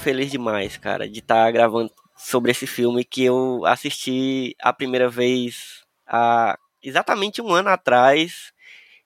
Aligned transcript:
feliz 0.00 0.30
demais, 0.30 0.76
cara, 0.76 1.08
de 1.08 1.20
estar 1.20 1.50
gravando 1.52 1.92
sobre 2.16 2.50
esse 2.50 2.66
filme 2.66 3.04
que 3.04 3.24
eu 3.24 3.64
assisti 3.64 4.54
a 4.60 4.72
primeira 4.72 5.08
vez 5.08 5.84
há 6.06 6.58
exatamente 6.82 7.40
um 7.40 7.52
ano 7.52 7.68
atrás 7.68 8.52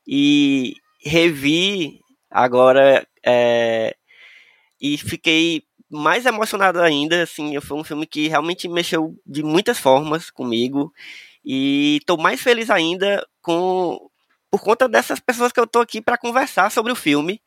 e 0.06 0.74
revi 1.04 2.00
agora 2.30 3.06
é, 3.24 3.94
e 4.80 4.96
fiquei 4.98 5.62
mais 5.90 6.26
emocionado 6.26 6.80
ainda, 6.80 7.22
assim, 7.22 7.60
foi 7.60 7.78
um 7.78 7.84
filme 7.84 8.06
que 8.06 8.28
realmente 8.28 8.68
mexeu 8.68 9.14
de 9.26 9.42
muitas 9.42 9.78
formas 9.78 10.30
comigo 10.30 10.92
e 11.44 12.00
tô 12.06 12.16
mais 12.16 12.40
feliz 12.40 12.70
ainda 12.70 13.26
com 13.42 13.98
por 14.50 14.62
conta 14.62 14.88
dessas 14.88 15.20
pessoas 15.20 15.52
que 15.52 15.60
eu 15.60 15.66
tô 15.66 15.80
aqui 15.80 16.00
para 16.00 16.16
conversar 16.16 16.70
sobre 16.70 16.92
o 16.92 16.96
filme 16.96 17.40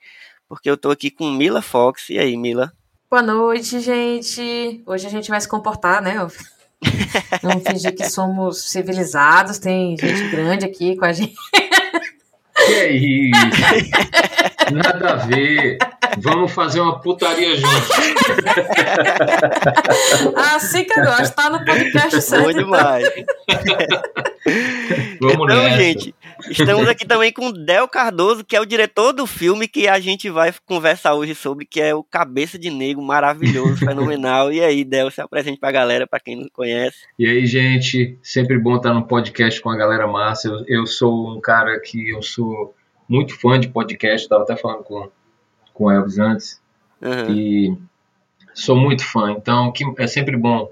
porque 0.48 0.70
eu 0.70 0.78
tô 0.78 0.89
aqui 0.89 1.11
com 1.11 1.30
Mila 1.30 1.61
Fox. 1.61 2.09
E 2.09 2.17
aí, 2.17 2.38
Mila? 2.38 2.72
Boa 3.10 3.24
noite, 3.24 3.80
gente. 3.80 4.84
Hoje 4.86 5.08
a 5.08 5.10
gente 5.10 5.30
vai 5.30 5.40
se 5.40 5.48
comportar, 5.48 6.02
né? 6.02 6.16
Vamos 7.42 7.64
fingir 7.66 7.96
que 7.96 8.10
somos 8.10 8.70
civilizados, 8.70 9.60
tem 9.60 9.96
gente 9.98 10.28
grande 10.28 10.66
aqui 10.66 10.98
com 10.98 11.06
a 11.06 11.14
gente. 11.14 11.34
Que 12.54 12.74
é 12.74 12.92
isso? 12.92 13.32
Nada 14.74 15.14
a 15.14 15.16
ver. 15.16 15.78
Vamos 16.18 16.52
fazer 16.52 16.82
uma 16.82 17.00
putaria 17.00 17.56
juntos. 17.56 17.90
Assim 20.36 20.84
que 20.84 21.00
eu 21.00 21.06
gosto, 21.06 21.34
tá 21.34 21.50
no 21.50 21.64
podcast 21.64 22.22
certo. 22.22 22.44
Bom 22.44 22.52
demais. 22.52 23.08
Vamos 25.22 25.46
então, 25.46 25.64
nessa. 25.64 25.78
gente, 25.78 26.16
estamos 26.50 26.88
aqui 26.88 27.06
também 27.06 27.32
com 27.32 27.48
o 27.48 27.52
Del 27.52 27.88
Cardoso, 27.88 28.44
que 28.46 28.56
é 28.56 28.62
o 28.62 28.66
diretor 28.66 29.12
do 29.14 29.26
filme 29.26 29.68
que 29.68 29.88
a 29.88 30.00
gente 30.00 30.30
vai 30.30 30.54
conversar 30.66 31.14
hoje 31.16 31.34
sobre, 31.36 31.66
que 31.66 31.82
é 31.82 31.94
o 31.96 32.04
Cabeça 32.04 32.58
de 32.60 32.70
Negro, 32.70 33.02
maravilhoso, 33.02 33.78
fenomenal. 33.78 34.52
E 34.52 34.61
aí, 34.61 34.84
Del, 34.84 35.10
se 35.11 35.22
apresente 35.22 35.60
pra 35.60 35.72
galera, 35.72 36.08
pra 36.08 36.20
quem 36.20 36.36
não 36.36 36.48
conhece. 36.52 36.98
E 37.17 37.26
aí, 37.28 37.45
gente, 37.45 38.17
sempre 38.22 38.58
bom 38.58 38.78
estar 38.78 38.94
no 38.94 39.08
podcast 39.08 39.61
com 39.61 39.70
a 39.70 39.78
galera 39.78 40.08
massa. 40.08 40.48
Eu, 40.48 40.64
eu 40.67 40.86
sou 40.86 41.36
um 41.36 41.42
cara 41.42 41.80
que 41.80 42.10
eu 42.10 42.22
sou 42.22 42.73
muito 43.08 43.40
fã 43.40 43.60
de 43.60 43.70
podcast, 43.70 44.23
estava 44.26 44.44
até 44.44 44.56
falando 44.56 44.84
com, 44.84 45.10
com 45.73 45.86
o 45.86 45.92
Elvis 45.92 46.17
antes, 46.20 46.61
Uhum. 47.00 47.32
e 47.32 47.78
sou 48.56 48.76
muito 48.76 49.06
fã, 49.06 49.32
então 49.32 49.72
que, 49.72 49.84
é 50.00 50.08
sempre 50.08 50.36
bom, 50.36 50.72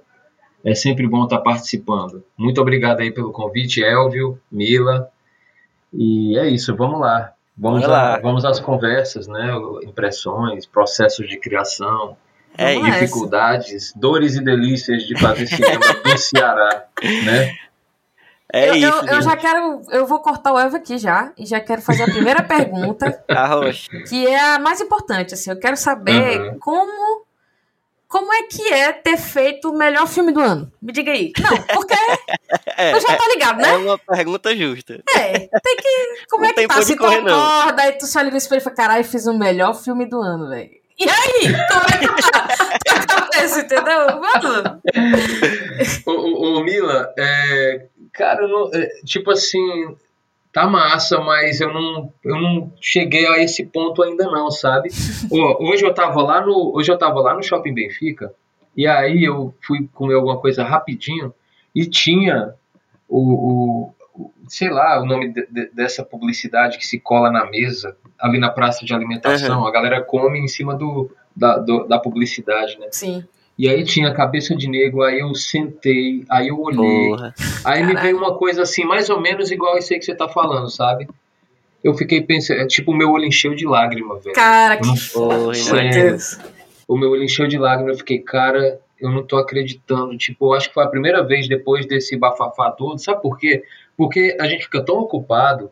é 0.63 0.73
sempre 0.73 1.07
bom 1.07 1.23
estar 1.25 1.37
participando. 1.37 2.23
Muito 2.35 2.59
obrigado 2.59 3.01
aí 3.01 3.11
pelo 3.11 3.31
convite, 3.31 3.83
Elvio, 3.83 4.39
Mila, 4.51 5.07
e 5.93 6.37
é 6.37 6.47
isso, 6.47 6.75
vamos 6.75 6.99
lá. 6.99 7.31
Vamos, 7.57 7.81
Vamos 7.81 7.87
lá. 7.87 8.15
a- 8.15 8.19
vamos 8.19 8.43
às 8.45 8.59
conversas, 8.59 9.27
né? 9.27 9.53
Impressões, 9.83 10.65
processos 10.65 11.27
de 11.27 11.39
criação, 11.39 12.17
É 12.57 12.75
dificuldades, 12.75 13.93
dores 13.95 14.35
e 14.35 14.43
delícias 14.43 15.03
de 15.03 15.17
fazer 15.19 15.47
cinema 15.47 15.79
no 16.05 16.17
Ceará, 16.17 16.85
né? 17.23 17.55
É 18.53 18.69
eu, 18.69 18.75
isso, 18.75 18.87
eu, 18.87 19.15
eu 19.15 19.21
já 19.21 19.35
quero. 19.35 19.81
Eu 19.89 20.05
vou 20.05 20.19
cortar 20.19 20.53
o 20.53 20.59
Elvio 20.59 20.77
aqui 20.77 20.97
já. 20.97 21.33
E 21.37 21.45
já 21.45 21.59
quero 21.59 21.81
fazer 21.81 22.03
a 22.03 22.05
primeira 22.05 22.43
pergunta, 22.45 23.21
Arrocha. 23.27 23.89
que 24.07 24.27
é 24.27 24.39
a 24.55 24.59
mais 24.59 24.79
importante. 24.79 25.33
Assim, 25.33 25.49
eu 25.49 25.59
quero 25.59 25.75
saber 25.77 26.39
Uhum. 26.41 26.59
como. 26.59 27.25
Como 28.07 28.31
é 28.31 28.43
que 28.43 28.71
é 28.71 28.93
ter 28.93 29.17
feito 29.17 29.69
o 29.71 29.77
melhor 29.77 30.07
filme 30.07 30.31
do 30.31 30.39
ano? 30.39 30.71
Me 30.81 30.93
diga 30.93 31.11
aí. 31.11 31.33
Não, 31.39 31.57
porque 31.63 31.95
É, 32.77 32.91
tu 32.93 32.99
já 33.01 33.15
tá 33.15 33.27
ligado, 33.29 33.59
é 33.61 33.63
né? 33.63 33.77
uma 33.77 33.97
pergunta 33.97 34.55
justa. 34.55 35.01
É, 35.15 35.31
tem 35.39 35.75
que. 35.77 36.25
Como 36.29 36.43
Não 36.43 36.49
é 36.49 36.53
que 36.53 36.67
tá? 36.67 36.81
Se 36.81 36.95
não. 36.95 37.09
concorda, 37.09 37.81
aí 37.83 37.91
tu 37.93 38.05
se 38.05 38.17
olha 38.17 38.31
no 38.31 38.37
espelho 38.37 38.59
e 38.59 38.63
fala, 38.63 38.75
caralho, 38.75 39.03
fiz 39.03 39.25
o 39.27 39.33
melhor 39.33 39.73
filme 39.73 40.05
do 40.05 40.21
ano, 40.21 40.49
velho. 40.49 40.69
E 40.97 41.03
aí? 41.09 41.41
Como 41.71 41.85
é 41.85 41.97
que 42.15 42.31
tá? 42.31 42.47
Cabeça, 43.07 43.59
entendeu? 43.61 44.07
Mano, 44.21 44.81
Ô, 46.05 46.11
ô, 46.11 46.57
ô, 46.59 46.63
Mila, 46.63 47.13
é, 47.17 47.85
cara, 48.13 48.43
eu 48.43 48.47
não- 48.47 48.71
é, 48.73 48.87
tipo 49.03 49.31
assim, 49.31 49.95
tá 50.53 50.67
massa, 50.67 51.19
mas 51.19 51.59
eu 51.59 51.73
não, 51.73 52.13
eu 52.23 52.35
não 52.41 52.73
cheguei 52.79 53.27
a 53.27 53.39
esse 53.43 53.65
ponto 53.65 54.01
ainda 54.03 54.25
não, 54.25 54.49
sabe? 54.49 54.89
Ô, 55.29 55.69
hoje 55.69 55.85
eu 55.85 55.93
tava 55.93 56.21
lá 56.21 56.45
no, 56.45 56.71
hoje 56.75 56.91
eu 56.91 56.97
tava 56.97 57.19
lá 57.19 57.33
no 57.33 57.43
Shopping 57.43 57.73
Benfica 57.73 58.33
e 58.75 58.87
aí 58.87 59.23
eu 59.23 59.53
fui 59.65 59.89
comer 59.93 60.15
alguma 60.15 60.37
coisa 60.39 60.63
rapidinho 60.63 61.33
e 61.73 61.85
tinha 61.85 62.53
o, 63.07 63.91
o- 64.17 64.31
sei 64.47 64.69
lá, 64.69 65.01
o 65.01 65.05
nome 65.05 65.29
de- 65.33 65.47
de- 65.51 65.69
dessa 65.73 66.03
publicidade 66.03 66.77
que 66.77 66.85
se 66.87 66.99
cola 66.99 67.29
na 67.31 67.45
mesa 67.45 67.95
ali 68.19 68.39
na 68.39 68.49
praça 68.49 68.85
de 68.85 68.93
alimentação. 68.93 69.65
A 69.67 69.71
galera 69.71 70.01
come 70.01 70.39
em 70.39 70.47
cima 70.47 70.73
do, 70.75 71.09
da, 71.35 71.57
do- 71.57 71.85
da 71.85 71.99
publicidade, 71.99 72.77
né? 72.79 72.87
sim. 72.91 73.23
E 73.57 73.69
aí 73.69 73.85
tinha 73.85 74.13
cabeça 74.13 74.53
de 74.53 74.67
negro, 74.69 75.01
aí 75.01 75.19
eu 75.21 75.33
sentei, 75.33 76.25
aí 76.29 76.49
eu 76.49 76.59
olhei, 76.59 77.07
Porra. 77.07 77.33
aí 77.63 77.83
me 77.85 77.95
veio 77.95 78.17
uma 78.17 78.37
coisa 78.37 78.63
assim, 78.63 78.83
mais 78.83 79.09
ou 79.09 79.21
menos 79.21 79.49
igual 79.49 79.77
isso 79.77 79.93
aí 79.93 79.99
que 79.99 80.03
você 80.03 80.13
tá 80.13 80.27
falando, 80.27 80.69
sabe? 80.69 81.07
Eu 81.81 81.93
fiquei 81.93 82.21
pensando, 82.21 82.59
é, 82.59 82.67
tipo, 82.67 82.91
o 82.91 82.95
meu 82.95 83.09
olho 83.11 83.23
encheu 83.23 83.55
de 83.55 83.65
lágrima, 83.65 84.19
velho. 84.19 84.35
Cara, 84.35 84.75
que. 84.75 84.83
Deus. 85.93 86.37
O 86.85 86.97
meu 86.97 87.11
olho 87.11 87.23
encheu 87.23 87.47
de 87.47 87.57
lágrima, 87.57 87.91
eu 87.91 87.97
fiquei, 87.97 88.19
cara, 88.19 88.77
eu 89.05 89.11
não 89.11 89.23
tô 89.23 89.37
acreditando. 89.37 90.17
Tipo, 90.17 90.47
eu 90.47 90.53
acho 90.57 90.67
que 90.69 90.73
foi 90.73 90.83
a 90.83 90.89
primeira 90.89 91.23
vez 91.23 91.47
depois 91.47 91.85
desse 91.85 92.17
bafafá 92.17 92.71
todo, 92.71 92.97
sabe 92.99 93.21
por 93.21 93.37
quê? 93.37 93.63
Porque 93.97 94.35
a 94.39 94.47
gente 94.47 94.63
fica 94.65 94.83
tão 94.83 94.99
ocupado, 94.99 95.71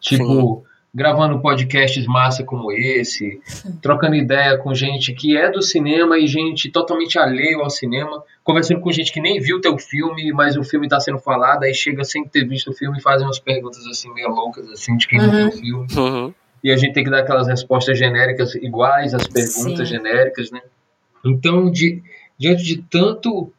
tipo, 0.00 0.64
gravando 0.92 1.40
podcasts 1.40 2.04
massa 2.06 2.42
como 2.42 2.72
esse, 2.72 3.40
trocando 3.80 4.16
ideia 4.16 4.58
com 4.58 4.74
gente 4.74 5.12
que 5.12 5.36
é 5.36 5.48
do 5.48 5.62
cinema 5.62 6.18
e 6.18 6.26
gente 6.26 6.68
totalmente 6.68 7.16
alheio 7.16 7.60
ao 7.60 7.70
cinema, 7.70 8.24
conversando 8.42 8.80
com 8.80 8.90
gente 8.90 9.12
que 9.12 9.20
nem 9.20 9.38
viu 9.38 9.60
teu 9.60 9.78
filme, 9.78 10.32
mas 10.32 10.56
o 10.56 10.64
filme 10.64 10.88
tá 10.88 10.98
sendo 10.98 11.18
falado, 11.20 11.62
aí 11.62 11.72
chega 11.72 12.02
sem 12.02 12.24
ter 12.24 12.44
visto 12.44 12.70
o 12.70 12.74
filme 12.74 12.98
e 12.98 13.02
fazem 13.02 13.24
umas 13.26 13.38
perguntas 13.38 13.86
assim 13.86 14.12
meio 14.12 14.30
loucas 14.30 14.68
assim 14.68 14.96
de 14.96 15.06
quem 15.06 15.20
não 15.20 15.30
viu 15.30 15.48
o 15.48 15.52
filme. 15.52 15.86
Uhum. 15.96 16.34
E 16.62 16.70
a 16.72 16.76
gente 16.76 16.92
tem 16.92 17.04
que 17.04 17.10
dar 17.10 17.20
aquelas 17.20 17.46
respostas 17.46 17.96
genéricas 17.96 18.54
iguais 18.56 19.14
às 19.14 19.26
perguntas 19.28 19.88
Sim. 19.88 19.94
genéricas, 19.94 20.50
né? 20.50 20.60
Então, 21.24 21.70
de- 21.70 22.02
diante 22.40 22.64
de 22.64 22.78
tanto 22.78 23.52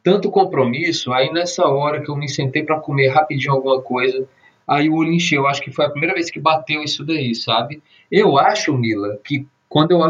tanto 0.00 0.30
compromisso, 0.30 1.12
aí 1.12 1.30
nessa 1.30 1.66
hora 1.66 2.00
que 2.00 2.10
eu 2.10 2.16
me 2.16 2.28
sentei 2.28 2.62
para 2.62 2.80
comer 2.80 3.08
rapidinho 3.08 3.52
alguma 3.52 3.82
coisa, 3.82 4.26
aí 4.66 4.88
o 4.88 4.94
olho 4.94 5.12
encheu. 5.12 5.46
Acho 5.46 5.60
que 5.60 5.72
foi 5.72 5.84
a 5.84 5.90
primeira 5.90 6.14
vez 6.14 6.30
que 6.30 6.40
bateu 6.40 6.82
isso 6.82 7.04
daí, 7.04 7.34
sabe? 7.34 7.82
Eu 8.10 8.38
acho, 8.38 8.72
Mila, 8.72 9.18
que 9.22 9.46
quando 9.68 9.90
eu. 9.90 10.00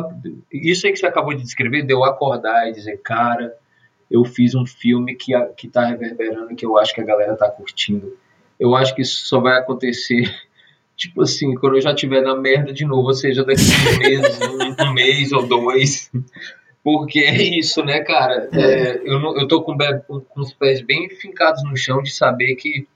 Isso 0.53 0.87
aí 0.87 0.93
que 0.93 0.99
você 1.01 1.07
acabou 1.07 1.35
de 1.35 1.43
descrever, 1.43 1.83
de 1.83 1.93
eu 1.93 2.05
acordar 2.05 2.69
e 2.69 2.73
dizer, 2.73 3.01
cara, 3.03 3.53
eu 4.11 4.25
fiz 4.25 4.55
um 4.55 4.65
filme 4.65 5.17
que, 5.17 5.33
que 5.57 5.67
tá 5.67 5.87
reverberando, 5.87 6.55
que 6.55 6.65
eu 6.65 6.79
acho 6.79 6.95
que 6.95 7.01
a 7.01 7.05
galera 7.05 7.35
tá 7.35 7.51
curtindo. 7.51 8.17
Eu 8.61 8.77
acho 8.77 8.95
que 8.95 9.03
isso 9.03 9.27
só 9.27 9.41
vai 9.41 9.59
acontecer, 9.59 10.33
tipo 10.97 11.23
assim, 11.23 11.55
quando 11.55 11.77
eu 11.77 11.81
já 11.81 11.93
estiver 11.93 12.21
na 12.21 12.37
merda 12.37 12.73
de 12.73 12.85
novo, 12.85 13.09
ou 13.09 13.15
seja, 13.15 13.43
daqui 13.43 13.63
a 13.63 13.95
um 13.95 13.99
mês, 13.99 14.41
um 14.81 14.93
mês 14.93 15.33
ou 15.33 15.47
dois. 15.47 16.11
Porque 16.91 17.19
é 17.21 17.35
isso, 17.59 17.85
né, 17.85 18.01
cara? 18.01 18.49
É, 18.53 19.01
eu, 19.05 19.21
não- 19.21 19.39
eu 19.39 19.47
tô 19.47 19.61
com, 19.63 19.77
com- 20.07 20.21
com 20.21 20.41
os 20.41 20.55
pés 20.55 20.81
bem 20.81 21.11
fincados 21.11 21.63
no 21.65 21.77
chão 21.77 22.03
de 22.03 22.11
saber 22.11 22.55
que, 22.55 22.87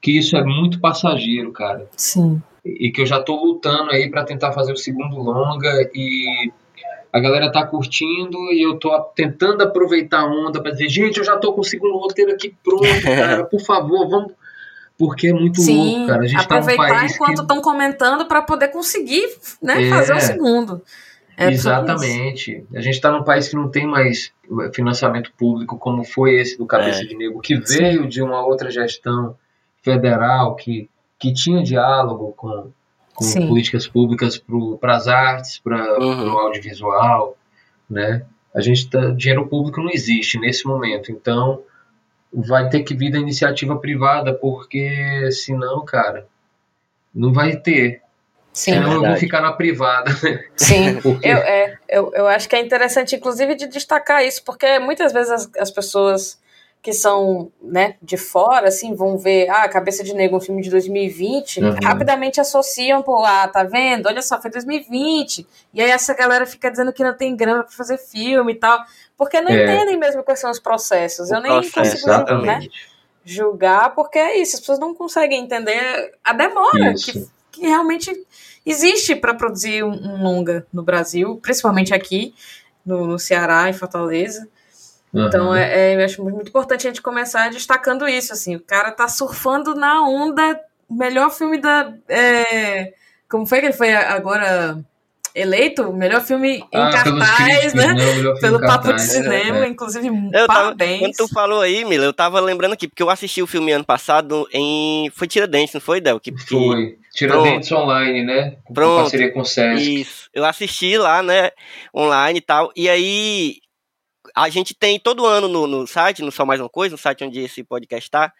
que 0.00 0.16
isso 0.16 0.36
é 0.36 0.44
muito 0.44 0.78
passageiro, 0.80 1.50
cara 1.52 1.88
Sim. 1.96 2.40
e 2.64 2.90
que 2.92 3.00
eu 3.02 3.06
já 3.06 3.20
tô 3.20 3.34
lutando 3.42 3.90
aí 3.90 4.08
para 4.08 4.22
tentar 4.22 4.52
fazer 4.52 4.72
o 4.72 4.76
segundo 4.76 5.16
longa 5.16 5.90
e 5.92 6.52
a 7.12 7.18
galera 7.18 7.50
tá 7.50 7.66
curtindo 7.66 8.38
e 8.52 8.62
eu 8.62 8.78
tô 8.78 8.96
tentando 9.16 9.62
aproveitar 9.62 10.20
a 10.20 10.26
onda 10.26 10.62
para 10.62 10.70
dizer, 10.70 10.88
gente, 10.88 11.18
eu 11.18 11.24
já 11.24 11.36
tô 11.36 11.52
com 11.52 11.62
o 11.62 11.64
segundo 11.64 11.96
roteiro 11.96 12.30
aqui 12.30 12.54
pronto, 12.62 12.84
cara, 13.02 13.44
por 13.44 13.60
favor, 13.60 14.08
vamos 14.08 14.32
porque 14.98 15.26
é 15.28 15.32
muito 15.32 15.60
Sim, 15.60 15.76
louco, 15.98 16.06
cara. 16.06 16.22
A 16.22 16.26
gente 16.26 16.46
tá 16.48 16.54
aproveitar 16.56 16.88
país 17.00 17.14
enquanto 17.14 17.34
que 17.34 17.40
estão 17.42 17.60
comentando 17.60 18.24
para 18.26 18.40
poder 18.42 18.68
conseguir 18.68 19.26
né, 19.60 19.86
É. 19.86 19.90
fazer 19.90 20.14
o 20.14 20.20
segundo. 20.20 20.80
É. 21.36 21.50
Exatamente. 21.50 22.64
A 22.74 22.80
gente 22.80 22.94
está 22.94 23.10
num 23.10 23.22
país 23.22 23.48
que 23.48 23.56
não 23.56 23.68
tem 23.68 23.86
mais 23.86 24.32
financiamento 24.72 25.32
público 25.36 25.76
como 25.78 26.02
foi 26.04 26.36
esse 26.36 26.56
do 26.56 26.66
Cabeça 26.66 27.02
É. 27.02 27.04
de 27.04 27.16
Negro, 27.16 27.40
que 27.40 27.56
veio 27.56 28.08
de 28.08 28.22
uma 28.22 28.44
outra 28.44 28.70
gestão 28.70 29.36
federal 29.82 30.54
que, 30.56 30.88
que 31.18 31.32
tinha 31.32 31.62
diálogo 31.62 32.32
com, 32.36 32.70
com 33.14 33.24
Sim. 33.24 33.46
políticas 33.48 33.86
públicas 33.86 34.42
para 34.80 34.96
as 34.96 35.08
artes, 35.08 35.58
para 35.58 35.98
Uhum. 36.00 36.32
o 36.32 36.38
audiovisual, 36.38 37.36
né? 37.88 38.24
A 38.54 38.60
gente 38.62 38.88
tá, 38.88 39.10
dinheiro 39.10 39.46
público 39.46 39.80
não 39.82 39.90
existe 39.90 40.38
nesse 40.38 40.66
momento, 40.66 41.12
então 41.12 41.62
vai 42.32 42.68
ter 42.70 42.82
que 42.82 42.94
vir 42.94 43.10
da 43.10 43.18
iniciativa 43.18 43.76
privada, 43.76 44.32
porque 44.32 45.30
senão, 45.30 45.84
cara, 45.84 46.26
não 47.14 47.32
vai 47.32 47.56
ter. 47.56 48.00
Sim, 48.56 48.72
senão 48.72 48.86
eu 48.86 48.90
vou 48.92 49.00
verdade. 49.02 49.20
ficar 49.20 49.42
na 49.42 49.52
privada, 49.52 50.10
sim. 50.56 50.98
porque 51.02 51.28
Eu, 51.28 51.36
é, 51.36 51.78
eu, 51.86 52.10
eu 52.14 52.26
acho 52.26 52.48
que 52.48 52.56
é 52.56 52.60
interessante, 52.60 53.14
inclusive, 53.14 53.54
de 53.54 53.66
destacar 53.66 54.24
isso, 54.24 54.42
porque 54.44 54.78
muitas 54.78 55.12
vezes 55.12 55.30
as, 55.30 55.50
as 55.58 55.70
pessoas 55.70 56.40
que 56.80 56.90
são 56.92 57.50
né, 57.60 57.96
de 58.00 58.16
fora, 58.16 58.68
assim, 58.68 58.94
vão 58.94 59.18
ver 59.18 59.50
ah, 59.50 59.68
Cabeça 59.68 60.02
de 60.04 60.14
Negro, 60.14 60.36
um 60.36 60.40
filme 60.40 60.62
de 60.62 60.70
2020, 60.70 61.60
Uhum. 61.60 61.70
rapidamente 61.84 62.40
associam, 62.40 63.02
pô, 63.02 63.24
ah, 63.24 63.46
tá 63.48 63.62
vendo? 63.64 64.06
Olha 64.06 64.22
só, 64.22 64.40
foi 64.40 64.50
2020. 64.52 65.46
E 65.74 65.82
aí 65.82 65.90
essa 65.90 66.14
galera 66.14 66.46
fica 66.46 66.70
dizendo 66.70 66.92
que 66.94 67.02
não 67.04 67.12
tem 67.14 67.36
grana 67.36 67.62
pra 67.64 67.72
fazer 67.72 67.98
filme 67.98 68.52
e 68.52 68.56
tal, 68.56 68.78
porque 69.18 69.38
não 69.40 69.50
É. 69.50 69.64
entendem 69.64 69.98
mesmo 69.98 70.22
quais 70.22 70.38
são 70.40 70.50
os 70.50 70.60
processos. 70.60 71.30
eu 71.30 71.38
O 71.38 71.42
nem 71.42 71.52
processo, 71.60 72.06
consigo 72.06 72.40
né, 72.42 72.60
julgar, 73.24 73.94
porque 73.94 74.18
é 74.18 74.38
isso, 74.38 74.54
as 74.54 74.60
pessoas 74.60 74.78
não 74.78 74.94
conseguem 74.94 75.42
entender 75.42 76.12
a 76.24 76.32
demora 76.32 76.92
Isso. 76.92 77.12
que, 77.50 77.60
que 77.60 77.66
realmente 77.66 78.12
existe 78.66 79.14
para 79.14 79.32
produzir 79.32 79.82
um, 79.84 79.92
um 79.92 80.22
longa 80.22 80.66
no 80.72 80.82
Brasil, 80.82 81.38
principalmente 81.42 81.94
aqui 81.94 82.34
no, 82.84 83.06
no 83.06 83.18
Ceará, 83.18 83.68
em 83.68 83.72
Fortaleza. 83.72 84.46
Então, 85.14 85.46
Uhum. 85.48 85.54
é, 85.56 85.92
é, 85.92 85.96
eu 86.00 86.04
acho 86.04 86.22
muito 86.22 86.48
importante 86.48 86.86
a 86.86 86.90
gente 86.90 87.00
começar 87.00 87.48
destacando 87.50 88.06
isso, 88.08 88.32
assim, 88.32 88.56
o 88.56 88.60
cara 88.60 88.90
tá 88.90 89.08
surfando 89.08 89.74
na 89.74 90.02
onda, 90.06 90.60
melhor 90.90 91.30
filme 91.30 91.58
da... 91.58 91.92
é, 92.08 92.92
como 93.28 93.46
foi 93.46 93.60
que 93.60 93.66
ele 93.66 93.72
foi 93.72 93.94
agora 93.94 94.78
eleito? 95.34 95.92
Melhor 95.92 96.20
filme 96.22 96.56
em 96.72 96.78
Ah, 96.78 96.90
cartaz, 96.90 97.36
críticos, 97.36 97.74
né? 97.74 97.94
né? 97.94 98.34
Pelo 98.40 98.60
Papo 98.60 98.84
de 98.84 98.88
cartaz, 98.90 99.02
Cinema, 99.10 99.58
é, 99.58 99.62
é. 99.64 99.68
inclusive, 99.68 100.06
Eu 100.08 100.46
tava, 100.46 100.60
parabéns. 100.62 101.00
quando 101.00 101.14
tu 101.14 101.28
falou 101.34 101.60
aí, 101.60 101.84
Mila, 101.84 102.04
eu 102.04 102.12
tava 102.12 102.38
lembrando 102.40 102.72
aqui, 102.74 102.86
porque 102.88 103.02
eu 103.02 103.10
assisti 103.10 103.42
o 103.42 103.46
filme 103.46 103.72
ano 103.72 103.84
passado 103.84 104.46
em. 104.52 105.10
Foi 105.14 105.26
Tiradentes, 105.26 105.74
não 105.74 105.80
foi, 105.80 106.00
Del? 106.00 106.20
Que, 106.20 106.32
que- 106.32 106.46
Foi. 106.46 106.98
Tiradentes 107.16 107.72
online, 107.72 108.22
né? 108.22 108.56
Com 108.64 108.74
Pronto. 108.74 109.00
parceria 109.00 109.32
com 109.32 109.40
o 109.40 109.44
Sesc. 109.44 110.00
Isso. 110.00 110.28
Eu 110.34 110.44
assisti 110.44 110.98
lá, 110.98 111.22
né, 111.22 111.50
online 111.94 112.38
e 112.38 112.42
tal. 112.42 112.70
E 112.76 112.88
aí, 112.88 113.56
a 114.34 114.50
gente 114.50 114.74
tem 114.74 115.00
todo 115.00 115.24
ano 115.24 115.48
no, 115.48 115.66
no 115.66 115.86
site, 115.86 116.22
no 116.22 116.30
Só 116.30 116.44
Mais 116.44 116.60
Uma 116.60 116.68
Coisa, 116.68 116.92
no 116.92 116.98
site 116.98 117.24
onde 117.24 117.40
esse 117.40 117.64
podcast 117.64 118.10
tá, 118.10 118.32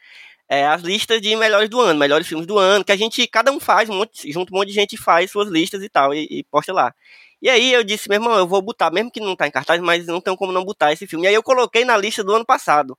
é, 0.49 0.67
as 0.67 0.83
listas 0.83 1.21
de 1.23 1.35
melhores 1.35 1.71
do 1.71 1.81
ano, 1.81 1.99
melhores 1.99 2.27
filmes 2.27 2.47
do 2.47 2.59
ano, 2.59 2.85
que 2.85 2.93
a 2.93 2.97
gente, 2.97 3.27
cada 3.27 3.51
um 3.51 3.59
faz, 3.59 3.89
um 3.89 3.95
monte, 3.95 4.31
junto 4.31 4.55
um 4.55 4.59
monte 4.59 4.69
de 4.69 4.75
gente 4.75 4.97
faz 4.97 5.31
suas 5.31 5.49
listas 5.49 5.83
e 5.83 5.89
tal, 5.89 6.15
e, 6.15 6.27
e 6.31 6.45
posta 6.45 6.73
lá. 6.73 6.95
E 7.41 7.49
aí 7.49 7.73
eu 7.73 7.83
disse, 7.83 8.09
meu 8.09 8.17
irmão, 8.17 8.37
eu 8.37 8.47
vou 8.47 8.61
botar, 8.61 8.91
mesmo 8.91 9.11
que 9.11 9.21
não 9.21 9.35
tá 9.35 9.47
em 9.47 9.51
cartaz, 9.51 9.81
mas 9.81 10.07
não 10.07 10.21
tem 10.21 10.37
como 10.37 10.53
não 10.53 10.65
botar 10.65 10.93
esse 10.93 11.07
filme. 11.07 11.25
E 11.25 11.29
aí 11.29 11.35
eu 11.35 11.43
coloquei 11.43 11.85
na 11.85 11.97
lista 11.97 12.23
do 12.23 12.35
ano 12.35 12.45
passado. 12.45 12.97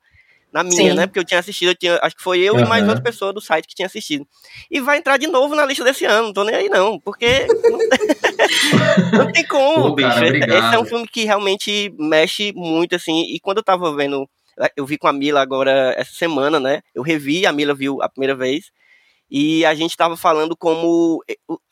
Na 0.52 0.64
minha, 0.64 0.92
Sim. 0.92 0.94
né? 0.96 1.06
Porque 1.06 1.20
eu 1.20 1.26
tinha 1.26 1.40
assistido, 1.40 1.70
eu 1.72 1.76
tinha, 1.76 2.00
acho 2.02 2.16
que 2.16 2.24
foi 2.24 2.40
eu 2.40 2.58
e 2.58 2.66
mais 2.66 2.88
outra 2.88 3.04
pessoa 3.04 3.34
do 3.34 3.42
site 3.42 3.68
que 3.68 3.76
tinha 3.76 3.86
assistido. 3.86 4.26
E 4.72 4.80
vai 4.80 4.98
entrar 4.98 5.18
de 5.18 5.28
novo 5.28 5.54
na 5.56 5.66
lista 5.66 5.84
desse 5.84 6.06
ano, 6.06 6.28
não 6.28 6.34
tô 6.34 6.44
nem 6.44 6.56
aí 6.56 6.70
não, 6.70 7.00
porque 7.00 7.46
não 9.14 9.32
tem 9.32 9.46
como, 9.46 9.90
Pô, 9.90 9.96
bicho. 9.96 10.10
cara, 10.10 10.28
Esse- 10.38 10.76
é 10.76 10.80
um 10.80 10.86
filme 10.86 11.08
que 11.08 11.24
realmente 11.26 11.94
mexe 12.00 12.54
muito, 12.56 12.96
assim. 12.96 13.24
E 13.34 13.40
quando 13.40 13.58
eu 13.58 13.64
tava 13.64 13.94
vendo, 13.96 14.28
eu 14.76 14.86
vi 14.86 14.98
com 14.98 15.08
a 15.08 15.14
Mila 15.14 15.42
agora 15.42 15.94
essa 15.98 16.14
semana, 16.14 16.60
né? 16.60 16.82
Eu 16.94 17.04
revi, 17.04 17.46
a 17.46 17.52
Mila 17.52 17.74
viu 17.74 18.02
a 18.02 18.10
primeira 18.10 18.36
vez. 18.36 18.72
E 19.30 19.66
a 19.66 19.76
gente 19.76 19.98
tava 19.98 20.16
falando 20.16 20.56
como 20.56 21.22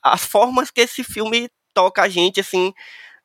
as 0.04 0.26
formas 0.26 0.70
que 0.70 0.82
esse 0.82 1.04
filme 1.04 1.50
toca 1.74 2.02
a 2.04 2.10
gente, 2.10 2.40
assim. 2.40 2.74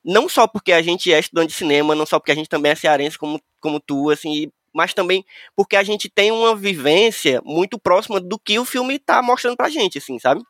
Não 0.05 0.29
só 0.29 0.47
porque 0.47 0.73
a 0.73 0.81
gente 0.81 1.13
é 1.13 1.19
estudante 1.19 1.49
de 1.49 1.55
cinema, 1.57 1.95
não 1.95 2.07
só 2.07 2.19
porque 2.19 2.33
a 2.33 2.35
gente 2.35 2.49
também 2.49 2.73
é 2.73 2.75
cearense 2.75 3.19
como, 3.19 3.41
como 3.61 3.79
tu, 3.81 4.09
assim, 4.09 4.51
mas 4.73 4.95
também 4.95 5.25
porque 5.57 5.77
a 5.77 5.83
gente 5.83 6.09
tem 6.09 6.31
uma 6.31 6.55
vivência 6.57 7.41
muito 7.45 7.79
próxima 7.79 8.21
do 8.21 8.39
que 8.39 8.59
o 8.59 8.65
filme 8.65 8.99
tá 8.99 9.23
mostrando 9.23 9.57
pra 9.57 9.69
gente, 9.69 9.99
assim, 9.99 10.19
sabe? 10.19 10.43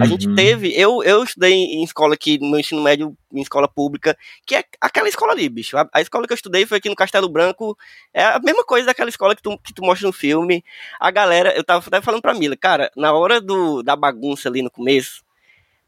A 0.00 0.06
gente 0.06 0.26
Uhum. 0.26 0.34
teve, 0.34 0.72
eu, 0.74 1.02
eu 1.02 1.22
estudei 1.22 1.52
em 1.52 1.84
escola 1.84 2.14
aqui, 2.14 2.38
no 2.38 2.50
meu 2.50 2.58
ensino 2.60 2.80
médio, 2.82 3.14
em 3.30 3.42
escola 3.42 3.68
pública, 3.68 4.16
que 4.46 4.54
é 4.56 4.64
aquela 4.80 5.06
escola 5.06 5.32
ali, 5.32 5.46
bicho. 5.50 5.76
A, 5.76 5.86
a 5.92 6.00
escola 6.00 6.26
que 6.26 6.32
eu 6.32 6.34
estudei 6.34 6.64
foi 6.64 6.78
aqui 6.78 6.88
no 6.88 6.96
Castelo 6.96 7.28
Branco, 7.28 7.76
é 8.14 8.24
a 8.24 8.38
mesma 8.38 8.64
coisa 8.64 8.86
daquela 8.86 9.10
escola 9.10 9.36
que 9.36 9.42
tu, 9.42 9.58
que 9.58 9.74
tu 9.74 9.82
mostra 9.84 10.06
no 10.06 10.12
filme. 10.12 10.64
A 10.98 11.10
galera, 11.10 11.54
eu 11.54 11.62
tava, 11.62 11.88
tava 11.90 12.02
falando 12.02 12.22
pra 12.22 12.32
Mila, 12.32 12.56
cara, 12.56 12.90
na 12.96 13.12
hora 13.12 13.38
do, 13.38 13.82
da 13.82 13.94
bagunça 13.94 14.48
ali 14.48 14.62
no 14.62 14.70
começo, 14.70 15.22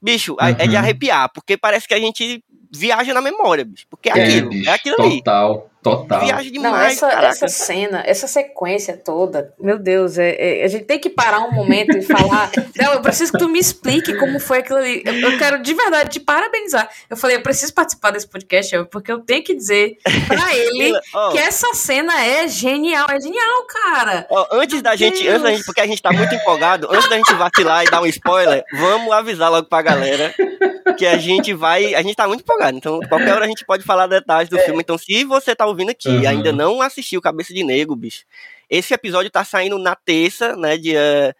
bicho, 0.03 0.37
a- 0.39 0.51
é 0.51 0.67
de 0.67 0.75
Uhum. 0.75 0.83
arrepiar, 0.83 1.33
porque 1.33 1.57
parece 1.57 1.89
que 1.89 1.95
a 1.95 1.99
gente 1.99 2.45
viaja 2.71 3.15
na 3.15 3.23
memória, 3.23 3.65
bicho. 3.65 3.87
Porque 3.89 4.11
é, 4.11 4.13
É, 4.13 4.23
aquilo, 4.23 4.51
bicho, 4.51 4.69
é 4.69 4.75
aquilo 4.75 4.97
ali. 5.01 5.17
total, 5.19 5.71
total. 5.85 6.21
Viaja 6.25 6.43
Não, 6.45 6.51
demais, 6.51 6.93
essa, 6.97 7.09
caraca. 7.09 7.29
essa 7.29 7.49
cena, 7.49 8.03
essa 8.07 8.27
sequência 8.27 8.97
toda, 8.97 9.53
meu 9.61 9.79
Deus, 9.79 10.19
é, 10.19 10.35
é- 10.61 10.65
a 10.65 10.69
gente 10.69 10.85
tem 10.87 10.99
que 10.99 11.11
parar 11.11 11.41
um 11.41 11.53
momento 11.53 11.97
e 11.97 12.03
falar. 12.03 12.51
Não, 12.77 12.95
eu 12.95 13.01
preciso 13.03 13.33
que 13.33 13.39
tu 13.39 13.49
me 13.49 13.59
explique 13.59 14.15
como 14.19 14.41
foi 14.41 14.59
aquilo 14.59 14.79
ali. 14.79 15.03
Eu, 15.05 15.15
eu 15.15 15.39
quero 15.39 15.63
de 15.63 15.75
verdade 15.75 16.11
te 16.11 16.21
parabenizar. 16.21 16.89
Eu 17.09 17.17
falei, 17.17 17.37
eu 17.37 17.43
preciso 17.43 17.73
participar 17.75 18.11
desse 18.11 18.27
podcast, 18.27 18.85
porque 18.91 19.13
eu 19.13 19.21
tenho 19.21 19.45
que 19.45 19.55
dizer 19.55 19.99
pra 20.27 20.53
ele 20.57 20.93
ó, 21.15 21.31
que 21.31 21.39
essa 21.39 21.73
cena 21.75 22.19
é 22.25 22.49
genial. 22.49 23.07
É 23.11 23.21
genial, 23.21 23.67
cara. 23.69 24.27
Ó, 24.31 24.47
antes 24.53 24.81
da 24.83 24.91
Meu 24.91 24.99
gente, 24.99 25.29
antes 25.29 25.43
da 25.43 25.49
Deus. 25.49 25.57
gente, 25.59 25.67
porque 25.67 25.81
a 25.83 25.87
gente 25.87 26.01
tá 26.03 26.11
muito 26.13 26.35
empolgado, 26.35 26.89
antes 26.91 27.09
da 27.09 27.17
gente 27.17 27.35
vacilar 27.35 27.85
e 27.85 27.91
dar 27.91 28.01
um 28.01 28.07
spoiler, 28.07 28.65
vamos 28.73 29.13
avisar 29.13 29.51
logo 29.51 29.69
pra 29.69 29.83
galera 29.83 30.35
que 30.99 31.07
a 31.07 31.17
gente 31.17 31.53
vai, 31.55 31.95
a 31.95 32.03
gente 32.03 32.15
tá 32.17 32.27
muito 32.29 32.41
empolgado, 32.43 32.77
então 32.77 33.01
qualquer 33.09 33.33
hora 33.35 33.45
a 33.45 33.49
gente 33.49 33.65
pode 33.65 33.83
falar 33.85 34.07
detalhes 34.07 34.49
do 34.49 34.59
filme. 34.59 34.81
Então, 34.81 34.99
se 34.99 35.25
você 35.25 35.55
tá 35.57 35.67
ouvindo 35.67 35.91
aqui 35.91 36.09
e 36.11 36.19
Uhum. 36.25 36.29
ainda 36.29 36.53
não 36.53 36.83
assistiu 36.83 37.21
Cabeça 37.23 37.55
de 37.55 37.65
Negro, 37.65 37.97
bicho, 37.97 38.25
esse 38.69 38.93
episódio 38.95 39.31
tá 39.31 39.45
saindo 39.45 39.79
na 39.79 39.95
terça, 39.95 40.55
né, 40.57 40.77
dia 40.77 41.35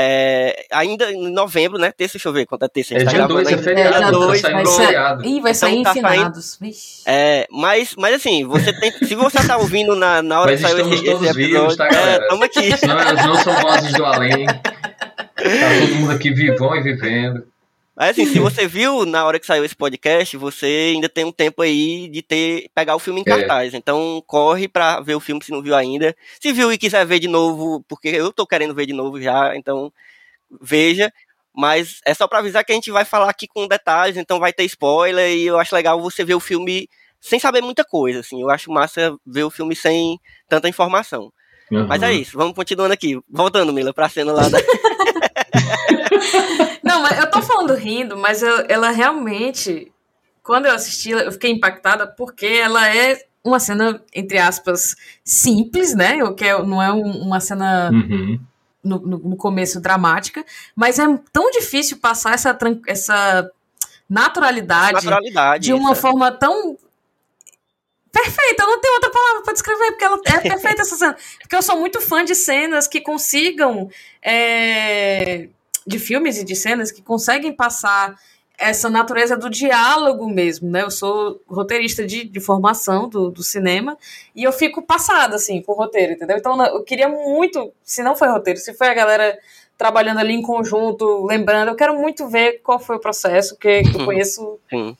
é, 0.00 0.66
ainda 0.70 1.10
em 1.10 1.32
novembro, 1.32 1.78
né? 1.78 1.90
Terça, 1.90 2.18
deixa 2.18 2.28
eu 2.28 2.32
ver 2.32 2.44
quanto 2.44 2.62
é 2.62 2.68
terça. 2.68 2.92
a 2.92 2.96
É 2.96 3.00
gente 3.00 3.06
tá 3.06 3.10
dia 3.16 3.26
gravando 3.26 3.42
2, 3.42 3.52
é 3.58 3.62
feriado, 3.62 3.90
dia 3.90 4.00
tá 4.02 4.10
dois, 4.10 4.40
saindo 4.42 4.54
vai 4.56 4.66
ser- 4.66 4.84
feriado. 4.84 5.24
Ih, 5.26 5.40
vai 5.40 5.54
sair 5.54 5.82
tá 5.82 5.92
saindo- 5.94 6.08
infinados. 6.08 6.58
Vixe. 6.60 7.02
É, 7.06 7.46
mas, 7.50 7.94
mas 7.96 8.14
assim, 8.14 8.44
você 8.44 8.72
tem, 8.78 8.92
se 8.92 9.14
você 9.14 9.44
tá 9.46 9.56
ouvindo 9.56 9.96
na, 9.96 10.20
na 10.22 10.40
hora 10.42 10.50
Mas 10.52 10.60
que 10.60 10.66
saiu 10.68 10.80
esse, 10.80 10.94
esse 10.94 11.04
todos 11.04 11.22
episódio, 11.30 11.58
vivos, 11.60 11.76
tá, 11.76 11.86
é, 11.86 11.90
galera? 11.90 12.28
tamo 12.28 12.44
aqui. 12.44 12.68
Não, 12.86 13.26
não 13.34 13.42
são 13.42 13.54
vozes 13.62 13.92
do 13.94 14.04
além. 14.04 14.46
Tá 14.46 14.62
todo 15.36 15.94
mundo 15.96 16.12
aqui 16.12 16.30
vivão 16.32 16.76
e 16.76 16.82
vivendo. 16.82 17.46
Mas 17.98 18.10
assim, 18.10 18.26
se 18.26 18.38
você 18.38 18.66
viu 18.68 19.04
na 19.04 19.24
hora 19.26 19.40
que 19.40 19.46
saiu 19.46 19.64
esse 19.64 19.74
podcast, 19.74 20.36
você 20.36 20.92
ainda 20.94 21.08
tem 21.08 21.24
um 21.24 21.32
tempo 21.32 21.62
aí 21.62 22.08
de 22.08 22.22
ter 22.22 22.70
pegar 22.74 22.94
o 22.94 22.98
filme 23.00 23.20
em 23.20 23.24
É. 23.26 23.36
cartaz. 23.36 23.74
Então 23.74 24.22
corre 24.26 24.68
pra 24.68 25.00
ver 25.00 25.16
o 25.16 25.20
filme 25.20 25.42
se 25.44 25.50
não 25.50 25.60
viu 25.60 25.74
ainda. 25.74 26.14
Se 26.40 26.52
viu 26.52 26.72
e 26.72 26.78
quiser 26.78 27.04
ver 27.04 27.18
de 27.18 27.26
novo, 27.28 27.84
porque 27.88 28.08
eu 28.08 28.32
tô 28.32 28.46
querendo 28.46 28.74
ver 28.74 28.86
de 28.86 28.92
novo 28.92 29.20
já, 29.20 29.56
então 29.56 29.92
veja. 30.60 31.12
Mas 31.54 32.00
é 32.06 32.14
só 32.14 32.28
pra 32.28 32.38
avisar 32.38 32.64
que 32.64 32.70
a 32.70 32.74
gente 32.76 32.90
vai 32.92 33.04
falar 33.04 33.28
aqui 33.28 33.48
com 33.48 33.66
detalhes, 33.66 34.16
então 34.16 34.38
vai 34.38 34.52
ter 34.52 34.62
spoiler 34.64 35.28
e 35.36 35.46
eu 35.46 35.58
acho 35.58 35.74
legal 35.74 36.00
você 36.00 36.24
ver 36.24 36.34
o 36.36 36.40
filme 36.40 36.88
sem 37.20 37.40
saber 37.40 37.60
muita 37.62 37.84
coisa, 37.84 38.20
assim. 38.20 38.40
Eu 38.40 38.48
acho 38.48 38.70
massa 38.70 39.16
ver 39.26 39.42
o 39.42 39.50
filme 39.50 39.74
sem 39.74 40.20
tanta 40.48 40.68
informação. 40.68 41.32
Mas 41.88 42.00
é 42.02 42.06
Uhum. 42.10 42.12
isso, 42.12 42.38
vamos 42.38 42.54
continuando 42.54 42.94
aqui. 42.94 43.18
Voltando, 43.28 43.72
Mila, 43.72 43.92
pra 43.92 44.08
cena 44.08 44.32
lá 44.32 44.48
da... 44.48 44.58
Não, 46.82 47.02
mas 47.02 47.18
eu 47.18 47.30
tô 47.30 47.42
falando 47.42 47.74
rindo, 47.74 48.16
mas 48.16 48.42
eu- 48.42 48.64
ela 48.68 48.90
realmente, 48.90 49.92
quando 50.42 50.66
eu 50.66 50.74
assisti, 50.74 51.10
eu 51.10 51.32
fiquei 51.32 51.50
impactada 51.50 52.06
porque 52.06 52.46
ela 52.46 52.88
é 52.94 53.24
uma 53.44 53.58
cena, 53.60 54.02
entre 54.14 54.38
aspas, 54.38 54.94
simples, 55.24 55.94
né? 55.94 56.22
O 56.24 56.34
que 56.34 56.44
é- 56.44 56.62
não 56.62 56.82
é 56.82 56.92
um- 56.92 57.22
uma 57.22 57.40
cena 57.40 57.90
Uhum. 57.92 58.38
no, 58.84 58.98
no- 59.00 59.18
no 59.18 59.36
começo 59.36 59.80
dramática, 59.80 60.44
mas 60.76 60.98
é 60.98 61.04
tão 61.32 61.50
difícil 61.50 61.98
passar 61.98 62.34
essa, 62.34 62.56
essa 62.86 63.50
naturalidade, 64.08 64.94
naturalidade. 64.94 65.64
de 65.64 65.72
uma 65.72 65.92
isso, 65.92 65.98
é. 65.98 66.02
forma 66.02 66.30
tão 66.32 66.76
perfeita. 68.12 68.62
Eu 68.62 68.68
não 68.68 68.80
tenho 68.80 68.94
outra 68.94 69.10
palavra 69.10 69.42
para 69.42 69.52
descrever, 69.52 69.90
porque 69.92 70.04
ela 70.04 70.20
é 70.24 70.40
perfeita 70.40 70.82
essa 70.82 70.96
cena. 70.96 71.16
Porque 71.40 71.54
eu 71.56 71.62
sou 71.62 71.78
muito 71.78 72.00
fã 72.00 72.24
de 72.24 72.34
cenas 72.34 72.86
que 72.88 73.00
consigam. 73.00 73.88
é, 74.22 75.48
de 75.88 75.98
filmes 75.98 76.36
e 76.38 76.44
de 76.44 76.54
cenas 76.54 76.92
que 76.92 77.02
conseguem 77.02 77.52
passar 77.52 78.14
essa 78.60 78.90
natureza 78.90 79.36
do 79.36 79.48
diálogo 79.48 80.28
mesmo, 80.28 80.68
né? 80.68 80.82
Eu 80.82 80.90
sou 80.90 81.40
roteirista 81.48 82.04
de, 82.04 82.24
de 82.24 82.40
formação 82.40 83.08
do, 83.08 83.30
do 83.30 83.42
cinema 83.42 83.96
e 84.34 84.42
eu 84.42 84.52
fico 84.52 84.82
passada, 84.82 85.36
assim, 85.36 85.62
com 85.62 85.72
o 85.72 85.76
roteiro, 85.76 86.12
entendeu? 86.12 86.36
Então 86.36 86.60
eu 86.66 86.82
queria 86.82 87.08
muito, 87.08 87.72
se 87.84 88.02
não 88.02 88.16
foi 88.16 88.28
roteiro, 88.28 88.58
se 88.58 88.74
foi 88.74 88.88
a 88.88 88.94
galera 88.94 89.38
trabalhando 89.76 90.18
ali 90.18 90.34
em 90.34 90.42
conjunto, 90.42 91.24
lembrando, 91.24 91.68
eu 91.68 91.76
quero 91.76 91.96
muito 91.96 92.26
ver 92.28 92.60
qual 92.64 92.80
foi 92.80 92.96
o 92.96 93.00
processo, 93.00 93.56
que 93.56 93.82
eu 93.96 94.04
conheço 94.04 94.58
Sim. 94.68 94.96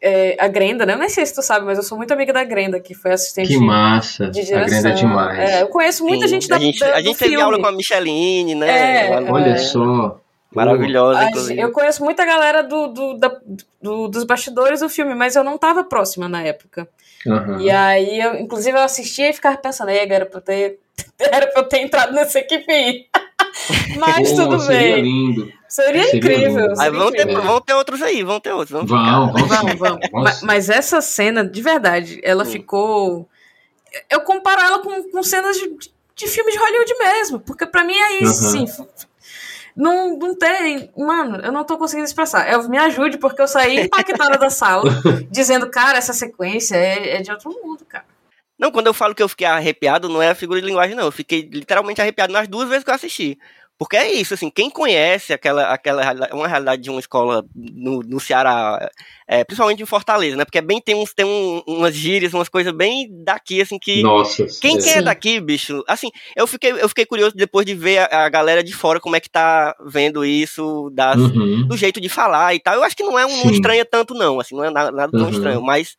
é, 0.00 0.34
a 0.40 0.48
Grenda, 0.48 0.86
né? 0.86 0.94
Eu 0.94 0.98
nem 0.98 1.10
sei 1.10 1.26
se 1.26 1.34
tu 1.34 1.42
sabe, 1.42 1.66
mas 1.66 1.76
eu 1.76 1.84
sou 1.84 1.98
muito 1.98 2.14
amiga 2.14 2.32
da 2.32 2.42
Grenda, 2.44 2.80
que 2.80 2.94
foi 2.94 3.12
assistente 3.12 3.48
Que 3.48 3.58
massa. 3.58 4.30
de 4.30 4.40
A 4.40 4.42
direção. 4.42 4.66
grande 4.80 4.88
é 4.88 4.92
demais. 4.94 5.38
É, 5.38 5.60
eu 5.60 5.68
conheço 5.68 6.02
muita 6.02 6.26
Sim. 6.26 6.32
gente 6.36 6.48
da 6.48 6.56
a 6.56 6.58
gente, 6.58 6.78
da- 6.80 6.86
a 6.96 7.00
do 7.00 7.02
gente 7.04 7.18
teve 7.18 7.32
filme. 7.32 7.44
aula 7.44 7.60
com 7.60 7.66
a 7.66 7.72
Micheline, 7.72 8.54
né? 8.54 9.08
É, 9.08 9.20
no- 9.20 9.34
Olha 9.34 9.50
é. 9.50 9.58
só. 9.58 10.18
Maravilhosa, 10.54 11.24
inclusive. 11.24 11.60
Eu 11.60 11.72
conheço 11.72 12.04
muita 12.04 12.24
galera 12.24 12.62
do, 12.62 12.88
do, 12.88 13.14
da- 13.18 13.40
do- 13.80 14.08
dos 14.08 14.24
bastidores 14.24 14.80
do 14.80 14.88
filme, 14.88 15.14
mas 15.14 15.34
eu 15.36 15.42
não 15.44 15.56
tava 15.58 15.84
próxima 15.84 16.28
na 16.28 16.42
época. 16.42 16.88
Aham. 17.26 17.60
E 17.60 17.70
aí, 17.70 18.20
eu, 18.20 18.34
inclusive, 18.36 18.76
eu 18.76 18.82
assistia 18.82 19.30
e 19.30 19.32
ficava 19.32 19.56
pensando, 19.56 19.90
"Ei, 19.90 20.00
era 20.10 20.26
pra 20.26 20.38
eu 20.38 20.42
ter, 20.42 20.78
era 21.18 21.46
pra 21.46 21.62
eu 21.62 21.68
ter 21.68 21.78
entrado 21.78 22.12
nessa 22.12 22.38
equipe 22.40 22.70
aí. 22.70 23.06
Mas 23.98 24.32
tudo 24.32 24.58
seria 24.60 24.94
bem. 24.96 25.02
lindo. 25.02 25.52
Seria, 25.68 26.04
seria 26.04 26.16
incrível. 26.18 26.48
lindo. 26.48 26.68
Mas 26.70 26.78
seria 26.78 26.98
vão 26.98 27.10
ter, 27.12 27.20
incrível. 27.22 27.42
vão 27.42 27.60
ter 27.60 27.72
outros 27.74 28.02
aí, 28.02 28.22
vão 28.22 28.40
ter 28.40 28.52
outros. 28.52 28.70
Vamos 28.70 28.90
Vamos, 28.90 29.40
ficar. 29.42 29.48
vamos, 29.48 29.48
Vamos, 29.48 29.70
sim. 29.72 29.78
vamos. 29.78 30.08
Vamos 30.10 30.24
Ma- 30.24 30.32
sim. 30.32 30.46
Mas 30.46 30.68
essa 30.70 31.00
cena, 31.00 31.44
de 31.44 31.60
verdade, 31.62 32.20
ela 32.22 32.42
Hum. 32.42 32.46
ficou. 32.46 33.28
Eu 34.10 34.20
comparo 34.22 34.60
ela 34.60 34.78
com, 34.80 35.10
com 35.10 35.22
cenas 35.22 35.56
de, 35.56 35.68
de 36.16 36.26
filmes 36.26 36.54
de 36.54 36.60
Hollywood 36.60 36.94
mesmo, 36.98 37.40
porque 37.40 37.66
pra 37.66 37.84
mim 37.84 37.94
é 37.96 38.22
isso, 38.22 38.46
Aham. 38.56 38.64
assim. 38.64 38.86
Não, 39.76 40.18
não 40.18 40.36
tem. 40.36 40.90
Mano, 40.96 41.36
eu 41.36 41.52
não 41.52 41.64
tô 41.64 41.78
conseguindo 41.78 42.06
expressar. 42.06 42.50
Eu, 42.50 42.68
me 42.68 42.78
ajude, 42.78 43.18
porque 43.18 43.40
eu 43.40 43.48
saí 43.48 43.80
impactada 43.80 44.38
da 44.38 44.50
sala, 44.50 44.90
dizendo, 45.30 45.70
cara, 45.70 45.98
essa 45.98 46.12
sequência 46.12 46.76
é, 46.76 47.16
é 47.16 47.22
de 47.22 47.30
outro 47.30 47.50
mundo, 47.50 47.84
cara. 47.84 48.04
Não, 48.58 48.70
quando 48.70 48.86
eu 48.86 48.94
falo 48.94 49.14
que 49.14 49.22
eu 49.22 49.28
fiquei 49.28 49.46
arrepiado, 49.46 50.08
não 50.08 50.22
é 50.22 50.30
a 50.30 50.34
figura 50.34 50.60
de 50.60 50.66
linguagem, 50.66 50.94
não. 50.94 51.04
Eu 51.04 51.12
fiquei 51.12 51.48
literalmente 51.50 52.00
arrepiado 52.00 52.32
nas 52.32 52.46
duas 52.46 52.68
vezes 52.68 52.84
que 52.84 52.90
eu 52.90 52.94
assisti. 52.94 53.38
Porque 53.78 53.96
é 53.96 54.12
isso, 54.12 54.32
assim, 54.34 54.48
quem 54.48 54.70
conhece 54.70 55.32
aquela, 55.32 55.64
aquela 55.72 56.02
realidade- 56.02 56.32
uma 56.34 56.46
realidade 56.46 56.82
de 56.82 56.88
uma 56.90 57.00
escola 57.00 57.44
no, 57.54 58.00
no 58.00 58.20
Ceará, 58.20 58.88
é, 59.26 59.42
principalmente 59.42 59.82
em 59.82 59.86
Fortaleza, 59.86 60.36
né? 60.36 60.44
Porque 60.44 60.58
é 60.58 60.62
bem, 60.62 60.80
tem, 60.80 60.94
uns, 60.94 61.12
tem 61.12 61.26
um- 61.26 61.62
umas 61.66 61.92
gírias, 61.94 62.32
umas 62.32 62.48
coisas 62.48 62.72
bem 62.72 63.08
daqui, 63.24 63.60
assim, 63.60 63.78
que. 63.80 64.02
Nossa. 64.02 64.46
Quem, 64.60 64.78
quem 64.78 64.92
é 64.92 65.02
daqui, 65.02 65.40
bicho? 65.40 65.82
Assim, 65.88 66.10
eu 66.36 66.46
fiquei, 66.46 66.70
eu 66.72 66.88
fiquei 66.88 67.04
curioso 67.04 67.34
depois 67.34 67.66
de 67.66 67.74
ver 67.74 67.98
a, 68.12 68.24
a 68.26 68.28
galera 68.28 68.62
de 68.62 68.72
fora 68.72 69.00
como 69.00 69.16
é 69.16 69.20
que 69.20 69.28
tá 69.30 69.74
vendo 69.84 70.24
isso, 70.24 70.88
das, 70.94 71.20
Uhum. 71.20 71.66
do 71.66 71.76
jeito 71.76 72.00
de 72.00 72.08
falar 72.08 72.54
e 72.54 72.60
tal. 72.60 72.74
Eu 72.74 72.84
acho 72.84 72.96
que 72.96 73.02
não 73.02 73.18
é 73.18 73.26
um, 73.26 73.36
não 73.44 73.50
estranha 73.50 73.84
tanto, 73.84 74.14
não, 74.14 74.38
assim, 74.38 74.54
não 74.54 74.62
é 74.64 74.70
nada, 74.70 74.92
nada 74.92 75.10
tão 75.10 75.22
Uhum. 75.22 75.28
estranho, 75.30 75.60
mas 75.62 75.96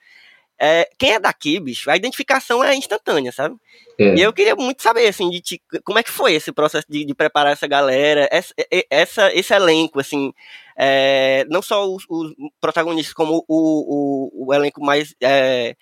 é, 0.63 0.89
quem 0.98 1.12
é 1.12 1.20
daqui, 1.20 1.60
bicho, 1.60 1.89
a 1.89 1.96
identificação 1.98 2.63
é 2.63 2.74
instantânea, 2.75 3.32
sabe? 3.32 3.55
É. 4.00 4.15
E 4.15 4.22
eu 4.22 4.32
queria 4.32 4.55
muito 4.55 4.82
saber, 4.82 5.08
assim, 5.08 5.29
de 5.29 5.41
ti- 5.41 5.62
como 5.84 6.00
é 6.00 6.03
que 6.03 6.10
foi 6.12 6.34
esse 6.34 6.51
processo 6.51 6.86
de, 6.89 7.03
de 7.03 7.13
preparar 7.13 7.51
essa 7.53 7.67
galera, 7.67 8.27
essa, 8.32 8.53
essa- 8.89 9.34
esse 9.34 9.53
elenco, 9.53 10.00
assim, 10.00 10.32
é, 10.77 11.46
não 11.50 11.62
só 11.62 11.86
os, 11.86 12.03
os 12.10 12.34
protagonistas, 12.62 13.13
como 13.13 13.43
o, 13.48 14.46
o, 14.46 14.48
o 14.48 14.53
elenco 14.53 14.82
mais. 14.84 15.13
é, 15.22 15.75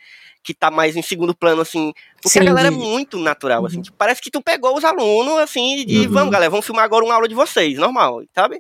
que 0.43 0.55
tá 0.55 0.71
mais 0.71 0.95
em 0.97 1.03
segundo 1.03 1.35
plano, 1.35 1.61
assim. 1.61 1.93
Porque 2.19 2.39
a 2.39 2.41
Sim. 2.41 2.47
galera 2.47 2.69
é 2.69 2.71
muito 2.71 3.19
natural, 3.19 3.63
assim. 3.63 3.79
tipo, 3.83 3.95
parece 3.95 4.19
que 4.19 4.31
tu 4.31 4.41
pegou 4.41 4.75
os 4.75 4.83
alunos, 4.83 5.38
assim, 5.38 5.85
e 5.88 6.07
Uhum. 6.07 6.13
vamos, 6.13 6.31
galera, 6.31 6.50
vamos 6.50 6.65
filmar 6.65 6.83
agora 6.83 7.05
uma 7.05 7.13
aula 7.13 7.27
de 7.27 7.35
vocês, 7.35 7.77
normal, 7.77 8.23
sabe? 8.33 8.59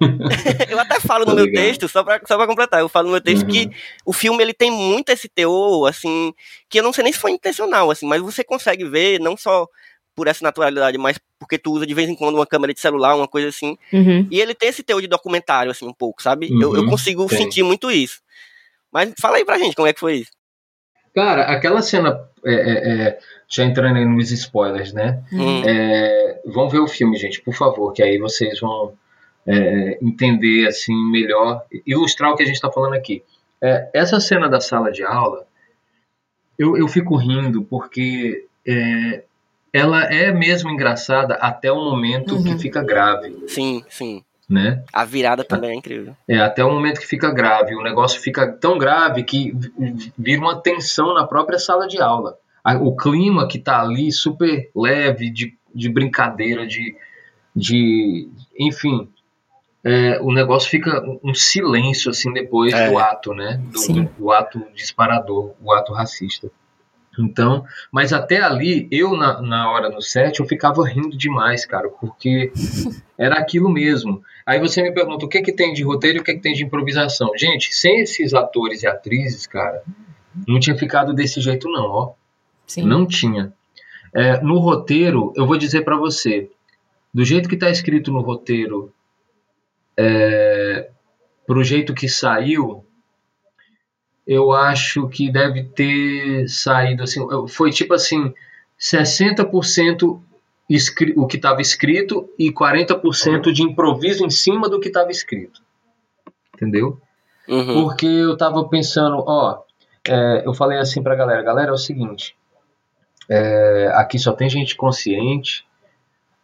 eu 0.68 0.78
até 0.78 1.00
falo 1.00 1.24
no 1.24 1.32
Tô 1.32 1.36
meu 1.36 1.50
texto, 1.52 1.88
só 1.88 2.04
pra, 2.04 2.20
só 2.26 2.36
pra 2.36 2.46
completar, 2.46 2.80
eu 2.80 2.88
falo 2.88 3.06
no 3.06 3.12
meu 3.12 3.20
texto 3.20 3.42
Uhum. 3.42 3.48
que 3.48 3.70
o 4.04 4.12
filme 4.12 4.42
ele 4.42 4.52
tem 4.54 4.70
muito 4.70 5.10
esse 5.10 5.28
teor, 5.28 5.88
assim, 5.88 6.32
que 6.68 6.78
eu 6.78 6.82
não 6.82 6.92
sei 6.92 7.04
nem 7.04 7.12
se 7.12 7.18
foi 7.18 7.32
intencional, 7.32 7.90
assim, 7.90 8.06
mas 8.06 8.22
você 8.22 8.44
consegue 8.44 8.84
ver, 8.84 9.18
não 9.20 9.36
só 9.36 9.66
por 10.14 10.26
essa 10.26 10.44
naturalidade, 10.44 10.98
mas 10.98 11.18
porque 11.38 11.58
tu 11.58 11.72
usa 11.72 11.86
de 11.86 11.94
vez 11.94 12.08
em 12.08 12.14
quando 12.14 12.34
uma 12.36 12.46
câmera 12.46 12.74
de 12.74 12.80
celular, 12.80 13.14
uma 13.14 13.28
coisa 13.28 13.48
assim, 13.48 13.76
e 14.30 14.40
ele 14.40 14.54
tem 14.54 14.68
esse 14.68 14.82
teor 14.82 15.00
de 15.00 15.06
documentário, 15.06 15.70
assim, 15.70 15.86
um 15.86 15.92
pouco, 15.94 16.22
sabe? 16.22 16.48
eu, 16.50 16.74
eu 16.74 16.82
Uhum, 16.82 16.90
consigo 16.90 17.26
tem. 17.28 17.38
sentir 17.38 17.62
muito 17.62 17.90
isso. 17.90 18.20
Mas 18.92 19.12
fala 19.20 19.36
aí 19.36 19.44
pra 19.44 19.58
gente 19.58 19.76
como 19.76 19.86
é 19.88 19.92
que 19.92 20.00
foi 20.00 20.16
isso. 20.16 20.30
Cara, 21.14 21.42
aquela 21.44 21.82
cena, 21.82 22.28
é, 22.44 22.54
é, 22.54 23.02
é, 23.08 23.18
já 23.48 23.64
entrando 23.64 23.96
aí 23.96 24.04
nos 24.04 24.30
spoilers, 24.30 24.92
né? 24.92 25.22
Hum. 25.32 25.62
É, 25.64 26.40
vão 26.46 26.68
ver 26.68 26.78
o 26.80 26.86
filme, 26.88 27.16
gente, 27.16 27.40
por 27.40 27.54
favor, 27.54 27.92
que 27.92 28.02
aí 28.02 28.18
vocês 28.18 28.60
vão 28.60 28.92
é, 29.46 29.98
entender 30.02 30.66
assim 30.68 30.94
melhor, 31.10 31.62
ilustrar 31.86 32.30
o 32.32 32.36
que 32.36 32.42
a 32.42 32.46
gente 32.46 32.56
está 32.56 32.70
falando 32.70 32.94
aqui. 32.94 33.22
É, 33.62 33.88
essa 33.94 34.20
cena 34.20 34.48
da 34.48 34.60
sala 34.60 34.90
de 34.92 35.02
aula, 35.02 35.46
eu, 36.58 36.76
eu 36.76 36.88
fico 36.88 37.16
rindo 37.16 37.62
porque 37.64 38.46
é, 38.66 39.24
ela 39.72 40.02
é 40.04 40.32
mesmo 40.32 40.70
engraçada 40.70 41.34
até 41.34 41.70
o 41.72 41.76
momento 41.84 42.34
Uhum. 42.36 42.42
que 42.44 42.58
fica 42.58 42.82
grave, 42.82 43.44
Sim, 43.48 43.82
sim. 43.88 44.22
né? 44.48 44.82
A 44.92 45.04
virada 45.04 45.44
também 45.44 45.70
é 45.70 45.74
incrível. 45.74 46.16
É, 46.28 46.38
até 46.38 46.64
o 46.64 46.70
momento 46.72 47.00
que 47.00 47.06
fica 47.06 47.30
grave. 47.32 47.74
O 47.74 47.82
negócio 47.82 48.20
fica 48.20 48.50
tão 48.50 48.76
grave 48.78 49.22
que 49.22 49.52
vi- 49.52 50.12
vira 50.18 50.40
uma 50.40 50.60
tensão 50.60 51.14
na 51.14 51.26
própria 51.26 51.58
sala 51.58 51.86
de 51.86 52.00
aula. 52.00 52.36
O 52.82 52.94
clima 52.96 53.48
que 53.48 53.58
tá 53.58 53.80
ali, 53.80 54.12
super 54.12 54.70
leve, 54.76 55.30
de, 55.30 55.56
de 55.74 55.88
brincadeira, 55.88 56.66
de. 56.66 56.94
de 57.56 58.28
enfim. 58.58 59.08
É, 59.84 60.18
o 60.20 60.32
negócio 60.32 60.68
fica 60.70 61.02
um- 61.22 61.34
silêncio 61.34 62.10
assim 62.10 62.32
depois 62.32 62.72
É. 62.72 62.90
do 62.90 62.98
ato, 62.98 63.32
né? 63.34 63.60
Do, 63.72 63.78
Sim. 63.78 64.04
do- 64.04 64.10
do 64.18 64.32
ato 64.32 64.62
disparador, 64.74 65.52
o 65.62 65.72
ato 65.72 65.92
racista. 65.92 66.50
Então, 67.18 67.64
mas 67.90 68.12
até 68.12 68.40
ali, 68.40 68.86
eu 68.92 69.16
na, 69.16 69.42
na 69.42 69.70
hora 69.72 69.88
no 69.90 70.00
set, 70.00 70.38
eu 70.38 70.46
ficava 70.46 70.86
rindo 70.86 71.16
demais, 71.16 71.66
cara, 71.66 71.88
porque 71.88 72.52
era 73.18 73.36
aquilo 73.38 73.68
mesmo. 73.68 74.22
Aí 74.46 74.60
você 74.60 74.80
me 74.82 74.92
pergunta 74.92 75.24
o 75.26 75.28
que 75.28 75.42
que 75.42 75.52
tem 75.52 75.72
de 75.74 75.82
roteiro 75.82 76.18
e 76.18 76.20
o 76.20 76.24
que 76.24 76.34
que 76.34 76.40
tem 76.40 76.54
de 76.54 76.64
improvisação. 76.64 77.30
Gente, 77.36 77.74
sem 77.74 78.00
esses 78.00 78.34
atores 78.34 78.82
e 78.82 78.86
atrizes, 78.86 79.46
cara, 79.48 79.82
não 80.46 80.60
tinha 80.60 80.76
ficado 80.76 81.12
desse 81.12 81.40
jeito 81.40 81.68
não, 81.68 81.86
ó. 81.86 82.12
Sim. 82.66 82.84
Não 82.84 83.04
tinha. 83.04 83.52
É, 84.14 84.40
no 84.40 84.58
roteiro, 84.58 85.32
eu 85.36 85.44
vou 85.46 85.58
dizer 85.58 85.82
pra 85.82 85.96
você, 85.96 86.48
do 87.12 87.24
jeito 87.24 87.48
que 87.48 87.56
tá 87.56 87.68
escrito 87.68 88.12
no 88.12 88.20
roteiro, 88.20 88.92
é, 89.98 90.90
pro 91.44 91.64
jeito 91.64 91.92
que 91.92 92.08
saiu, 92.08 92.84
eu 94.24 94.52
acho 94.52 95.08
que 95.08 95.32
deve 95.32 95.64
ter 95.64 96.48
saído 96.48 97.02
assim, 97.02 97.20
foi 97.48 97.70
tipo 97.72 97.94
assim, 97.94 98.32
60% 98.78 100.20
escri- 100.70 101.14
o 101.16 101.26
que 101.26 101.36
estava 101.36 101.60
escrito 101.60 102.28
e 102.38 102.52
40% 102.52 103.52
de 103.52 103.62
improviso 103.62 104.24
em 104.24 104.30
cima 104.30 104.68
do 104.68 104.78
que 104.78 104.88
estava 104.88 105.10
escrito. 105.10 105.62
Entendeu? 106.54 107.00
Uhum. 107.48 107.84
Porque 107.84 108.06
eu 108.06 108.36
tava 108.36 108.68
pensando, 108.68 109.24
ó, 109.26 109.62
é, 110.06 110.42
eu 110.46 110.54
falei 110.54 110.78
assim 110.78 111.02
pra 111.02 111.16
galera, 111.16 111.42
galera, 111.42 111.70
é 111.70 111.72
o 111.72 111.78
seguinte, 111.78 112.36
é, 113.28 113.90
aqui 113.94 114.18
só 114.18 114.32
tem 114.32 114.48
gente 114.48 114.76
consciente, 114.76 115.66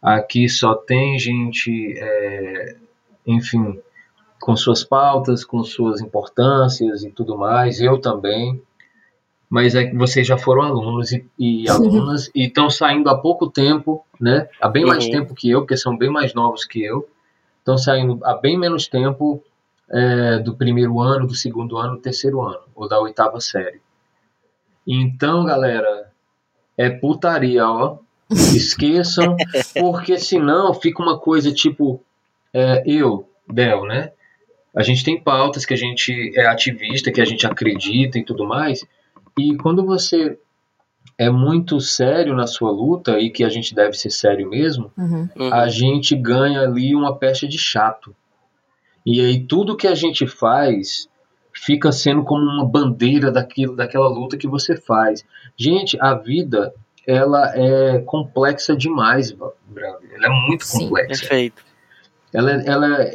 aqui 0.01 0.49
só 0.49 0.73
tem 0.73 1.17
gente, 1.19 1.93
é, 1.97 2.75
enfim, 3.25 3.79
com 4.39 4.55
suas 4.55 4.83
pautas, 4.83 5.43
com 5.43 5.63
suas 5.63 6.01
importâncias 6.01 7.03
e 7.03 7.09
tudo 7.09 7.37
mais, 7.37 7.79
eu 7.81 7.99
também, 7.99 8.61
mas 9.49 9.75
é 9.75 9.85
que 9.85 9.95
vocês 9.95 10.25
já 10.27 10.37
foram 10.37 10.63
alunos 10.63 11.11
e, 11.11 11.25
e 11.37 11.67
alunas 11.69 12.29
e 12.35 12.45
estão 12.45 12.69
saindo 12.69 13.09
há 13.09 13.17
pouco 13.17 13.49
tempo, 13.49 14.05
né? 14.19 14.47
Há 14.61 14.69
bem 14.69 14.85
mais 14.85 15.05
Uhum. 15.05 15.11
tempo 15.11 15.33
que 15.35 15.49
eu, 15.49 15.61
porque 15.61 15.77
são 15.77 15.97
bem 15.97 16.09
mais 16.09 16.33
novos 16.33 16.65
que 16.65 16.83
eu, 16.83 17.07
estão 17.59 17.77
saindo 17.77 18.19
há 18.23 18.35
bem 18.35 18.57
menos 18.57 18.87
tempo 18.87 19.43
é, 19.89 20.39
do 20.39 20.55
primeiro 20.55 20.99
ano, 20.99 21.27
do 21.27 21.35
segundo 21.35 21.77
ano, 21.77 21.95
do 21.95 22.01
terceiro 22.01 22.41
ano, 22.41 22.61
ou 22.75 22.87
da 22.87 22.99
oitava 22.99 23.39
série. 23.39 23.81
Então, 24.87 25.45
galera, 25.45 26.11
é 26.77 26.89
putaria, 26.89 27.67
ó. 27.67 27.97
Esqueçam, 28.29 29.35
porque 29.79 30.17
senão 30.17 30.73
fica 30.73 31.01
uma 31.01 31.17
coisa 31.19 31.51
tipo 31.51 32.01
é, 32.55 32.83
eu, 32.85 33.29
Del, 33.51 33.83
né? 33.83 34.11
A 34.73 34.81
gente 34.81 35.03
tem 35.03 35.21
pautas 35.21 35.65
que 35.65 35.73
a 35.73 35.77
gente 35.77 36.31
é 36.37 36.45
ativista, 36.45 37.11
que 37.11 37.19
a 37.19 37.25
gente 37.25 37.45
acredita 37.45 38.17
e 38.17 38.23
tudo 38.23 38.45
mais. 38.45 38.85
E 39.37 39.55
quando 39.57 39.85
você 39.85 40.39
é 41.17 41.29
muito 41.29 41.81
sério 41.81 42.33
na 42.33 42.47
sua 42.47 42.71
luta 42.71 43.19
e 43.19 43.29
que 43.29 43.43
a 43.43 43.49
gente 43.49 43.75
deve 43.75 43.93
ser 43.97 44.09
sério 44.09 44.49
mesmo, 44.49 44.91
Uhum. 44.97 45.29
Uhum. 45.35 45.53
a 45.53 45.67
gente 45.67 46.15
ganha 46.15 46.61
ali 46.61 46.95
uma 46.95 47.17
pecha 47.17 47.45
de 47.47 47.57
chato. 47.57 48.15
E 49.05 49.19
aí 49.19 49.39
tudo 49.43 49.77
que 49.77 49.87
a 49.87 49.95
gente 49.95 50.25
faz 50.25 51.09
fica 51.53 51.91
sendo 51.91 52.23
como 52.23 52.41
uma 52.41 52.65
bandeira 52.65 53.31
daquilo, 53.31 53.75
daquela 53.75 54.07
luta 54.07 54.37
que 54.37 54.47
você 54.47 54.75
faz. 54.75 55.25
Gente, 55.57 55.97
a 56.01 56.13
vida 56.13 56.73
ela 57.07 57.51
é 57.55 57.99
complexa 57.99 58.75
demais, 58.75 59.31
brother. 59.31 60.09
Ela 60.15 60.25
é 60.25 60.47
muito 60.47 60.65
Sim. 60.65 60.85
complexa. 60.89 61.21
Perfeito. 61.21 61.74
Ela, 62.35 62.51
ela 62.65 63.05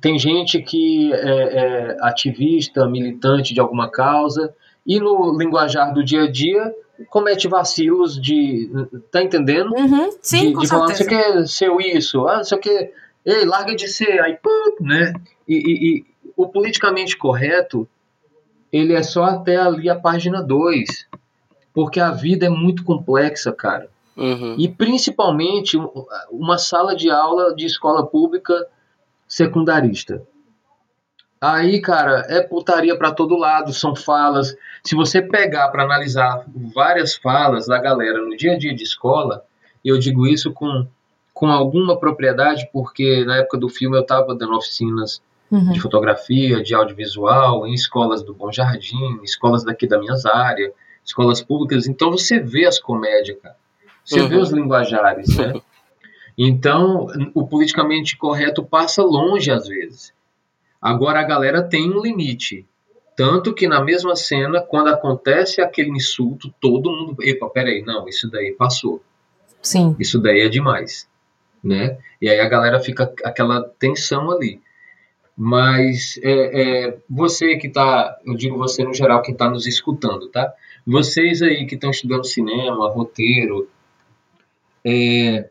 tem 0.00 0.18
gente 0.18 0.60
que 0.60 1.12
é, 1.12 1.18
é 1.18 1.96
ativista, 2.00 2.86
militante 2.88 3.54
de 3.54 3.60
alguma 3.60 3.88
causa 3.90 4.52
e 4.84 4.98
no 4.98 5.36
linguajar 5.38 5.94
do 5.94 6.04
dia 6.04 6.24
a 6.24 6.30
dia 6.30 6.74
comete 7.10 7.46
vacilos 7.46 8.20
de, 8.20 8.70
tá 9.10 9.22
entendendo? 9.22 9.72
Uhum. 9.74 10.10
Sim, 10.20 10.48
de, 10.48 10.52
com 10.54 10.60
de 10.62 10.68
falar, 10.68 10.86
você 10.88 11.04
certeza. 11.04 11.32
quer 11.32 11.46
ser 11.46 11.96
isso, 11.96 12.26
ah, 12.26 12.42
você 12.42 12.56
quer, 12.58 12.92
ei, 13.24 13.44
larga 13.44 13.74
de 13.76 13.86
ser, 13.86 14.20
aí, 14.20 14.36
pum, 14.42 14.76
né? 14.84 15.12
E, 15.46 15.54
e- 15.54 15.88
e 15.98 16.04
o 16.36 16.48
politicamente 16.48 17.16
correto, 17.16 17.86
ele 18.72 18.94
é 18.94 19.02
só 19.02 19.24
até 19.24 19.56
ali 19.56 19.88
a 19.88 19.94
página 19.94 20.42
2, 20.42 21.06
porque 21.72 22.00
a 22.00 22.10
vida 22.10 22.46
é 22.46 22.50
muito 22.50 22.82
complexa, 22.82 23.52
cara. 23.52 23.88
Uhum. 24.16 24.54
E 24.58 24.68
principalmente 24.68 25.76
um- 25.76 25.90
uma 26.30 26.56
sala 26.58 26.96
de 26.96 27.10
aula 27.10 27.54
de 27.54 27.66
escola 27.66 28.06
pública 28.06 28.66
secundarista. 29.28 30.22
Aí, 31.40 31.80
cara, 31.82 32.24
é 32.28 32.40
putaria 32.40 32.96
para 32.96 33.12
todo 33.12 33.36
lado, 33.36 33.72
são 33.72 33.94
falas. 33.94 34.56
Se 34.82 34.94
você 34.94 35.20
pegar 35.20 35.68
para 35.68 35.84
analisar 35.84 36.44
várias 36.74 37.14
falas 37.14 37.66
da 37.66 37.78
galera 37.78 38.20
no 38.22 38.36
dia 38.36 38.54
a 38.54 38.58
dia 38.58 38.74
de 38.74 38.82
escola, 38.82 39.44
eu 39.84 39.98
digo 39.98 40.26
isso 40.26 40.50
com, 40.52 40.86
com 41.34 41.46
alguma 41.48 41.98
propriedade, 41.98 42.68
porque 42.72 43.24
na 43.24 43.36
época 43.36 43.58
do 43.58 43.68
filme 43.68 43.96
eu 43.96 44.02
estava 44.02 44.34
dando 44.34 44.56
oficinas 44.56 45.22
Uhum. 45.48 45.70
de 45.70 45.80
fotografia, 45.80 46.60
de 46.60 46.74
audiovisual, 46.74 47.68
em 47.68 47.72
escolas 47.72 48.20
do 48.20 48.34
Bom 48.34 48.50
Jardim, 48.50 49.20
escolas 49.22 49.62
daqui 49.62 49.86
da 49.86 49.96
minha 49.96 50.14
área, 50.34 50.72
escolas 51.04 51.40
públicas. 51.40 51.86
Então 51.86 52.10
você 52.10 52.40
vê 52.40 52.66
as 52.66 52.80
comédias, 52.80 53.38
cara. 53.40 53.54
Você 54.06 54.20
Uhum. 54.20 54.28
vê 54.28 54.36
os 54.36 54.50
linguajares, 54.50 55.36
né? 55.36 55.52
Então, 56.38 57.06
o 57.34 57.46
politicamente 57.46 58.14
correto 58.18 58.62
passa 58.62 59.02
longe 59.02 59.50
às 59.50 59.66
vezes. 59.66 60.12
Agora 60.82 61.20
a 61.20 61.24
galera 61.24 61.62
tem 61.62 61.90
um 61.90 62.02
limite. 62.02 62.66
Tanto 63.16 63.54
que 63.54 63.66
na 63.66 63.82
mesma 63.82 64.14
cena, 64.14 64.60
quando 64.60 64.88
acontece 64.88 65.62
aquele 65.62 65.88
insulto, 65.88 66.52
todo 66.60 66.90
mundo. 66.90 67.16
Epa, 67.22 67.48
peraí, 67.48 67.82
não, 67.82 68.06
isso 68.06 68.30
daí 68.30 68.52
passou. 68.52 69.02
Sim. 69.62 69.96
Isso 69.98 70.18
daí 70.20 70.42
é 70.42 70.48
demais. 70.50 71.08
Né? 71.64 71.96
E 72.20 72.28
aí 72.28 72.38
a 72.38 72.48
galera 72.48 72.78
fica 72.80 73.10
aquela 73.24 73.62
tensão 73.78 74.30
ali. 74.30 74.60
Mas 75.34 76.20
é, 76.22 76.88
é, 76.88 76.98
você 77.08 77.56
que 77.56 77.66
está, 77.68 78.14
eu 78.26 78.34
digo 78.34 78.58
você 78.58 78.84
no 78.84 78.92
geral, 78.92 79.22
que 79.22 79.32
está 79.32 79.48
nos 79.48 79.66
escutando, 79.66 80.28
tá? 80.28 80.52
Vocês 80.86 81.40
aí 81.40 81.64
que 81.66 81.74
estão 81.76 81.90
estudando 81.90 82.24
cinema, 82.26 82.90
roteiro, 82.90 83.68
é, 84.86 85.50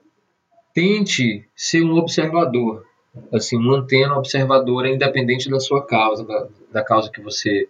tente 0.73 1.45
ser 1.53 1.83
um 1.83 1.97
observador, 1.97 2.85
assim, 3.33 3.57
uma 3.57 3.79
antena 3.79 4.17
observadora 4.17 4.89
independente 4.89 5.49
da 5.49 5.59
sua 5.59 5.85
causa, 5.85 6.23
da, 6.25 6.47
da 6.71 6.83
causa 6.83 7.11
que 7.11 7.19
você 7.19 7.67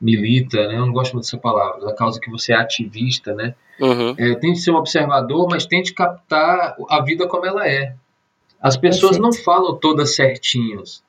milita, 0.00 0.66
né? 0.66 0.76
Eu 0.76 0.86
não 0.86 0.92
gosto 0.92 1.12
muito 1.12 1.26
dessa 1.26 1.36
palavra, 1.36 1.84
da 1.84 1.94
causa 1.94 2.18
que 2.18 2.30
você 2.30 2.54
é 2.54 2.56
ativista, 2.56 3.34
né? 3.34 3.54
Uhum. 3.78 4.14
É, 4.16 4.34
tente 4.36 4.60
ser 4.60 4.70
um 4.70 4.76
observador, 4.76 5.46
mas 5.50 5.66
tente 5.66 5.92
captar 5.92 6.74
a 6.88 7.02
vida 7.02 7.26
como 7.28 7.44
ela 7.44 7.68
é. 7.68 7.94
As 8.60 8.76
pessoas 8.76 9.18
Perfeito. 9.18 9.36
não 9.36 9.44
falam 9.44 9.76
todas 9.76 10.14
certinhas. 10.16 11.02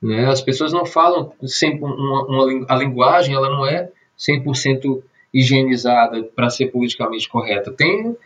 Né? 0.00 0.24
As 0.26 0.40
pessoas 0.40 0.72
não 0.72 0.86
falam 0.86 1.32
sempre 1.44 1.84
uma, 1.84 2.24
uma, 2.24 2.66
a 2.66 2.76
linguagem, 2.76 3.34
ela 3.34 3.50
não 3.50 3.66
é 3.66 3.90
100% 4.18 5.02
higienizada 5.32 6.22
para 6.22 6.48
ser 6.48 6.68
politicamente 6.68 7.28
correta. 7.28 7.70
Tem 7.70 8.16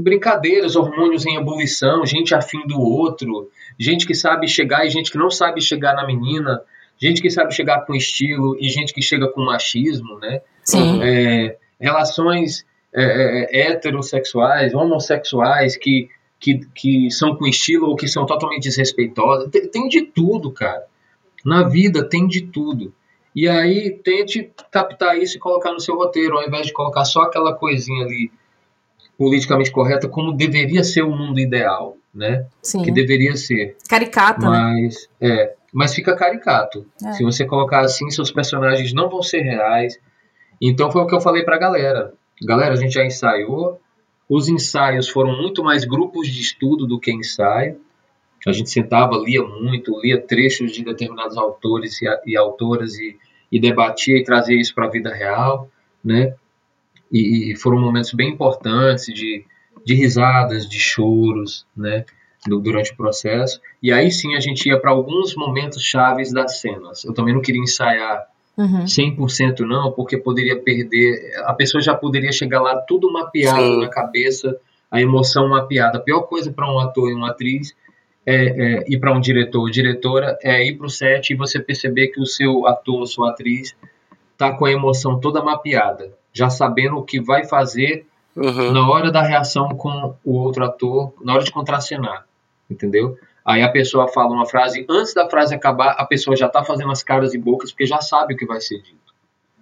brincadeiras, 0.00 0.76
hormônios 0.76 1.24
em 1.26 1.36
ebulição, 1.36 2.04
gente 2.04 2.34
afim 2.34 2.66
do 2.66 2.80
outro, 2.80 3.50
gente 3.78 4.06
que 4.06 4.14
sabe 4.14 4.48
chegar 4.48 4.86
e 4.86 4.90
gente 4.90 5.10
que 5.10 5.18
não 5.18 5.30
sabe 5.30 5.60
chegar 5.60 5.94
na 5.94 6.06
menina, 6.06 6.60
gente 6.98 7.22
que 7.22 7.30
sabe 7.30 7.54
chegar 7.54 7.86
com 7.86 7.94
estilo 7.94 8.56
e 8.60 8.68
gente 8.68 8.92
que 8.92 9.00
chega 9.00 9.28
com 9.28 9.44
machismo, 9.44 10.18
né? 10.18 10.40
Sim. 10.64 11.00
é, 11.02 11.56
relações 11.80 12.66
é, 12.92 13.58
é, 13.58 13.70
heterossexuais, 13.70 14.74
homossexuais 14.74 15.76
que, 15.76 16.08
que, 16.40 16.60
que 16.74 17.10
são 17.10 17.36
com 17.36 17.46
estilo 17.46 17.88
ou 17.88 17.96
que 17.96 18.08
são 18.08 18.26
totalmente 18.26 18.64
desrespeitosas. 18.64 19.48
Tem, 19.50 19.68
tem 19.68 19.88
de 19.88 20.02
tudo, 20.02 20.50
cara. 20.50 20.84
Na 21.44 21.62
vida 21.68 22.08
tem 22.08 22.26
de 22.26 22.42
tudo. 22.42 22.92
E 23.34 23.48
aí 23.48 23.90
tente 24.02 24.50
captar 24.70 25.16
isso 25.16 25.36
e 25.36 25.40
colocar 25.40 25.72
no 25.72 25.80
seu 25.80 25.94
roteiro, 25.94 26.36
ao 26.36 26.46
invés 26.46 26.66
de 26.66 26.72
colocar 26.72 27.04
só 27.04 27.22
aquela 27.22 27.54
coisinha 27.54 28.04
ali 28.04 28.32
politicamente 29.18 29.72
correta, 29.72 30.08
como 30.08 30.32
deveria 30.32 30.84
ser 30.84 31.02
o 31.02 31.10
mundo 31.10 31.40
ideal, 31.40 31.96
né? 32.14 32.46
Sim. 32.62 32.82
Que 32.82 32.92
deveria 32.92 33.36
ser. 33.36 33.76
Caricata, 33.88 34.48
né? 34.48 34.58
Mas, 34.58 35.08
é, 35.20 35.54
mas 35.72 35.92
fica 35.92 36.14
caricato. 36.14 36.86
É. 37.04 37.12
Se 37.12 37.24
você 37.24 37.44
colocar 37.44 37.80
assim, 37.80 38.08
seus 38.10 38.30
personagens 38.30 38.94
não 38.94 39.10
vão 39.10 39.20
ser 39.20 39.40
reais. 39.40 39.98
Então 40.62 40.90
foi 40.92 41.02
o 41.02 41.06
que 41.08 41.14
eu 41.16 41.20
falei 41.20 41.42
pra 41.42 41.58
galera. 41.58 42.14
Galera, 42.40 42.74
a 42.74 42.76
gente 42.76 42.94
já 42.94 43.04
ensaiou. 43.04 43.80
Os 44.28 44.48
ensaios 44.48 45.08
foram 45.08 45.36
muito 45.36 45.64
mais 45.64 45.84
grupos 45.84 46.28
de 46.28 46.40
estudo 46.40 46.86
do 46.86 47.00
que 47.00 47.12
ensaio. 47.12 47.80
A 48.46 48.52
gente 48.52 48.70
sentava, 48.70 49.16
lia 49.16 49.42
muito, 49.42 50.00
lia 50.00 50.20
trechos 50.20 50.70
de 50.70 50.84
determinados 50.84 51.36
autores 51.36 52.00
e, 52.00 52.06
e 52.24 52.36
autoras 52.36 52.94
e, 52.94 53.18
e 53.50 53.58
debatia 53.58 54.16
e 54.16 54.22
trazia 54.22 54.60
isso 54.60 54.72
para 54.74 54.86
a 54.86 54.90
vida 54.90 55.12
real, 55.12 55.68
né? 56.04 56.34
E, 57.12 57.52
e 57.52 57.56
foram 57.56 57.80
momentos 57.80 58.12
bem 58.12 58.30
importantes 58.30 59.06
de, 59.06 59.44
de 59.84 59.94
risadas, 59.94 60.68
de 60.68 60.78
choros, 60.78 61.66
né? 61.76 62.04
do- 62.46 62.60
durante 62.60 62.92
o 62.92 62.96
processo. 62.96 63.60
E 63.82 63.92
aí 63.92 64.10
sim 64.10 64.34
a 64.36 64.40
gente 64.40 64.68
ia 64.68 64.78
para 64.78 64.90
alguns 64.90 65.34
momentos 65.34 65.82
chaves 65.82 66.32
das 66.32 66.60
cenas. 66.60 67.04
Eu 67.04 67.12
também 67.12 67.34
não 67.34 67.42
queria 67.42 67.60
ensaiar 67.62 68.26
Uhum. 68.56 68.84
100% 68.86 69.60
não, 69.60 69.92
porque 69.92 70.16
poderia 70.18 70.56
perder. 70.60 71.32
A 71.44 71.52
pessoa 71.54 71.80
já 71.80 71.94
poderia 71.94 72.32
chegar 72.32 72.60
lá 72.60 72.76
tudo 72.76 73.08
mapeado 73.12 73.56
Sim. 73.62 73.80
na 73.80 73.88
cabeça, 73.88 74.56
a 74.90 75.00
emoção 75.00 75.48
mapeada. 75.48 75.98
A 75.98 76.00
pior 76.00 76.22
coisa 76.22 76.50
para 76.52 76.68
um 76.68 76.76
ator 76.80 77.08
e 77.08 77.14
uma 77.14 77.30
atriz 77.30 77.72
é, 78.26 78.34
é 78.80 78.84
ir 78.88 78.98
para 78.98 79.12
um 79.12 79.20
diretor 79.20 79.60
ou 79.60 79.70
diretora 79.70 80.36
é 80.42 80.66
ir 80.66 80.76
para 80.76 80.86
o 80.88 80.90
set 80.90 81.30
e 81.30 81.36
você 81.36 81.60
perceber 81.60 82.08
que 82.08 82.20
o 82.20 82.26
seu 82.26 82.66
ator 82.66 82.98
ou 82.98 83.06
sua 83.06 83.30
atriz 83.30 83.76
tá 84.36 84.52
com 84.52 84.64
a 84.64 84.72
emoção 84.72 85.20
toda 85.20 85.40
mapeada, 85.40 86.12
já 86.38 86.48
sabendo 86.48 86.96
o 86.96 87.02
que 87.02 87.20
vai 87.20 87.44
fazer 87.44 88.06
Uhum. 88.36 88.70
na 88.72 88.88
hora 88.88 89.10
da 89.10 89.20
reação 89.20 89.70
com 89.70 90.14
o 90.24 90.32
outro 90.38 90.64
ator, 90.64 91.12
na 91.24 91.34
hora 91.34 91.42
de 91.42 91.50
contracenar, 91.50 92.24
entendeu? 92.70 93.18
Aí 93.44 93.62
a 93.64 93.68
pessoa 93.68 94.06
fala 94.06 94.30
uma 94.32 94.46
frase, 94.46 94.86
antes 94.88 95.12
da 95.12 95.28
frase 95.28 95.52
acabar, 95.56 95.96
a 95.98 96.04
pessoa 96.06 96.36
já 96.36 96.48
tá 96.48 96.62
fazendo 96.62 96.92
as 96.92 97.02
caras 97.02 97.34
e 97.34 97.38
bocas 97.38 97.72
porque 97.72 97.84
já 97.86 98.00
sabe 98.00 98.34
o 98.34 98.36
que 98.36 98.46
vai 98.46 98.60
ser 98.60 98.80
dito. 98.80 99.12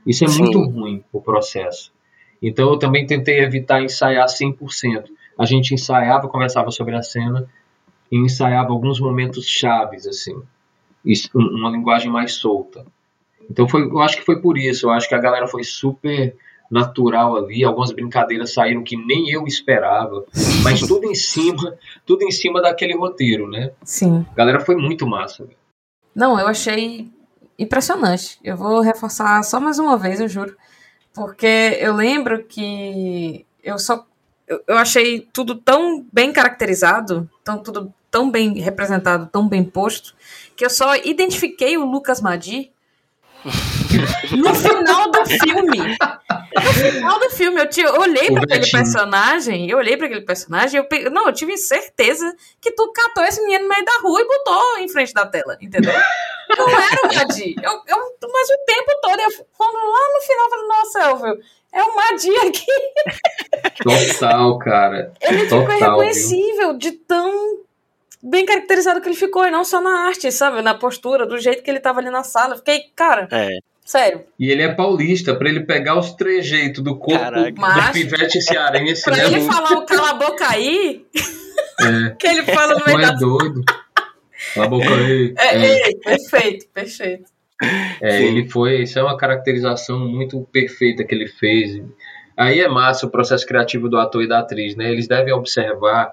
Isso 0.06 0.24
é 0.24 0.28
Sim. 0.28 0.42
muito 0.42 0.60
ruim 0.68 1.02
o 1.10 1.22
processo. 1.22 1.90
Então 2.42 2.68
eu 2.70 2.78
também 2.78 3.06
tentei 3.06 3.38
evitar 3.40 3.80
ensaiar 3.82 4.28
100%. 4.28 5.04
A 5.38 5.46
gente 5.46 5.72
ensaiava, 5.72 6.28
conversava 6.28 6.70
sobre 6.70 6.94
a 6.94 7.02
cena 7.02 7.48
e 8.12 8.18
ensaiava 8.18 8.70
alguns 8.72 9.00
momentos 9.00 9.46
chaves 9.46 10.06
assim, 10.06 10.36
Isso, 11.02 11.30
um- 11.34 11.60
uma 11.60 11.70
linguagem 11.70 12.10
mais 12.10 12.34
solta. 12.34 12.84
Então 13.48 13.66
foi, 13.68 13.84
eu 13.84 14.00
acho 14.00 14.16
que 14.18 14.24
foi 14.24 14.40
por 14.40 14.58
isso. 14.58 14.86
Eu 14.86 14.90
acho 14.90 15.08
que 15.08 15.14
a 15.14 15.18
galera 15.20 15.46
foi 15.46 15.62
super 15.64 16.36
natural 16.70 17.36
ali. 17.36 17.64
Algumas 17.64 17.92
brincadeiras 17.92 18.52
saíram 18.52 18.82
que 18.82 18.96
nem 18.96 19.30
eu 19.30 19.46
esperava, 19.46 20.24
mas 20.62 20.80
tudo 20.80 21.06
em 21.06 21.14
cima, 21.14 21.76
tudo 22.04 22.24
em 22.24 22.30
cima 22.30 22.60
daquele 22.60 22.96
roteiro, 22.96 23.48
né? 23.48 23.72
Sim. 23.84 24.26
A 24.32 24.34
galera 24.34 24.60
foi 24.60 24.76
muito 24.76 25.06
massa. 25.06 25.44
velho. 25.44 25.56
Não, 26.14 26.38
eu 26.38 26.46
achei 26.46 27.10
impressionante. 27.58 28.38
Eu 28.42 28.56
vou 28.56 28.80
reforçar 28.80 29.42
só 29.42 29.60
mais 29.60 29.78
uma 29.78 29.96
vez, 29.96 30.20
eu 30.20 30.28
juro. 30.28 30.56
Porque 31.14 31.76
eu 31.80 31.94
lembro 31.94 32.44
que 32.44 33.46
eu 33.62 33.78
só. 33.78 34.06
Eu, 34.46 34.62
eu 34.66 34.78
achei 34.78 35.26
tudo 35.32 35.56
tão 35.56 36.06
bem 36.12 36.32
caracterizado, 36.32 37.28
tão, 37.42 37.58
tudo 37.58 37.92
tão 38.10 38.30
bem 38.30 38.58
representado, 38.60 39.26
tão 39.26 39.48
bem 39.48 39.64
posto, 39.64 40.14
que 40.54 40.64
eu 40.64 40.70
só 40.70 40.94
identifiquei 40.96 41.76
o 41.76 41.84
Lucas 41.84 42.20
Madi 42.20 42.70
no 44.36 44.54
final 44.54 45.10
do 45.10 45.26
filme. 45.26 45.96
No 46.84 46.92
final 46.92 47.18
do 47.18 47.30
filme, 47.30 47.60
eu, 47.60 47.68
tinha, 47.68 47.86
eu 47.86 48.00
olhei 48.00 48.30
para 48.30 48.42
aquele 48.44 48.70
personagem, 48.70 49.70
eu 49.70 49.78
olhei 49.78 49.96
para 49.96 50.06
aquele 50.06 50.20
personagem, 50.22 50.78
eu 50.78 50.84
pe- 50.84 51.08
não, 51.10 51.26
eu 51.26 51.32
tive 51.32 51.56
certeza 51.56 52.34
que 52.60 52.70
tu 52.72 52.92
catou 52.92 53.24
esse 53.24 53.40
menino 53.42 53.62
no 53.64 53.68
meio 53.68 53.84
da 53.84 53.98
rua 54.02 54.20
e 54.20 54.26
botou 54.26 54.78
em 54.78 54.88
frente 54.88 55.12
da 55.12 55.26
tela, 55.26 55.56
entendeu? 55.60 55.92
Não 56.56 56.68
era 56.68 57.00
o 57.04 57.14
Madi. 57.14 57.54
Eu, 57.62 57.72
eu, 57.86 58.16
mas 58.32 58.48
o 58.50 58.64
tempo 58.66 58.90
todo, 59.02 59.20
eu, 59.20 59.46
quando 59.56 59.74
lá 59.74 60.14
no 60.14 60.20
final, 60.22 60.44
eu 60.44 60.50
falei, 60.50 60.66
nossa, 60.68 61.00
Elvio, 61.02 61.44
é 61.72 61.82
o 61.82 61.96
Madi 61.96 62.36
aqui. 62.46 62.66
Total, 63.82 64.58
cara. 64.58 65.12
Ele 65.20 65.38
ficou 65.40 65.62
Total, 65.66 65.98
viu? 66.00 66.72
de 66.78 66.92
tão 66.92 67.58
bem 68.22 68.44
caracterizado 68.44 69.00
que 69.00 69.08
ele 69.08 69.16
ficou, 69.16 69.46
e 69.46 69.50
não 69.50 69.64
só 69.64 69.80
na 69.80 70.06
arte, 70.06 70.30
sabe? 70.32 70.62
Na 70.62 70.74
postura, 70.74 71.26
do 71.26 71.38
jeito 71.38 71.62
que 71.62 71.70
ele 71.70 71.80
tava 71.80 72.00
ali 72.00 72.10
na 72.10 72.24
sala. 72.24 72.54
Eu 72.54 72.58
fiquei, 72.58 72.90
cara, 72.94 73.28
É. 73.30 73.48
sério. 73.86 74.24
E 74.38 74.50
ele 74.50 74.60
é 74.62 74.74
paulista, 74.74 75.34
pra 75.34 75.48
ele 75.48 75.60
pegar 75.60 75.98
os 75.98 76.12
trejeitos 76.14 76.82
do 76.82 76.98
corpo 76.98 77.18
Caraca. 77.18 77.50
do 77.52 77.60
Mas- 77.60 77.90
pivete 77.92 78.42
cearense, 78.42 79.02
Pra 79.04 79.16
né? 79.16 79.24
ele 79.26 79.40
falar 79.42 79.72
o 79.78 79.86
cala 79.86 80.10
a 80.10 80.14
boca 80.14 80.46
aí, 80.50 81.06
É. 81.80 82.10
que 82.20 82.26
ele 82.26 82.42
fala 82.42 82.74
no 82.74 82.80
Não 82.80 82.86
meio 82.86 82.98
é 82.98 83.02
da. 83.06 83.12
doido. 83.12 83.62
Cala 84.54 84.66
a 84.66 84.68
boca 84.68 84.94
aí. 84.94 85.34
É, 85.38 85.56
É. 85.56 85.88
é, 85.90 85.94
perfeito, 86.04 86.66
perfeito. 86.74 87.24
É, 88.02 88.18
Sim. 88.18 88.24
ele 88.24 88.50
foi. 88.50 88.82
Isso 88.82 88.98
é 88.98 89.02
uma 89.02 89.16
caracterização 89.16 89.98
muito 90.00 90.46
perfeita 90.52 91.02
que 91.04 91.14
ele 91.14 91.26
fez. 91.28 91.82
Aí 92.36 92.60
é 92.60 92.68
massa 92.68 93.06
o 93.06 93.10
processo 93.10 93.46
criativo 93.46 93.88
do 93.88 93.96
ator 93.96 94.22
e 94.22 94.28
da 94.28 94.40
atriz, 94.40 94.76
né? 94.76 94.90
Eles 94.90 95.08
devem 95.08 95.32
observar, 95.32 96.12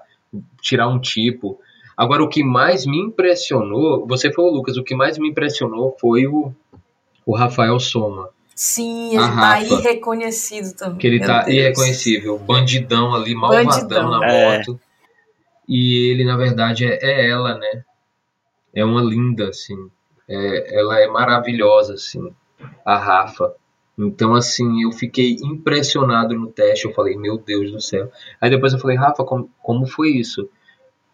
tirar 0.62 0.88
um 0.88 0.98
tipo. 0.98 1.60
Agora, 1.94 2.22
o 2.24 2.28
que 2.28 2.42
mais 2.42 2.86
me 2.86 2.98
impressionou, 2.98 4.06
você 4.06 4.32
foi 4.32 4.44
o 4.44 4.48
Lucas, 4.50 4.76
o 4.78 4.82
que 4.82 4.94
mais 4.94 5.18
me 5.18 5.28
impressionou 5.28 5.94
foi 6.00 6.26
o, 6.26 6.50
o 7.26 7.34
Rafael 7.36 7.78
Soma. 7.80 8.28
Sim, 8.54 9.08
ele 9.14 9.18
A 9.24 9.28
tá 9.28 9.54
Rafa. 9.54 9.64
irreconhecido 9.74 10.76
também. 10.76 10.98
Que 10.98 11.06
ele 11.08 11.18
Meu 11.18 11.26
tá 11.26 11.42
Deus. 11.42 11.56
irreconhecível, 11.56 12.38
bandidão 12.38 13.14
ali, 13.14 13.34
malvadão 13.34 13.64
Bandidão. 13.66 14.10
na 14.20 14.26
É. 14.26 14.58
moto. 14.58 14.80
E 15.68 16.10
ele, 16.10 16.24
na 16.24 16.36
verdade, 16.36 16.84
é, 16.84 16.98
é 17.02 17.30
ela, 17.30 17.56
né? 17.58 17.84
é 18.76 18.84
uma 18.84 19.00
linda, 19.02 19.48
assim. 19.48 19.76
É, 20.28 20.78
ela 20.78 20.98
é 21.00 21.06
maravilhosa, 21.06 21.94
assim, 21.94 22.28
a 22.84 22.96
Rafa. 22.96 23.54
Então, 23.96 24.34
assim, 24.34 24.82
eu 24.82 24.90
fiquei 24.90 25.36
impressionado 25.42 26.34
no 26.34 26.48
teste. 26.48 26.84
Eu 26.86 26.92
falei, 26.92 27.16
meu 27.16 27.38
Deus 27.38 27.70
do 27.70 27.80
céu. 27.80 28.10
Aí 28.40 28.50
depois 28.50 28.72
eu 28.72 28.78
falei, 28.80 28.96
Rafa, 28.96 29.22
como, 29.24 29.48
como 29.62 29.86
foi 29.86 30.10
isso? 30.10 30.48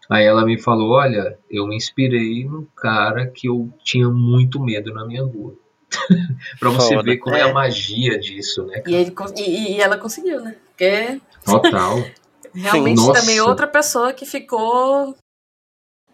Aí 0.09 0.25
ela 0.25 0.43
me 0.43 0.59
falou, 0.59 0.91
olha, 0.93 1.37
eu 1.49 1.67
me 1.67 1.75
inspirei 1.75 2.43
num 2.45 2.65
cara 2.75 3.27
que 3.27 3.47
eu 3.47 3.69
tinha 3.83 4.09
muito 4.09 4.59
medo 4.59 4.91
na 4.93 5.05
minha 5.05 5.23
rua. 5.23 5.53
pra 6.59 6.69
você 6.69 6.95
Foda. 6.95 7.03
ver 7.03 7.17
como 7.17 7.35
é. 7.35 7.39
É. 7.39 7.43
a 7.43 7.53
magia 7.53 8.19
disso, 8.19 8.65
né? 8.65 8.81
E, 8.85 8.95
ele, 8.95 9.13
e, 9.37 9.75
e 9.75 9.81
ela 9.81 9.97
conseguiu, 9.97 10.41
né? 10.41 10.55
Porque 10.69 11.21
Total. 11.45 11.97
realmente 12.53 12.97
Nossa. 12.97 13.19
também 13.21 13.39
outra 13.41 13.67
pessoa 13.67 14.13
que 14.13 14.25
ficou 14.25 15.15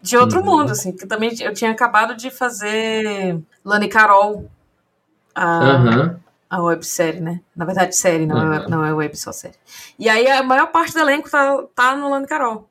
de 0.02 0.16
outro 0.16 0.40
Uhum. 0.40 0.46
mundo, 0.58 0.72
assim. 0.72 0.92
Que 0.96 1.06
também 1.06 1.30
eu 1.40 1.52
tinha 1.52 1.70
acabado 1.70 2.14
de 2.16 2.30
fazer 2.30 3.40
Lani 3.64 3.88
Carol, 3.88 4.48
a, 5.34 5.64
Aham. 5.74 6.20
a 6.48 6.62
websérie, 6.62 7.20
né? 7.20 7.40
Na 7.54 7.64
verdade, 7.64 7.94
série, 7.96 8.26
não, 8.26 8.52
é, 8.52 8.58
Uhum. 8.60 8.68
não 8.68 8.84
é 8.84 8.92
web, 8.92 9.16
só 9.16 9.32
série. 9.32 9.56
E 9.98 10.08
aí 10.08 10.26
a 10.28 10.42
maior 10.42 10.68
parte 10.68 10.92
do 10.92 11.00
elenco 11.00 11.30
tá, 11.30 11.62
tá 11.74 11.96
no 11.96 12.08
Lani 12.10 12.26
Carol. 12.26 12.68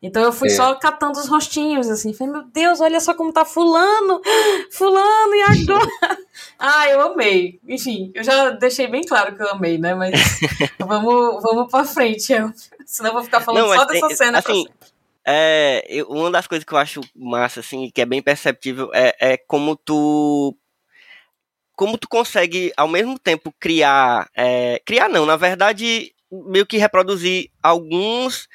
Então 0.00 0.22
eu 0.22 0.32
fui 0.32 0.48
É. 0.48 0.52
só 0.52 0.74
catando 0.76 1.18
os 1.18 1.28
rostinhos, 1.28 1.88
assim. 1.90 2.12
Falei, 2.14 2.32
meu 2.34 2.44
Deus, 2.44 2.80
olha 2.80 3.00
só 3.00 3.14
como 3.14 3.32
tá 3.32 3.44
fulano, 3.44 4.20
fulano, 4.70 5.34
e 5.34 5.42
agora? 5.42 5.88
ah, 6.58 6.88
eu 6.88 7.00
amei. 7.00 7.58
Enfim, 7.66 8.12
eu 8.14 8.22
já 8.22 8.50
deixei 8.50 8.86
bem 8.86 9.02
claro 9.04 9.34
que 9.36 9.42
eu 9.42 9.50
amei, 9.50 9.76
né? 9.76 9.94
Mas 9.94 10.12
vamos, 10.78 11.42
vamos 11.42 11.70
pra 11.70 11.84
frente, 11.84 12.32
eu. 12.32 12.52
Senão 12.86 13.10
eu 13.10 13.14
vou 13.14 13.24
ficar 13.24 13.40
falando 13.40 13.62
Não, 13.66 13.70
só 13.74 13.76
mas 13.84 13.88
dessa 13.88 14.06
tem- 14.08 14.16
cena. 14.16 14.38
assim. 14.38 14.66
É, 15.26 15.84
eu- 15.88 16.08
uma 16.08 16.30
das 16.30 16.46
coisas 16.46 16.64
que 16.64 16.72
eu 16.72 16.78
acho 16.78 17.00
massa, 17.14 17.60
assim, 17.60 17.90
que 17.92 18.00
é 18.00 18.06
bem 18.06 18.22
perceptível, 18.22 18.90
é, 18.94 19.14
é 19.20 19.36
como 19.36 19.74
tu. 19.76 20.56
Como 21.76 21.96
tu 21.98 22.08
consegue, 22.08 22.72
ao 22.76 22.88
mesmo 22.88 23.18
tempo, 23.18 23.52
criar. 23.60 24.28
é, 24.34 24.80
criar 24.84 25.08
não, 25.08 25.26
na 25.26 25.36
verdade, 25.36 26.12
meio 26.30 26.66
que 26.66 26.76
reproduzir 26.78 27.50
alguns. 27.62 28.48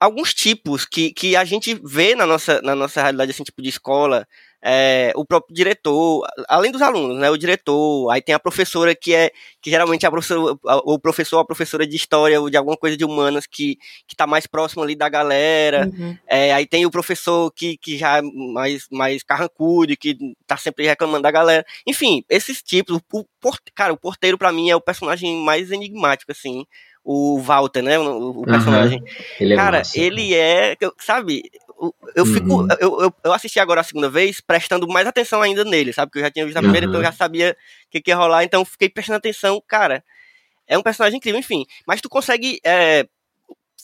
Alguns 0.00 0.34
tipos 0.34 0.84
que, 0.84 1.12
que 1.12 1.36
a 1.36 1.44
gente 1.44 1.80
vê 1.84 2.14
na 2.14 2.26
nossa, 2.26 2.60
na 2.62 2.74
nossa 2.74 3.00
realidade, 3.00 3.30
assim, 3.30 3.44
tipo 3.44 3.62
de 3.62 3.68
escola, 3.68 4.26
é, 4.66 5.12
o 5.14 5.26
próprio 5.26 5.54
diretor, 5.54 6.26
além 6.48 6.72
dos 6.72 6.80
alunos, 6.80 7.18
né? 7.18 7.28
O 7.30 7.36
diretor, 7.36 8.10
aí 8.10 8.22
tem 8.22 8.34
a 8.34 8.38
professora 8.38 8.94
que 8.94 9.14
é, 9.14 9.30
que 9.60 9.68
geralmente 9.70 10.06
é 10.06 10.08
a 10.08 10.10
professora, 10.10 10.56
o 10.84 10.98
professor 10.98 11.36
ou 11.36 11.42
a 11.42 11.44
professora 11.44 11.86
de 11.86 11.94
história 11.94 12.40
ou 12.40 12.48
de 12.48 12.56
alguma 12.56 12.76
coisa 12.76 12.96
de 12.96 13.04
humanas 13.04 13.46
que, 13.46 13.76
que 14.06 14.16
tá 14.16 14.26
mais 14.26 14.46
próximo 14.46 14.82
ali 14.82 14.96
da 14.96 15.06
galera. 15.06 15.90
Uhum. 15.92 16.16
É, 16.26 16.54
aí 16.54 16.66
tem 16.66 16.86
o 16.86 16.90
professor 16.90 17.50
que, 17.50 17.76
que 17.76 17.98
já 17.98 18.18
é 18.18 18.22
mais, 18.22 18.86
mais 18.90 19.22
carrancudo, 19.22 19.94
que 19.98 20.16
tá 20.46 20.56
sempre 20.56 20.86
reclamando 20.86 21.24
da 21.24 21.30
galera. 21.30 21.66
Enfim, 21.86 22.24
esses 22.30 22.62
tipos. 22.62 22.98
O, 23.12 23.24
cara, 23.74 23.92
o 23.92 23.98
porteiro 23.98 24.38
pra 24.38 24.50
mim 24.50 24.70
é 24.70 24.76
o 24.76 24.80
personagem 24.80 25.36
mais 25.42 25.70
enigmático, 25.70 26.32
assim. 26.32 26.64
O 27.04 27.38
Walter, 27.38 27.82
né? 27.82 27.98
O, 27.98 28.42
personagem. 28.44 29.04
Ele 29.38 29.52
é 29.52 29.56
cara, 29.56 29.78
massa. 29.78 30.00
ele 30.00 30.34
é. 30.34 30.74
Sabe? 30.98 31.42
Eu, 32.14 32.24
fico. 32.26 32.60
Uhum. 32.62 32.68
Eu, 32.80 33.00
eu, 33.02 33.14
eu 33.24 33.32
assisti 33.32 33.58
agora 33.58 33.80
a 33.80 33.84
segunda 33.84 34.08
vez, 34.08 34.40
prestando 34.40 34.86
mais 34.88 35.06
atenção 35.06 35.42
ainda 35.42 35.64
nele, 35.64 35.92
sabe? 35.92 36.10
Porque 36.10 36.18
eu 36.20 36.24
já 36.24 36.30
tinha 36.30 36.44
visto 36.44 36.56
a 36.56 36.60
primeira, 36.62 36.86
Uhum. 36.86 36.92
então 36.92 37.00
eu 37.00 37.06
já 37.06 37.12
sabia 37.12 37.56
o 37.86 37.90
que, 37.90 38.00
que 38.00 38.10
ia 38.10 38.16
rolar, 38.16 38.44
então 38.44 38.60
eu 38.60 38.64
fiquei 38.64 38.88
prestando 38.88 39.16
atenção, 39.18 39.62
cara. 39.66 40.04
É 40.66 40.78
um 40.78 40.82
personagem 40.82 41.16
incrível, 41.18 41.38
enfim. 41.40 41.64
Mas 41.86 42.00
tu 42.00 42.08
consegue 42.08 42.58
é, 42.64 43.06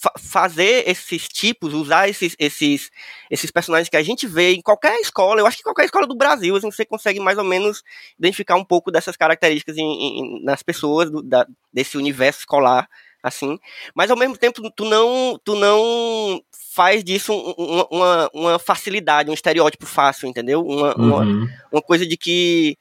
fa- 0.00 0.12
fazer 0.18 0.88
esses 0.88 1.28
tipos, 1.28 1.74
usar 1.74 2.08
esses, 2.08 2.34
esses, 2.38 2.90
esses 3.30 3.50
personagens 3.50 3.88
que 3.88 3.96
a 3.96 4.02
gente 4.02 4.26
vê 4.26 4.52
em 4.54 4.62
qualquer 4.62 4.98
escola, 5.00 5.40
eu 5.40 5.46
acho 5.46 5.58
que 5.58 5.62
qualquer 5.62 5.84
escola 5.84 6.06
do 6.06 6.16
Brasil, 6.16 6.56
assim, 6.56 6.70
você 6.70 6.84
consegue 6.86 7.20
mais 7.20 7.36
ou 7.36 7.44
menos 7.44 7.82
identificar 8.18 8.56
um 8.56 8.64
pouco 8.64 8.90
dessas 8.90 9.16
características 9.16 9.76
em- 9.76 9.82
em- 9.82 10.44
nas 10.44 10.62
pessoas 10.62 11.10
do- 11.10 11.22
da- 11.22 11.46
desse 11.72 11.98
universo 11.98 12.40
escolar, 12.40 12.88
assim. 13.22 13.58
Mas 13.94 14.10
ao 14.10 14.16
mesmo 14.16 14.36
tempo, 14.36 14.70
tu 14.70 14.84
não, 14.84 15.38
tu 15.44 15.54
não 15.56 16.42
faz 16.74 17.02
disso 17.04 17.32
um- 17.32 17.54
um- 17.58 17.86
uma, 17.90 18.30
uma 18.32 18.58
facilidade, 18.58 19.30
um 19.30 19.34
estereótipo 19.34 19.86
fácil, 19.86 20.28
entendeu? 20.28 20.62
Uma, 20.64 20.94
uma, 20.96 21.20
Uhum. 21.24 21.48
uma 21.72 21.82
coisa 21.82 22.06
de 22.06 22.16
que 22.16 22.76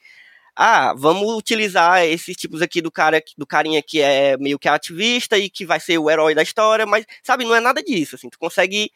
ah, 0.62 0.94
vamos 0.98 1.34
utilizar 1.38 2.04
esses 2.04 2.36
tipos 2.36 2.62
aqui 2.62 2.82
do 2.82 2.92
cara, 2.92 3.24
do 3.38 3.48
carinha 3.48 3.82
que 3.82 4.02
é 4.02 4.36
meio 4.38 4.60
que 4.60 4.68
ativista 4.68 5.38
e 5.38 5.50
que 5.50 5.66
vai 5.66 5.80
ser 5.80 5.98
o 5.98 6.10
herói 6.10 6.36
da 6.36 6.44
história, 6.44 6.86
mas 6.86 7.06
sabe, 7.24 7.46
não 7.46 7.56
é 7.56 7.62
nada 7.62 7.82
disso, 7.82 8.16
assim, 8.18 8.30
tu 8.30 8.38
consegue 8.38 8.92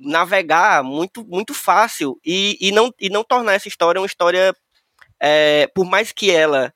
navegar 0.00 0.82
muito 0.82 1.24
muito 1.26 1.52
fácil 1.52 2.18
e, 2.24 2.56
e 2.60 2.72
não 2.72 2.92
e 3.00 3.10
não 3.10 3.22
tornar 3.22 3.54
essa 3.54 3.68
história 3.68 4.00
uma 4.00 4.06
história 4.06 4.54
é, 5.20 5.66
por 5.74 5.84
mais 5.84 6.12
que 6.12 6.30
ela 6.30 6.72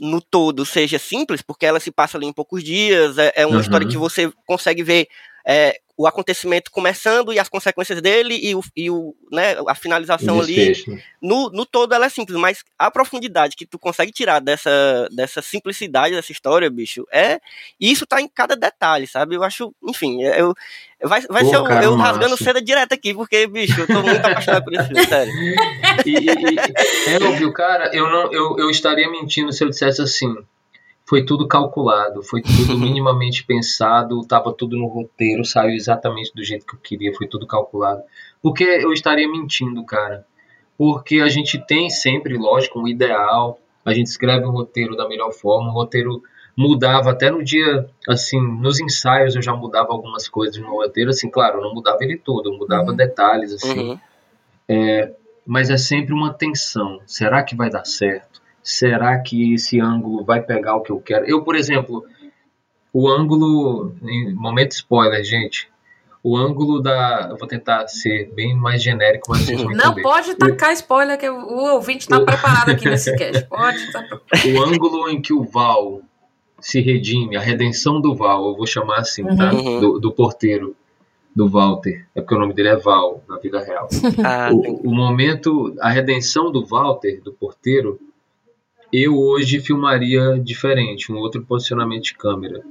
no 0.00 0.20
todo 0.20 0.64
seja 0.64 0.98
simples, 0.98 1.42
porque 1.42 1.66
ela 1.66 1.78
se 1.80 1.90
passa 1.90 2.16
ali 2.16 2.26
em 2.26 2.32
poucos 2.32 2.64
dias, 2.64 3.18
é, 3.18 3.32
é 3.36 3.46
uma 3.46 3.56
Uhum. 3.56 3.60
história 3.60 3.86
que 3.86 3.96
você 3.98 4.32
consegue 4.46 4.82
ver 4.82 5.08
é, 5.46 5.78
o 6.02 6.06
acontecimento 6.06 6.70
começando 6.70 7.30
e 7.30 7.38
as 7.38 7.48
consequências 7.48 8.00
dele 8.00 8.38
e, 8.42 8.54
o, 8.54 8.62
e 8.74 8.90
o, 8.90 9.14
né, 9.30 9.54
a 9.68 9.74
finalização 9.74 10.38
O 10.38 10.40
ali 10.40 10.54
no, 11.20 11.50
no 11.50 11.66
todo 11.66 11.94
ela 11.94 12.06
é 12.06 12.08
simples, 12.08 12.38
mas 12.38 12.64
a 12.78 12.90
profundidade 12.90 13.54
que 13.54 13.66
tu 13.66 13.78
consegue 13.78 14.10
tirar 14.10 14.40
dessa, 14.40 15.08
dessa 15.12 15.42
simplicidade 15.42 16.14
dessa 16.14 16.32
história, 16.32 16.70
bicho, 16.70 17.06
é. 17.12 17.38
E 17.78 17.90
isso 17.92 18.06
tá 18.06 18.18
em 18.20 18.26
cada 18.28 18.56
detalhe, 18.56 19.06
sabe? 19.06 19.34
Eu 19.34 19.42
acho, 19.44 19.74
enfim, 19.86 20.22
é, 20.24 20.40
eu, 20.40 20.54
vai, 21.02 21.20
vai 21.28 21.42
Pô, 21.44 21.50
ser 21.50 21.56
eu, 21.56 21.64
cara, 21.64 21.84
eu 21.84 21.96
massa. 21.96 22.12
rasgando 22.12 22.36
seda 22.38 22.62
direto 22.62 22.94
aqui, 22.94 23.12
porque, 23.12 23.46
bicho, 23.46 23.78
eu 23.80 23.86
tô 23.86 24.02
muito 24.02 24.24
apaixonado 24.24 24.64
por 24.64 24.72
esse 24.72 24.86
filme, 24.88 25.06
sério. 25.06 25.32
E, 26.06 26.10
e- 26.10 26.54
e- 26.54 27.10
é 27.10 27.22
óbvio, 27.22 27.52
cara, 27.52 27.94
eu, 27.94 28.08
não, 28.10 28.32
eu, 28.32 28.56
eu 28.58 28.70
estaria 28.70 29.10
mentindo 29.10 29.52
se 29.52 29.62
eu 29.62 29.68
dissesse 29.68 30.00
assim. 30.00 30.34
Foi 31.10 31.24
tudo 31.24 31.48
calculado, 31.48 32.22
foi 32.22 32.40
tudo 32.40 32.78
minimamente 32.78 33.44
pensado, 33.44 34.24
tava 34.24 34.52
tudo 34.52 34.78
no 34.78 34.86
roteiro, 34.86 35.44
saiu 35.44 35.74
exatamente 35.74 36.32
do 36.32 36.44
jeito 36.44 36.64
que 36.64 36.76
eu 36.76 36.78
queria, 36.80 37.12
foi 37.12 37.26
tudo 37.26 37.48
calculado. 37.48 38.00
Porque 38.40 38.62
eu 38.62 38.92
estaria 38.92 39.28
mentindo, 39.28 39.84
cara. 39.84 40.24
Porque 40.78 41.16
a 41.20 41.28
gente 41.28 41.58
tem 41.66 41.90
sempre, 41.90 42.38
lógico, 42.38 42.78
um 42.78 42.86
ideal, 42.86 43.58
a 43.84 43.92
gente 43.92 44.06
escreve 44.06 44.46
um 44.46 44.52
roteiro 44.52 44.96
da 44.96 45.08
melhor 45.08 45.32
forma, 45.32 45.70
o 45.70 45.72
roteiro 45.72 46.22
mudava 46.56 47.10
até 47.10 47.28
no 47.28 47.42
dia, 47.42 47.90
assim, 48.08 48.40
nos 48.40 48.78
ensaios 48.78 49.34
eu 49.34 49.42
já 49.42 49.52
mudava 49.52 49.92
algumas 49.92 50.28
coisas 50.28 50.62
no 50.62 50.70
roteiro, 50.70 51.10
assim, 51.10 51.28
claro, 51.28 51.58
eu 51.58 51.62
não 51.64 51.74
mudava 51.74 51.98
ele 52.02 52.18
todo, 52.18 52.52
eu 52.52 52.56
mudava 52.56 52.90
Uhum. 52.92 52.96
detalhes, 52.96 53.52
assim 53.52 53.98
Uhum. 54.68 55.14
mas 55.44 55.70
é 55.70 55.76
sempre 55.76 56.14
uma 56.14 56.32
tensão. 56.32 57.00
Será 57.04 57.42
que 57.42 57.56
vai 57.56 57.68
dar 57.68 57.84
certo? 57.84 58.29
Será 58.62 59.18
que 59.18 59.54
esse 59.54 59.80
ângulo 59.80 60.24
vai 60.24 60.42
pegar 60.42 60.76
o 60.76 60.82
que 60.82 60.92
eu 60.92 61.00
quero? 61.00 61.24
Eu, 61.26 61.42
por 61.42 61.56
exemplo, 61.56 62.04
o 62.92 63.08
ângulo. 63.08 63.94
em 64.02 64.34
Momento 64.34 64.72
spoiler, 64.72 65.24
gente. 65.24 65.68
O 66.22 66.36
ângulo 66.36 66.82
da. 66.82 67.28
Eu 67.30 67.38
vou 67.38 67.48
tentar 67.48 67.88
ser 67.88 68.30
bem 68.34 68.54
mais 68.54 68.82
genérico, 68.82 69.30
mas 69.30 69.40
vocês 69.40 69.62
vão 69.62 69.72
Não 69.72 69.94
pode 69.94 70.34
tacar 70.34 70.72
spoiler, 70.74 71.18
que 71.18 71.28
o 71.28 71.72
ouvinte 71.72 72.06
tá 72.06 72.18
O- 72.18 72.26
preparado 72.26 72.72
aqui 72.72 72.88
nesse 72.90 73.10
cast. 73.16 73.46
Pode 73.46 73.90
tá 73.90 74.04
O 74.54 74.62
ângulo 74.62 75.08
em 75.08 75.20
que 75.22 75.32
o 75.32 75.42
Val 75.44 76.02
se 76.60 76.78
redime, 76.82 77.36
a 77.36 77.40
redenção 77.40 78.02
do 78.02 78.14
Val, 78.14 78.48
eu 78.48 78.54
vou 78.54 78.66
chamar 78.66 78.98
assim, 78.98 79.24
tá? 79.34 79.50
Uhum. 79.54 79.80
Do, 79.80 79.98
do 79.98 80.12
porteiro, 80.12 80.76
do 81.34 81.48
Walter. 81.48 82.06
É 82.14 82.20
porque 82.20 82.34
o 82.34 82.38
nome 82.38 82.52
dele 82.52 82.68
é 82.68 82.76
Val, 82.76 83.24
na 83.26 83.38
vida 83.38 83.58
real. 83.64 83.88
Ah, 84.22 84.50
o, 84.52 84.90
o 84.90 84.94
momento, 84.94 85.74
a 85.80 85.88
redenção 85.88 86.52
do 86.52 86.66
Walter, 86.66 87.22
do 87.24 87.32
porteiro, 87.32 87.98
eu 88.92 89.16
hoje 89.18 89.60
filmaria 89.60 90.38
diferente, 90.38 91.12
um 91.12 91.16
outro 91.16 91.42
posicionamento 91.42 92.04
de 92.04 92.14
câmera. 92.14 92.62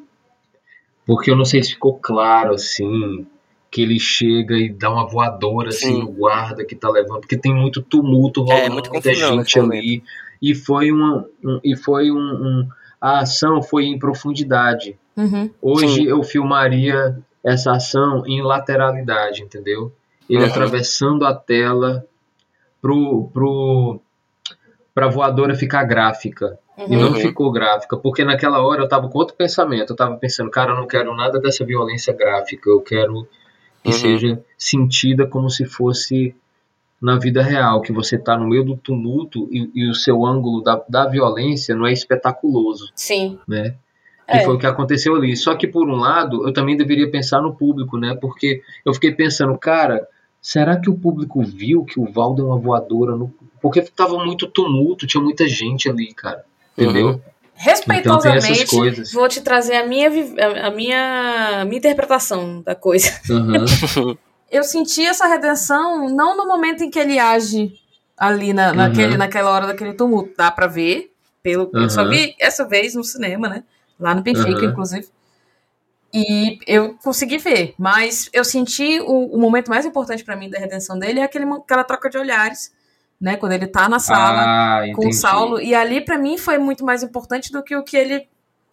Porque 1.06 1.32
eu 1.32 1.36
não 1.36 1.46
sei 1.46 1.64
se 1.64 1.72
ficou 1.74 1.98
claro 2.00 2.54
assim, 2.54 3.26
que 3.72 3.82
ele 3.82 4.00
chega 4.00 4.56
e 4.58 4.70
dá 4.70 4.90
uma 4.92 5.08
voadora 5.08 5.70
assim 5.70 5.94
Sim. 5.96 6.00
no 6.02 6.12
guarda 6.12 6.64
que 6.66 6.76
tá 6.76 6.90
levando, 6.90 7.22
porque 7.22 7.38
tem 7.38 7.54
muito 7.54 7.82
tumulto 7.82 8.42
rolando, 8.42 8.66
É, 8.66 8.70
muita 8.70 8.90
muita 8.92 9.14
gente 9.14 9.60
ali. 9.60 10.04
E 10.42 10.54
foi 10.56 10.92
uma 10.92 11.26
um, 11.44 11.60
e 11.64 11.76
foi 11.76 12.12
um, 12.12 12.18
um- 12.18 12.68
a 13.02 13.20
ação 13.20 13.62
foi 13.62 13.86
em 13.86 13.98
profundidade. 13.98 14.98
Uhum. 15.16 15.50
Hoje 15.62 15.96
Sim. 15.96 16.08
eu 16.08 16.22
filmaria 16.24 17.18
essa 17.44 17.72
ação 17.74 18.24
em 18.26 18.42
lateralidade, 18.42 19.42
entendeu? 19.42 19.92
Ele 20.30 20.44
Uhum. 20.44 20.50
atravessando 20.50 21.26
a 21.26 21.34
tela 21.34 22.06
pro, 22.82 23.30
pro, 23.34 24.00
pra 25.00 25.08
voadora 25.08 25.56
ficar 25.56 25.84
gráfica. 25.86 26.60
E 26.78 26.96
Uhum. 26.96 27.02
não 27.02 27.08
Uhum. 27.10 27.16
ficou 27.16 27.52
gráfica, 27.52 27.96
porque 27.98 28.24
naquela 28.24 28.62
hora 28.62 28.82
eu 28.82 28.88
tava 28.88 29.08
com 29.10 29.18
outro 29.18 29.36
pensamento. 29.36 29.92
Eu 29.92 29.96
tava 29.96 30.16
pensando, 30.18 30.50
cara, 30.52 30.72
eu 30.72 30.76
não 30.76 30.88
quero 30.88 31.16
nada 31.16 31.40
dessa 31.40 31.64
violência 31.66 32.14
gráfica. 32.14 32.70
Eu 32.70 32.82
quero 32.82 33.28
que 33.84 33.92
Uhum. 33.92 33.98
seja 33.98 34.44
sentida 34.58 35.26
como 35.26 35.50
se 35.50 35.66
fosse 35.66 36.36
na 37.02 37.18
vida 37.18 37.42
real, 37.42 37.82
que 37.82 37.94
você 37.94 38.18
tá 38.18 38.38
no 38.38 38.48
meio 38.48 38.64
do 38.66 38.76
tumulto 38.76 39.48
e, 39.52 39.70
e 39.74 39.90
o 39.90 39.94
seu 39.96 40.26
ângulo 40.26 40.62
da, 40.62 40.82
da 40.90 41.08
violência 41.08 41.74
não 41.74 41.88
é 41.88 41.94
espetaculoso 41.94 42.92
Sim. 42.94 43.40
né? 43.48 43.76
Que 44.30 44.38
É. 44.38 44.44
foi 44.44 44.56
o 44.56 44.60
que 44.60 44.68
aconteceu 44.68 45.16
ali. 45.16 45.36
Só 45.38 45.56
que, 45.56 45.66
por 45.68 45.88
um 45.90 45.96
lado, 45.96 46.46
eu 46.48 46.52
também 46.54 46.76
deveria 46.78 47.10
pensar 47.10 47.42
no 47.42 47.56
público, 47.56 47.98
né? 47.98 48.16
Porque 48.20 48.62
eu 48.86 48.94
fiquei 48.94 49.12
pensando, 49.14 49.58
cara, 49.58 50.06
será 50.42 50.78
que 50.80 50.90
o 50.90 50.96
público 50.98 51.44
viu 51.44 51.84
que 51.84 52.00
o 52.00 52.12
Val 52.12 52.34
deu 52.36 52.48
uma 52.48 52.58
voadora 52.58 53.16
no. 53.16 53.34
Porque 53.62 53.82
tava 53.82 54.24
muito 54.24 54.48
tumulto, 54.48 55.06
tinha 55.08 55.22
muita 55.24 55.48
gente 55.48 55.90
ali, 55.90 56.14
cara. 56.14 56.44
Entendeu? 56.78 57.08
Uhum. 57.10 57.22
Respeitosamente, 57.56 58.68
coisas. 58.68 59.12
vou 59.12 59.28
te 59.28 59.42
trazer 59.42 59.76
a 59.76 59.86
minha, 59.86 60.08
a 60.66 60.72
minha, 60.72 61.62
a 61.62 61.66
minha 61.66 61.78
interpretação 61.78 62.62
da 62.62 62.76
coisa. 62.76 63.10
Aham. 63.30 64.18
Eu 64.52 64.64
senti 64.64 65.06
essa 65.06 65.28
redenção 65.28 66.10
não 66.10 66.36
no 66.36 66.48
momento 66.48 66.84
em 66.84 66.90
que 66.90 66.98
ele 66.98 67.20
age 67.20 67.72
ali 68.18 68.52
na, 68.52 68.70
Uhum. 68.70 68.76
naquele, 68.78 69.18
naquela 69.18 69.52
hora 69.52 69.68
daquele 69.68 69.94
tumulto. 69.94 70.32
Dá 70.38 70.50
pra 70.50 70.66
ver. 70.68 71.12
Pelo, 71.44 71.70
Eu 71.74 71.90
só 71.90 72.04
Uhum. 72.04 72.10
vi 72.10 72.36
essa 72.40 72.68
vez 72.68 72.96
no 72.96 73.04
cinema, 73.04 73.48
né? 73.48 73.64
Lá 74.00 74.16
no 74.16 74.22
Benfica, 74.24 74.50
Uhum. 74.62 74.70
inclusive. 74.72 75.08
E 76.14 76.58
eu 76.66 76.96
consegui 77.04 77.38
ver. 77.38 77.74
Mas 77.78 78.30
eu 78.34 78.44
senti 78.44 79.00
o, 79.02 79.36
o 79.36 79.40
momento 79.40 79.70
mais 79.70 79.86
importante 79.86 80.24
pra 80.24 80.36
mim 80.36 80.50
da 80.50 80.58
redenção 80.60 80.98
dele 80.98 81.20
é 81.20 81.24
aquele, 81.24 81.46
aquela 81.46 81.84
troca 81.84 82.10
de 82.10 82.18
olhares, 82.18 82.74
né? 83.22 83.36
Quando 83.38 83.52
ele 83.52 83.68
tá 83.68 83.88
na 83.88 84.00
sala 84.00 84.42
Ah, 84.42 84.84
com. 84.96 85.12
Saulo. 85.12 85.62
E 85.62 85.76
ali, 85.76 86.02
pra 86.02 86.18
mim, 86.18 86.38
foi 86.38 86.58
muito 86.58 86.84
mais 86.86 87.04
importante 87.04 87.52
do 87.52 87.62
que 87.64 87.76
o 87.76 87.84
que 87.84 87.96
ele 87.98 88.28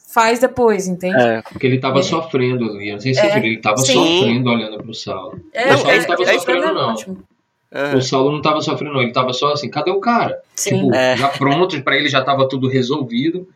faz 0.09 0.39
depois, 0.39 0.87
entende? 0.87 1.21
É. 1.21 1.43
Porque 1.43 1.67
ele 1.67 1.79
tava 1.79 1.99
É. 1.99 2.03
sofrendo 2.03 2.65
ali. 2.71 2.93
Não 2.93 3.01
sei 3.01 3.13
se 3.13 3.21
É, 3.21 3.29
você 3.33 3.41
viu, 3.41 3.51
ele 3.53 3.61
tava 3.61 3.77
sim. 3.79 3.93
sofrendo 3.93 4.51
olhando 4.51 4.79
pro 4.83 4.95
Saulo. 4.95 5.41
É, 5.53 5.75
O 5.75 5.79
Saulo 5.79 5.91
é, 5.93 5.99
não 5.99 6.07
tava 6.07 6.23
é, 6.23 6.35
sofrendo, 6.39 6.65
é 6.65 6.73
não. 6.73 6.89
ótimo. 6.93 7.19
O 7.97 8.01
Saulo 8.01 8.33
não 8.33 8.41
tava 8.41 8.63
sofrendo, 8.63 8.95
não. 8.95 9.03
Ele 9.03 9.13
tava 9.13 9.33
só 9.35 9.53
assim, 9.53 9.69
cadê 9.69 9.91
o 9.91 10.01
cara? 10.01 10.41
Sim. 10.55 10.85
Tipo, 10.85 10.95
É. 10.95 11.17
já 11.17 11.29
pronto, 11.29 11.83
pra 11.83 11.97
ele 11.97 12.09
já 12.09 12.23
tava 12.25 12.49
tudo 12.49 12.69
resolvido. 12.69 13.47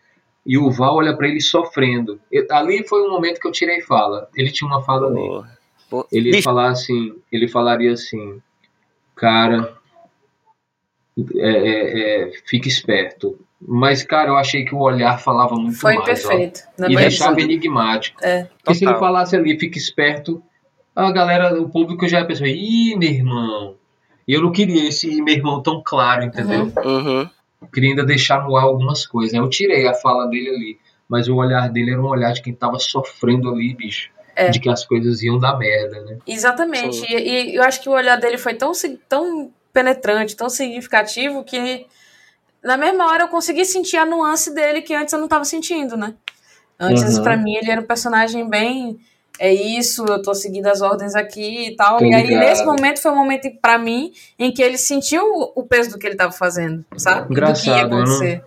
E 0.46 0.56
o 0.58 0.70
Val 0.70 0.96
olha 0.96 1.16
pra 1.16 1.28
ele 1.28 1.40
sofrendo. 1.40 2.18
Eu- 2.30 2.46
ali 2.50 2.86
foi 2.86 3.02
um 3.06 3.10
momento 3.10 3.38
que 3.40 3.46
eu 3.46 3.52
tirei 3.52 3.80
fala. 3.82 4.28
Ele 4.34 4.50
tinha 4.50 4.68
uma 4.68 4.82
fala 4.82 5.08
ali. 5.08 5.16
Pô. 5.16 5.44
Pô. 5.90 6.06
Ele 6.12 6.28
ia 6.28 6.32
Bicho, 6.36 6.44
falar 6.44 6.68
assim, 6.70 7.12
ele 7.32 7.48
falaria 7.48 7.92
assim, 7.92 8.40
cara, 9.16 9.74
é, 11.36 11.50
é, 11.50 12.28
é, 12.28 12.32
fique 12.46 12.68
esperto. 12.68 13.38
Mas, 13.60 14.02
cara, 14.02 14.30
eu 14.30 14.36
achei 14.36 14.64
que 14.64 14.74
o 14.74 14.78
olhar 14.78 15.18
falava 15.18 15.54
muito 15.56 15.76
Foi 15.78 15.94
mais. 15.96 16.24
ó. 16.24 16.28
perfeito. 16.28 16.60
E 16.88 16.96
deixava 16.96 17.40
enigmático. 17.40 18.24
É. 18.24 18.44
Porque 18.64 18.74
se 18.78 18.84
ele 18.86 18.98
falasse 18.98 19.36
ali, 19.36 19.58
fique 19.58 19.76
esperto, 19.76 20.42
a 20.96 21.10
galera, 21.12 21.60
o 21.60 21.68
público 21.68 22.08
já 22.08 22.20
ia 22.20 22.26
pensar, 22.26 22.46
ih, 22.46 22.96
meu 22.96 23.10
irmão. 23.10 23.74
E 24.26 24.32
eu 24.32 24.40
não 24.40 24.52
queria 24.52 24.88
esse 24.88 25.20
meu 25.20 25.34
irmão 25.34 25.60
tão 25.62 25.82
claro, 25.84 26.22
entendeu? 26.24 26.72
Uhum. 26.84 27.28
Eu 27.60 27.68
queria 27.68 27.90
ainda 27.90 28.04
deixar 28.04 28.42
no 28.46 28.56
ar 28.56 28.64
algumas 28.64 29.06
coisas. 29.06 29.34
Eu 29.34 29.48
tirei 29.48 29.86
a 29.86 29.94
fala 29.94 30.26
dele 30.26 30.48
ali. 30.48 30.78
Mas 31.08 31.28
o 31.28 31.36
olhar 31.36 31.68
dele 31.68 31.90
era 31.92 32.00
um 32.00 32.06
olhar 32.06 32.32
de 32.32 32.40
quem 32.40 32.54
tava 32.54 32.78
sofrendo 32.78 33.50
ali, 33.50 33.74
bicho. 33.74 34.10
É. 34.36 34.48
De 34.48 34.60
que 34.60 34.68
as 34.68 34.84
coisas 34.86 35.22
iam 35.22 35.38
dar 35.38 35.58
merda, 35.58 36.00
né? 36.02 36.18
Exatamente. 36.26 37.04
E, 37.12 37.50
e 37.50 37.56
eu 37.56 37.62
acho 37.64 37.82
que 37.82 37.88
o 37.88 37.92
olhar 37.92 38.16
dele 38.16 38.38
foi 38.38 38.54
tão, 38.54 38.70
tão 39.08 39.52
penetrante, 39.72 40.36
tão 40.36 40.48
significativo, 40.48 41.42
que 41.44 41.84
na 42.62 42.76
mesma 42.76 43.06
hora 43.08 43.24
eu 43.24 43.28
consegui 43.28 43.64
sentir 43.64 43.96
a 43.96 44.06
nuance 44.06 44.54
dele 44.54 44.82
que 44.82 44.94
antes 44.94 45.12
eu 45.12 45.18
não 45.18 45.26
estava 45.26 45.44
sentindo, 45.44 45.96
né? 45.96 46.14
Antes, 46.78 47.18
Uhum. 47.18 47.22
pra 47.24 47.36
mim, 47.36 47.56
ele 47.56 47.70
era 47.70 47.80
um 47.80 47.86
personagem 47.86 48.48
bem. 48.48 48.98
É 49.42 49.52
isso, 49.54 50.04
eu 50.06 50.20
tô 50.20 50.34
seguindo 50.34 50.66
as 50.66 50.82
ordens 50.82 51.14
aqui 51.14 51.68
e 51.68 51.74
tal. 51.74 51.96
Tô 51.96 52.04
e 52.04 52.14
aí, 52.14 52.24
ligado. 52.26 52.40
nesse 52.40 52.62
momento, 52.64 53.00
foi 53.00 53.10
um 53.10 53.16
momento 53.16 53.48
pra 53.62 53.78
mim 53.78 54.12
em 54.38 54.52
que 54.52 54.62
ele 54.62 54.76
sentiu 54.76 55.22
o 55.56 55.64
peso 55.64 55.90
do 55.92 55.98
que 55.98 56.06
ele 56.06 56.14
tava 56.14 56.30
fazendo, 56.32 56.84
sabe? 56.98 57.22
Do 57.22 57.26
que 57.28 57.32
ia 57.32 57.38
Engraçado, 57.38 57.88
não- 57.90 57.98
acontecer. 58.02 58.44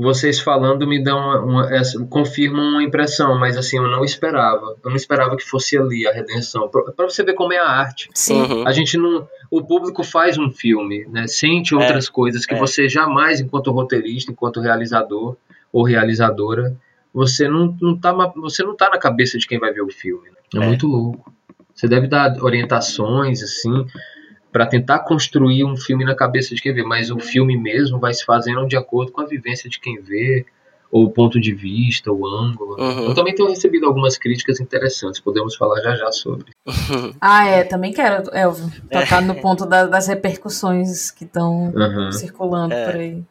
Vocês 0.00 0.38
falando 0.38 0.86
me 0.86 1.02
dão 1.02 1.18
uma, 1.18 1.40
uma- 1.40 1.74
essa- 1.74 1.98
confirmam 2.04 2.62
uma 2.62 2.82
impressão, 2.84 3.36
mas 3.36 3.56
assim, 3.56 3.78
eu 3.78 3.88
não 3.90 4.04
esperava. 4.04 4.76
Eu 4.84 4.90
não 4.90 4.96
esperava 4.96 5.36
que 5.36 5.42
fosse 5.42 5.76
ali 5.76 6.06
a 6.06 6.12
redenção. 6.12 6.68
Pra, 6.68 6.82
pra 6.92 7.06
você 7.08 7.24
ver 7.24 7.32
como 7.34 7.52
é 7.52 7.58
a 7.58 7.66
arte. 7.66 8.08
Sim. 8.14 8.42
Uhum. 8.42 8.68
A 8.68 8.70
gente 8.70 8.96
não. 8.96 9.26
O 9.50 9.60
público 9.64 10.04
faz 10.04 10.38
um 10.38 10.52
filme, 10.52 11.04
né? 11.10 11.26
Sente 11.26 11.74
outras 11.74 12.08
coisas 12.08 12.46
que 12.46 12.54
é. 12.54 12.58
você 12.58 12.88
jamais, 12.88 13.40
enquanto 13.40 13.72
roteirista, 13.72 14.30
enquanto 14.30 14.60
realizador 14.60 15.36
ou 15.72 15.82
realizadora, 15.82 16.76
você 17.18 17.48
não, 17.48 17.76
não 17.80 17.96
tá, 17.98 18.12
você 18.36 18.62
não 18.62 18.76
tá 18.76 18.88
na 18.90 18.98
cabeça 18.98 19.36
de 19.38 19.46
quem 19.46 19.58
vai 19.58 19.72
ver 19.72 19.82
o 19.82 19.90
filme. 19.90 20.28
né? 20.30 20.36
É, 20.54 20.64
É. 20.64 20.66
muito 20.68 20.86
louco. 20.86 21.32
Você 21.74 21.86
deve 21.88 22.06
dar 22.06 22.36
orientações, 22.42 23.42
assim, 23.42 23.86
para 24.52 24.66
tentar 24.66 25.00
construir 25.00 25.64
um 25.64 25.76
filme 25.76 26.04
na 26.04 26.14
cabeça 26.14 26.54
de 26.54 26.62
quem 26.62 26.72
vê, 26.72 26.82
mas 26.82 27.10
o 27.10 27.18
filme 27.18 27.56
mesmo 27.56 27.98
vai 27.98 28.12
se 28.14 28.24
fazendo 28.24 28.66
de 28.66 28.76
acordo 28.76 29.12
com 29.12 29.20
a 29.20 29.26
vivência 29.26 29.68
de 29.68 29.78
quem 29.78 30.00
vê, 30.00 30.44
ou 30.90 31.04
o 31.04 31.10
ponto 31.10 31.38
de 31.38 31.52
vista, 31.54 32.10
o 32.10 32.26
ângulo. 32.26 32.76
Uhum. 32.80 33.08
Eu 33.08 33.14
também 33.14 33.34
tenho 33.34 33.48
recebido 33.48 33.84
algumas 33.86 34.16
críticas 34.16 34.58
interessantes, 34.58 35.20
podemos 35.20 35.54
falar 35.54 35.80
já 35.82 35.94
já 35.96 36.10
sobre. 36.12 36.46
Ah, 37.20 37.46
é, 37.46 37.62
também 37.64 37.92
quero, 37.92 38.30
Elvio, 38.34 38.72
É. 38.90 39.00
tocar 39.00 39.20
no 39.20 39.34
ponto 39.34 39.66
da- 39.66 39.86
das 39.86 40.06
repercussões 40.08 41.10
que 41.10 41.24
estão 41.24 41.72
Uhum. 41.74 42.10
circulando 42.12 42.72
É. 42.74 42.84
por 42.86 42.94
aí. 43.00 43.22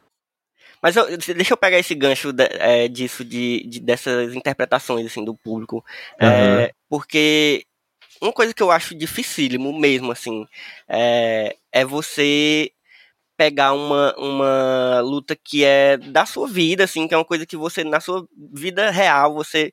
Mas 0.82 0.96
eu- 0.96 1.08
deixa 1.18 1.54
eu 1.54 1.58
pegar 1.58 1.80
esse 1.80 1.96
gancho 1.96 2.32
de- 2.32 2.48
é, 2.52 2.88
disso, 2.88 3.24
de, 3.26 3.66
de- 3.68 3.80
dessas 3.80 4.34
interpretações 4.36 5.06
assim, 5.06 5.24
do 5.26 5.36
público. 5.36 5.84
É, 6.20 6.74
porque 6.90 7.66
uma 8.22 8.34
coisa 8.34 8.54
que 8.54 8.64
eu 8.64 8.72
acho 8.72 8.96
dificílimo 8.96 9.78
mesmo, 9.78 10.12
assim, 10.12 10.46
é, 10.88 11.56
é 11.72 11.86
você 11.86 12.72
pegar 13.38 13.74
uma, 13.74 14.16
uma 14.18 15.00
luta 15.02 15.36
que 15.36 15.64
é 15.64 15.98
da 15.98 16.26
sua 16.26 16.48
vida, 16.48 16.84
assim, 16.86 17.08
que 17.08 17.14
é 17.14 17.18
uma 17.18 17.26
coisa 17.26 17.46
que 17.46 17.58
você, 17.58 17.84
na 17.84 18.00
sua 18.00 18.28
vida 18.54 18.90
real, 18.92 19.34
você 19.34 19.72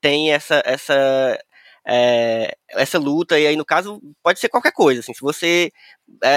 tem 0.00 0.32
essa, 0.32 0.62
essa, 0.66 1.38
é, 1.86 2.56
essa 2.70 2.98
luta, 2.98 3.38
e 3.38 3.46
aí 3.46 3.56
no 3.56 3.64
caso 3.64 4.00
pode 4.22 4.38
ser 4.40 4.48
qualquer 4.48 4.72
coisa, 4.72 5.00
assim, 5.00 5.14
se 5.14 5.20
você 5.20 5.70
é, 6.22 6.28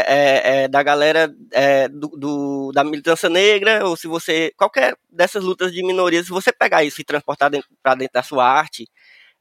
é, 0.61 0.63
é 0.63 0.67
da 0.67 0.83
galera 0.83 1.33
é, 1.53 1.87
do, 1.87 2.07
do- 2.09 2.71
da 2.73 2.83
militância 2.83 3.29
negra, 3.29 3.85
ou 3.87 3.95
se 3.97 4.07
você, 4.07 4.51
qualquer 4.57 4.95
dessas 5.09 5.43
lutas 5.43 5.71
de 5.73 5.83
minorias, 5.83 6.25
se 6.25 6.31
você 6.31 6.51
pegar 6.51 6.83
isso 6.83 7.01
e 7.01 7.05
transportar 7.05 7.49
para 7.83 7.95
dentro 7.95 8.13
da 8.13 8.23
sua 8.23 8.45
arte, 8.45 8.87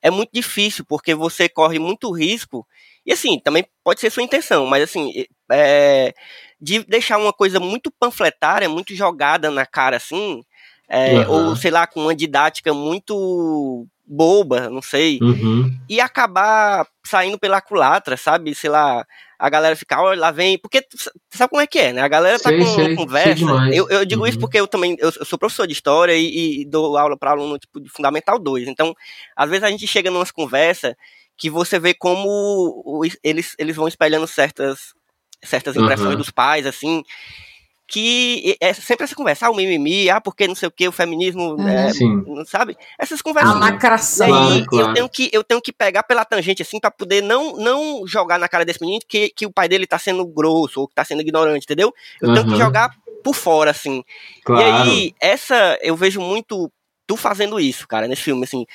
é 0.02 0.10
muito 0.10 0.30
difícil, 0.32 0.84
porque 0.88 1.14
você 1.14 1.48
corre 1.48 1.78
muito 1.78 2.10
risco, 2.12 2.66
e 3.04 3.12
assim, 3.12 3.38
também 3.40 3.66
pode 3.84 4.00
ser 4.00 4.10
sua 4.10 4.22
intenção, 4.22 4.66
mas 4.66 4.82
assim, 4.84 5.12
é, 5.50 6.12
de 6.60 6.84
deixar 6.84 7.18
uma 7.18 7.32
coisa 7.32 7.58
muito 7.60 7.90
panfletária, 7.98 8.68
muito 8.68 8.94
jogada 8.94 9.50
na 9.50 9.66
cara, 9.66 9.96
assim, 9.96 10.42
é, 10.88 11.26
Uhum. 11.28 11.50
ou 11.50 11.56
sei 11.56 11.70
lá, 11.70 11.86
com 11.86 12.00
uma 12.02 12.14
didática 12.14 12.72
muito 12.74 13.86
boba, 14.06 14.70
não 14.70 14.80
sei, 14.82 15.18
Uhum. 15.20 15.70
e 15.88 16.00
acabar 16.00 16.86
saindo 17.04 17.38
pela 17.38 17.60
culatra, 17.60 18.16
sabe? 18.16 18.54
Sei 18.54 18.70
lá, 18.70 19.04
a 19.38 19.48
galera 19.50 19.74
ficar, 19.76 20.02
olha, 20.02 20.20
lá 20.20 20.30
vem. 20.30 20.58
Porque 20.58 20.84
sabe 21.30 21.50
como 21.50 21.60
é 21.62 21.66
que 21.66 21.78
é, 21.78 21.92
né? 21.92 22.02
A 22.02 22.08
galera 22.08 22.38
tá 22.38 22.50
Sei, 22.50 22.58
com 22.58 22.64
sei, 22.66 22.84
sei 22.86 22.94
conversa. 22.96 23.34
demais. 23.34 23.76
eu, 23.76 23.88
eu 23.90 24.04
digo 24.04 24.26
isso 24.26 24.36
Uhum. 24.36 24.40
porque 24.40 24.60
eu 24.60 24.66
também 24.68 24.96
eu, 24.98 25.10
eu 25.18 25.24
sou 25.24 25.38
professor 25.38 25.66
de 25.66 25.72
história 25.72 26.14
e, 26.14 26.62
e 26.62 26.64
dou 26.64 26.96
aula 26.96 27.16
para 27.18 27.32
aluno 27.32 27.58
tipo, 27.58 27.80
de 27.80 27.88
Fundamental 27.90 28.38
2. 28.38 28.68
Então, 28.68 28.94
às 29.34 29.50
vezes 29.50 29.64
a 29.64 29.70
gente 29.70 29.86
chega 29.86 30.10
numas 30.10 30.30
conversas 30.30 30.94
que 31.36 31.50
você 31.50 31.78
vê 31.78 31.92
como 31.92 33.02
eles, 33.22 33.54
eles 33.58 33.76
vão 33.76 33.86
espelhando 33.88 34.26
certas, 34.26 34.94
certas 35.44 35.76
impressões 35.76 36.10
Uhum. 36.12 36.16
dos 36.16 36.30
pais, 36.30 36.64
assim. 36.66 37.02
Que 37.88 38.56
é 38.60 38.72
sempre 38.72 39.04
essa 39.04 39.14
conversa, 39.14 39.46
ah, 39.46 39.50
o 39.50 39.54
mimimi, 39.54 40.10
ah, 40.10 40.20
porque 40.20 40.48
não 40.48 40.56
sei 40.56 40.66
o 40.66 40.72
que, 40.72 40.88
o 40.88 40.92
feminismo, 40.92 41.54
Uhum. 41.54 41.68
é, 41.68 41.92
não 42.26 42.44
sabe? 42.44 42.76
Essas 42.98 43.20
A 43.20 43.22
conversas. 43.22 43.52
Uhum. 43.52 43.58
E 43.58 43.60
lacração. 43.60 44.26
Claro, 44.26 44.52
aí 44.54 44.66
claro. 44.66 44.88
eu 44.88 44.94
tenho 44.94 45.08
que 45.08 45.30
eu 45.32 45.44
tenho 45.44 45.62
que 45.62 45.72
pegar 45.72 46.02
pela 46.02 46.24
tangente 46.24 46.62
assim 46.62 46.80
pra 46.80 46.90
poder 46.90 47.22
não 47.22 47.56
não 47.56 48.04
jogar 48.06 48.38
na 48.38 48.48
cara 48.48 48.64
desse 48.64 48.80
menino 48.80 49.00
que, 49.06 49.28
que 49.30 49.46
o 49.46 49.52
pai 49.52 49.68
dele 49.68 49.86
tá 49.86 49.98
sendo 49.98 50.26
grosso 50.26 50.80
ou 50.80 50.88
que 50.88 50.94
tá 50.96 51.04
sendo 51.04 51.20
ignorante, 51.22 51.64
entendeu? 51.64 51.94
Eu 52.20 52.32
tenho 52.34 52.44
que 52.46 52.52
Uhum. 52.52 52.58
jogar 52.58 52.90
por 53.22 53.34
fora 53.34 53.70
assim. 53.70 54.02
Claro. 54.44 54.62
E 54.62 54.64
aí 54.90 55.14
essa 55.20 55.78
eu 55.80 55.94
vejo 55.94 56.20
muito 56.20 56.70
tu 57.06 57.16
fazendo 57.16 57.60
isso, 57.60 57.86
cara, 57.86 58.08
nesse 58.08 58.22
filme 58.22 58.42
assim, 58.44 58.66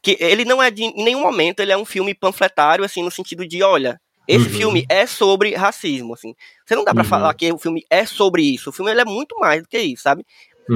que 0.00 0.16
ele 0.20 0.44
não 0.44 0.62
é 0.62 0.70
de 0.70 0.84
em 0.84 1.02
nenhum 1.04 1.20
momento 1.22 1.58
ele 1.60 1.72
é 1.72 1.76
um 1.76 1.84
filme 1.84 2.14
panfletário 2.14 2.84
assim 2.84 3.02
no 3.02 3.10
sentido 3.10 3.44
de, 3.46 3.62
olha, 3.64 4.00
esse 4.26 4.48
Uhum. 4.48 4.54
filme 4.56 4.86
é 4.88 5.06
sobre 5.06 5.54
racismo, 5.54 6.14
assim. 6.14 6.34
Você 6.64 6.74
não 6.74 6.84
dá 6.84 6.92
pra 6.94 7.02
Uhum. 7.02 7.08
falar 7.08 7.34
que 7.34 7.50
o 7.52 7.58
filme 7.58 7.84
é 7.90 8.06
sobre 8.06 8.42
isso. 8.42 8.70
O 8.70 8.72
filme 8.72 8.90
ele 8.90 9.00
é 9.00 9.04
muito 9.04 9.38
mais 9.38 9.62
do 9.62 9.68
que 9.68 9.78
isso, 9.78 10.02
sabe? 10.02 10.24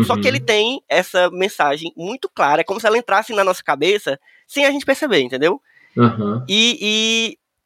Só 0.04 0.14
Uhum. 0.14 0.20
que 0.20 0.28
ele 0.28 0.40
tem 0.40 0.82
essa 0.88 1.30
mensagem 1.30 1.92
muito 1.96 2.28
clara, 2.28 2.61
é 2.61 2.64
como 2.64 2.78
se 2.78 2.87
ela 2.87 2.98
entrasse 2.98 3.32
na 3.32 3.42
nossa 3.42 3.62
cabeça 3.62 4.20
sem 4.46 4.64
a 4.66 4.70
gente 4.70 4.84
perceber, 4.84 5.20
entendeu? 5.20 5.61
Uhum. 5.96 6.44
E, 6.46 6.78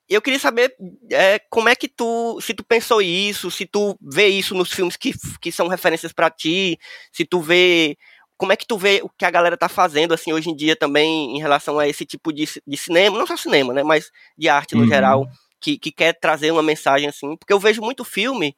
e 0.09 0.15
eu 0.15 0.23
queria 0.23 0.39
saber 0.39 0.75
é, 1.11 1.41
como 1.51 1.69
é 1.69 1.75
que 1.75 1.89
tu, 1.89 2.41
se 2.41 2.55
tu 2.55 2.63
pensou 2.65 3.03
isso, 3.03 3.51
se 3.51 3.67
tu 3.67 3.97
vê 4.01 4.29
isso 4.29 4.55
nos 4.55 4.73
filmes 4.73 4.97
que, 4.97 5.13
que 5.41 5.51
são 5.51 5.67
referências 5.69 6.13
pra 6.13 6.31
ti, 6.31 6.79
se 7.13 7.25
tu 7.25 7.41
vê 7.41 7.97
como 8.37 8.53
é 8.53 8.57
que 8.57 8.67
tu 8.67 8.77
vê 8.77 9.01
o 9.05 9.09
que 9.09 9.25
a 9.25 9.31
galera 9.31 9.57
tá 9.57 9.69
fazendo 9.69 10.13
assim 10.15 10.33
hoje 10.33 10.51
em 10.51 10.57
dia 10.57 10.75
também 10.75 11.37
em 11.37 11.41
relação 11.41 11.79
a 11.79 11.87
esse 11.89 12.05
tipo 12.05 12.33
de, 12.33 12.49
de 12.67 12.77
cinema, 12.77 13.17
não 13.19 13.27
só 13.27 13.37
cinema, 13.37 13.73
né, 13.73 13.83
mas 13.85 14.11
de 14.37 14.49
arte 14.49 14.75
no 14.75 14.83
Uhum. 14.83 14.89
geral, 14.89 15.27
que, 15.63 15.79
que 15.79 15.93
quer 15.93 16.13
trazer 16.19 16.51
uma 16.51 16.63
mensagem 16.63 17.09
assim, 17.09 17.37
porque 17.37 17.53
eu 17.53 17.61
vejo 17.61 17.81
muito 17.81 18.05
filme 18.05 18.55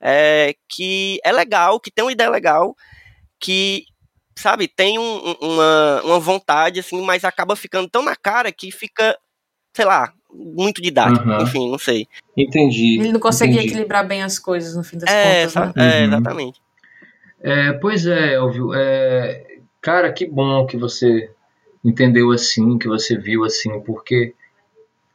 é, 0.00 0.54
que 0.68 1.18
é 1.24 1.32
legal, 1.32 1.78
que 1.80 1.90
tem 1.90 2.04
uma 2.04 2.12
ideia 2.12 2.28
legal, 2.28 2.76
que 3.40 3.84
sabe, 4.36 4.68
tem 4.68 4.98
um- 4.98 5.02
um- 5.30 5.36
uma, 5.40 6.02
uma 6.04 6.20
vontade, 6.20 6.78
assim, 6.80 7.00
mas 7.02 7.24
acaba 7.24 7.56
ficando 7.56 7.88
tão 7.88 8.02
na 8.02 8.14
cara 8.14 8.52
que 8.52 8.70
fica, 8.70 9.16
sei 9.74 9.84
lá, 9.84 10.12
muito 10.32 10.80
didático. 10.80 11.26
Uhum. 11.28 11.42
Enfim, 11.42 11.70
não 11.70 11.78
sei. 11.78 12.06
Entendi. 12.36 12.98
Ele 13.00 13.12
não 13.12 13.18
conseguia 13.20 13.54
entendi. 13.56 13.68
equilibrar 13.70 14.06
bem 14.06 14.22
as 14.22 14.38
coisas 14.38 14.76
no 14.76 14.84
fim 14.84 14.98
das 14.98 15.10
É, 15.10 15.46
contas. 15.46 15.54
né? 15.54 15.72
é, 15.76 15.98
Uhum. 15.98 16.04
exatamente. 16.06 16.60
É, 17.40 17.72
pois 17.74 18.06
é, 18.06 18.34
Elvio. 18.34 18.72
É, 18.74 19.58
cara, 19.80 20.12
que 20.12 20.26
bom 20.26 20.66
que 20.66 20.76
você 20.76 21.30
entendeu 21.84 22.30
assim, 22.30 22.78
que 22.78 22.86
você 22.88 23.16
viu 23.16 23.44
assim, 23.44 23.80
porque 23.80 24.34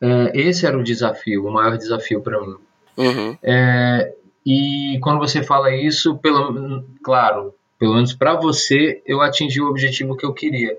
é, 0.04 0.32
esse 0.38 0.66
era 0.66 0.78
o 0.78 0.84
desafio, 0.84 1.48
o 1.48 1.52
maior 1.52 1.78
desafio 1.78 2.22
para 2.22 2.42
mim. 2.42 2.58
Uhum. 2.98 3.38
É, 3.42 4.14
e 4.46 5.00
quando 5.02 5.20
você 5.20 5.42
fala 5.42 5.74
isso, 5.74 6.18
pelo, 6.18 6.84
claro, 7.02 7.56
pelo 7.80 7.96
menos 7.96 8.14
para 8.14 8.36
você, 8.36 9.02
eu 9.06 9.22
atingi 9.22 9.62
o 9.62 9.70
objetivo 9.70 10.18
que 10.18 10.26
eu 10.26 10.34
queria. 10.34 10.78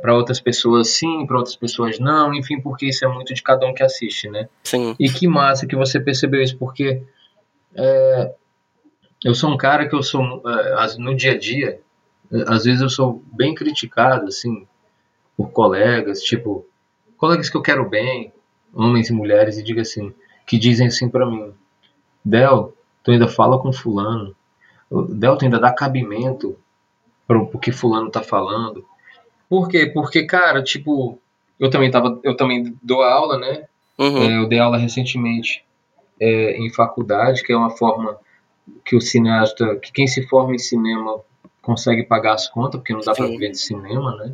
para 0.00 0.14
outras 0.14 0.40
pessoas 0.40 0.88
sim, 0.88 1.26
para 1.26 1.36
outras 1.36 1.56
pessoas 1.56 1.98
não, 1.98 2.32
enfim, 2.32 2.60
porque 2.60 2.86
isso 2.86 3.04
é 3.04 3.08
muito 3.08 3.34
de 3.34 3.42
cada 3.42 3.66
um 3.66 3.74
que 3.74 3.82
assiste, 3.82 4.28
né? 4.28 4.48
Sim. 4.62 4.94
E 4.98 5.10
que 5.10 5.26
massa 5.26 5.66
que 5.66 5.76
você 5.76 6.00
percebeu 6.00 6.42
isso, 6.42 6.56
porque 6.56 7.02
é, 7.76 8.32
eu 9.24 9.34
sou 9.34 9.50
um 9.50 9.56
cara 9.56 9.88
que 9.88 9.94
eu 9.94 10.02
sou 10.02 10.42
é, 10.46 10.98
no 10.98 11.14
dia 11.14 11.32
a 11.32 11.38
dia, 11.38 11.80
é, 12.32 12.44
às 12.46 12.64
vezes 12.64 12.80
eu 12.80 12.88
sou 12.88 13.22
bem 13.32 13.54
criticado 13.54 14.26
assim 14.28 14.66
por 15.36 15.50
colegas, 15.50 16.20
tipo 16.20 16.66
colegas 17.16 17.48
que 17.48 17.56
eu 17.56 17.62
quero 17.62 17.88
bem, 17.88 18.32
homens 18.74 19.08
e 19.08 19.12
mulheres, 19.12 19.58
e 19.58 19.62
diga 19.62 19.82
assim, 19.82 20.12
que 20.46 20.58
dizem 20.58 20.86
assim 20.86 21.08
pra 21.08 21.26
mim, 21.26 21.52
Del, 22.24 22.74
tu 23.02 23.10
ainda 23.10 23.28
fala 23.28 23.58
com 23.58 23.72
fulano, 23.72 24.34
Del, 24.90 25.36
tu 25.36 25.44
ainda 25.44 25.58
dá 25.58 25.72
cabimento 25.72 26.56
pro, 27.26 27.46
pro 27.46 27.58
que 27.58 27.72
fulano 27.72 28.10
tá 28.10 28.22
falando. 28.22 28.84
Por 29.48 29.68
quê? 29.68 29.86
Porque, 29.86 30.24
cara, 30.24 30.62
tipo, 30.62 31.18
eu 31.58 31.70
também 31.70 31.90
tava, 31.90 32.20
eu 32.22 32.36
também 32.36 32.76
dou 32.82 33.02
aula, 33.02 33.38
né? 33.38 33.64
Uhum. 33.98 34.18
É, 34.18 34.38
eu 34.38 34.48
dei 34.48 34.58
aula 34.58 34.76
recentemente 34.76 35.64
é, 36.20 36.56
em 36.58 36.70
faculdade, 36.70 37.42
que 37.42 37.52
é 37.52 37.56
uma 37.56 37.70
forma 37.70 38.18
que 38.84 38.96
o 38.96 39.00
cineasta, 39.00 39.76
que 39.76 39.92
quem 39.92 40.06
se 40.06 40.26
forma 40.26 40.54
em 40.54 40.58
cinema 40.58 41.20
consegue 41.62 42.04
pagar 42.04 42.34
as 42.34 42.48
contas, 42.48 42.80
porque 42.80 42.92
não 42.92 43.00
dá 43.00 43.12
pra 43.12 43.26
Sim. 43.26 43.32
viver 43.32 43.50
de 43.50 43.58
cinema, 43.58 44.16
né? 44.16 44.32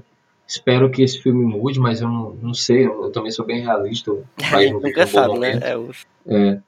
Espero 0.54 0.90
que 0.90 1.02
esse 1.02 1.18
filme 1.22 1.44
mude, 1.44 1.80
mas 1.80 2.00
eu 2.02 2.08
não, 2.08 2.34
não 2.42 2.52
sei, 2.54 2.84
eu, 2.86 3.04
eu 3.04 3.10
também 3.12 3.30
sou 3.30 3.44
bem 3.46 3.62
realista. 3.62 4.10
Nunca 4.72 5.06
sabe, 5.06 5.38
né? 5.38 5.58
É, 5.62 5.76
o- 5.76 5.90
É. 6.26 6.58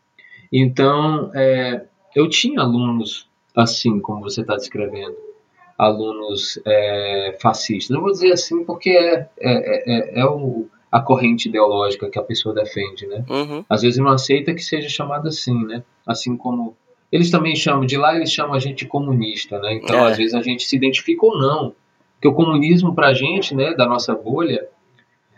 Então, 0.52 1.30
é, 1.34 1.84
eu 2.14 2.28
tinha 2.28 2.60
alunos 2.60 3.28
assim, 3.54 4.00
como 4.00 4.20
você 4.22 4.40
está 4.40 4.56
descrevendo, 4.56 5.14
alunos 5.76 6.58
é, 6.66 7.36
fascistas. 7.40 7.94
Não 7.94 8.00
vou 8.02 8.10
dizer 8.12 8.32
assim 8.32 8.64
porque 8.64 8.90
é, 8.90 9.28
é, 9.38 10.18
é, 10.18 10.20
é 10.20 10.24
o, 10.26 10.66
a 10.90 11.00
corrente 11.00 11.48
ideológica 11.48 12.08
que 12.08 12.18
a 12.18 12.22
pessoa 12.22 12.54
defende, 12.54 13.06
né? 13.06 13.24
Uhum. 13.28 13.64
Às 13.68 13.82
vezes 13.82 13.98
não 13.98 14.08
aceita 14.08 14.54
que 14.54 14.62
seja 14.62 14.88
chamado 14.88 15.28
assim, 15.28 15.64
né? 15.66 15.82
Assim 16.06 16.36
como 16.36 16.76
eles 17.12 17.30
também 17.30 17.54
chamam, 17.54 17.84
de 17.86 17.96
lá 17.96 18.16
eles 18.16 18.32
chamam 18.32 18.54
a 18.54 18.58
gente 18.58 18.86
comunista, 18.86 19.58
né? 19.58 19.74
Então, 19.74 19.96
É. 20.06 20.10
às 20.12 20.16
vezes 20.16 20.34
a 20.34 20.42
gente 20.42 20.64
se 20.64 20.74
identifica 20.76 21.26
ou 21.26 21.38
não. 21.38 21.74
Porque 22.24 22.28
o 22.28 22.32
comunismo 22.32 22.94
pra 22.94 23.12
gente, 23.12 23.54
né, 23.54 23.74
da 23.74 23.86
nossa 23.86 24.14
bolha, 24.14 24.66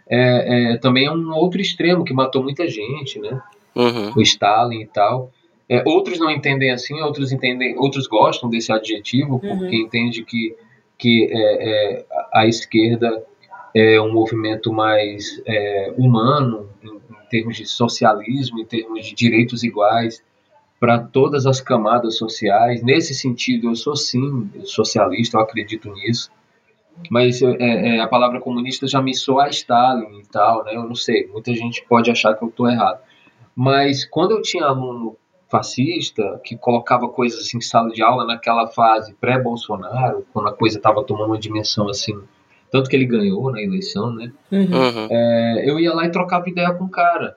é, 0.08 0.74
é, 0.74 0.76
também 0.76 1.06
é 1.06 1.10
um 1.10 1.34
outro 1.34 1.60
extremo 1.60 2.04
que 2.04 2.14
matou 2.14 2.44
muita 2.44 2.68
gente, 2.68 3.18
né? 3.18 3.42
Uhum. 3.74 4.12
o 4.16 4.22
Stalin 4.22 4.82
e 4.82 4.86
tal. 4.86 5.32
É, 5.68 5.82
outros 5.84 6.20
não 6.20 6.30
entendem 6.30 6.70
assim, 6.70 7.00
outros 7.00 7.32
entendem, 7.32 7.76
outros 7.76 8.06
gostam 8.06 8.48
desse 8.48 8.72
adjetivo 8.72 9.40
porque 9.40 9.74
entende 9.76 10.24
que 10.24 10.54
que 10.96 11.28
é, 11.30 11.34
é, 11.34 12.06
a 12.32 12.40
a 12.42 12.46
esquerda 12.46 13.22
é 13.74 14.00
um 14.00 14.12
movimento 14.12 14.72
mais 14.72 15.42
é, 15.44 15.92
humano 15.98 16.70
em, 16.82 16.88
em 16.88 17.28
termos 17.28 17.56
de 17.56 17.66
socialismo, 17.66 18.60
em 18.60 18.64
termos 18.64 19.04
de 19.04 19.14
direitos 19.14 19.64
iguais 19.64 20.22
para 20.78 21.00
todas 21.00 21.46
as 21.46 21.60
camadas 21.60 22.16
sociais. 22.16 22.80
Nesse 22.82 23.12
sentido, 23.12 23.70
eu 23.70 23.74
sou 23.74 23.96
sim 23.96 24.48
socialista, 24.64 25.36
eu 25.36 25.42
acredito 25.42 25.92
nisso. 25.92 26.30
Mas 27.10 27.42
é, 27.42 27.56
é, 27.58 28.00
a 28.00 28.08
palavra 28.08 28.40
comunista 28.40 28.86
já 28.86 29.00
me 29.00 29.14
soa 29.14 29.44
a 29.44 29.48
Stalin 29.48 30.18
e 30.18 30.26
tal, 30.26 30.64
né? 30.64 30.74
Eu 30.74 30.84
não 30.84 30.94
sei, 30.94 31.26
muita 31.28 31.54
gente 31.54 31.84
pode 31.88 32.10
achar 32.10 32.34
que 32.34 32.42
eu 32.42 32.48
estou 32.48 32.68
errado. 32.68 33.00
Mas 33.54 34.04
quando 34.04 34.32
eu 34.32 34.42
tinha 34.42 34.64
aluno 34.64 35.16
fascista, 35.48 36.40
que 36.44 36.56
colocava 36.56 37.08
coisas 37.08 37.40
assim 37.40 37.58
em 37.58 37.60
sala 37.60 37.90
de 37.90 38.02
aula 38.02 38.26
naquela 38.26 38.66
fase 38.66 39.14
pré-Bolsonaro, 39.14 40.26
quando 40.32 40.48
a 40.48 40.52
coisa 40.52 40.78
estava 40.78 41.04
tomando 41.04 41.28
uma 41.28 41.38
dimensão 41.38 41.88
assim, 41.88 42.18
tanto 42.70 42.90
que 42.90 42.96
ele 42.96 43.06
ganhou 43.06 43.50
na 43.52 43.62
eleição, 43.62 44.12
né? 44.12 44.32
Uhum. 44.50 44.60
Uhum. 44.62 45.08
É, 45.10 45.70
eu 45.70 45.78
ia 45.78 45.94
lá 45.94 46.04
e 46.04 46.10
trocava 46.10 46.48
ideia 46.48 46.72
com 46.74 46.84
o 46.84 46.90
cara. 46.90 47.36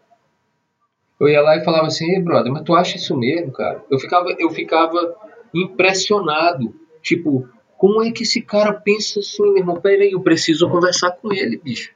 Eu 1.20 1.28
ia 1.28 1.42
lá 1.42 1.58
e 1.58 1.64
falava 1.64 1.88
assim, 1.88 2.10
Ei, 2.12 2.22
brother, 2.22 2.52
mas 2.52 2.64
tu 2.64 2.74
acha 2.74 2.96
isso 2.96 3.16
mesmo, 3.16 3.52
cara? 3.52 3.84
Eu 3.90 4.00
ficava, 4.00 4.30
eu 4.40 4.50
ficava 4.50 5.16
impressionado. 5.54 6.74
Tipo, 7.02 7.48
como 7.80 8.04
é 8.04 8.12
que 8.12 8.24
esse 8.24 8.42
cara 8.42 8.74
pensa 8.74 9.22
assim, 9.22 9.42
meu 9.42 9.60
irmão? 9.60 9.80
Peraí, 9.80 10.12
eu 10.12 10.20
preciso 10.20 10.70
conversar 10.70 11.12
com 11.12 11.32
ele, 11.32 11.56
bicho. 11.56 11.94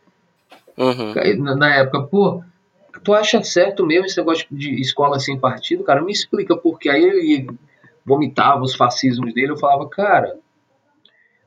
Uhum. 0.78 1.44
Na, 1.44 1.56
na 1.58 1.76
época, 1.76 2.04
pô, 2.04 2.42
tu 3.04 3.14
acha 3.14 3.44
certo 3.44 3.86
mesmo 3.86 4.06
esse 4.06 4.18
negócio 4.18 4.48
de 4.50 4.80
escola 4.80 5.20
sem 5.20 5.38
partido? 5.38 5.84
Cara, 5.84 6.02
me 6.02 6.14
explica 6.14 6.56
porque 6.56 6.90
aí 6.90 7.04
ele 7.04 7.48
vomitava 8.06 8.62
os 8.62 8.74
fascismos 8.74 9.34
dele. 9.34 9.52
Eu 9.52 9.58
falava, 9.58 9.86
cara, 9.90 10.38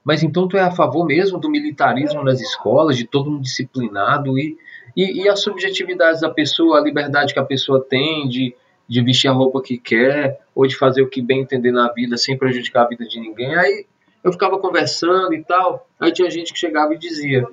mas 0.05 0.23
então 0.23 0.47
tu 0.47 0.59
é 0.59 0.61
a 0.61 0.71
favor 0.71 1.07
mesmo 1.07 1.39
do 1.39 1.49
militarismo 1.49 2.23
nas 2.23 2.39
escolas, 2.39 2.99
de 2.99 3.07
todo 3.07 3.31
mundo 3.31 3.43
disciplinado 3.43 4.39
e, 4.39 4.59
e, 4.95 5.23
e 5.23 5.29
as 5.31 5.41
subjetividades 5.41 6.21
da 6.21 6.29
pessoa, 6.29 6.79
a 6.79 6.83
liberdade 6.83 7.33
que 7.33 7.41
a 7.41 7.45
pessoa 7.45 7.83
tem 7.83 8.29
de, 8.29 8.55
de 8.87 9.01
vestir 9.01 9.29
a 9.29 9.33
roupa 9.33 9.63
que 9.63 9.79
quer 9.79 10.39
ou 10.55 10.67
de 10.67 10.77
fazer 10.77 11.01
o 11.01 11.09
que 11.09 11.23
bem 11.23 11.41
entender 11.41 11.73
na 11.73 11.91
vida 11.91 12.19
sem 12.19 12.37
prejudicar 12.37 12.83
a 12.83 12.89
vida 12.89 13.07
de 13.07 13.19
ninguém. 13.19 13.55
Aí 13.57 13.87
eu 14.27 14.33
ficava 14.33 14.59
conversando 14.59 15.33
e 15.35 15.45
tal, 15.45 15.87
aí 16.01 16.13
tinha 16.13 16.29
gente 16.29 16.53
que 16.53 16.59
chegava 16.59 16.93
e 16.93 16.99
dizia, 16.99 17.47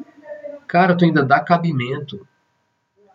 cara, 0.68 0.98
tu 0.98 1.06
ainda 1.06 1.22
dá 1.24 1.40
cabimento. 1.40 2.28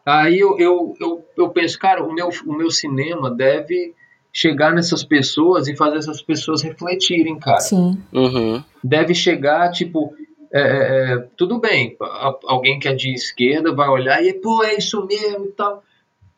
Aí 0.06 0.38
eu, 0.38 0.56
eu, 0.60 0.94
eu, 1.00 1.26
eu 1.36 1.48
penso, 1.50 1.76
cara, 1.76 2.04
o 2.04 2.14
meu, 2.14 2.28
o 2.46 2.52
meu 2.52 2.70
cinema 2.70 3.28
deve 3.28 3.96
chegar 4.32 4.72
nessas 4.72 5.02
pessoas 5.02 5.66
e 5.66 5.74
fazer 5.74 5.98
essas 5.98 6.22
pessoas 6.22 6.62
refletirem, 6.62 7.36
cara. 7.36 7.58
Sim. 7.58 8.00
Uhum. 8.12 8.62
Deve 8.82 9.12
chegar, 9.12 9.72
tipo, 9.72 10.14
é, 10.52 10.60
é, 10.60 11.12
é, 11.14 11.18
tudo 11.36 11.58
bem, 11.58 11.96
a- 12.00 12.38
alguém 12.44 12.78
que 12.78 12.86
é 12.86 12.94
de 12.94 13.12
esquerda 13.12 13.74
vai 13.74 13.88
olhar 13.88 14.22
e, 14.24 14.32
pô, 14.34 14.62
é 14.62 14.76
isso 14.76 15.04
mesmo 15.04 15.46
e 15.46 15.52
tal. 15.52 15.82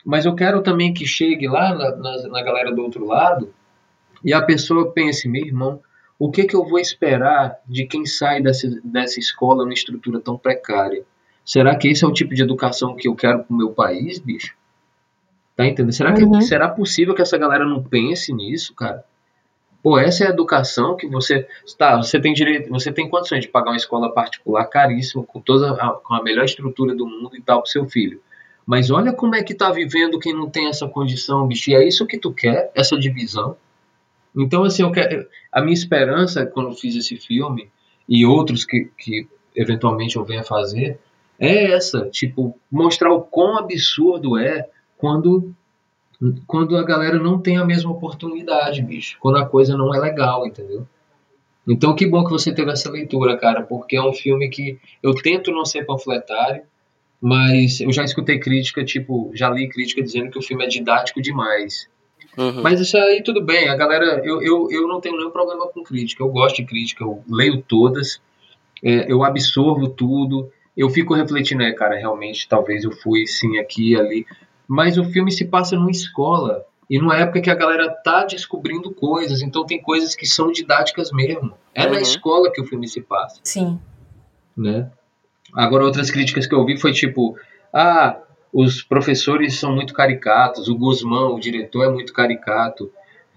Mas 0.07 0.25
eu 0.25 0.35
quero 0.35 0.63
também 0.63 0.95
que 0.95 1.07
chegue 1.07 1.47
lá 1.47 1.75
na, 1.75 1.97
na, 1.97 2.29
na 2.29 2.43
galera 2.43 2.73
do 2.73 2.81
outro 2.81 3.05
lado 3.05 3.53
e 4.25 4.33
a 4.33 4.41
pessoa 4.41 4.91
pense, 4.91 5.29
meu 5.29 5.45
irmão, 5.45 5.83
o 6.21 6.31
que, 6.31 6.45
que 6.45 6.55
eu 6.55 6.63
vou 6.67 6.79
esperar 6.79 7.57
de 7.67 7.87
quem 7.87 8.05
sai 8.05 8.43
dessa, 8.43 8.69
dessa 8.85 9.19
escola 9.19 9.65
numa 9.65 9.73
estrutura 9.73 10.21
tão 10.21 10.37
precária? 10.37 11.03
Será 11.43 11.75
que 11.75 11.89
esse 11.89 12.05
é 12.05 12.07
o 12.07 12.13
tipo 12.13 12.35
de 12.35 12.43
educação 12.43 12.95
que 12.95 13.09
eu 13.09 13.15
quero 13.17 13.43
pro 13.43 13.57
meu 13.57 13.71
país, 13.71 14.19
bicho? 14.19 14.55
Tá 15.57 15.67
entendendo? 15.67 15.93
Será, 15.93 16.13
que, 16.13 16.23
Uhum. 16.23 16.41
será 16.43 16.69
possível 16.69 17.15
que 17.15 17.23
essa 17.23 17.39
galera 17.39 17.65
não 17.65 17.83
pense 17.83 18.35
nisso, 18.35 18.75
cara? 18.75 19.03
Pô, 19.83 19.99
essa 19.99 20.25
é 20.25 20.27
a 20.27 20.31
educação 20.31 20.95
que 20.95 21.09
você. 21.09 21.49
Tá, 21.79 21.97
você 21.97 22.21
tem 22.21 22.35
direito. 22.35 22.69
Você 22.69 22.93
tem 22.93 23.09
condições 23.09 23.41
de 23.41 23.49
pagar 23.49 23.71
uma 23.71 23.77
escola 23.79 24.13
particular 24.13 24.67
caríssima, 24.67 25.25
com 25.25 25.41
toda 25.41 25.73
a, 25.73 25.91
com 25.95 26.13
a 26.15 26.23
melhor 26.23 26.45
estrutura 26.45 26.95
do 26.95 27.07
mundo 27.07 27.35
e 27.35 27.41
tal 27.41 27.63
pro 27.63 27.71
seu 27.71 27.87
filho. 27.87 28.21
Mas 28.67 28.91
olha 28.91 29.11
como 29.11 29.35
é 29.35 29.43
que 29.43 29.55
tá 29.55 29.71
vivendo 29.73 30.19
quem 30.19 30.35
não 30.35 30.51
tem 30.51 30.69
essa 30.69 30.87
condição, 30.87 31.47
bicho. 31.47 31.71
E 31.71 31.75
é 31.75 31.83
isso 31.83 32.07
que 32.07 32.19
tu 32.19 32.31
quer, 32.31 32.71
essa 32.75 32.99
divisão. 32.99 33.57
Então, 34.37 34.65
assim, 34.65 34.83
eu 34.83 34.93
quero, 34.93 35.27
a 35.53 35.61
minha 35.61 35.75
esperança 35.75 36.47
quando 36.47 36.71
eu 36.71 36.75
fiz 36.75 36.95
esse 36.97 37.17
filme, 37.17 37.69
e 38.09 38.25
outros 38.27 38.65
que, 38.65 38.91
que 38.99 39.29
eventualmente 39.55 40.17
eu 40.17 40.25
venha 40.25 40.43
fazer, 40.43 40.99
é 41.39 41.73
essa, 41.73 42.09
tipo, 42.11 42.59
mostrar 42.71 43.13
o 43.13 43.23
quão 43.23 43.59
absurdo 43.59 44.37
é 44.37 44.69
quando 44.99 45.55
quando 46.47 46.77
a 46.77 46.85
galera 46.85 47.19
não 47.19 47.41
tem 47.41 47.57
a 47.57 47.65
mesma 47.65 47.91
oportunidade, 47.91 48.83
bicho. 48.83 49.17
Quando 49.21 49.39
a 49.39 49.47
coisa 49.47 49.75
não 49.75 49.95
é 49.95 49.99
legal, 49.99 50.47
entendeu? 50.47 50.87
Então, 51.67 51.95
que 51.95 52.07
bom 52.07 52.25
que 52.25 52.31
você 52.31 52.53
teve 52.53 52.71
essa 52.71 52.91
leitura, 52.91 53.39
cara, 53.39 53.63
porque 53.63 53.97
é 53.97 54.03
um 54.03 54.13
filme 54.13 54.49
que 54.51 54.79
eu 55.03 55.15
tento 55.15 55.51
não 55.51 55.65
ser 55.65 55.87
panfletário, 55.87 56.63
mas 57.21 57.81
eu 57.81 57.93
já 57.93 58.05
escutei 58.05 58.39
crítica, 58.39 58.85
tipo, 58.85 59.31
já 59.35 59.49
li 59.49 59.69
crítica 59.69 60.03
dizendo 60.03 60.31
que 60.31 60.39
o 60.39 60.43
filme 60.43 60.65
é 60.65 60.69
didático 60.69 61.23
demais. 61.23 61.89
Uhum. 62.39 62.63
Mas 62.63 62.81
isso 62.81 62.97
aí 62.97 63.23
tudo 63.23 63.43
bem, 63.45 63.69
a 63.69 63.77
galera, 63.77 64.23
eu, 64.25 64.41
eu, 64.43 64.69
eu 64.71 64.89
não 64.89 65.01
tenho 65.01 65.17
nenhum 65.17 65.31
problema 65.31 65.67
com 65.69 65.83
crítica, 65.83 66.23
eu 66.23 66.29
gosto 66.29 66.57
de 66.57 66.65
crítica, 66.65 67.03
eu 67.05 67.23
leio 67.29 67.61
todas, 67.63 68.21
é, 68.83 69.11
eu 69.11 69.25
absorvo 69.25 69.89
tudo, 69.89 70.51
eu 70.77 70.89
fico 70.89 71.15
refletindo, 71.15 71.63
é, 71.63 71.73
cara, 71.73 71.97
realmente, 71.97 72.49
talvez 72.49 72.85
eu 72.85 72.93
fui 72.93 73.27
sim 73.27 73.59
aqui 73.59 73.93
e 73.93 73.97
ali, 73.97 74.27
mas 74.69 74.97
o 74.97 75.05
filme 75.05 75.33
se 75.33 75.45
passa 75.45 75.75
numa 75.77 75.91
escola, 75.91 76.65
e 76.89 76.99
numa 76.99 77.17
época 77.17 77.41
que 77.41 77.51
a 77.51 77.55
galera 77.55 77.89
tá 77.89 78.25
descobrindo 78.25 78.91
coisas, 78.93 79.43
então 79.43 79.65
tem 79.65 79.81
coisas 79.81 80.17
que 80.17 80.27
são 80.27 80.51
didáticas 80.51 81.13
mesmo. 81.13 81.53
É 81.73 81.87
na 81.87 81.93
Uhum. 81.93 82.01
escola 82.01 82.51
que 82.53 82.61
o 82.61 82.65
filme 82.65 82.89
se 82.89 83.01
passa 83.01 83.41
Sim. 83.45 83.79
né? 84.57 84.91
Agora 85.55 85.85
outras 85.85 86.11
críticas 86.11 86.49
que 86.49 86.55
eu 86.55 86.65
vi 86.65 86.77
foi 86.77 86.93
tipo, 86.93 87.37
ah, 87.73 88.19
os 88.53 88.83
professores 88.83 89.59
são 89.59 89.75
muito 89.75 89.95
caricatos, 89.95 90.69
o 90.69 90.77
Guzmão, 90.77 91.35
o 91.35 91.41
diretor, 91.41 91.85
é 91.85 91.89
muito 91.89 92.13
caricato. 92.13 92.91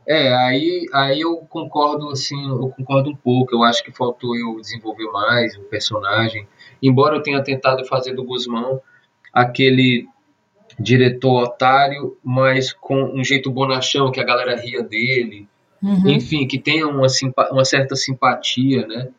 É, 0.07 0.33
aí, 0.33 0.85
aí 0.93 1.21
eu 1.21 1.37
concordo, 1.49 2.09
assim, 2.09 2.49
eu 2.49 2.69
concordo 2.69 3.09
um 3.09 3.15
pouco. 3.15 3.55
Eu 3.55 3.63
acho 3.63 3.83
que 3.83 3.91
faltou 3.91 4.35
eu 4.35 4.59
desenvolver 4.59 5.05
mais 5.11 5.55
o 5.55 5.61
personagem. 5.61 6.47
Embora 6.81 7.15
eu 7.15 7.23
tenha 7.23 7.41
tentado 7.41 7.85
fazer 7.85 8.13
do 8.13 8.23
Guzmão 8.23 8.81
aquele 9.31 10.07
diretor 10.79 11.43
otário, 11.43 12.17
mas 12.23 12.73
com 12.73 13.03
um 13.03 13.23
jeito 13.23 13.49
bonachão, 13.51 14.11
que 14.11 14.19
a 14.19 14.25
galera 14.25 14.59
ria 14.59 14.83
dele. 14.83 15.47
Uhum. 15.81 16.09
Enfim, 16.09 16.47
que 16.47 16.57
tenha 16.59 16.87
uma, 16.87 17.07
uma 17.51 17.65
certa 17.65 17.95
simpatia, 17.95 18.85
né? 18.87 19.09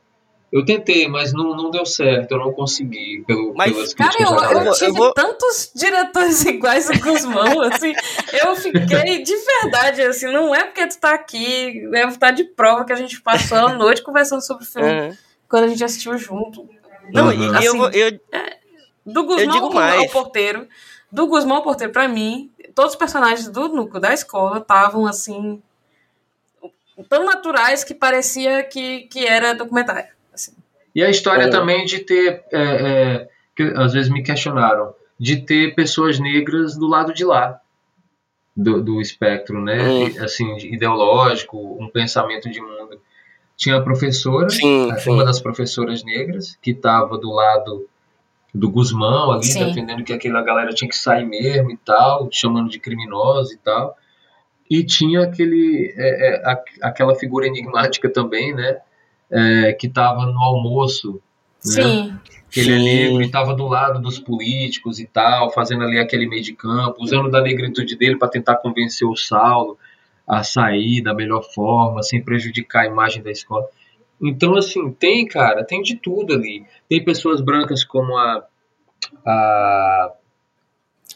Eu 0.56 0.64
tentei, 0.64 1.08
mas 1.08 1.32
não, 1.32 1.56
não 1.56 1.68
deu 1.68 1.84
certo, 1.84 2.30
eu 2.30 2.38
não 2.38 2.52
consegui. 2.52 3.24
Pelo, 3.26 3.52
Mas, 3.56 3.92
Cara, 3.92 4.12
eu, 4.20 4.30
eu 4.30 4.62
eu 4.66 4.72
tive 4.72 4.92
vou- 4.92 5.12
tantos 5.12 5.72
diretores 5.74 6.44
iguais 6.46 6.88
ao 6.88 6.96
Guzmão, 6.98 7.60
assim, 7.62 7.92
eu 8.32 8.54
fiquei 8.54 9.22
de 9.24 9.34
verdade, 9.36 10.02
assim, 10.02 10.26
não 10.32 10.54
é 10.54 10.62
porque 10.62 10.86
tu 10.86 10.96
tá 10.98 11.12
aqui, 11.12 11.82
é 11.92 12.06
tá 12.12 12.30
de 12.30 12.44
prova 12.44 12.84
que 12.84 12.92
a 12.92 12.96
gente 12.96 13.20
passou 13.20 13.58
a 13.58 13.72
noite 13.72 14.00
conversando 14.04 14.42
sobre 14.46 14.62
o 14.62 14.66
filme 14.66 14.88
Aham. 14.88 15.18
quando 15.48 15.64
a 15.64 15.68
gente 15.68 15.82
assistiu 15.82 16.16
junto. 16.16 16.68
Não, 17.12 17.26
Uhum. 17.30 17.54
Assim, 17.56 17.66
eu, 17.66 17.90
eu, 17.90 18.20
Do 19.04 19.24
Guzmão 19.24 19.52
digo 19.52 19.66
ao- 19.66 19.72
mais. 19.74 20.00
ao 20.02 20.08
porteiro, 20.08 20.68
do 21.10 21.26
Guzmão 21.26 21.56
ao 21.56 21.62
porteiro, 21.64 21.92
pra 21.92 22.06
mim, 22.06 22.48
todos 22.76 22.92
os 22.92 22.96
personagens 22.96 23.48
do 23.48 23.68
núcleo 23.68 24.00
da 24.00 24.14
escola 24.14 24.58
estavam, 24.58 25.04
assim, 25.04 25.60
tão 27.08 27.24
naturais 27.24 27.82
que 27.82 27.92
parecia 27.94 28.62
que, 28.62 29.00
que 29.08 29.26
era 29.26 29.52
documentário. 29.52 30.14
E 30.94 31.02
a 31.02 31.10
história 31.10 31.44
É. 31.44 31.48
também 31.48 31.84
de 31.84 32.00
ter, 32.00 32.44
é, 32.52 32.62
é, 32.62 33.28
que 33.56 33.62
às 33.76 33.92
vezes 33.92 34.10
me 34.10 34.22
questionaram, 34.22 34.94
de 35.18 35.38
ter 35.42 35.74
pessoas 35.74 36.18
negras 36.18 36.76
do 36.76 36.86
lado 36.86 37.12
de 37.12 37.24
lá 37.24 37.58
do, 38.56 38.80
do 38.82 39.00
espectro, 39.00 39.60
né? 39.60 39.82
Hum. 39.88 40.22
Assim, 40.24 40.54
de- 40.56 40.72
ideológico, 40.74 41.56
um 41.80 41.88
pensamento 41.88 42.48
de 42.50 42.60
mundo. 42.60 43.00
Tinha 43.56 43.76
a 43.76 43.82
professora, 43.82 44.48
sim, 44.50 44.90
é, 44.90 44.96
sim. 44.98 45.10
uma 45.10 45.24
das 45.24 45.40
professoras 45.40 46.04
negras, 46.04 46.56
que 46.62 46.70
estava 46.72 47.16
do 47.18 47.32
lado 47.32 47.88
do 48.52 48.70
Guzmão 48.70 49.32
ali, 49.32 49.44
Sim. 49.44 49.64
defendendo 49.66 50.04
que 50.04 50.12
aquela 50.12 50.40
galera 50.42 50.72
tinha 50.72 50.88
que 50.88 50.96
sair 50.96 51.24
mesmo 51.26 51.72
e 51.72 51.76
tal, 51.76 52.28
chamando 52.30 52.68
de 52.70 52.78
criminosos 52.78 53.52
e 53.52 53.58
tal. 53.58 53.96
E 54.70 54.84
tinha 54.84 55.22
aquele, 55.24 55.92
é, 55.96 56.28
é, 56.36 56.42
a- 56.44 56.62
aquela 56.82 57.14
figura 57.16 57.46
enigmática 57.48 58.08
também, 58.08 58.54
né? 58.54 58.78
É, 59.34 59.72
que 59.72 59.88
estava 59.88 60.26
no 60.26 60.38
almoço, 60.38 61.20
né? 61.64 61.82
Sim, 61.82 62.18
que 62.54 62.60
ele 62.60 62.72
é 62.72 62.78
Sim. 62.78 62.84
negro 62.84 63.22
e 63.22 63.26
estava 63.26 63.52
do 63.52 63.66
lado 63.66 64.00
dos 64.00 64.20
políticos 64.20 65.00
e 65.00 65.06
tal, 65.06 65.50
fazendo 65.52 65.82
ali 65.82 65.98
aquele 65.98 66.28
meio 66.28 66.42
de 66.42 66.52
campo, 66.52 67.02
usando 67.02 67.28
da 67.28 67.42
negritude 67.42 67.96
dele 67.96 68.16
para 68.16 68.28
tentar 68.28 68.56
convencer 68.58 69.08
o 69.08 69.16
Saulo 69.16 69.76
a 70.24 70.44
sair 70.44 71.02
da 71.02 71.12
melhor 71.12 71.42
forma, 71.42 72.00
sem 72.02 72.22
prejudicar 72.22 72.84
a 72.84 72.86
imagem 72.86 73.24
da 73.24 73.30
escola. 73.32 73.66
Então, 74.22 74.54
assim, 74.54 74.92
tem, 74.92 75.26
cara, 75.26 75.64
tem 75.64 75.82
de 75.82 75.96
tudo 75.96 76.32
ali. 76.32 76.64
Tem 76.88 77.04
pessoas 77.04 77.40
brancas 77.40 77.82
como 77.82 78.16
a, 78.16 78.44
a, 79.26 80.12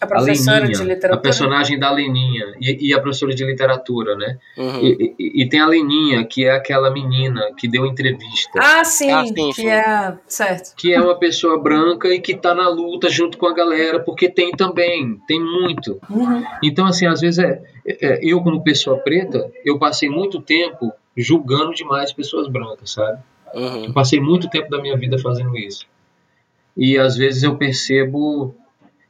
a 0.00 0.04
a 0.04 0.08
professora 0.08 0.60
Leninha, 0.60 0.76
de 0.76 0.82
a 0.82 0.84
literatura. 0.94 1.20
personagem 1.22 1.78
da 1.78 1.90
Leninha 1.90 2.54
e, 2.60 2.88
e 2.88 2.94
a 2.94 3.00
professora 3.00 3.34
de 3.34 3.44
literatura, 3.44 4.14
né? 4.16 4.38
Uhum. 4.56 4.80
E, 4.80 5.14
e- 5.18 5.42
e 5.42 5.48
tem 5.48 5.60
a 5.60 5.66
Leninha, 5.66 6.24
que 6.24 6.44
é 6.44 6.50
aquela 6.52 6.90
menina 6.90 7.50
que 7.56 7.66
deu 7.68 7.84
entrevista. 7.86 8.58
Ah, 8.60 8.84
sim, 8.84 9.10
Ah, 9.10 9.24
sim, 9.26 9.34
que 9.34 9.52
sim. 9.54 9.68
é. 9.68 10.16
Certo. 10.26 10.74
que 10.76 10.92
é 10.94 11.00
uma 11.00 11.16
pessoa 11.18 11.58
branca 11.60 12.08
e 12.08 12.20
que 12.20 12.34
tá 12.36 12.54
na 12.54 12.68
luta 12.68 13.08
junto 13.08 13.36
com 13.38 13.46
a 13.46 13.54
galera, 13.54 13.98
porque 14.00 14.28
tem 14.28 14.52
também, 14.52 15.18
tem 15.26 15.40
muito. 15.40 15.98
Uhum. 16.08 16.44
Então, 16.62 16.86
assim, 16.86 17.06
às 17.06 17.20
vezes 17.20 17.38
é, 17.38 17.60
é- 17.86 18.20
eu 18.22 18.40
como 18.42 18.62
pessoa 18.62 18.98
preta, 18.98 19.50
eu 19.64 19.78
passei 19.78 20.08
muito 20.08 20.40
tempo 20.40 20.92
julgando 21.16 21.74
demais 21.74 22.12
pessoas 22.12 22.46
brancas, 22.48 22.92
sabe? 22.92 23.18
Uhum. 23.54 23.86
Eu 23.86 23.92
passei 23.92 24.20
muito 24.20 24.48
tempo 24.48 24.70
da 24.70 24.80
minha 24.80 24.96
vida 24.96 25.18
fazendo 25.18 25.56
isso. 25.56 25.86
E 26.76 26.96
às 26.96 27.16
vezes 27.16 27.42
eu 27.42 27.56
percebo 27.56 28.54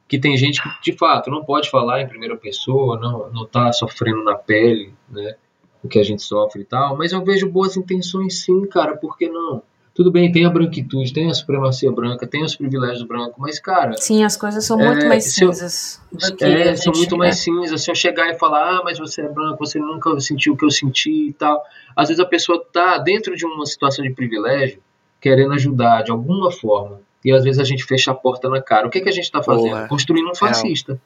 que 0.09 0.19
tem 0.19 0.35
gente 0.35 0.61
que, 0.61 0.91
de 0.91 0.97
fato, 0.97 1.29
não 1.29 1.45
pode 1.45 1.69
falar 1.69 2.01
em 2.01 2.07
primeira 2.07 2.35
pessoa, 2.35 2.99
não, 2.99 3.29
não 3.31 3.45
tá 3.45 3.71
sofrendo 3.71 4.23
na 4.23 4.35
pele, 4.35 4.91
né? 5.09 5.35
O 5.81 5.87
que 5.87 5.97
a 5.99 6.03
gente 6.03 6.23
sofre 6.23 6.63
e 6.63 6.65
tal, 6.65 6.97
mas 6.97 7.13
eu 7.13 7.23
vejo 7.23 7.47
boas 7.49 7.77
intenções 7.77 8.41
sim, 8.43 8.65
cara, 8.65 8.97
por 8.97 9.17
que 9.17 9.29
não? 9.29 9.61
Tudo 9.93 10.11
bem, 10.11 10.31
tem 10.31 10.45
a 10.45 10.49
branquitude, 10.49 11.13
tem 11.13 11.29
a 11.29 11.33
supremacia 11.33 11.91
branca, 11.91 12.25
tem 12.25 12.43
os 12.43 12.55
privilégios 12.55 13.03
brancos, 13.03 13.35
mas, 13.37 13.59
cara, 13.59 13.93
Sim, 13.97 14.23
as 14.23 14.35
coisas 14.35 14.65
são 14.65 14.79
É, 14.79 14.85
muito 14.87 15.05
mais 15.07 15.25
se 15.25 15.43
eu- 15.43 15.53
cinzas 15.53 16.01
do 16.11 16.35
que 16.35 16.43
é, 16.45 16.75
são 16.75 16.93
muito 16.93 17.17
mais 17.17 17.37
cinzas. 17.39 17.81
Se 17.83 17.91
eu 17.91 17.95
chegar 17.95 18.29
e 18.29 18.37
falar, 18.39 18.77
ah, 18.77 18.81
mas 18.83 18.97
você 18.97 19.21
é 19.21 19.27
branco, 19.29 19.57
você 19.65 19.77
nunca 19.77 20.19
sentiu 20.19 20.53
o 20.53 20.57
que 20.57 20.65
eu 20.65 20.71
senti 20.71 21.27
e 21.29 21.33
tal. 21.33 21.61
Às 21.95 22.07
vezes 22.09 22.19
a 22.19 22.25
pessoa 22.25 22.63
tá 22.73 22.97
dentro 22.97 23.35
de 23.35 23.45
uma 23.45 23.65
situação 23.65 24.03
de 24.03 24.11
privilégio, 24.11 24.81
querendo 25.21 25.53
ajudar 25.53 26.01
de 26.03 26.11
alguma 26.11 26.49
forma. 26.51 27.01
E 27.23 27.31
às 27.31 27.43
vezes 27.43 27.59
a 27.59 27.63
gente 27.63 27.83
fecha 27.83 28.11
a 28.11 28.15
porta 28.15 28.49
na 28.49 28.61
cara. 28.61 28.87
O 28.87 28.89
que, 28.89 29.01
que 29.01 29.09
a 29.09 29.11
gente 29.11 29.31
tá 29.31 29.43
fazendo? 29.43 29.69
Boa. 29.71 29.87
Construindo 29.87 30.29
um 30.29 30.35
fascista. 30.35 30.99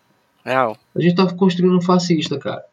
Real. 0.45 0.77
A 0.95 1.01
gente 1.01 1.15
tá 1.15 1.33
construindo 1.33 1.75
um 1.75 1.81
fascista, 1.81 2.37
cara. 2.37 2.63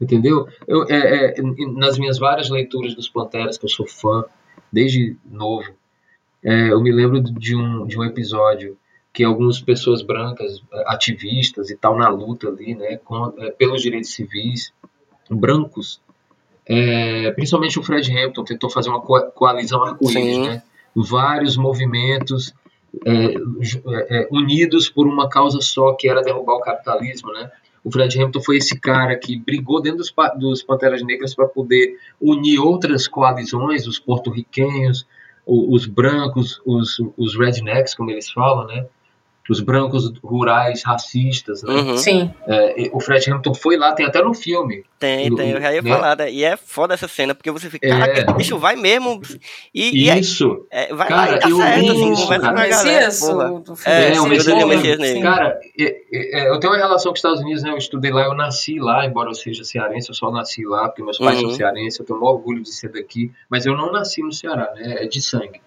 Entendeu? 0.00 0.48
Eu, 0.66 0.84
é, 0.88 1.38
é, 1.38 1.42
nas 1.76 1.98
minhas 1.98 2.18
várias 2.18 2.50
leituras 2.50 2.94
dos 2.94 3.08
Panteras, 3.08 3.56
que 3.56 3.64
eu 3.64 3.68
sou 3.68 3.86
fã 3.86 4.24
desde 4.72 5.16
novo, 5.24 5.70
é, 6.42 6.72
eu 6.72 6.80
me 6.82 6.90
lembro 6.90 7.20
de 7.20 7.54
um, 7.54 7.86
de 7.86 7.98
um 7.98 8.04
episódio 8.04 8.76
que 9.12 9.22
algumas 9.22 9.60
pessoas 9.60 10.02
brancas, 10.02 10.60
é, 10.72 10.84
ativistas 10.88 11.70
e 11.70 11.76
tal, 11.76 11.96
na 11.96 12.08
luta 12.08 12.48
ali, 12.48 12.74
né, 12.74 12.96
com, 13.04 13.32
é, 13.38 13.52
pelos 13.52 13.80
direitos 13.80 14.12
civis, 14.12 14.72
brancos, 15.30 16.00
é, 16.66 17.30
principalmente 17.30 17.78
o 17.78 17.82
Fred 17.82 18.10
Hampton 18.18 18.42
tentou 18.42 18.68
fazer 18.68 18.88
uma 18.88 19.00
co- 19.00 19.30
coalizão 19.30 19.84
arco-íris, 19.84 20.38
né? 20.38 20.62
Vários 20.96 21.56
movimentos 21.56 22.52
é, 23.04 23.34
é, 23.34 24.20
é, 24.22 24.28
unidos 24.30 24.88
por 24.88 25.06
uma 25.06 25.28
causa 25.28 25.60
só, 25.60 25.92
que 25.94 26.08
era 26.08 26.22
derrubar 26.22 26.54
o 26.54 26.60
capitalismo, 26.60 27.32
né? 27.32 27.50
O 27.82 27.90
Fred 27.92 28.18
Hampton 28.20 28.40
foi 28.40 28.56
esse 28.56 28.80
cara 28.80 29.14
que 29.16 29.36
brigou 29.38 29.80
dentro 29.82 29.98
dos, 29.98 30.12
dos 30.38 30.62
Panteras 30.62 31.02
Negras 31.02 31.34
para 31.34 31.46
poder 31.46 31.96
unir 32.20 32.58
outras 32.58 33.06
coalizões, 33.06 33.86
os 33.86 33.98
porto-riquenhos, 33.98 35.06
o- 35.44 35.74
os 35.74 35.84
brancos, 35.86 36.62
os, 36.64 36.98
os 37.18 37.36
rednecks, 37.38 37.94
como 37.94 38.10
eles 38.10 38.30
falam, 38.30 38.66
né? 38.66 38.86
Os 39.50 39.60
brancos 39.60 40.10
rurais 40.22 40.82
racistas, 40.82 41.62
né? 41.62 41.74
Uhum. 41.74 41.96
Sim. 41.98 42.32
É, 42.48 42.88
o 42.94 42.98
Fred 42.98 43.30
Hampton 43.30 43.52
foi 43.52 43.76
lá, 43.76 43.92
tem 43.92 44.06
até 44.06 44.22
no 44.22 44.32
filme. 44.32 44.82
Tem, 44.98 45.28
No- 45.28 45.36
tem, 45.36 45.50
eu 45.50 45.60
já 45.60 45.70
ia 45.74 45.82
né? 45.82 45.90
falar. 45.90 46.16
né? 46.16 46.32
E 46.32 46.42
é 46.42 46.56
foda 46.56 46.94
essa 46.94 47.06
cena, 47.06 47.34
porque 47.34 47.50
você 47.50 47.68
fica, 47.68 47.86
É. 47.86 47.90
caraca, 47.90 48.30
o 48.32 48.34
bicho 48.36 48.56
vai 48.58 48.74
mesmo. 48.74 49.20
E, 49.74 50.04
e 50.04 50.08
é- 50.08 50.18
Isso. 50.18 50.66
é, 50.70 50.94
vai 50.94 51.08
Cara, 51.08 51.30
lá 51.32 51.36
e 51.36 51.40
dá 51.40 51.48
eu 51.50 51.56
certo, 51.58 51.80
vi 51.80 51.88
assim, 51.90 52.12
isso, 52.12 52.22
conversa 52.22 52.42
cara. 52.46 52.54
com 52.54 52.62
a 52.62 52.66
galera. 52.68 53.08
Porra. 53.20 53.74
É, 53.84 54.14
É, 54.14 54.20
o 54.22 54.26
Messias 54.26 54.64
Messias 54.66 54.98
Negro. 54.98 55.22
Cara, 55.22 55.60
é, 55.78 55.84
é, 55.84 56.40
é, 56.40 56.48
eu 56.48 56.58
tenho 56.58 56.72
uma 56.72 56.78
relação 56.78 57.10
com 57.10 57.14
os 57.14 57.18
Estados 57.18 57.40
Unidos, 57.40 57.62
né? 57.62 57.70
Eu 57.70 57.76
estudei 57.76 58.12
lá, 58.12 58.24
eu 58.24 58.34
nasci 58.34 58.78
lá, 58.78 59.04
embora 59.04 59.28
eu 59.28 59.34
seja 59.34 59.62
cearense, 59.62 60.08
eu 60.08 60.14
só 60.14 60.30
nasci 60.30 60.64
lá, 60.64 60.88
porque 60.88 61.02
meus 61.02 61.18
pais 61.18 61.36
Uhum. 61.38 61.48
são 61.48 61.56
cearenses, 61.58 61.98
eu 62.00 62.06
tenho 62.06 62.18
o 62.18 62.22
maior 62.22 62.36
orgulho 62.36 62.62
de 62.62 62.72
ser 62.72 62.88
daqui, 62.90 63.30
mas 63.50 63.66
eu 63.66 63.76
não 63.76 63.92
nasci 63.92 64.22
no 64.22 64.32
Ceará, 64.32 64.72
né? 64.74 65.04
É 65.04 65.06
de 65.06 65.20
sangue. 65.20 65.60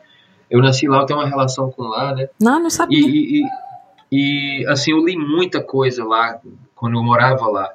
Eu 0.49 0.61
nasci 0.61 0.88
lá, 0.88 0.99
eu 1.01 1.05
tenho 1.05 1.19
uma 1.19 1.28
relação 1.28 1.69
com 1.69 1.84
lá, 1.84 2.15
né? 2.15 2.28
Não, 2.41 2.59
não 2.59 2.69
sabia. 2.69 2.97
e, 2.97 3.03
e- 3.05 3.41
e, 3.41 3.43
assim, 4.67 4.91
eu 4.91 5.03
li 5.03 5.17
muita 5.17 5.61
coisa 5.61 6.03
lá, 6.03 6.39
quando 6.75 6.97
eu 6.97 7.03
morava 7.03 7.47
lá, 7.47 7.73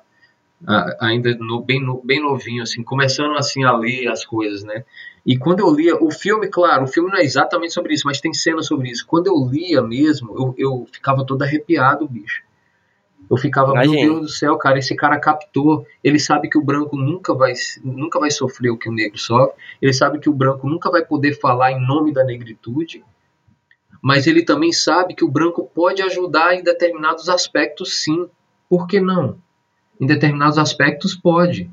ainda 1.00 1.34
no- 1.36 1.60
bem, 1.60 1.80
no- 1.80 2.00
bem 2.02 2.20
novinho, 2.20 2.62
assim, 2.62 2.82
começando 2.82 3.36
assim 3.36 3.64
a 3.64 3.72
ler 3.76 4.08
as 4.08 4.24
coisas, 4.24 4.62
né? 4.62 4.84
E 5.26 5.36
quando 5.36 5.60
eu 5.60 5.70
lia, 5.72 5.96
o 5.96 6.10
filme, 6.10 6.48
claro, 6.48 6.84
o 6.84 6.88
filme 6.88 7.10
não 7.10 7.18
é 7.18 7.22
exatamente 7.22 7.72
sobre 7.72 7.94
isso, 7.94 8.06
mas 8.06 8.20
tem 8.20 8.32
cena 8.32 8.62
sobre 8.62 8.90
isso. 8.90 9.06
Quando 9.06 9.28
eu 9.28 9.36
lia 9.48 9.80
mesmo, 9.82 10.34
eu, 10.36 10.54
eu 10.58 10.86
ficava 10.92 11.24
todo 11.24 11.42
arrepiado, 11.42 12.08
bicho. 12.08 12.42
Eu 13.30 13.36
ficava, 13.36 13.72
meu 13.72 13.84
Imagino. 13.84 14.14
Deus 14.14 14.20
do 14.20 14.28
céu, 14.28 14.56
cara, 14.58 14.78
esse 14.78 14.94
cara 14.94 15.18
captou. 15.18 15.86
Ele 16.02 16.18
sabe 16.18 16.48
que 16.50 16.58
o 16.58 16.62
branco 16.64 16.96
nunca 16.96 17.32
vai, 17.32 17.52
nunca 17.82 18.18
vai 18.18 18.30
sofrer 18.30 18.70
o 18.70 18.76
que 18.76 18.88
o 18.88 18.92
negro 18.92 19.16
sofre. 19.18 19.54
Ele 19.80 19.92
sabe 19.92 20.18
que 20.18 20.28
o 20.28 20.34
branco 20.34 20.68
nunca 20.68 20.90
vai 20.90 21.04
poder 21.04 21.38
falar 21.40 21.72
em 21.72 21.80
nome 21.80 22.12
da 22.12 22.24
negritude. 22.24 23.02
Mas 24.02 24.26
ele 24.26 24.44
também 24.44 24.72
sabe 24.72 25.14
que 25.14 25.24
o 25.24 25.30
branco 25.30 25.70
pode 25.72 26.02
ajudar 26.02 26.56
em 26.56 26.62
determinados 26.62 27.28
aspectos, 27.28 28.02
sim. 28.02 28.28
Por 28.68 28.88
que 28.88 29.00
não? 29.00 29.38
Em 30.00 30.06
determinados 30.06 30.58
aspectos 30.58 31.14
pode, 31.14 31.70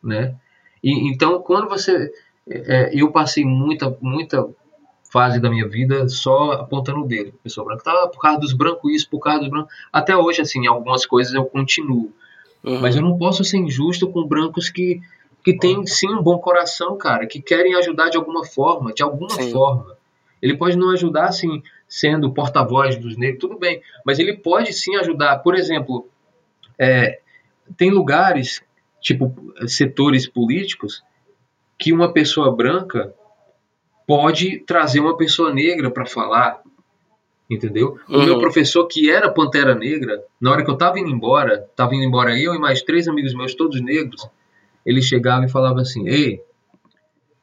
né? 0.00 0.36
E, 0.82 1.10
então, 1.10 1.42
quando 1.42 1.68
você, 1.68 2.12
é, 2.48 2.90
eu 2.94 3.10
passei 3.10 3.44
muita, 3.44 3.96
muita 4.00 4.48
fase 5.10 5.40
da 5.40 5.50
minha 5.50 5.66
vida 5.66 6.08
só 6.08 6.52
apontando 6.52 7.00
o 7.00 7.06
dedo. 7.06 7.32
Pessoa 7.42 7.64
branca, 7.64 7.82
tá, 7.82 8.06
por 8.06 8.20
causa 8.20 8.38
dos 8.38 8.52
brancos 8.52 8.92
isso, 8.92 9.10
por 9.10 9.18
causa 9.18 9.40
dos 9.40 9.48
brancos. 9.48 9.74
Até 9.92 10.16
hoje, 10.16 10.42
assim, 10.42 10.64
algumas 10.68 11.04
coisas 11.04 11.34
eu 11.34 11.44
continuo. 11.44 12.12
Uhum. 12.62 12.80
Mas 12.80 12.94
eu 12.94 13.02
não 13.02 13.18
posso 13.18 13.42
ser 13.42 13.58
injusto 13.58 14.08
com 14.08 14.26
brancos 14.26 14.68
que, 14.68 15.00
que 15.42 15.56
têm 15.58 15.84
sim 15.86 16.08
um 16.08 16.22
bom 16.22 16.38
coração, 16.38 16.96
cara, 16.96 17.26
que 17.26 17.40
querem 17.40 17.74
ajudar 17.76 18.10
de 18.10 18.16
alguma 18.16 18.44
forma, 18.44 18.92
de 18.92 19.02
alguma 19.02 19.30
Sim. 19.30 19.50
forma. 19.50 19.97
Ele 20.40 20.56
pode 20.56 20.76
não 20.76 20.90
ajudar, 20.90 21.26
assim, 21.26 21.62
sendo 21.88 22.32
porta-voz 22.32 22.96
dos 22.96 23.16
negros, 23.16 23.40
tudo 23.40 23.58
bem, 23.58 23.82
mas 24.04 24.18
ele 24.18 24.36
pode 24.36 24.72
sim 24.72 24.96
ajudar. 24.96 25.38
Por 25.38 25.54
exemplo, 25.54 26.08
é, 26.78 27.20
tem 27.76 27.90
lugares, 27.90 28.62
tipo 29.00 29.34
setores 29.66 30.28
políticos, 30.28 31.02
que 31.78 31.92
uma 31.92 32.12
pessoa 32.12 32.54
branca 32.54 33.14
pode 34.06 34.60
trazer 34.60 35.00
uma 35.00 35.16
pessoa 35.16 35.52
negra 35.52 35.90
para 35.90 36.06
falar, 36.06 36.62
entendeu? 37.50 37.98
O 38.08 38.18
meu 38.18 38.34
Uhum. 38.34 38.40
professor, 38.40 38.86
que 38.86 39.10
era 39.10 39.30
Pantera 39.30 39.74
Negra, 39.74 40.22
na 40.40 40.50
hora 40.50 40.64
que 40.64 40.70
eu 40.70 40.76
tava 40.76 40.98
indo 40.98 41.10
embora, 41.10 41.68
tava 41.76 41.94
indo 41.94 42.04
embora 42.04 42.38
eu 42.38 42.54
e 42.54 42.58
mais 42.58 42.82
três 42.82 43.06
amigos 43.06 43.34
meus, 43.34 43.54
todos 43.54 43.80
negros, 43.80 44.28
ele 44.84 45.02
chegava 45.02 45.44
e 45.44 45.50
falava 45.50 45.80
assim, 45.80 46.08
ei, 46.08 46.40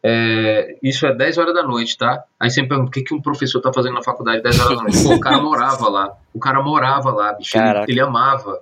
é, 0.08 0.78
isso 0.84 1.08
é 1.08 1.16
10 1.16 1.40
horas 1.40 1.56
da 1.56 1.64
noite, 1.64 1.98
tá? 1.98 2.24
Aí 2.40 2.48
você 2.48 2.62
me 2.62 2.68
pergunta, 2.68 2.90
o 2.90 2.92
que, 2.92 3.02
que 3.02 3.12
um 3.12 3.20
professor 3.20 3.60
tá 3.60 3.74
fazendo 3.74 3.96
na 3.96 4.04
faculdade 4.04 4.44
10 4.44 4.60
horas 4.60 4.78
da 4.78 4.84
noite? 4.84 5.04
Pô, 5.04 5.16
o 5.16 5.20
cara 5.20 5.42
morava 5.42 5.90
lá, 5.90 6.16
o 6.32 6.40
cara 6.40 6.62
morava 6.62 7.12
lá, 7.12 7.34
bicho, 7.34 7.58
ele, 7.58 7.86
ele 7.88 8.00
amava, 8.00 8.62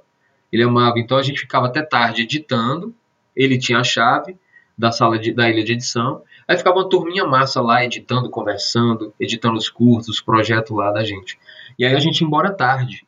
ele 0.49 0.63
amava, 0.63 0.97
então 0.99 1.17
a 1.17 1.21
gente 1.21 1.41
ficava 1.41 1.65
até 1.65 1.81
tarde 1.81 2.21
editando, 2.21 2.95
ele 3.35 3.57
tinha 3.57 3.79
a 3.79 3.83
chave 3.83 4.37
da 4.77 4.89
sala 4.93 5.19
de, 5.19 5.33
da 5.33 5.49
ilha 5.49 5.65
de 5.65 5.73
edição, 5.73 6.21
aí 6.47 6.57
ficava 6.57 6.77
uma 6.77 6.87
turminha 6.87 7.25
massa 7.25 7.59
lá, 7.59 7.83
editando, 7.83 8.29
conversando, 8.29 9.13
editando 9.19 9.57
os 9.57 9.67
cursos, 9.67 10.15
os 10.15 10.21
projetos 10.21 10.73
lá 10.73 10.91
da 10.91 11.03
gente. 11.03 11.37
E 11.77 11.83
aí 11.83 11.93
a 11.93 11.99
gente 11.99 12.21
ia 12.21 12.25
embora 12.25 12.53
tarde. 12.53 13.05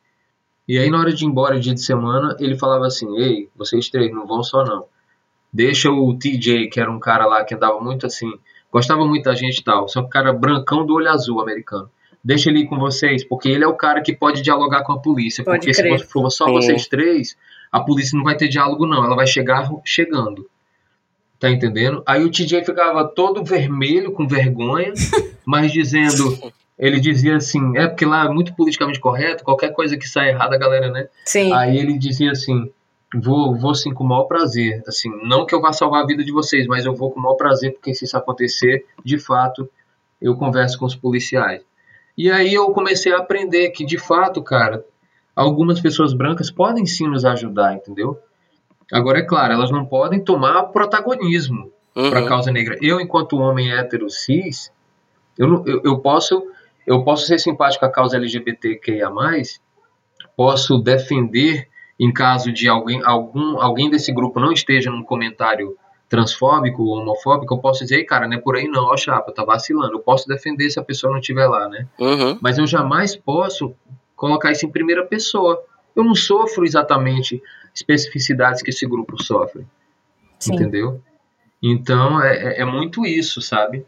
E 0.68 0.78
aí 0.78 0.90
na 0.90 0.98
hora 0.98 1.10
de 1.10 1.24
ir 1.24 1.26
embora, 1.26 1.58
dia 1.58 1.72
de 1.72 1.80
semana, 1.80 2.36
ele 2.38 2.54
falava 2.54 2.86
assim, 2.86 3.18
ei, 3.18 3.48
vocês 3.56 3.88
três 3.88 4.12
não 4.12 4.26
vão 4.26 4.42
só 4.42 4.62
não. 4.62 4.84
Deixa 5.52 5.90
o 5.90 6.16
TJ, 6.18 6.68
que 6.68 6.80
era 6.80 6.90
um 6.90 6.98
cara 6.98 7.26
lá 7.26 7.44
que 7.44 7.54
andava 7.54 7.80
muito 7.80 8.06
assim, 8.06 8.30
gostava 8.70 9.06
muito 9.06 9.24
da 9.24 9.34
gente 9.34 9.58
e 9.58 9.64
tal, 9.64 9.88
só 9.88 10.02
que 10.02 10.08
o 10.08 10.10
cara 10.10 10.32
brancão 10.32 10.84
do 10.84 10.94
olho 10.94 11.08
azul 11.08 11.40
americano. 11.40 11.90
Deixa 12.22 12.50
ele 12.50 12.60
ir 12.60 12.66
com 12.66 12.76
vocês, 12.76 13.22
porque 13.24 13.48
ele 13.48 13.62
é 13.62 13.68
o 13.68 13.76
cara 13.76 14.02
que 14.02 14.12
pode 14.12 14.42
dialogar 14.42 14.82
com 14.82 14.92
a 14.92 14.98
polícia. 14.98 15.44
Pode 15.44 15.58
porque 15.58 15.72
crer. 15.72 16.00
se 16.00 16.06
for 16.06 16.28
só 16.28 16.46
Sim. 16.46 16.52
vocês 16.54 16.88
três, 16.88 17.36
a 17.70 17.78
polícia 17.78 18.16
não 18.16 18.24
vai 18.24 18.36
ter 18.36 18.48
diálogo, 18.48 18.84
não. 18.84 19.04
Ela 19.04 19.14
vai 19.14 19.28
chegar 19.28 19.70
chegando. 19.84 20.50
Tá 21.38 21.48
entendendo? 21.48 22.02
Aí 22.04 22.24
o 22.24 22.30
TJ 22.30 22.64
ficava 22.64 23.04
todo 23.04 23.44
vermelho, 23.44 24.10
com 24.10 24.26
vergonha, 24.26 24.92
mas 25.46 25.70
dizendo. 25.70 26.36
Ele 26.78 27.00
dizia 27.00 27.36
assim: 27.36 27.76
é 27.76 27.86
porque 27.86 28.04
lá 28.04 28.24
é 28.24 28.28
muito 28.28 28.54
politicamente 28.54 29.00
correto, 29.00 29.44
qualquer 29.44 29.72
coisa 29.72 29.96
que 29.96 30.08
sai 30.08 30.30
errada, 30.30 30.56
a 30.56 30.58
galera, 30.58 30.90
né? 30.90 31.08
Sim. 31.24 31.52
Aí 31.52 31.78
ele 31.78 31.96
dizia 31.96 32.32
assim: 32.32 32.70
vou, 33.20 33.54
vou 33.56 33.74
sim 33.74 33.92
com 33.92 34.04
o 34.04 34.08
maior 34.08 34.24
prazer. 34.24 34.82
Assim, 34.86 35.10
não 35.24 35.44
que 35.46 35.54
eu 35.54 35.60
vá 35.60 35.72
salvar 35.72 36.02
a 36.02 36.06
vida 36.06 36.24
de 36.24 36.32
vocês, 36.32 36.66
mas 36.66 36.84
eu 36.84 36.94
vou 36.94 37.10
com 37.10 37.18
o 37.20 37.22
maior 37.22 37.36
prazer, 37.36 37.72
porque 37.72 37.94
se 37.94 38.04
isso 38.04 38.16
acontecer, 38.16 38.84
de 39.04 39.18
fato, 39.18 39.68
eu 40.20 40.36
converso 40.36 40.78
com 40.78 40.86
os 40.86 40.94
policiais. 40.96 41.62
E 42.16 42.30
aí 42.30 42.54
eu 42.54 42.70
comecei 42.72 43.12
a 43.12 43.18
aprender 43.18 43.70
que, 43.70 43.84
de 43.84 43.98
fato, 43.98 44.42
cara, 44.42 44.84
algumas 45.34 45.80
pessoas 45.80 46.12
brancas 46.14 46.50
podem 46.50 46.86
sim 46.86 47.06
nos 47.06 47.24
ajudar, 47.24 47.74
entendeu? 47.74 48.18
Agora, 48.92 49.18
é 49.18 49.22
claro, 49.22 49.52
elas 49.52 49.70
não 49.70 49.84
podem 49.84 50.20
tomar 50.22 50.62
protagonismo 50.64 51.70
para 51.92 52.20
a 52.20 52.22
Uhum. 52.22 52.28
causa 52.28 52.50
negra. 52.52 52.78
Eu, 52.80 53.00
enquanto 53.00 53.36
homem 53.38 53.72
hétero 53.72 54.08
cis, 54.08 54.70
eu, 55.36 55.62
eu, 55.66 55.80
eu 55.84 55.98
posso 55.98 56.42
eu 56.86 57.02
posso 57.02 57.26
ser 57.26 57.38
simpático 57.38 57.84
à 57.84 57.90
causa 57.90 58.16
LGBTQIA+, 58.16 59.10
posso 60.36 60.78
defender 60.78 61.68
em 61.98 62.12
caso 62.12 62.52
de 62.52 62.68
alguém 62.68 63.00
algum 63.04 63.60
alguém 63.60 63.88
desse 63.90 64.12
grupo 64.12 64.38
não 64.40 64.52
esteja 64.52 64.90
num 64.90 65.02
comentário 65.02 65.76
transfóbico 66.08 66.82
ou 66.84 66.98
homofóbico, 67.00 67.54
eu 67.54 67.58
posso 67.58 67.80
dizer, 67.82 67.96
"Ei, 67.96 68.04
cara, 68.04 68.28
não 68.28 68.36
é 68.36 68.40
por 68.40 68.54
aí 68.56 68.68
não, 68.68 68.84
ó 68.84 68.96
chapa, 68.96 69.32
tá 69.32 69.44
vacilando. 69.44 69.94
Eu 69.94 70.00
posso 70.00 70.28
defender 70.28 70.70
se 70.70 70.78
a 70.78 70.84
pessoa 70.84 71.12
não 71.12 71.18
estiver 71.20 71.46
lá, 71.48 71.68
né? 71.68 71.88
Uhum. 71.98 72.38
mas 72.40 72.58
eu 72.58 72.66
jamais 72.66 73.16
posso 73.16 73.74
colocar 74.14 74.52
isso 74.52 74.64
em 74.66 74.70
primeira 74.70 75.04
pessoa. 75.04 75.60
Eu 75.96 76.04
não 76.04 76.14
sofro 76.14 76.64
exatamente 76.64 77.42
especificidades 77.74 78.62
que 78.62 78.70
esse 78.70 78.86
grupo 78.86 79.20
sofre, 79.22 79.66
Sim. 80.38 80.54
entendeu? 80.54 81.00
Então 81.62 82.22
é, 82.22 82.36
é- 82.36 82.60
é 82.60 82.64
muito 82.64 83.04
isso, 83.04 83.40
sabe? 83.42 83.84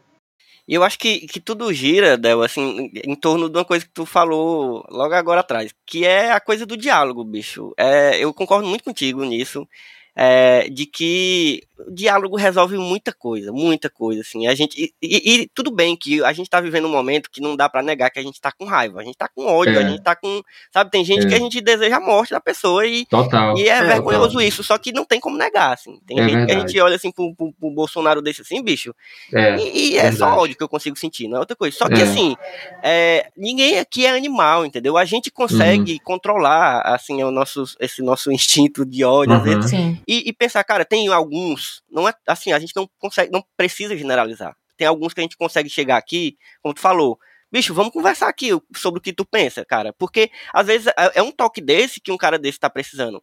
E 0.69 0.75
eu 0.75 0.83
acho 0.83 0.99
que, 0.99 1.21
que 1.27 1.39
tudo 1.39 1.73
gira, 1.73 2.15
Del, 2.15 2.43
assim, 2.43 2.91
em 3.03 3.15
torno 3.15 3.49
de 3.49 3.57
uma 3.57 3.65
coisa 3.65 3.83
que 3.83 3.91
tu 3.91 4.05
falou 4.05 4.85
logo 4.91 5.15
agora 5.15 5.39
atrás, 5.41 5.73
que 5.83 6.05
é 6.05 6.31
a 6.31 6.39
coisa 6.39 6.63
do 6.63 6.77
diálogo, 6.77 7.23
bicho. 7.23 7.73
É, 7.75 8.19
eu 8.23 8.31
concordo 8.31 8.67
muito 8.67 8.83
contigo 8.83 9.25
nisso, 9.25 9.67
é, 10.15 10.67
de 10.69 10.85
que 10.85 11.61
o 11.87 11.91
diálogo 11.91 12.35
resolve 12.35 12.77
muita 12.77 13.13
coisa, 13.13 13.53
muita 13.53 13.89
coisa, 13.89 14.19
assim. 14.19 14.47
A 14.47 14.53
gente, 14.55 14.75
e, 14.77 14.93
e- 15.01 15.41
e 15.43 15.47
tudo 15.55 15.71
bem 15.71 15.95
que 15.95 16.21
a 16.23 16.33
gente 16.33 16.49
tá 16.49 16.59
vivendo 16.59 16.85
um 16.87 16.91
momento 16.91 17.29
que 17.31 17.39
não 17.39 17.55
dá 17.55 17.69
pra 17.69 17.81
negar 17.81 18.09
que 18.09 18.19
a 18.19 18.21
gente 18.21 18.41
tá 18.41 18.51
com 18.51 18.65
raiva, 18.65 18.99
a 18.99 19.03
gente 19.03 19.15
tá 19.17 19.29
com 19.33 19.45
ódio, 19.45 19.75
É. 19.79 19.83
a 19.83 19.87
gente 19.89 20.01
tá 20.03 20.13
com, 20.13 20.41
sabe, 20.73 20.91
tem 20.91 21.05
gente 21.05 21.25
É. 21.25 21.29
que 21.29 21.35
a 21.35 21.39
gente 21.39 21.61
deseja 21.61 21.95
a 21.97 21.99
morte 22.01 22.31
da 22.31 22.41
pessoa 22.41 22.85
e, 22.85 23.05
Total. 23.05 23.57
e 23.57 23.69
é, 23.69 23.81
vergonhoso 23.81 24.33
total. 24.33 24.41
isso, 24.41 24.61
só 24.61 24.77
que 24.77 24.91
não 24.91 25.05
tem 25.05 25.21
como 25.21 25.37
negar, 25.37 25.73
assim. 25.73 25.97
Tem 26.05 26.19
É 26.19 26.23
gente 26.23 26.31
que 26.31 26.35
a 26.37 26.45
verdade. 26.47 26.71
gente 26.73 26.81
olha 26.81 26.95
assim 26.97 27.11
pro, 27.11 27.33
pro, 27.33 27.53
pro 27.53 27.71
Bolsonaro 27.71 28.21
desse 28.21 28.41
assim, 28.41 28.61
bicho, 28.61 28.93
É, 29.33 29.55
e, 29.57 29.91
e 29.93 29.97
é 29.97 30.11
só 30.11 30.25
verdade. 30.25 30.39
ódio 30.41 30.57
que 30.57 30.63
eu 30.63 30.69
consigo 30.69 30.97
sentir, 30.97 31.29
não 31.29 31.37
é 31.37 31.39
outra 31.39 31.55
coisa. 31.55 31.77
Só 31.77 31.87
que 31.87 31.93
É. 32.01 32.03
assim, 32.03 32.35
é, 32.83 33.29
ninguém 33.37 33.79
aqui 33.79 34.05
é 34.05 34.09
animal, 34.15 34.65
entendeu? 34.65 34.97
A 34.97 35.05
gente 35.05 35.31
consegue 35.31 35.93
Uhum. 35.93 35.99
controlar 36.03 36.81
assim 36.81 37.23
o 37.23 37.31
nosso, 37.31 37.63
esse 37.79 38.01
nosso 38.01 38.29
instinto 38.33 38.85
de 38.85 39.03
ódio 39.05 39.33
às 39.33 39.39
Uhum. 39.39 39.45
vezes, 39.45 39.69
Sim. 39.71 39.97
E, 40.09 40.29
e 40.29 40.33
pensar, 40.33 40.63
cara, 40.63 40.83
tem 40.83 41.07
alguns, 41.09 41.83
não 41.87 42.09
é 42.09 42.13
assim, 42.27 42.51
a 42.51 42.57
gente 42.57 42.75
não 42.75 42.89
consegue, 42.97 43.31
não 43.31 43.43
precisa 43.55 43.95
generalizar. 43.95 44.55
Tem 44.75 44.87
alguns 44.87 45.13
que 45.13 45.19
a 45.19 45.23
gente 45.23 45.37
consegue 45.37 45.69
chegar 45.69 45.97
aqui, 45.97 46.35
como 46.63 46.73
tu 46.73 46.79
falou. 46.81 47.19
Bicho, 47.51 47.73
vamos 47.75 47.93
conversar 47.93 48.27
aqui 48.27 48.49
sobre 48.75 48.97
o 48.99 49.01
que 49.01 49.13
tu 49.13 49.23
pensa, 49.23 49.63
cara. 49.63 49.93
Porque, 49.93 50.31
às 50.51 50.65
vezes, 50.65 50.87
é 50.87 50.93
é 51.15 51.21
um 51.21 51.31
toque 51.31 51.61
desse 51.61 51.99
que 52.01 52.11
um 52.11 52.17
cara 52.17 52.39
desse 52.39 52.59
tá 52.59 52.69
precisando. 52.71 53.21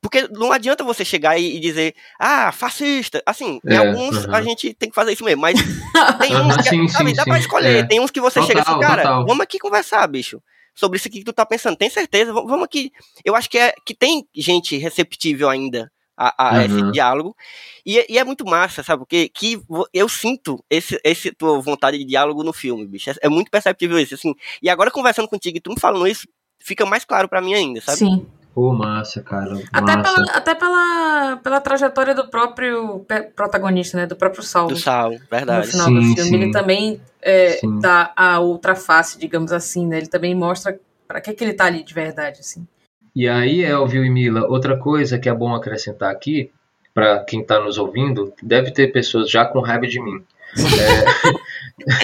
Porque 0.00 0.26
não 0.30 0.50
adianta 0.52 0.82
você 0.82 1.04
chegar 1.04 1.38
e, 1.38 1.60
dizer, 1.60 1.94
ah, 2.18 2.50
fascista. 2.50 3.22
Assim, 3.26 3.60
em 3.64 3.74
É, 3.74 3.76
alguns 3.76 4.26
a 4.28 4.40
gente 4.42 4.72
tem 4.74 4.88
que 4.88 4.94
fazer 4.94 5.12
isso 5.12 5.24
mesmo. 5.24 5.42
Mas 5.42 5.54
tem 6.20 6.34
uns 6.36 6.56
que, 6.56 6.62
sim, 6.68 6.88
sabe, 6.88 7.10
sim, 7.10 7.16
dá 7.16 7.24
sim, 7.24 7.30
pra 7.30 7.38
escolher. 7.38 7.76
é. 7.84 7.86
Tem 7.86 8.00
uns 8.00 8.10
que 8.10 8.20
você 8.20 8.40
Total, 8.40 8.46
chega 8.46 8.62
assim, 8.62 8.80
cara, 8.80 9.02
total. 9.02 9.26
vamos 9.26 9.40
aqui 9.42 9.58
conversar, 9.58 10.06
bicho. 10.06 10.42
Sobre 10.74 10.96
isso 10.96 11.08
aqui 11.08 11.18
que 11.18 11.24
tu 11.24 11.32
tá 11.32 11.44
pensando. 11.44 11.76
Tem 11.76 11.90
certeza? 11.90 12.32
Vamos 12.32 12.48
vamos 12.50 12.64
aqui. 12.64 12.90
Eu 13.24 13.34
acho 13.36 13.50
que, 13.50 13.58
é, 13.58 13.74
que 13.84 13.94
tem 13.94 14.26
gente 14.34 14.76
receptível 14.78 15.48
ainda 15.50 15.90
a, 16.28 16.56
a 16.56 16.64
esse 16.64 16.74
Uhum. 16.82 16.90
diálogo. 16.90 17.36
E, 17.84 17.98
é- 17.98 18.06
e 18.08 18.18
é 18.18 18.24
muito 18.24 18.44
massa, 18.44 18.82
sabe? 18.82 19.00
Porque 19.00 19.28
que 19.28 19.60
eu 19.92 20.08
sinto 20.08 20.62
esse, 20.70 21.00
esse 21.04 21.32
tua 21.32 21.60
vontade 21.60 21.98
de 21.98 22.04
diálogo 22.04 22.42
no 22.44 22.52
filme, 22.52 22.86
bicho. 22.86 23.10
É, 23.10 23.14
é 23.22 23.28
muito 23.28 23.50
perceptível 23.50 23.98
isso, 23.98 24.14
assim. 24.14 24.34
E 24.62 24.68
agora 24.70 24.90
conversando 24.90 25.28
contigo 25.28 25.56
e 25.56 25.60
tu 25.60 25.70
me 25.70 25.80
falando 25.80 26.06
isso, 26.06 26.28
fica 26.60 26.86
mais 26.86 27.04
claro 27.04 27.28
pra 27.28 27.40
mim 27.40 27.54
ainda, 27.54 27.80
sabe? 27.80 27.98
Sim. 27.98 28.26
Pô, 28.54 28.70
massa, 28.74 29.22
cara. 29.22 29.50
Até, 29.72 29.96
massa. 29.96 30.14
pela, 30.14 30.30
até 30.32 30.54
pela, 30.54 31.36
pela 31.42 31.60
trajetória 31.60 32.14
do 32.14 32.28
próprio 32.28 33.02
protagonista, 33.34 33.96
né? 33.96 34.06
Do 34.06 34.14
próprio 34.14 34.42
Saulo. 34.42 34.68
Do 34.68 34.76
Sal, 34.76 35.12
no 35.12 35.18
verdade. 35.30 35.68
final 35.68 35.86
Sim, 35.86 35.94
do 35.94 36.02
filme. 36.02 36.22
sim. 36.22 36.34
Ele 36.34 36.50
também 36.52 37.00
é, 37.22 37.58
dá 37.80 38.12
a 38.14 38.40
outra 38.40 38.74
face, 38.74 39.18
digamos 39.18 39.52
assim, 39.52 39.86
né? 39.86 39.96
Ele 39.96 40.06
também 40.06 40.34
mostra 40.34 40.78
pra 41.08 41.18
que, 41.20 41.32
que 41.32 41.42
ele 41.42 41.54
tá 41.54 41.64
ali 41.64 41.82
de 41.82 41.94
verdade, 41.94 42.40
assim. 42.40 42.66
E 43.14 43.28
aí, 43.28 43.62
Elvio 43.62 44.04
e 44.04 44.10
Mila, 44.10 44.46
outra 44.48 44.76
coisa 44.78 45.18
que 45.18 45.28
é 45.28 45.34
bom 45.34 45.54
acrescentar 45.54 46.10
aqui, 46.10 46.50
para 46.94 47.22
quem 47.24 47.40
está 47.42 47.58
nos 47.60 47.78
ouvindo, 47.78 48.32
deve 48.42 48.70
ter 48.70 48.92
pessoas 48.92 49.30
já 49.30 49.44
com 49.44 49.60
raiva 49.60 49.86
de 49.86 50.00
mim. 50.00 50.22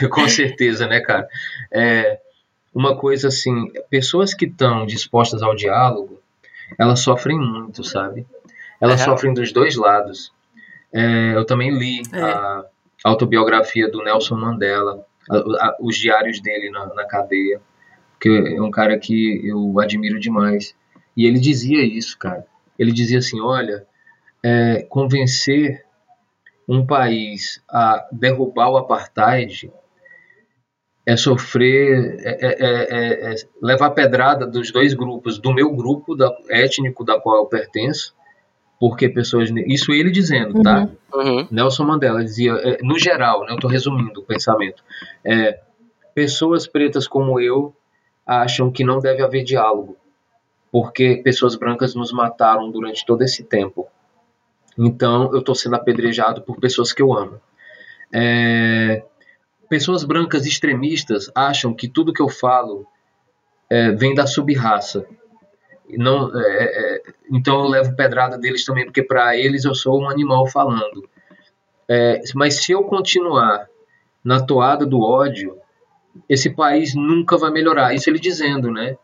É, 0.02 0.08
com 0.08 0.28
certeza, 0.28 0.86
né, 0.86 1.00
cara? 1.00 1.26
É, 1.72 2.18
uma 2.74 2.96
coisa 2.96 3.28
assim, 3.28 3.70
pessoas 3.90 4.34
que 4.34 4.46
estão 4.46 4.86
dispostas 4.86 5.42
ao 5.42 5.54
diálogo, 5.54 6.20
elas 6.78 7.00
sofrem 7.00 7.38
muito, 7.38 7.82
sabe? 7.84 8.26
Elas 8.80 9.00
É 9.00 9.04
sofrem 9.04 9.32
dos 9.34 9.52
dois 9.52 9.76
lados. 9.76 10.32
É, 10.92 11.34
eu 11.34 11.44
também 11.44 11.70
li 11.76 12.02
É. 12.12 12.20
a 12.22 12.64
autobiografia 13.04 13.90
do 13.90 14.02
Nelson 14.02 14.36
Mandela, 14.36 15.04
a- 15.30 15.36
a- 15.66 15.76
os 15.80 15.96
diários 15.96 16.40
dele 16.40 16.70
na, 16.70 16.86
na 16.94 17.04
cadeia, 17.06 17.60
que 18.20 18.28
é 18.56 18.60
um 18.60 18.70
cara 18.70 18.98
que 18.98 19.40
eu 19.46 19.78
admiro 19.80 20.18
demais. 20.18 20.74
E 21.18 21.26
ele 21.26 21.40
dizia 21.40 21.82
isso, 21.84 22.16
cara. 22.16 22.46
Ele 22.78 22.92
dizia 22.92 23.18
assim: 23.18 23.40
olha, 23.40 23.84
é, 24.40 24.82
convencer 24.88 25.84
um 26.68 26.86
país 26.86 27.60
a 27.68 28.06
derrubar 28.12 28.70
o 28.70 28.76
apartheid 28.76 29.72
é 31.04 31.16
sofrer, 31.16 32.20
é, 32.22 32.38
é- 32.44 32.56
é- 32.60 33.32
é 33.32 33.34
levar 33.60 33.90
pedrada 33.90 34.46
dos 34.46 34.70
dois 34.70 34.94
grupos, 34.94 35.40
do 35.40 35.52
meu 35.52 35.74
grupo 35.74 36.14
da, 36.14 36.30
étnico 36.50 37.04
da 37.04 37.18
qual 37.18 37.38
eu 37.38 37.46
pertenço, 37.46 38.14
porque 38.78 39.08
pessoas. 39.08 39.50
Isso 39.66 39.90
ele 39.90 40.12
dizendo, 40.12 40.62
tá? 40.62 40.88
Uhum. 41.12 41.48
Nelson 41.50 41.84
Mandela 41.84 42.22
dizia, 42.22 42.52
é, 42.52 42.78
no 42.80 42.96
geral, 42.96 43.40
né, 43.40 43.50
eu 43.50 43.54
estou 43.56 43.68
resumindo 43.70 44.20
o 44.20 44.24
pensamento, 44.24 44.84
é, 45.24 45.58
pessoas 46.14 46.68
pretas 46.68 47.08
como 47.08 47.40
eu 47.40 47.74
acham 48.24 48.70
que 48.70 48.84
não 48.84 49.00
deve 49.00 49.20
haver 49.22 49.42
diálogo, 49.42 49.96
porque 50.70 51.20
pessoas 51.24 51.56
brancas 51.56 51.94
nos 51.94 52.12
mataram 52.12 52.70
durante 52.70 53.04
todo 53.04 53.22
esse 53.22 53.44
tempo. 53.44 53.86
Então, 54.76 55.32
eu 55.32 55.40
estou 55.40 55.54
sendo 55.54 55.76
apedrejado 55.76 56.42
por 56.42 56.60
pessoas 56.60 56.92
que 56.92 57.02
eu 57.02 57.12
amo. 57.12 57.40
É, 58.12 59.02
pessoas 59.68 60.04
brancas 60.04 60.46
extremistas 60.46 61.30
acham 61.34 61.74
que 61.74 61.88
tudo 61.88 62.12
que 62.12 62.22
eu 62.22 62.28
falo 62.28 62.86
é, 63.68 63.90
vem 63.90 64.14
da 64.14 64.26
subraça. 64.26 65.04
Não, 65.90 66.30
é, 66.38 66.64
é, 66.64 67.02
então 67.32 67.60
eu 67.60 67.68
levo 67.68 67.96
pedrada 67.96 68.38
deles 68.38 68.64
também, 68.64 68.84
porque 68.84 69.02
para 69.02 69.36
eles 69.36 69.64
eu 69.64 69.74
sou 69.74 70.00
um 70.00 70.08
animal 70.08 70.46
falando. 70.46 71.08
É, 71.88 72.20
mas 72.34 72.62
se 72.62 72.72
eu 72.72 72.84
continuar 72.84 73.66
na 74.22 74.40
toada 74.40 74.84
do 74.84 75.00
ódio, 75.00 75.56
esse 76.28 76.50
país 76.50 76.94
nunca 76.94 77.36
vai 77.36 77.50
melhorar. 77.50 77.94
Isso 77.94 78.10
ele 78.10 78.18
dizendo, 78.18 78.70
né? 78.70 78.96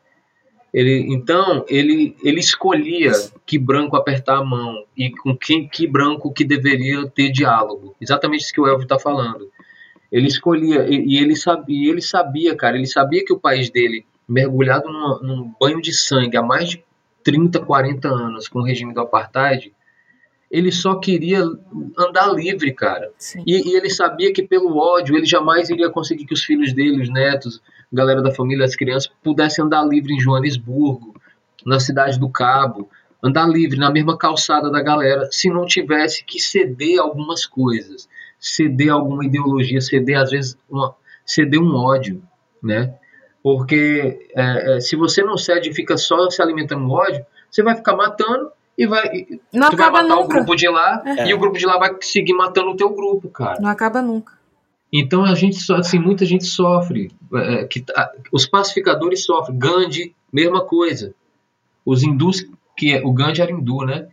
Ele, 0.74 1.06
então, 1.14 1.64
ele, 1.68 2.16
ele 2.24 2.40
escolhia 2.40 3.12
que 3.46 3.56
branco 3.56 3.96
apertar 3.96 4.38
a 4.38 4.44
mão 4.44 4.84
e 4.96 5.08
com 5.08 5.36
quem 5.36 5.68
que 5.68 5.86
branco 5.86 6.32
que 6.32 6.44
deveria 6.44 7.06
ter 7.06 7.30
diálogo. 7.30 7.94
Exatamente 8.00 8.42
isso 8.42 8.52
que 8.52 8.60
o 8.60 8.66
Elvio 8.66 8.82
está 8.82 8.98
falando. 8.98 9.48
Ele 10.10 10.26
escolhia, 10.26 10.84
e, 10.88 11.14
e, 11.14 11.18
ele 11.18 11.36
sabia, 11.36 11.90
ele 11.92 12.02
sabia, 12.02 12.56
cara, 12.56 12.76
ele 12.76 12.88
sabia 12.88 13.24
que 13.24 13.32
o 13.32 13.38
país 13.38 13.70
dele, 13.70 14.04
mergulhado 14.28 14.88
numa, 14.88 15.20
num 15.20 15.54
banho 15.60 15.80
de 15.80 15.92
sangue 15.92 16.36
há 16.36 16.42
mais 16.42 16.70
de 16.70 16.84
30, 17.22 17.60
40 17.60 18.08
anos 18.08 18.48
com 18.48 18.58
o 18.58 18.64
regime 18.64 18.92
do 18.92 19.00
apartheid, 19.00 19.72
ele 20.50 20.72
só 20.72 20.96
queria 20.96 21.44
andar 21.96 22.32
livre, 22.32 22.72
cara. 22.74 23.12
E, 23.46 23.70
e, 23.70 23.76
ele 23.76 23.90
sabia 23.90 24.32
que 24.32 24.42
pelo 24.42 24.76
ódio 24.76 25.16
ele 25.16 25.24
jamais 25.24 25.70
iria 25.70 25.88
conseguir 25.88 26.26
que 26.26 26.34
os 26.34 26.42
filhos 26.42 26.72
dele, 26.72 27.00
os 27.00 27.08
netos, 27.08 27.62
galera 27.94 28.22
da 28.22 28.30
família, 28.30 28.64
as 28.64 28.76
crianças, 28.76 29.10
pudessem 29.22 29.64
andar 29.64 29.84
livre 29.84 30.12
em 30.12 30.20
Joanesburgo, 30.20 31.14
na 31.64 31.80
cidade 31.80 32.18
do 32.18 32.28
Cabo, 32.28 32.88
andar 33.22 33.48
livre 33.48 33.78
na 33.78 33.90
mesma 33.90 34.18
calçada 34.18 34.70
da 34.70 34.82
galera, 34.82 35.28
se 35.30 35.48
não 35.48 35.64
tivesse 35.64 36.24
que 36.24 36.38
ceder 36.38 37.00
algumas 37.00 37.46
coisas, 37.46 38.08
ceder 38.38 38.90
alguma 38.90 39.24
ideologia, 39.24 39.80
ceder 39.80 40.18
às 40.18 40.30
vezes 40.30 40.58
uma, 40.68 40.94
ceder 41.24 41.60
um 41.60 41.74
ódio, 41.74 42.22
né? 42.62 42.94
Porque 43.42 44.28
é, 44.34 44.76
é, 44.76 44.80
se 44.80 44.96
você 44.96 45.22
não 45.22 45.36
cede 45.36 45.70
e 45.70 45.74
fica 45.74 45.96
só 45.96 46.28
se 46.28 46.42
alimentando 46.42 46.86
do 46.86 46.92
ódio, 46.92 47.24
você 47.50 47.62
vai 47.62 47.74
ficar 47.74 47.96
matando 47.96 48.50
e 48.76 48.86
vai, 48.86 49.26
não 49.52 49.70
tu 49.70 49.76
vai 49.76 49.90
matar 49.90 50.08
nunca. 50.08 50.24
o 50.24 50.28
grupo 50.28 50.56
de 50.56 50.68
lá 50.68 51.02
é. 51.06 51.28
e 51.28 51.34
o 51.34 51.38
grupo 51.38 51.56
de 51.56 51.66
lá 51.66 51.78
vai 51.78 51.94
seguir 52.00 52.34
matando 52.34 52.70
o 52.70 52.76
teu 52.76 52.90
grupo, 52.90 53.28
cara. 53.28 53.60
Não 53.60 53.70
acaba 53.70 54.02
nunca. 54.02 54.32
Então 54.96 55.24
a 55.24 55.34
gente 55.34 55.58
assim, 55.72 55.98
muita 55.98 56.24
gente 56.24 56.44
sofre, 56.44 57.10
é, 57.34 57.64
que 57.64 57.84
a, 57.96 58.12
os 58.30 58.46
pacificadores 58.46 59.24
sofrem. 59.24 59.58
Gandhi, 59.58 60.14
mesma 60.32 60.64
coisa. 60.64 61.12
Os 61.84 62.04
hindus 62.04 62.46
que 62.76 62.96
o 63.04 63.12
Gandhi 63.12 63.42
era 63.42 63.50
hindu, 63.50 63.84
né? 63.84 64.06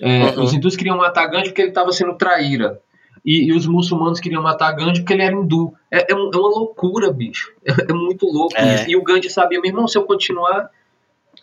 É, 0.00 0.26
uhum. 0.26 0.44
Os 0.44 0.52
hindus 0.52 0.76
queriam 0.76 0.96
matar 0.96 1.26
Gandhi 1.26 1.48
porque 1.48 1.62
ele 1.62 1.70
estava 1.70 1.90
sendo 1.90 2.14
traíra. 2.14 2.80
E, 3.24 3.48
e, 3.48 3.52
os 3.52 3.66
muçulmanos 3.66 4.20
queriam 4.20 4.40
matar 4.40 4.70
Gandhi 4.70 5.00
porque 5.00 5.12
ele 5.12 5.22
era 5.22 5.34
hindu. 5.34 5.74
É, 5.90 5.98
é, 5.98 6.12
é 6.12 6.14
uma 6.14 6.48
loucura, 6.48 7.12
bicho. 7.12 7.52
É, 7.66 7.90
é 7.90 7.92
muito 7.92 8.26
louco 8.26 8.54
isso. 8.56 8.90
E 8.90 8.94
o 8.94 9.02
Gandhi 9.02 9.28
sabia, 9.28 9.60
meu 9.60 9.70
irmão, 9.70 9.88
se 9.88 9.98
eu 9.98 10.04
continuar 10.04 10.70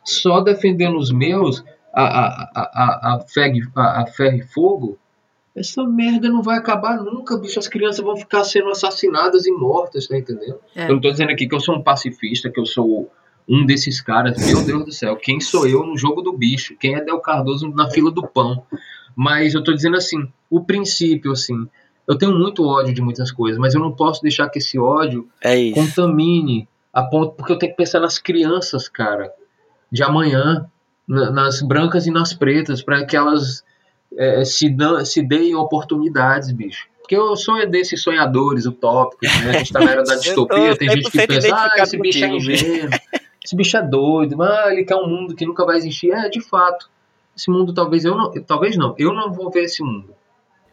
só 0.05 0.39
defendendo 0.39 0.97
os 0.97 1.11
meus, 1.11 1.65
a, 1.93 2.03
a, 2.03 2.51
a, 2.55 3.15
a, 3.15 3.19
fé, 3.27 3.51
a, 3.75 4.03
a 4.03 4.05
ferro 4.07 4.38
e 4.38 4.41
fogo, 4.41 4.97
essa 5.60 5.84
merda 5.84 6.30
não 6.30 6.41
vai 6.41 6.57
acabar 6.57 6.97
nunca, 6.97 7.38
bicho. 7.38 7.60
As 7.60 7.68
crianças 7.68 8.03
vão 8.03 8.16
ficar 8.16 8.43
sendo 8.45 8.70
assassinadas 8.70 9.45
e 9.45 9.51
mortas, 9.51 10.07
tá 10.07 10.18
entendendo? 10.18 10.57
É. 10.76 10.86
Eu 10.86 10.93
não 10.93 11.01
tô 11.01 11.12
dizendo 11.12 11.32
aqui 11.32 11.47
que 11.47 11.53
eu 11.53 11.60
sou 11.60 11.76
um 11.76 11.84
pacifista, 11.84 12.49
que 12.49 12.60
eu 12.60 12.66
sou 12.66 13.12
um 13.47 13.66
desses 13.66 13.99
caras. 13.99 14.38
Meu 14.45 14.64
Deus 14.64 14.86
do 14.86 14.91
céu, 14.91 15.18
quem 15.18 15.39
sou 15.39 15.68
eu 15.68 15.84
no 15.84 15.97
jogo 15.97 16.22
do 16.22 16.32
bicho? 16.32 16.76
Quem 16.80 16.95
é 16.95 17.03
Del 17.03 17.20
Cardoso 17.20 17.68
na 17.70 17.89
fila 17.89 18.10
do 18.10 18.26
pão? 18.26 18.64
Mas 19.16 19.53
eu 19.53 19.64
tô 19.64 19.74
dizendo 19.74 19.97
assim, 19.97 20.32
o 20.49 20.64
princípio, 20.64 21.34
assim, 21.34 21.68
eu 22.07 22.18
tenho 22.18 22.34
muito 22.38 22.66
ódio 22.66 22.93
de 22.93 23.01
muitas 23.01 23.32
coisas, 23.32 23.60
mas 23.60 23.76
eu 23.76 23.82
não 23.82 23.91
posso 23.91 24.22
deixar 24.22 24.47
que 24.49 24.60
esse 24.60 24.80
ódio 24.80 25.28
é 25.43 25.72
contamine 25.72 26.68
a 26.93 27.03
ponto, 27.03 27.36
porque 27.36 27.51
eu 27.51 27.57
tenho 27.57 27.72
que 27.72 27.78
pensar 27.78 27.99
nas 27.99 28.18
crianças, 28.18 28.88
cara, 28.88 29.32
de 29.91 30.03
amanhã, 30.03 30.70
nas 31.07 31.62
brancas 31.62 32.07
e 32.07 32.12
nas 32.12 32.34
pretas, 32.34 32.82
para 32.82 33.05
que 33.05 33.18
elas 33.18 33.64
é, 34.18 34.43
se, 34.43 34.70
dão, 34.70 35.03
se 35.05 35.22
deem 35.22 35.55
oportunidades, 35.55 36.51
bicho. 36.51 36.88
Porque 36.99 37.16
eu 37.16 37.36
sou 37.36 37.68
desses 37.68 38.03
sonhadores 38.03 38.66
utópicos, 38.66 39.28
né? 39.43 39.49
A 39.49 39.57
gente 39.60 39.74
tá 39.74 39.80
na 39.80 39.91
era 39.91 40.03
da 40.03 40.14
distopia, 40.16 40.78
tem 40.78 40.89
gente 40.89 41.10
que 41.10 41.26
pensa, 41.26 41.55
ah, 41.55 41.72
esse 41.78 41.97
bicho 41.97 42.24
é 42.24 42.28
ingênuo, 42.28 42.89
esse 43.43 43.55
bicho 43.55 43.78
é 43.78 43.82
doido, 43.82 44.41
ah, 44.43 44.72
ele 44.72 44.84
quer 44.84 44.95
um 44.95 45.07
mundo 45.07 45.36
que 45.36 45.45
nunca 45.45 45.66
vai 45.66 45.78
existir. 45.78 46.12
É, 46.12 46.30
de 46.30 46.39
fato, 46.39 46.88
esse 47.36 47.49
mundo 47.49 47.74
talvez 47.74 48.05
eu 48.05 48.16
não, 48.16 48.32
talvez 48.43 48.78
não, 48.78 48.93
eu 48.97 49.12
não 49.14 49.34
vou 49.34 49.49
ver 49.49 49.64
esse 49.64 49.84
mundo. 49.84 50.14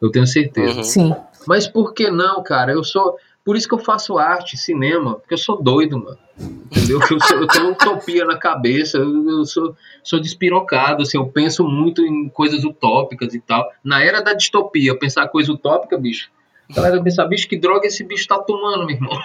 Eu 0.01 0.11
tenho 0.11 0.27
certeza. 0.27 0.77
Uhum. 0.77 0.85
Sim. 0.85 1.17
Mas 1.47 1.67
por 1.67 1.95
que 1.95 2.11
não, 2.11 2.43
cara? 2.43 2.73
Eu 2.73 2.85
sou, 2.85 3.17
por 3.47 3.57
isso 3.57 3.69
que 3.69 3.75
eu 3.75 3.79
faço 3.79 4.19
arte, 4.19 4.57
cinema, 4.57 5.15
porque 5.15 5.35
eu 5.35 5.39
sou 5.39 5.63
doido, 5.63 5.97
mano. 5.97 6.19
Entendeu? 6.37 6.99
Eu, 7.09 7.21
sou, 7.21 7.39
eu 7.39 7.47
tenho 7.47 7.71
utopia 7.71 8.25
na 8.25 8.37
cabeça, 8.37 8.99
eu, 8.99 9.29
eu, 9.29 9.45
sou, 9.45 9.77
sou 10.03 10.21
despirocado, 10.21 11.03
assim, 11.03 11.17
eu 11.17 11.29
penso 11.29 11.63
muito 11.63 12.05
em 12.05 12.29
coisas 12.29 12.65
utópicas 12.65 13.35
e 13.35 13.41
tal. 13.41 13.71
Na 13.85 14.03
era 14.03 14.21
da 14.21 14.35
distopia, 14.35 14.99
pensar 14.99 15.29
coisa 15.29 15.53
utópica, 15.53 15.97
bicho, 15.97 16.29
a 16.69 16.75
galera 16.75 17.01
pensa, 17.01 17.25
bicho, 17.25 17.49
que 17.49 17.57
droga 17.57 17.87
esse 17.87 18.03
bicho 18.03 18.27
tá 18.27 18.39
tomando, 18.39 18.87
meu 18.87 18.97
irmão? 18.97 19.17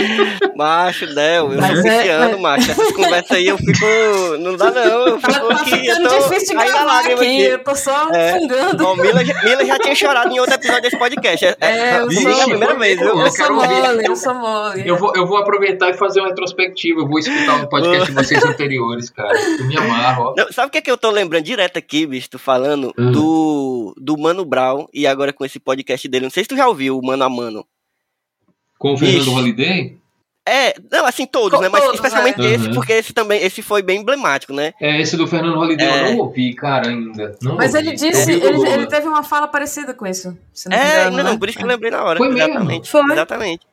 Macho, 0.56 1.06
Del, 1.14 1.52
eu 1.52 1.60
mas 1.60 1.76
fico 1.76 1.88
é, 1.88 1.98
viciando, 1.98 2.38
macho. 2.38 2.70
Essas 2.70 2.92
conversas 2.92 3.30
aí 3.32 3.46
eu 3.46 3.58
fico. 3.58 3.86
Não 4.38 4.56
dá, 4.56 4.70
não. 4.70 5.06
Eu 5.06 5.20
fico 5.20 5.32
tá, 5.32 5.40
tá 5.40 5.54
aqui. 5.60 5.86
Eu 5.86 6.02
tô 6.02 6.18
difícil 6.18 6.58
de 6.58 6.64
gravar 6.64 7.00
aqui, 7.00 7.12
aqui, 7.12 7.42
eu 7.42 7.58
tô 7.58 7.74
só 7.74 8.10
é. 8.10 8.32
fungando. 8.32 8.82
Bom, 8.82 8.96
Mila, 8.96 9.20
Mila 9.22 9.64
já 9.66 9.78
tinha 9.78 9.94
chorado 9.94 10.34
em 10.34 10.40
outro 10.40 10.54
episódio 10.54 10.82
desse 10.82 10.98
podcast. 10.98 11.44
É, 11.44 11.56
é 11.60 11.98
eu 12.00 12.10
sou, 12.10 12.40
a 12.40 12.44
primeira 12.44 12.74
vez. 12.76 13.00
Eu, 13.00 13.08
eu, 13.08 13.20
eu 13.20 13.30
sou 13.30 13.52
mole, 13.52 14.06
eu 14.06 14.16
sou 14.16 14.34
mole. 14.34 14.88
Eu 14.88 14.96
vou, 14.96 15.12
eu 15.14 15.26
vou 15.26 15.36
aproveitar 15.36 15.90
e 15.90 15.94
fazer 15.94 16.20
uma 16.20 16.28
retrospectiva. 16.28 17.00
Eu 17.00 17.08
vou 17.08 17.18
escutar 17.18 17.62
o 17.62 17.68
podcast 17.68 18.06
de 18.06 18.12
vocês 18.12 18.42
anteriores, 18.44 19.10
cara. 19.10 19.38
Eu 19.38 19.66
me 19.66 19.76
amarro, 19.76 20.28
ó. 20.28 20.34
Não, 20.34 20.50
sabe 20.50 20.68
o 20.68 20.70
que, 20.70 20.78
é 20.78 20.80
que 20.80 20.90
eu 20.90 20.96
tô 20.96 21.10
lembrando 21.10 21.44
direto 21.44 21.78
aqui, 21.78 22.06
bicho? 22.06 22.30
Tu 22.30 22.38
falando 22.38 22.94
hum. 22.96 23.12
do, 23.12 23.94
do 23.98 24.16
Mano 24.16 24.44
Brown 24.44 24.86
e 24.94 25.06
agora 25.06 25.32
com 25.32 25.44
esse 25.44 25.58
podcast 25.58 26.08
dele. 26.08 26.24
Não 26.24 26.30
sei 26.30 26.42
se 26.42 26.48
tu 26.48 26.56
já 26.56 26.66
ouviu 26.66 26.85
o 26.90 27.00
Mano 27.02 27.24
a 27.24 27.28
Mano. 27.28 27.66
Com 28.78 28.94
o 28.94 28.98
Fernando 28.98 29.32
Holiday? 29.32 29.98
É, 30.48 30.74
não, 30.92 31.04
assim, 31.04 31.26
todos, 31.26 31.58
Com 31.58 31.62
né? 31.62 31.68
Mas 31.68 31.82
todos, 31.82 31.96
especialmente 31.96 32.38
né? 32.38 32.52
esse, 32.52 32.68
uhum. 32.68 32.74
porque 32.74 32.92
esse 32.92 33.12
também, 33.12 33.42
esse 33.42 33.62
foi 33.62 33.82
bem 33.82 34.00
emblemático, 34.00 34.52
né? 34.52 34.72
É, 34.80 35.00
esse 35.00 35.16
do 35.16 35.26
Fernando 35.26 35.58
Holiday 35.58 35.84
é... 35.84 36.00
eu 36.00 36.12
não 36.12 36.18
ouvi, 36.18 36.54
cara, 36.54 36.88
ainda. 36.88 37.36
Não 37.42 37.56
mas 37.56 37.74
ouvi. 37.74 37.88
ele 37.88 37.96
disse, 37.96 38.30
ele, 38.30 38.68
ele, 38.68 38.86
teve 38.86 39.08
uma 39.08 39.24
fala 39.24 39.48
parecida 39.48 39.92
com 39.92 40.06
isso. 40.06 40.38
Não 40.66 40.76
é, 40.76 41.08
engano, 41.08 41.16
não, 41.16 41.32
né? 41.32 41.38
por 41.38 41.48
isso 41.48 41.58
que 41.58 41.64
eu 41.64 41.68
lembrei 41.68 41.90
na 41.90 42.04
hora. 42.04 42.18
Foi 42.18 42.28
exatamente. 42.28 42.68
Mesmo? 42.68 42.84
Foi. 42.84 43.12
Exatamente. 43.12 43.66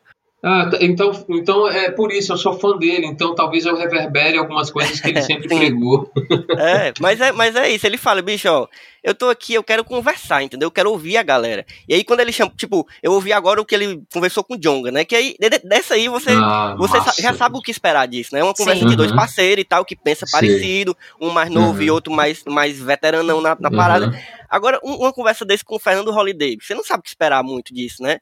Ah, 0.46 0.70
então, 0.82 1.26
então 1.30 1.70
é 1.70 1.90
por 1.90 2.12
isso, 2.12 2.34
eu 2.34 2.38
sou 2.38 2.60
fã 2.60 2.78
dele, 2.78 3.06
então 3.06 3.34
talvez 3.34 3.66
eu 3.66 3.78
reverbere 3.78 4.38
algumas 4.38 4.70
coisas 4.70 5.00
que 5.00 5.08
ele 5.08 5.22
sempre 5.24 5.48
pregou. 5.48 6.12
É, 6.58 6.92
mas 7.00 7.22
é, 7.22 7.32
mas 7.32 7.56
é 7.56 7.70
isso, 7.70 7.88
ele 7.88 7.98
fala, 7.98 8.22
bicho, 8.22 8.50
ó, 8.50 8.68
eu 9.02 9.16
tô 9.16 9.30
aqui, 9.30 9.54
eu 9.54 9.64
quero 9.64 9.86
conversar, 9.86 10.44
entendeu? 10.44 10.68
Eu 10.68 10.72
quero 10.72 10.92
ouvir 10.92 11.16
a 11.16 11.24
galera. 11.24 11.66
E 11.88 11.94
aí 11.94 12.04
quando 12.04 12.20
ele 12.20 12.34
chama, 12.34 12.52
tipo, 12.58 12.86
eu 13.02 13.14
ouvi 13.14 13.32
agora 13.32 13.62
o 13.62 13.66
que 13.66 13.74
ele 13.74 14.04
conversou 14.12 14.44
com 14.44 14.56
o 14.56 14.58
Jonga, 14.58 14.92
né? 14.92 15.06
Que 15.06 15.16
aí, 15.16 15.36
dessa 15.64 15.94
aí 15.94 16.10
você, 16.10 16.32
ah, 16.32 16.76
você 16.78 16.98
já 17.22 17.34
sabe 17.34 17.58
o 17.58 17.62
que 17.62 17.72
esperar 17.72 18.06
disso, 18.06 18.32
né? 18.34 18.42
É 18.42 18.44
uma 18.44 18.54
conversa 18.54 18.82
Sim. 18.82 18.90
de 18.90 18.98
dois 18.98 19.12
uhum. 19.12 19.18
parceiros 19.18 19.62
e 19.62 19.66
tal, 19.66 19.86
que 19.86 19.96
pensa 19.96 20.26
Sim. 20.26 20.32
parecido, 20.34 20.98
um 21.22 21.30
mais 21.30 21.50
novo 21.50 21.80
uhum. 21.80 21.84
e 21.84 21.92
outro 21.92 22.12
mais, 22.12 22.44
mais 22.46 22.82
veteranão 22.82 23.40
na, 23.40 23.56
na 23.58 23.72
parada. 23.72 24.08
Uhum. 24.08 24.14
Agora, 24.50 24.78
uma 24.84 25.14
conversa 25.14 25.46
desse 25.46 25.64
com 25.64 25.76
o 25.76 25.80
Fernando 25.80 26.12
Holiday, 26.12 26.58
você 26.62 26.76
não 26.76 26.84
sabe 26.84 27.00
o 27.00 27.04
que 27.04 27.10
esperar 27.10 27.42
muito 27.44 27.74
disso, 27.74 28.04
né? 28.04 28.20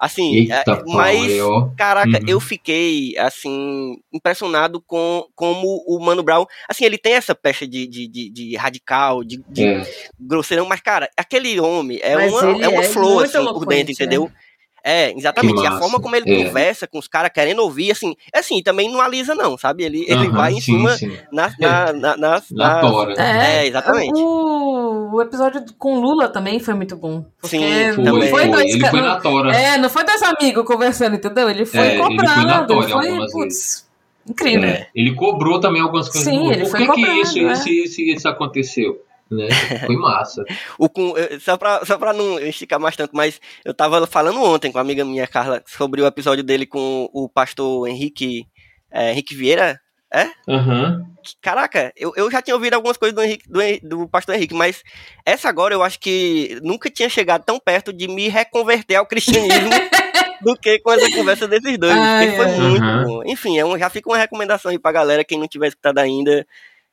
Assim, 0.00 0.34
Eita, 0.34 0.72
é, 0.72 0.82
mas, 0.86 1.30
caraca, 1.76 2.08
uhum. 2.08 2.26
eu 2.26 2.40
fiquei, 2.40 3.14
assim, 3.18 3.98
impressionado 4.10 4.80
com 4.80 5.26
como 5.34 5.84
o 5.86 6.00
Mano 6.00 6.22
Brown, 6.22 6.46
assim, 6.66 6.86
ele 6.86 6.96
tem 6.96 7.12
essa 7.12 7.34
pecha 7.34 7.68
de, 7.68 7.86
de, 7.86 8.08
de, 8.08 8.30
de 8.30 8.56
radical, 8.56 9.22
de, 9.22 9.44
de 9.46 9.62
é. 9.62 9.86
grosseirão, 10.18 10.64
mas, 10.64 10.80
cara, 10.80 11.10
aquele 11.14 11.60
homem 11.60 11.98
é 12.02 12.14
mas 12.14 12.32
uma, 12.32 12.64
é 12.64 12.68
uma 12.68 12.82
é 12.82 12.88
flor, 12.88 13.24
assim, 13.26 13.44
por 13.44 13.66
dentro, 13.66 13.92
entendeu? 13.92 14.32
Né? 14.84 15.08
É, 15.08 15.12
exatamente. 15.16 15.62
E 15.62 15.66
a 15.66 15.78
forma 15.78 16.00
como 16.00 16.16
ele 16.16 16.30
é. 16.30 16.44
conversa 16.44 16.86
com 16.86 16.98
os 16.98 17.06
caras 17.06 17.30
querendo 17.32 17.60
ouvir, 17.60 17.90
assim, 17.90 18.14
é 18.32 18.38
assim, 18.38 18.62
também 18.62 18.90
não 18.90 19.00
alisa, 19.00 19.34
não, 19.34 19.56
sabe? 19.56 19.84
Ele, 19.84 20.04
ele 20.08 20.28
vai 20.28 20.52
em 20.52 20.60
sim, 20.60 20.72
cima 20.72 20.96
sim. 20.96 21.16
na, 21.32 21.52
na, 21.58 21.92
na, 21.92 22.16
na, 22.16 22.42
na 22.50 22.80
tora. 22.80 23.14
É, 23.16 23.62
é, 23.62 23.66
exatamente. 23.66 24.20
O, 24.20 25.14
o 25.14 25.22
episódio 25.22 25.64
com 25.78 26.00
Lula 26.00 26.28
também 26.28 26.58
foi 26.58 26.74
muito 26.74 26.96
bom. 26.96 27.24
Sim, 27.44 27.60
foi, 27.94 28.04
não 28.04 28.22
foi, 28.22 28.48
dois, 28.48 28.74
ele 28.74 28.86
foi 28.86 29.00
na 29.00 29.20
tora. 29.20 29.54
É, 29.54 29.78
não 29.78 29.90
foi 29.90 30.04
dois 30.04 30.22
amigos 30.22 30.64
conversando, 30.64 31.16
entendeu? 31.16 31.48
Ele 31.48 31.66
foi 31.66 31.80
é, 31.80 31.98
cobrado. 31.98 32.22
Ele 32.22 32.28
foi, 32.28 32.44
na 32.44 32.64
tora 32.64 32.88
foi 32.88 33.26
putz, 33.32 33.86
incrível. 34.28 34.68
É, 34.68 34.88
ele 34.94 35.14
cobrou 35.14 35.60
também 35.60 35.82
algumas 35.82 36.08
coisas. 36.08 36.24
Sim, 36.24 36.50
ele 36.50 36.62
Por 36.62 36.70
foi 36.70 36.80
que, 36.80 36.86
cobrado, 36.86 37.12
que 37.12 37.20
isso, 37.20 37.38
é. 37.38 37.52
isso, 37.52 37.68
isso, 37.68 38.00
isso 38.00 38.28
aconteceu? 38.28 39.02
Né? 39.30 39.48
Foi 39.86 39.96
massa. 39.96 40.42
o, 40.78 40.88
com, 40.88 41.14
só, 41.40 41.56
pra, 41.56 41.84
só 41.84 41.96
pra 41.98 42.12
não 42.12 42.38
esticar 42.38 42.80
mais 42.80 42.96
tanto, 42.96 43.14
mas 43.14 43.40
eu 43.64 43.72
tava 43.72 44.06
falando 44.06 44.42
ontem 44.42 44.70
com 44.72 44.78
a 44.78 44.80
amiga 44.82 45.04
minha, 45.04 45.26
Carla, 45.26 45.62
sobre 45.66 46.02
o 46.02 46.06
episódio 46.06 46.42
dele 46.44 46.66
com 46.66 47.08
o 47.12 47.28
pastor 47.28 47.88
Henrique, 47.88 48.46
é, 48.90 49.12
Henrique 49.12 49.34
Vieira. 49.34 49.80
É? 50.12 50.24
Uhum. 50.48 51.06
Caraca, 51.40 51.92
eu, 51.96 52.12
eu 52.16 52.28
já 52.28 52.42
tinha 52.42 52.56
ouvido 52.56 52.74
algumas 52.74 52.96
coisas 52.96 53.14
do, 53.14 53.22
Henrique, 53.22 53.48
do, 53.48 53.60
do 54.00 54.08
pastor 54.08 54.34
Henrique, 54.34 54.54
mas 54.54 54.82
essa 55.24 55.48
agora 55.48 55.72
eu 55.72 55.84
acho 55.84 56.00
que 56.00 56.58
nunca 56.64 56.90
tinha 56.90 57.08
chegado 57.08 57.44
tão 57.44 57.60
perto 57.60 57.92
de 57.92 58.08
me 58.08 58.28
reconverter 58.28 58.96
ao 58.96 59.06
cristianismo 59.06 59.70
do 60.42 60.56
que 60.56 60.80
com 60.80 60.90
essa 60.90 61.08
conversa 61.12 61.46
desses 61.46 61.78
dois. 61.78 61.94
Ai, 61.96 62.26
porque 62.26 62.42
foi 62.42 62.50
ai. 62.50 62.58
muito 62.58 62.82
Uhum. 62.84 63.04
bom. 63.04 63.22
Enfim, 63.24 63.56
é 63.56 63.64
um, 63.64 63.78
já 63.78 63.88
fica 63.88 64.10
uma 64.10 64.18
recomendação 64.18 64.72
aí 64.72 64.80
pra 64.80 64.90
galera, 64.90 65.22
quem 65.24 65.38
não 65.38 65.46
tiver 65.46 65.68
escutado 65.68 65.98
ainda, 65.98 66.44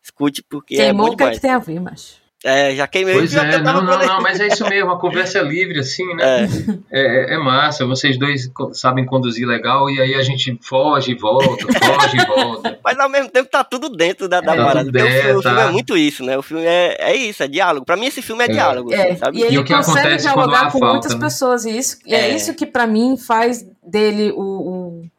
escute, 0.04 0.44
porque 0.48 0.76
é 0.76 0.86
Queimou 0.86 1.08
bom 1.08 1.14
o 1.14 1.18
que, 1.18 1.24
é 1.24 1.26
demais. 1.26 1.38
que 1.38 1.42
tem 1.42 1.52
a 1.52 1.58
ver, 1.58 1.80
macho. 1.80 2.18
É, 2.48 2.76
já 2.76 2.88
queimei. 2.88 3.14
Pois 3.16 3.34
é, 3.36 3.60
não, 3.60 3.82
não, 3.84 4.00
não, 4.00 4.22
mas 4.22 4.40
é 4.40 4.48
isso 4.48 4.64
mesmo, 4.68 4.92
a 4.92 5.00
conversa 5.00 5.40
é 5.40 5.44
livre, 5.44 5.80
assim, 5.80 6.06
né? 6.16 6.48
É, 6.92 7.32
é, 7.32 7.36
é 7.36 7.38
massa, 7.38 7.86
vocês 7.86 8.18
dois 8.18 8.50
sabem 8.74 9.06
conduzir 9.06 9.48
legal 9.48 9.90
e 9.90 10.00
aí 10.02 10.14
a 10.16 10.22
gente 10.24 10.58
foge 10.62 11.12
e 11.12 11.16
volta, 11.16 11.48
foge 11.48 12.18
e 12.18 12.26
volta. 12.26 12.80
Mas 12.84 12.98
ao 13.00 13.10
mesmo 13.10 13.30
tempo 13.30 13.50
tá 13.50 13.64
tudo 13.64 13.90
dentro 13.90 14.28
da, 14.30 14.40
da 14.40 14.56
Tá 14.56 14.64
parada. 14.66 14.86
tudo 14.86 14.92
Porque 14.94 15.04
o 15.04 15.10
filme, 15.12 15.24
dentro, 15.24 15.40
o 15.40 15.42
filme 15.44 15.58
tá. 15.58 15.64
é 15.64 15.72
muito 15.72 15.98
isso, 15.98 16.24
né? 16.24 16.38
O 16.38 16.42
filme 16.42 16.64
é, 16.66 16.96
é 17.12 17.16
isso, 17.16 17.44
é 17.44 17.48
diálogo. 17.48 17.86
Pra 17.86 17.98
mim, 17.98 18.06
esse 18.06 18.22
filme 18.22 18.44
é, 18.44 18.48
É. 18.48 18.50
diálogo, 18.52 18.94
É, 18.94 19.10
assim, 19.10 19.18
sabe? 19.18 19.38
e 19.40 19.44
ele 19.44 19.56
E 19.56 19.60
o 19.60 19.64
que 19.66 19.74
consegue 19.74 19.98
acontece 20.00 20.24
quando 20.28 20.36
dialogar 20.48 20.68
há 20.68 20.72
com 20.72 20.80
falta, 20.80 20.94
muitas 20.94 21.14
né? 21.14 21.20
pessoas, 21.20 21.66
e 21.66 21.78
isso 21.78 21.98
e 22.06 22.14
é. 22.16 22.30
É. 22.30 22.36
isso 22.36 22.54
que 22.54 22.66
pra 22.66 22.88
mim 22.88 23.18
faz 23.18 23.66
dele 23.86 24.32
o, 24.32 24.42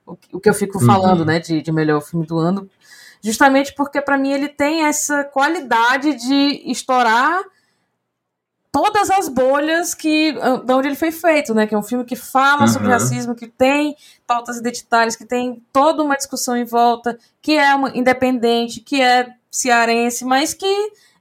o, 0.07 0.17
o- 0.33 0.41
que 0.41 0.49
eu 0.49 0.55
fico 0.55 0.79
Uhum. 0.79 0.87
falando, 0.87 1.25
né, 1.25 1.39
de, 1.41 1.61
de 1.63 1.73
melhor 1.73 2.01
filme 2.01 2.27
do 2.27 2.39
ano, 2.39 2.69
justamente 3.23 3.75
porque 3.75 4.01
pra 4.01 4.17
mim 4.19 4.33
ele 4.33 4.49
tem 4.49 4.85
essa 4.85 5.25
qualidade 5.25 6.15
de 6.15 6.63
estourar 6.71 7.43
todas 8.71 9.11
as 9.11 9.29
bolhas 9.29 9.95
que 9.95 10.33
de 10.33 10.73
onde 10.73 10.89
ele 10.89 10.95
foi 10.97 11.11
feito, 11.11 11.55
né, 11.55 11.67
que 11.67 11.75
é 11.75 11.79
um 11.79 11.83
filme 11.83 12.05
que 12.05 12.15
fala 12.17 12.67
sobre 12.67 12.89
Uhum. 12.89 12.95
racismo, 12.95 13.35
que 13.35 13.49
tem 13.49 13.97
pautas 14.27 14.59
identitárias, 14.59 15.17
que 15.17 15.25
tem 15.25 15.63
toda 15.73 16.03
uma 16.03 16.17
discussão 16.17 16.57
em 16.57 16.65
volta, 16.65 17.19
que 17.41 17.53
é 17.57 17.75
uma, 17.75 17.91
independente, 17.97 18.81
que 18.81 19.01
é 19.01 19.35
cearense, 19.51 20.25
mas 20.25 20.53
que 20.55 20.67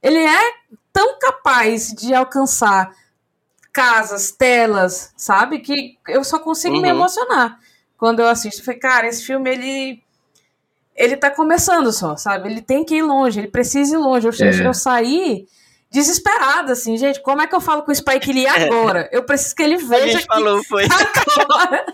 ele 0.02 0.18
é 0.18 0.52
tão 0.92 1.18
capaz 1.18 1.88
de 1.92 2.14
alcançar 2.14 2.94
casas, 3.72 4.30
telas, 4.30 5.12
sabe? 5.16 5.60
Que 5.60 5.96
eu 6.08 6.22
só 6.24 6.38
consigo 6.38 6.74
me 6.76 6.88
Uhum. 6.90 6.96
emocionar 6.96 7.58
quando 7.96 8.20
eu 8.20 8.28
assisto. 8.28 8.60
Eu 8.60 8.64
falei, 8.64 8.80
cara, 8.80 9.06
esse 9.08 9.24
filme, 9.24 9.50
ele. 9.50 10.02
Ele 10.98 11.16
tá 11.16 11.30
começando 11.30 11.92
só, 11.92 12.16
sabe? 12.16 12.50
Ele 12.50 12.60
tem 12.60 12.84
que 12.84 12.96
ir 12.96 13.02
longe, 13.02 13.38
ele 13.40 13.48
precisa 13.48 13.94
ir 13.94 13.98
longe. 13.98 14.26
Eu, 14.26 14.32
É. 14.46 14.66
eu 14.66 14.74
saí 14.74 15.46
desesperada, 15.90 16.72
assim, 16.72 16.96
gente. 16.96 17.22
Como 17.22 17.40
é 17.40 17.46
que 17.46 17.54
eu 17.54 17.60
falo 17.60 17.82
com 17.82 17.90
o 17.92 17.94
Spike 17.94 18.32
Lee 18.32 18.46
agora? 18.46 19.08
Eu 19.12 19.22
preciso 19.22 19.54
que 19.54 19.62
ele 19.62 19.76
A 19.76 19.78
veja 19.78 20.08
gente 20.08 20.26
que 20.28 20.34
falou, 20.34 20.62
foi. 20.64 20.84
agora. 21.40 21.86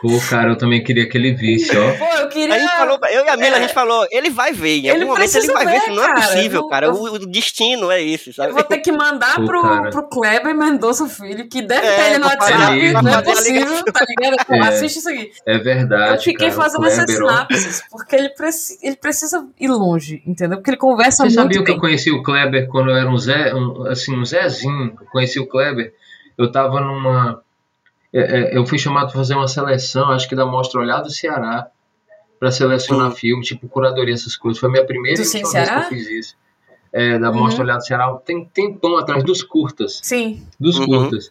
Pô, 0.00 0.08
cara, 0.30 0.50
eu 0.50 0.56
também 0.56 0.82
queria 0.82 1.08
que 1.08 1.18
ele 1.18 1.32
visse, 1.34 1.76
ó. 1.76 1.92
Pô, 1.96 2.04
eu 2.20 2.28
queria. 2.28 2.54
A 2.54 2.58
gente 2.58 2.76
falou, 2.76 2.98
eu 3.10 3.24
e 3.24 3.28
a 3.28 3.36
Mila, 3.36 3.56
a 3.56 3.60
gente 3.60 3.74
falou, 3.74 4.06
ele 4.10 4.30
vai 4.30 4.52
ver, 4.52 4.76
em 4.76 4.86
Ele 4.86 4.90
algum 4.90 5.06
momento 5.06 5.22
ele 5.22 5.30
precisa 5.32 5.52
vai 5.52 5.66
ver, 5.66 5.76
isso 5.78 5.90
não 5.90 6.04
é 6.04 6.14
possível, 6.14 6.60
Eu- 6.62 6.68
cara. 6.68 6.86
eu- 6.86 6.92
O, 6.92 7.18
destino 7.26 7.90
é 7.90 8.02
esse, 8.02 8.32
sabe? 8.32 8.50
Eu 8.50 8.54
vou 8.54 8.62
ter 8.62 8.78
que 8.78 8.92
mandar 8.92 9.34
Pô, 9.36 9.44
pro, 9.46 9.62
cara. 9.62 9.90
pro 9.90 10.08
Kleber 10.08 10.54
Mendonça 10.54 11.08
Filho, 11.08 11.48
que 11.48 11.62
deve 11.62 11.86
É, 11.86 11.96
ter 11.96 12.10
ele 12.10 12.18
no 12.18 12.26
WhatsApp, 12.26 12.92
pra 12.92 13.02
não 13.02 13.18
é 13.18 13.22
possível, 13.22 13.84
tá 13.92 14.04
ligado? 14.08 14.36
É. 14.50 14.60
Assiste 14.68 14.98
isso 14.98 15.08
aqui. 15.10 15.30
É 15.46 15.58
verdade. 15.58 16.14
Eu 16.14 16.20
fiquei 16.22 16.48
cara, 16.50 16.62
fazendo 16.62 16.86
essas 16.86 17.10
sinapses, 17.10 17.82
porque 17.90 18.14
ele, 18.16 18.28
preci 18.30 18.78
ele 18.82 18.96
precisa 18.96 19.44
ir 19.58 19.68
longe, 19.68 20.22
entendeu? 20.26 20.58
Porque 20.58 20.70
ele 20.70 20.76
conversa 20.76 21.18
Você 21.18 21.22
muito 21.24 21.34
sabia 21.34 21.58
que 21.58 21.64
bem. 21.64 21.74
eu 21.74 21.80
conheci 21.80 22.10
o 22.10 22.22
Kleber 22.22 22.68
quando 22.68 22.90
eu 22.90 22.96
era 22.96 23.08
um 23.08 23.16
Zé, 23.18 23.52
um, 23.54 23.86
assim, 23.88 24.16
um 24.16 24.24
Zezinho? 24.24 24.96
Eu 25.00 25.06
conheci 25.10 25.40
o 25.40 25.46
Kleber. 25.48 25.92
Eu 26.36 26.52
tava 26.52 26.80
numa. 26.80 27.42
É, 28.12 28.20
é, 28.54 28.56
eu 28.56 28.64
fui 28.66 28.78
chamado 28.78 29.08
para 29.08 29.16
fazer 29.18 29.34
uma 29.34 29.48
seleção, 29.48 30.10
acho 30.10 30.28
que 30.28 30.34
da 30.34 30.46
Mostra 30.46 30.80
Olhar 30.80 31.00
do 31.02 31.10
Ceará, 31.10 31.68
para 32.40 32.50
selecionar 32.50 33.08
Hum. 33.08 33.14
filme, 33.14 33.42
tipo 33.42 33.68
curadoria, 33.68 34.14
essas 34.14 34.36
coisas. 34.36 34.60
Foi 34.60 34.68
a 34.68 34.72
minha 34.72 34.86
primeira 34.86 35.20
e 35.20 35.24
última 35.24 35.50
vez 35.50 35.68
que 35.70 35.76
eu 35.76 35.82
fiz 35.84 36.08
isso. 36.10 36.36
É, 36.92 37.18
da 37.18 37.30
Uhum. 37.30 37.38
Mostra 37.40 37.64
Olhar 37.64 37.76
do 37.76 37.84
Ceará. 37.84 38.14
Tem 38.24 38.44
tempão 38.46 38.96
atrás, 38.96 39.22
dos 39.24 39.42
curtas. 39.42 40.00
Sim. 40.02 40.46
Dos 40.58 40.78
Uhum. 40.78 40.86
curtas. 40.86 41.30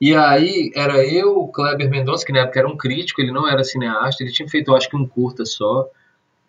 E 0.00 0.14
aí 0.14 0.70
era 0.74 1.04
eu, 1.04 1.38
o 1.38 1.48
Kleber 1.48 1.88
Mendonça, 1.88 2.24
que 2.26 2.32
na 2.32 2.40
época 2.40 2.58
era 2.60 2.68
um 2.68 2.76
crítico, 2.76 3.20
ele 3.20 3.32
não 3.32 3.48
era 3.48 3.64
cineasta, 3.64 4.22
ele 4.22 4.32
tinha 4.32 4.48
feito, 4.48 4.70
eu 4.70 4.76
acho 4.76 4.88
que 4.88 4.96
um 4.96 5.06
curta 5.06 5.44
só. 5.46 5.86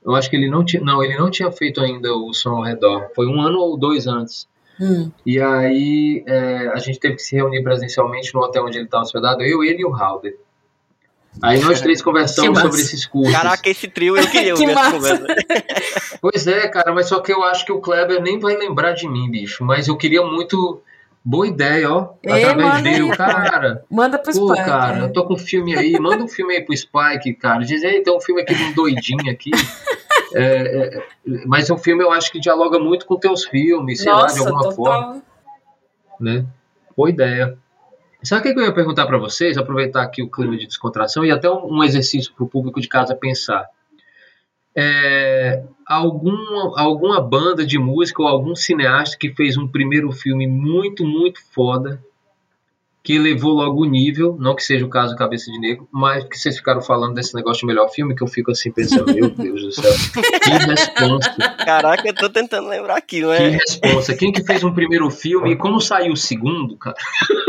Eu 0.06 0.16
acho 0.16 0.30
que 0.30 0.36
ele 0.36 0.50
não 0.50 0.64
tinha. 0.66 0.82
Não, 0.84 1.04
ele 1.04 1.18
não 1.18 1.30
tinha 1.32 1.52
feito 1.52 1.80
ainda 1.82 2.14
o 2.14 2.34
som 2.34 2.58
ao 2.58 2.64
redor. 2.64 3.10
Foi 3.16 3.28
um 3.28 3.42
ano 3.42 3.60
ou 3.60 3.78
dois 3.78 4.08
antes. 4.08 4.48
Hum. 4.80 5.12
E 5.26 5.40
aí 5.42 6.24
é, 6.26 6.70
a 6.74 6.78
gente 6.78 7.00
teve 7.00 7.16
que 7.16 7.22
se 7.22 7.36
reunir 7.36 7.62
presencialmente 7.64 8.34
no 8.34 8.42
hotel 8.42 8.66
onde 8.66 8.78
ele 8.78 8.86
estava 8.86 9.04
hospedado, 9.04 9.42
eu, 9.44 9.64
ele 9.64 9.82
e 9.82 9.86
o 9.86 9.94
Halder. 9.94 10.38
Aí 11.42 11.62
nós 11.62 11.80
três 11.80 12.02
conversamos 12.02 12.60
sobre 12.60 12.82
esses 12.82 13.06
cursos. 13.06 13.34
Caraca, 13.34 13.70
esse 13.70 13.88
trio 13.88 14.18
eu 14.18 14.28
queria 14.32 14.54
Que 14.56 14.66
massa. 14.66 14.92
conversa. 14.92 15.26
Pois 16.22 16.48
é, 16.48 16.68
cara, 16.68 16.92
mas 16.92 17.08
só 17.08 17.20
que 17.22 17.32
eu 17.32 17.44
acho 17.44 17.64
que 17.66 17.72
o 17.72 17.80
Kleber 17.80 18.22
nem 18.22 18.40
vai 18.40 18.58
lembrar 18.58 18.92
de 18.92 19.08
mim, 19.08 19.30
bicho. 19.32 19.64
Mas 19.64 19.88
eu 19.88 19.96
queria 19.96 20.22
muito. 20.22 20.82
Boa 21.24 21.46
ideia, 21.48 21.92
ó. 21.92 22.14
Ei, 22.24 22.44
Através 22.44 22.68
manda 22.68 22.82
dele, 22.82 23.12
aí, 23.12 23.18
cara. 23.18 23.86
Manda 23.92 24.18
pro 24.18 24.34
Pô, 24.34 24.54
Spike. 24.54 24.66
cara, 24.70 24.96
né? 24.96 25.04
eu 25.06 25.14
tô 25.14 25.26
com 25.26 25.34
um 25.34 25.38
filme 25.38 25.78
aí, 25.78 26.00
manda 26.00 26.24
um 26.24 26.28
filme 26.28 26.56
aí 26.56 26.62
pro 26.66 26.76
Spike, 26.76 27.34
cara. 27.36 27.60
Diz 27.64 27.84
aí, 27.84 28.02
tem 28.02 28.16
um 28.16 28.22
filme 28.22 28.42
aqui 28.42 28.56
de 28.56 28.64
um 28.64 28.74
doidinho 28.74 29.30
aqui. 29.30 29.52
É, 30.34 30.98
é, 30.98 31.08
mas 31.46 31.70
o 31.70 31.78
filme 31.78 32.04
eu 32.04 32.12
acho 32.12 32.32
que 32.32 32.40
dialoga 32.40 32.80
muito 32.80 33.06
com 33.06 33.18
teus 33.18 33.46
filmes, 33.46 34.02
sei 34.02 34.12
lá, 34.12 34.26
de 34.26 34.38
Nossa, 34.38 34.50
alguma 34.50 34.64
total. 34.64 34.76
forma, 34.76 35.24
né? 36.20 36.46
Boa 36.96 37.10
ideia. 37.10 37.58
Sabe 38.22 38.50
o 38.50 38.54
que 38.54 38.60
eu 38.60 38.66
ia 38.66 38.74
perguntar 38.74 39.08
pra 39.08 39.18
vocês? 39.18 39.58
Aproveitar 39.58 40.04
aqui 40.04 40.22
o 40.22 40.30
clima 40.30 40.58
de 40.58 40.68
descontração 40.68 41.24
e 41.24 41.32
até 41.32 41.50
um, 41.50 41.84
exercício 41.84 42.34
pro 42.34 42.48
público 42.48 42.82
de 42.82 42.88
casa 42.88 43.16
pensar. 43.16 43.66
É, 44.76 45.64
alguma, 45.86 46.80
alguma 46.80 47.22
banda 47.22 47.66
de 47.66 47.80
música 47.80 48.22
ou 48.22 48.28
algum 48.28 48.56
cineasta 48.56 49.18
que 49.18 49.34
fez 49.34 49.58
um 49.58 49.68
primeiro 49.68 50.12
filme 50.12 50.48
muito, 50.48 51.06
muito 51.06 51.40
foda 51.54 52.04
que 53.10 53.16
elevou 53.16 53.54
logo 53.54 53.82
o 53.82 53.86
nível, 53.86 54.38
não 54.40 54.56
que 54.56 54.62
seja 54.62 54.86
o 54.86 54.88
caso 54.88 55.16
do 55.16 55.18
Cabeça 55.18 55.52
de 55.52 55.60
Negro, 55.60 55.90
mas 55.92 56.24
que 56.26 56.38
vocês 56.38 56.56
ficaram 56.56 56.80
falando 56.80 57.16
desse 57.16 57.34
negócio 57.34 57.62
de 57.62 57.66
melhor 57.66 57.90
filme, 57.90 58.14
que 58.16 58.22
eu 58.22 58.28
fico 58.28 58.52
assim 58.52 58.72
pensando, 58.72 59.12
meu 59.12 59.32
Deus 59.32 59.64
do 59.64 59.72
céu, 59.72 59.92
que 60.44 60.50
resposta, 60.52 61.56
Caraca, 61.66 62.08
eu 62.08 62.14
tô 62.14 62.30
tentando 62.30 62.68
lembrar 62.70 62.98
aqui, 62.98 63.22
não 63.22 63.36
que 63.36 63.42
é? 63.42 63.50
resposta. 63.50 64.14
Quem 64.16 64.32
que 64.32 64.44
fez 64.44 64.64
um 64.64 64.72
primeiro 64.72 65.10
filme 65.10 65.54
e 65.54 65.56
como 65.56 65.82
saiu 65.82 66.14
o 66.14 66.16
segundo, 66.16 66.78
cara? 66.78 66.96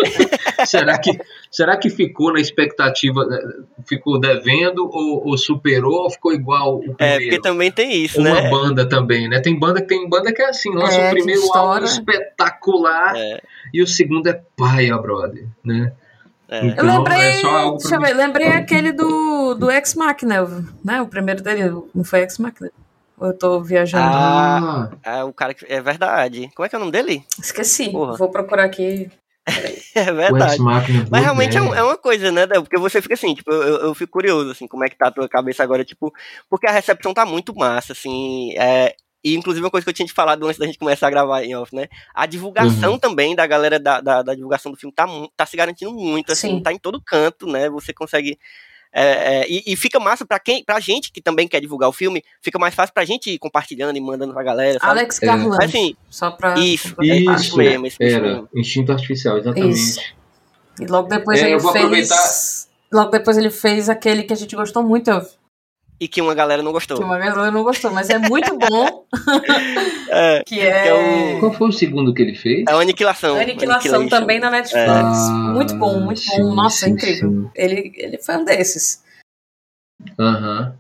será, 0.65 0.99
que, 0.99 1.11
será 1.51 1.77
que 1.77 1.91
ficou 1.91 2.33
na 2.33 2.41
expectativa, 2.41 3.23
né, 3.27 3.39
ficou 3.87 4.19
devendo 4.19 4.89
ou, 4.91 5.27
ou 5.29 5.37
superou 5.37 6.05
ou 6.05 6.11
ficou 6.11 6.33
igual 6.33 6.79
o 6.79 6.85
É, 6.99 7.17
primeiro? 7.17 7.25
porque 7.25 7.41
também 7.43 7.71
tem 7.71 8.03
isso, 8.03 8.19
Uma 8.19 8.41
né? 8.41 8.49
banda 8.49 8.89
também, 8.89 9.29
né? 9.29 9.41
Tem 9.41 9.59
banda 9.59 9.83
que 9.83 9.89
tem 9.89 10.09
banda 10.09 10.33
que 10.33 10.41
é 10.41 10.49
assim, 10.49 10.73
lança 10.75 10.99
É, 10.99 11.09
o 11.09 11.11
primeiro 11.11 11.43
álbum 11.55 11.85
espetacular 11.85 13.15
É, 13.15 13.43
e 13.73 13.83
o 13.83 13.87
segundo 13.87 14.27
é 14.29 14.43
paia, 14.57 14.97
brother, 14.99 15.47
né? 15.65 15.93
é. 16.49 16.61
Eu 16.67 16.69
Então, 16.71 16.85
lembrei, 16.87 17.21
é 17.21 17.33
só 17.35 17.49
algo 17.49 17.79
pra 17.79 17.89
deixa 17.91 17.95
eu 17.97 18.01
ver, 18.01 18.15
lembrei 18.15 18.49
aquele 18.49 18.93
do, 18.93 19.55
do 19.55 19.71
Ex 19.71 19.95
Machina, 19.95 20.47
né? 20.85 21.01
O 21.03 21.07
primeiro 21.07 21.43
dele, 21.43 21.71
não 21.95 22.05
foi 22.05 22.21
Ex 22.23 22.39
Machina? 22.39 22.71
Ou 23.19 23.29
eu 23.29 23.37
tô 23.39 23.61
viajando? 23.63 24.03
Ah, 24.17 24.91
Ah, 25.05 25.19
É 25.19 25.25
o 25.25 25.33
cara 25.33 25.53
que. 25.53 25.67
É 25.69 25.81
verdade. 25.81 26.51
Como 26.55 26.65
é 26.65 26.69
que 26.69 26.75
é 26.75 26.79
o 26.79 26.81
nome 26.81 26.93
dele? 26.93 27.23
Esqueci. 27.39 27.91
porra. 27.91 28.17
Vou 28.17 28.31
procurar 28.31 28.65
aqui. 28.65 29.11
É 29.95 30.13
verdade. 30.13 30.61
Mas 31.11 31.23
realmente 31.23 31.57
é, 31.59 31.61
um- 31.63 31.75
é 31.75 31.83
uma 31.83 31.97
coisa, 31.97 32.31
né, 32.31 32.47
Del? 32.47 32.63
Porque 32.63 32.79
você 32.79 33.03
fica 33.03 33.15
assim, 33.15 33.35
tipo, 33.35 33.51
eu, 33.51 33.79
eu 33.87 33.95
fico 33.95 34.13
curioso, 34.13 34.51
assim, 34.51 34.69
como 34.69 34.85
é 34.85 34.89
que 34.89 34.97
tá 34.97 35.09
a 35.09 35.11
tua 35.11 35.29
cabeça 35.29 35.63
agora, 35.63 35.85
tipo, 35.85 36.13
porque 36.49 36.67
a 36.67 36.71
recepção 36.73 37.13
tá 37.13 37.27
muito 37.27 37.55
massa, 37.57 37.93
assim, 37.93 38.55
é, 38.57 38.95
e 39.23 39.35
inclusive 39.37 39.65
uma 39.65 39.71
coisa 39.71 39.85
que 39.85 39.91
eu 39.91 39.95
tinha 39.95 40.07
te 40.07 40.13
falado 40.13 40.47
antes 40.47 40.59
da 40.59 40.67
gente 40.67 40.79
começar 40.79 41.07
a 41.07 41.11
gravar 41.11 41.43
em 41.45 41.55
off, 41.55 41.75
né, 41.75 41.89
a 42.15 42.27
divulgação 42.27 42.93
Uhum. 42.93 42.99
também 42.99 43.35
da 43.37 43.47
galera 43.47 43.79
da, 43.79 44.01
da, 44.01 44.23
da 44.23 44.35
divulgação 44.35 44.73
do 44.73 44.79
filme 44.79 44.93
tá, 44.95 45.07
tá 45.37 45.45
se 45.47 45.57
garantindo 45.57 45.93
muito, 45.93 46.33
assim, 46.33 46.49
Sim. 46.57 46.63
tá 46.63 46.73
em 46.73 46.79
todo 46.79 47.01
canto, 47.03 47.47
né, 47.47 47.69
você 47.69 47.93
consegue... 47.93 48.39
é, 48.93 49.03
é, 49.43 49.47
e, 49.49 49.63
e 49.67 49.77
fica 49.77 50.01
massa 50.01 50.25
pra 50.27 50.39
quem, 50.41 50.65
pra 50.65 50.81
gente 50.81 51.13
que 51.13 51.21
também 51.23 51.47
quer 51.47 51.61
divulgar 51.61 51.89
o 51.89 51.93
filme, 51.93 52.25
fica 52.43 52.59
mais 52.59 52.75
fácil 52.75 52.93
pra 52.95 53.05
gente 53.05 53.31
ir 53.31 53.39
compartilhando 53.39 53.97
e 53.97 54.01
mandando 54.01 54.33
pra 54.33 54.43
galera, 54.43 54.79
sabe? 54.81 54.91
Alex 54.93 55.23
É. 55.23 55.27
Garland. 55.27 55.57
Mas, 55.61 55.69
assim, 55.71 55.95
só 56.09 56.31
pra. 56.33 56.59
isso, 56.59 56.95
é 57.01 57.05
Isso, 57.07 57.33
isso 57.35 57.57
mesmo, 57.57 57.87
isso 57.87 57.97
era. 58.03 58.21
mesmo. 58.21 58.49
Instinto 58.55 58.91
artificial, 58.93 59.39
exatamente. 59.39 59.75
Isso. 59.79 60.01
E 60.81 60.87
logo 60.87 61.09
depois 61.09 61.39
É, 61.41 61.45
ele 61.45 61.55
eu 61.55 61.61
vou 61.61 61.73
fez. 61.73 61.85
aproveitar- 61.85 62.71
Logo 62.93 63.11
depois 63.13 63.37
ele 63.39 63.51
fez 63.51 63.89
aquele 63.89 64.25
que 64.25 64.33
a 64.33 64.37
gente 64.37 64.57
gostou 64.57 64.83
muito, 64.83 65.09
eu- 65.09 65.25
E 66.01 66.09
que 66.09 66.23
uma 66.23 66.35
galera 66.35 66.63
não 66.63 66.73
gostou. 66.73 66.97
que 66.97 67.05
uma 67.05 67.19
galera 67.19 67.51
não 67.51 67.63
gostou, 67.63 67.91
mas 67.91 68.09
é 68.09 68.19
muito 68.19 68.57
bom. 68.57 69.05
É, 70.13 70.43
que 70.45 70.59
é. 70.59 70.83
que 70.83 70.89
é 70.89 71.39
Qual 71.39 71.53
foi 71.53 71.69
o 71.69 71.73
segundo 71.73 72.13
que 72.13 72.21
ele 72.21 72.35
fez? 72.35 72.65
é 72.69 72.73
a 72.73 72.77
aniquilação. 72.81 73.37
Aniquilação 73.39 73.95
Annihilation. 74.01 74.09
também 74.21 74.41
na 74.41 74.51
Netflix. 74.51 74.89
Ah, 74.91 75.53
muito 75.55 75.77
bom, 75.77 76.01
muito 76.01 76.19
sim, 76.19 76.43
bom. 76.43 76.53
Nossa, 76.55 76.87
sim, 76.87 76.93
incrível. 76.93 77.31
sim. 77.31 77.51
Ele, 77.55 77.93
ele 77.97 78.19
foi 78.19 78.37
um 78.39 78.45
desses. 78.45 79.05
Aham. 80.19 80.75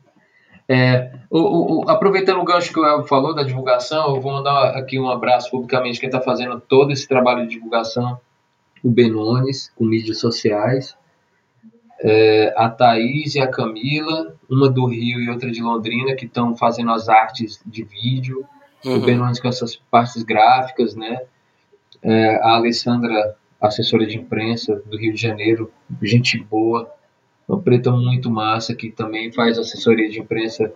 É, 0.68 1.12
o, 1.30 1.38
o- 1.38 1.84
o- 1.84 1.90
aproveitando 1.90 2.40
o 2.40 2.44
gancho 2.44 2.72
que 2.72 2.80
o 2.80 2.84
Elvio 2.84 3.06
falou 3.06 3.32
da 3.34 3.42
divulgação, 3.44 4.14
eu 4.16 4.20
vou 4.20 4.32
mandar 4.32 4.76
aqui 4.76 4.98
um 4.98 5.08
abraço 5.08 5.48
publicamente 5.50 6.00
quem 6.00 6.08
está 6.08 6.20
fazendo 6.20 6.60
todo 6.60 6.90
esse 6.92 7.06
trabalho 7.06 7.42
de 7.46 7.54
divulgação, 7.54 8.20
o 8.82 8.90
Benones, 8.90 9.70
com 9.76 9.84
mídias 9.84 10.18
sociais, 10.18 10.96
é, 12.00 12.52
a 12.56 12.68
Thaís 12.68 13.34
e 13.36 13.40
a 13.40 13.46
Camila, 13.48 14.34
uma 14.50 14.68
do 14.68 14.86
Rio 14.86 15.20
e 15.20 15.30
outra 15.30 15.50
de 15.50 15.62
Londrina, 15.62 16.14
que 16.14 16.26
estão 16.26 16.56
fazendo 16.56 16.90
as 16.90 17.08
artes 17.08 17.60
de 17.64 17.84
vídeo, 17.84 18.44
o 18.84 18.90
Uhum. 18.90 19.00
Benones 19.04 19.38
com 19.38 19.48
essas 19.48 19.76
partes 19.76 20.22
gráficas, 20.22 20.94
né? 20.94 21.20
É, 22.02 22.36
a 22.36 22.54
Alessandra, 22.54 23.36
assessora 23.60 24.06
de 24.06 24.16
imprensa 24.16 24.82
do 24.86 24.96
Rio 24.96 25.12
de 25.12 25.20
Janeiro, 25.20 25.70
gente 26.00 26.38
boa, 26.38 26.90
uma 27.46 27.60
preta 27.60 27.90
muito 27.90 28.30
massa 28.30 28.74
que 28.74 28.90
também 28.90 29.30
faz 29.32 29.58
assessoria 29.58 30.08
de 30.08 30.18
imprensa 30.18 30.72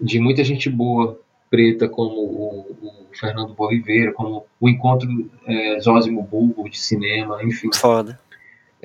de 0.00 0.20
muita 0.20 0.44
gente 0.44 0.68
boa 0.68 1.18
preta, 1.48 1.88
como 1.88 2.20
o, 2.20 2.76
o 2.82 3.06
Fernando 3.14 3.54
Boliveira, 3.54 4.12
como 4.12 4.44
o 4.60 4.68
Encontro 4.68 5.08
é, 5.46 5.80
Zózimo 5.80 6.22
Bulbo 6.22 6.68
de 6.68 6.78
cinema, 6.78 7.42
enfim. 7.42 7.70
Foda. 7.74 8.18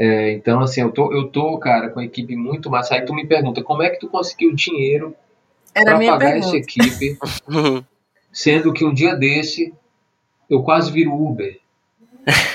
É, 0.03 0.31
então, 0.31 0.61
assim, 0.61 0.81
eu 0.81 0.89
tô, 0.91 1.13
eu 1.13 1.27
tô, 1.27 1.59
cara, 1.59 1.89
com 1.89 1.99
a 1.99 2.03
equipe 2.03 2.35
muito 2.35 2.71
massa. 2.71 2.95
Aí 2.95 3.01
tu 3.05 3.13
me 3.13 3.27
pergunta, 3.27 3.61
como 3.61 3.83
é 3.83 3.89
que 3.91 3.99
tu 3.99 4.07
conseguiu 4.07 4.51
dinheiro 4.55 5.15
Era 5.75 5.83
a 5.83 5.85
para 5.91 5.97
minha 5.99 6.11
pagar 6.13 6.31
pergunta. 6.31 6.47
essa 6.47 6.57
equipe, 6.57 7.17
sendo 8.33 8.73
que 8.73 8.83
um 8.83 8.91
dia 8.93 9.15
desse 9.15 9.71
eu 10.49 10.63
quase 10.63 10.91
viro 10.91 11.13
Uber, 11.13 11.59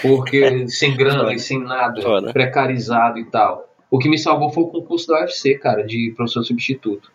porque 0.02 0.66
sem 0.68 0.96
grana 0.96 1.32
e 1.34 1.38
sem 1.38 1.60
nada, 1.62 2.02
Foda. 2.02 2.32
precarizado 2.32 3.18
e 3.18 3.24
tal. 3.26 3.68
O 3.90 3.98
que 3.98 4.08
me 4.08 4.18
salvou 4.18 4.50
foi 4.50 4.64
o 4.64 4.68
concurso 4.68 5.06
da 5.06 5.20
UFC, 5.20 5.54
cara, 5.56 5.84
de 5.86 6.12
professor 6.16 6.42
substituto. 6.42 7.12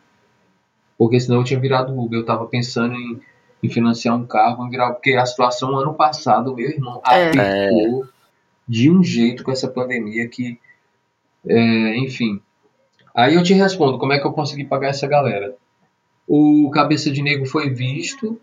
Porque 0.97 1.19
senão 1.19 1.39
eu 1.39 1.43
tinha 1.43 1.59
virado 1.59 1.93
Uber. 1.99 2.19
Eu 2.19 2.25
tava 2.25 2.45
pensando 2.45 2.95
em, 2.95 3.19
em 3.61 3.69
financiar 3.69 4.15
um 4.15 4.25
carro, 4.25 4.65
em 4.65 4.69
virar, 4.69 4.91
porque 4.93 5.11
a 5.13 5.25
situação 5.25 5.75
ano 5.77 5.93
passado, 5.93 6.55
meu 6.55 6.69
irmão, 6.69 7.01
É. 7.05 7.27
apertou 7.29 8.05
de 8.67 8.89
um 8.89 9.03
jeito 9.03 9.43
com 9.43 9.51
essa 9.51 9.67
pandemia 9.67 10.27
que, 10.27 10.59
é, 11.47 11.97
enfim. 11.97 12.41
Aí 13.13 13.35
eu 13.35 13.43
te 13.43 13.53
respondo, 13.53 13.97
como 13.97 14.13
é 14.13 14.19
que 14.19 14.25
eu 14.25 14.31
consegui 14.31 14.65
pagar 14.65 14.89
essa 14.89 15.07
galera? 15.07 15.55
O 16.27 16.69
Cabeça 16.71 17.11
de 17.11 17.21
Negro 17.21 17.45
foi 17.45 17.69
visto 17.69 18.39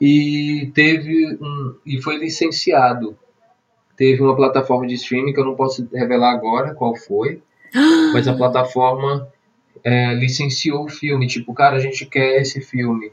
e 0.00 0.70
teve 0.74 1.38
um 1.40 1.74
e 1.84 2.00
foi 2.02 2.16
licenciado. 2.16 3.16
Teve 3.96 4.22
uma 4.22 4.34
plataforma 4.34 4.86
de 4.86 4.94
streaming 4.94 5.32
que 5.32 5.40
eu 5.40 5.44
não 5.44 5.54
posso 5.54 5.86
revelar 5.92 6.32
agora 6.32 6.74
qual 6.74 6.96
foi, 6.96 7.42
mas 8.12 8.26
a 8.26 8.32
plataforma 8.36 9.28
é, 9.84 10.14
licenciou 10.14 10.84
o 10.84 10.88
filme. 10.88 11.26
Tipo, 11.26 11.52
cara, 11.52 11.76
a 11.76 11.80
gente 11.80 12.06
quer 12.06 12.40
esse 12.40 12.60
filme. 12.60 13.12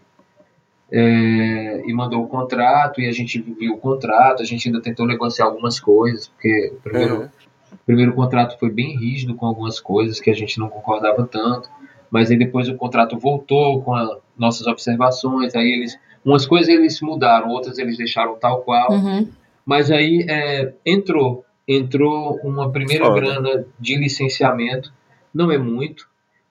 É, 0.92 1.84
e 1.86 1.94
mandou 1.94 2.24
o 2.24 2.28
contrato 2.28 3.02
e 3.02 3.08
a 3.08 3.12
gente 3.12 3.40
viu 3.42 3.74
o 3.74 3.78
contrato. 3.78 4.42
A 4.42 4.46
gente 4.46 4.68
ainda 4.68 4.82
tentou 4.82 5.06
negociar 5.06 5.46
algumas 5.46 5.80
coisas, 5.80 6.28
porque 6.28 6.72
o 6.74 6.82
primeiro, 6.82 7.16
Uhum. 7.22 7.30
o 7.74 7.78
primeiro 7.86 8.14
contrato 8.14 8.58
foi 8.60 8.70
bem 8.72 8.98
rígido 8.98 9.36
com 9.36 9.46
algumas 9.46 9.80
coisas 9.80 10.20
que 10.20 10.30
a 10.30 10.34
gente 10.34 10.58
não 10.60 10.70
concordava 10.70 11.26
tanto. 11.28 11.70
Mas 12.10 12.32
aí 12.32 12.38
depois 12.38 12.70
o 12.70 12.76
contrato 12.76 13.18
voltou 13.20 13.82
com 13.82 13.94
as 13.94 14.10
nossas 14.38 14.66
observações. 14.66 15.54
Aí 15.56 15.68
eles, 15.70 16.00
umas 16.24 16.46
coisas 16.46 16.70
eles 16.70 17.02
mudaram, 17.02 17.50
outras 17.50 17.78
eles 17.78 17.98
deixaram 17.98 18.38
tal 18.40 18.62
qual. 18.62 18.92
Uhum. 18.92 19.28
Mas 19.66 19.92
aí 19.92 20.26
é, 20.30 20.74
entrou, 20.86 21.44
entrou 21.68 22.40
uma 22.46 22.72
primeira 22.72 23.08
Foda. 23.08 23.20
grana 23.20 23.66
de 23.78 23.98
licenciamento, 23.98 24.94
não 25.34 25.52
é 25.52 25.58
muito, 25.58 26.08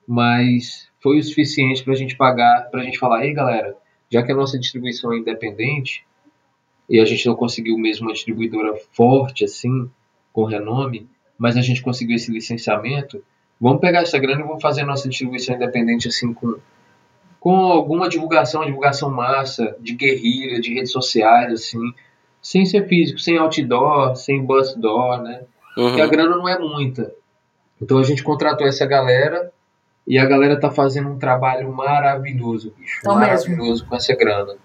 mas 0.07 0.87
foi 1.01 1.17
o 1.17 1.23
suficiente 1.23 1.83
para 1.83 1.93
a 1.93 1.95
gente 1.95 2.15
pagar, 2.15 2.69
para 2.69 2.81
a 2.81 2.83
gente 2.83 2.99
falar, 2.99 3.25
ei 3.25 3.33
galera, 3.33 3.75
já 4.11 4.23
que 4.23 4.31
a 4.31 4.35
nossa 4.35 4.57
distribuição 4.57 5.13
é 5.13 5.17
independente 5.17 6.05
e 6.89 6.99
a 6.99 7.05
gente 7.05 7.25
não 7.27 7.35
conseguiu 7.35 7.77
mesmo 7.77 8.07
uma 8.07 8.13
distribuidora 8.13 8.73
forte 8.93 9.43
assim, 9.43 9.89
com 10.31 10.45
renome, 10.45 11.07
mas 11.37 11.57
a 11.57 11.61
gente 11.61 11.81
conseguiu 11.81 12.15
esse 12.15 12.31
licenciamento, 12.31 13.23
vamos 13.59 13.81
pegar 13.81 14.01
essa 14.01 14.17
grana 14.17 14.41
e 14.41 14.47
vamos 14.47 14.61
fazer 14.61 14.81
a 14.81 14.85
nossa 14.85 15.09
distribuição 15.09 15.55
independente 15.55 16.07
assim 16.07 16.33
com 16.33 16.55
com 17.39 17.55
alguma 17.55 18.09
divulgação, 18.09 18.65
divulgação 18.65 19.11
massa, 19.11 19.77
de 19.79 19.93
guerrilha, 19.93 20.59
de 20.59 20.73
redes 20.73 20.91
sociais, 20.91 21.53
assim, 21.53 21.93
sem 22.41 22.65
ser 22.65 22.87
físico, 22.87 23.19
sem 23.19 23.37
outdoor, 23.37 24.15
sem 24.15 24.43
bus 24.43 24.73
door, 24.75 25.21
né? 25.21 25.43
Porque 25.75 26.01
a 26.01 26.05
Uhum. 26.05 26.09
grana 26.09 26.35
não 26.35 26.49
é 26.49 26.57
muita. 26.57 27.13
Então 27.79 27.99
a 27.99 28.03
gente 28.03 28.23
contratou 28.23 28.65
essa 28.67 28.85
galera 28.87 29.53
e 30.07 30.17
a 30.17 30.25
galera 30.25 30.59
tá 30.59 30.71
fazendo 30.71 31.09
um 31.09 31.19
trabalho 31.19 31.71
maravilhoso, 31.71 32.73
bicho. 32.77 32.99
Então 33.01 33.15
maravilhoso 33.15 33.85
com 33.85 33.95
essa 33.95 34.15
grana. 34.15 34.55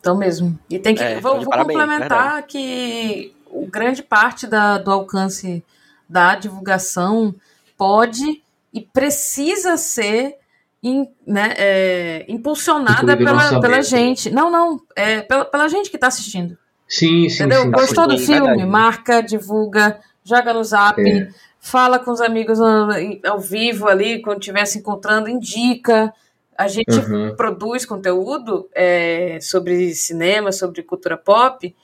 Então 0.00 0.16
mesmo. 0.16 0.58
E 0.68 0.78
tem 0.78 0.94
que. 0.94 1.02
É, 1.02 1.20
vou 1.20 1.36
vou 1.40 1.50
parabéns, 1.50 1.78
complementar 1.78 2.42
que 2.46 3.34
o 3.50 3.66
grande 3.66 4.02
parte 4.02 4.46
da, 4.46 4.78
do 4.78 4.90
alcance 4.90 5.64
da 6.08 6.34
divulgação 6.36 7.34
pode 7.76 8.42
e 8.72 8.80
precisa 8.80 9.76
ser 9.76 10.36
in- 10.82 11.08
né, 11.26 11.52
é, 11.56 12.24
impulsionada 12.28 13.16
pela, 13.16 13.60
pela 13.60 13.82
gente. 13.82 14.30
Não, 14.30 14.50
não. 14.50 14.80
É 14.96 15.20
pela, 15.22 15.44
pela 15.44 15.68
gente 15.68 15.90
que 15.90 15.96
está 15.96 16.06
assistindo. 16.06 16.56
Sim, 16.88 17.28
sim, 17.28 17.36
Entendeu? 17.44 17.62
sim. 17.62 17.70
Gostou 17.70 18.06
do 18.08 18.16
sim, 18.18 18.26
filme? 18.26 18.46
verdade. 18.48 18.66
Marca, 18.68 19.22
divulga, 19.22 20.00
joga 20.24 20.52
no 20.54 20.64
zap, 20.64 21.00
É. 21.00 21.28
fala 21.60 21.98
com 21.98 22.10
os 22.10 22.20
amigos 22.20 22.58
ao, 22.60 23.38
vivo 23.38 23.86
ali, 23.88 24.20
quando 24.22 24.40
estiver 24.40 24.64
se 24.64 24.78
encontrando, 24.78 25.28
indica. 25.28 26.12
A 26.56 26.66
gente 26.68 26.90
Uhum. 26.98 27.34
produz 27.36 27.86
conteúdo 27.86 28.68
é, 28.74 29.38
sobre 29.40 29.94
cinema, 29.94 30.52
sobre 30.52 30.82
cultura 30.82 31.16
pop. 31.16 31.74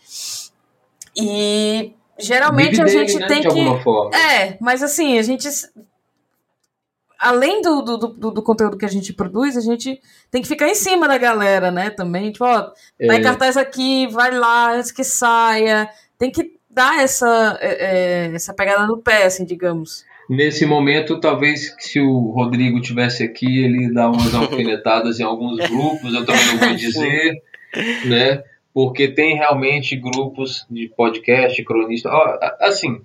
E 1.16 1.94
geralmente 2.18 2.70
Vive 2.72 2.82
a 2.82 2.84
dele, 2.84 3.08
gente 3.08 3.18
né, 3.20 3.26
tem 3.26 3.42
que. 3.42 4.16
É, 4.16 4.58
mas 4.60 4.82
assim, 4.82 5.18
a 5.18 5.22
gente. 5.22 5.48
Além 7.18 7.62
do, 7.62 7.80
do, 7.80 7.96
do, 7.96 8.30
do 8.30 8.42
conteúdo 8.42 8.76
que 8.76 8.84
a 8.84 8.88
gente 8.88 9.14
produz, 9.14 9.56
a 9.56 9.62
gente 9.62 9.98
tem 10.30 10.42
que 10.42 10.48
ficar 10.48 10.68
em 10.68 10.74
cima 10.74 11.08
da 11.08 11.16
galera, 11.16 11.70
né? 11.70 11.88
Também, 11.88 12.30
tipo, 12.30 12.44
ó, 12.44 12.60
tá 12.62 12.74
em 13.00 13.10
É. 13.10 13.22
cartaz 13.22 13.56
aqui, 13.56 14.06
vai 14.08 14.30
lá 14.30 14.74
antes 14.74 14.90
que 14.92 15.02
saia. 15.02 15.88
Tem 16.18 16.30
que 16.30 16.55
dar 16.76 17.02
essa, 17.02 17.58
é, 17.62 18.26
é, 18.26 18.34
essa 18.34 18.52
pegada 18.52 18.86
no 18.86 18.98
pé, 18.98 19.24
assim, 19.24 19.46
digamos. 19.46 20.04
Nesse 20.28 20.66
momento, 20.66 21.18
talvez 21.18 21.74
se 21.78 21.98
o 21.98 22.30
Rodrigo 22.32 22.82
tivesse 22.82 23.24
aqui, 23.24 23.64
ele 23.64 23.90
dá 23.94 24.10
umas 24.10 24.34
alfinetadas 24.36 25.18
em 25.18 25.22
alguns 25.22 25.56
grupos, 25.70 26.12
eu 26.12 26.26
também 26.26 26.46
não 26.48 26.58
vou 26.58 26.76
dizer, 26.76 27.42
né? 28.04 28.44
Porque 28.74 29.08
tem 29.08 29.36
realmente 29.36 29.96
grupos 29.96 30.66
de 30.70 30.92
podcast, 30.94 31.64
cronista. 31.64 32.10
Assim, 32.60 33.00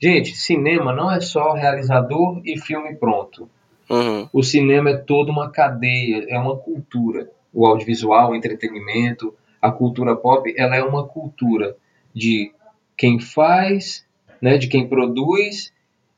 gente, 0.00 0.36
cinema 0.36 0.92
não 0.92 1.10
é 1.10 1.20
só 1.20 1.52
realizador 1.52 2.40
e 2.44 2.56
filme 2.56 2.94
pronto. 2.94 3.50
Uhum. 3.90 4.28
O 4.32 4.42
cinema 4.44 4.90
é 4.90 4.96
toda 4.96 5.32
uma 5.32 5.50
cadeia, 5.50 6.26
é 6.28 6.38
uma 6.38 6.56
cultura. 6.56 7.28
O 7.52 7.66
audiovisual, 7.66 8.30
o 8.30 8.34
entretenimento, 8.36 9.34
a 9.60 9.72
cultura 9.72 10.14
pop, 10.14 10.54
ela 10.56 10.76
é 10.76 10.82
uma 10.82 11.04
cultura 11.08 11.76
de 12.14 12.52
quem 12.96 13.18
faz, 13.18 14.06
né, 14.40 14.58
de 14.58 14.68
quem 14.68 14.88
produz 14.88 15.72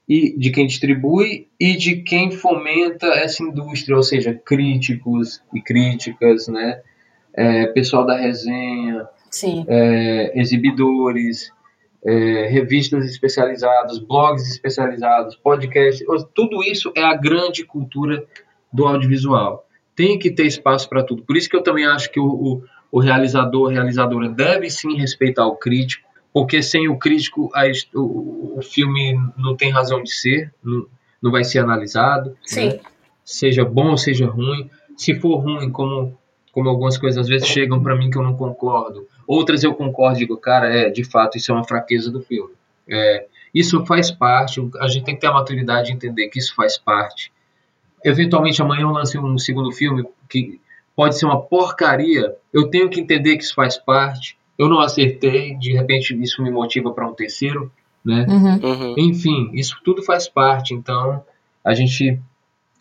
e 0.09 0.37
de 0.39 0.51
quem 0.51 0.66
distribui 0.66 1.49
e 1.61 1.76
de 1.76 2.03
quem 2.03 2.31
fomenta 2.31 3.07
essa 3.09 3.43
indústria, 3.43 3.97
ou 3.97 4.03
seja, 4.03 4.35
críticos 4.35 5.43
e 5.55 5.61
críticas, 5.61 6.49
né, 6.49 6.81
é, 7.35 7.66
pessoal 7.66 8.07
da 8.07 8.16
resenha, 8.16 9.07
Sim. 9.31 9.64
é, 9.68 10.41
exibidores, 10.41 11.53
é, 12.05 12.49
revistas 12.49 13.05
especializadas, 13.05 13.99
blogs 13.99 14.51
especializados, 14.51 15.37
podcasts, 15.37 16.07
tudo 16.35 16.62
isso 16.62 16.93
é 16.97 17.03
a 17.03 17.14
grande 17.14 17.64
cultura 17.64 18.24
do 18.72 18.87
audiovisual. 18.87 19.66
Tem 19.95 20.18
que 20.18 20.31
ter 20.31 20.47
espaço 20.47 20.89
para 20.89 21.03
tudo. 21.03 21.24
Por 21.24 21.37
isso 21.37 21.49
que 21.49 21.57
eu 21.57 21.62
também 21.62 21.85
acho 21.85 22.11
que 22.11 22.20
o, 22.20 22.26
o, 22.26 22.62
o 22.91 23.01
realizador, 23.01 23.68
realizadora 23.68 24.29
deve 24.29 24.70
sim 24.70 24.97
respeitar 24.97 25.47
o 25.47 25.57
crítico, 25.57 26.08
porque 26.33 26.62
sem 26.62 26.89
o 26.89 26.99
crítico 26.99 27.51
a 27.55 27.64
o, 27.95 28.59
o 28.59 28.62
filme 28.62 29.18
não 29.37 29.57
tem 29.57 29.70
razão 29.70 30.03
de 30.03 30.12
ser, 30.12 30.53
não, 30.62 30.87
não 31.22 31.31
vai 31.31 31.45
ser 31.45 31.59
analisado 31.59 32.37
né? 32.74 32.81
seja 33.24 33.64
bom 33.64 33.91
ou 33.91 33.99
seja 33.99 34.26
ruim. 34.26 34.70
Se 34.97 35.14
for 35.14 35.37
ruim, 35.37 35.70
como, 35.70 36.18
como 36.51 36.68
algumas 36.68 36.97
coisas 36.97 37.18
às 37.18 37.29
vezes 37.29 37.47
chegam 37.47 37.83
para 37.83 37.95
mim 37.95 38.11
que 38.11 38.16
eu 38.16 38.22
não 38.22 38.35
concordo, 38.35 39.07
outras 39.26 39.62
eu 39.62 39.74
concordo 39.74 40.16
e 40.16 40.20
digo, 40.20 40.37
cara, 40.39 40.74
é, 40.74 40.91
de 40.91 41.05
fato, 41.05 41.37
isso 41.37 41.53
é 41.53 41.55
uma 41.55 41.64
fraqueza 41.64 42.11
do 42.11 42.22
filme. 42.22 42.55
É, 42.89 43.26
isso 43.55 43.85
faz 43.85 44.11
parte, 44.11 44.66
a 44.81 44.89
gente 44.89 45.05
tem 45.05 45.14
que 45.14 45.20
ter 45.20 45.26
a 45.26 45.33
maturidade 45.33 45.89
de 45.89 45.93
entender 45.93 46.29
que 46.29 46.39
isso 46.39 46.55
faz 46.55 46.79
parte. 46.79 47.31
Eventualmente 48.05 48.62
amanhã 48.62 48.83
eu 48.83 48.91
lance 48.91 49.18
um 49.18 49.39
segundo 49.39 49.70
filme 49.72 50.05
que 50.29 50.61
pode 50.97 51.18
ser 51.18 51.26
uma 51.26 51.41
porcaria, 51.41 52.35
eu 52.53 52.68
tenho 52.68 52.89
que 52.89 53.01
entender 53.01 53.37
que 53.37 53.45
isso 53.45 53.55
faz 53.55 53.76
parte. 53.76 54.39
Eu 54.59 54.69
não 54.69 54.81
acertei, 54.81 55.55
de 55.57 55.73
repente 55.73 56.21
isso 56.21 56.43
me 56.43 56.51
motiva 56.51 56.93
para 56.93 57.07
um 57.09 57.15
terceiro, 57.15 57.71
né? 58.05 58.27
Uhum. 58.29 58.57
Uhum. 58.71 58.95
Enfim, 58.99 59.51
isso 59.55 59.77
tudo 59.85 60.03
faz 60.03 60.29
parte, 60.29 60.75
então 60.75 61.23
a 61.65 61.75
gente 61.75 62.19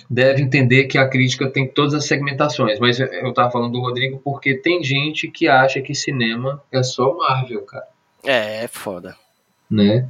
deve 0.10 0.42
entender 0.42 0.86
que 0.86 0.98
a 0.98 1.08
crítica 1.08 1.50
tem 1.50 1.68
todas 1.68 1.94
as 1.94 2.06
segmentações, 2.06 2.80
mas 2.80 3.00
eu 3.00 3.30
estava 3.30 3.52
falando 3.52 3.74
do 3.74 3.82
Rodrigo 3.82 4.20
porque 4.24 4.56
tem 4.56 4.84
gente 4.84 5.28
que 5.30 5.48
acha 5.48 5.82
que 5.82 5.94
cinema 5.94 6.62
é 6.72 6.82
só 6.82 7.16
Marvel, 7.16 7.62
cara, 7.64 7.88
É, 8.24 8.64
é 8.64 8.68
foda. 8.68 9.16
né? 9.70 10.10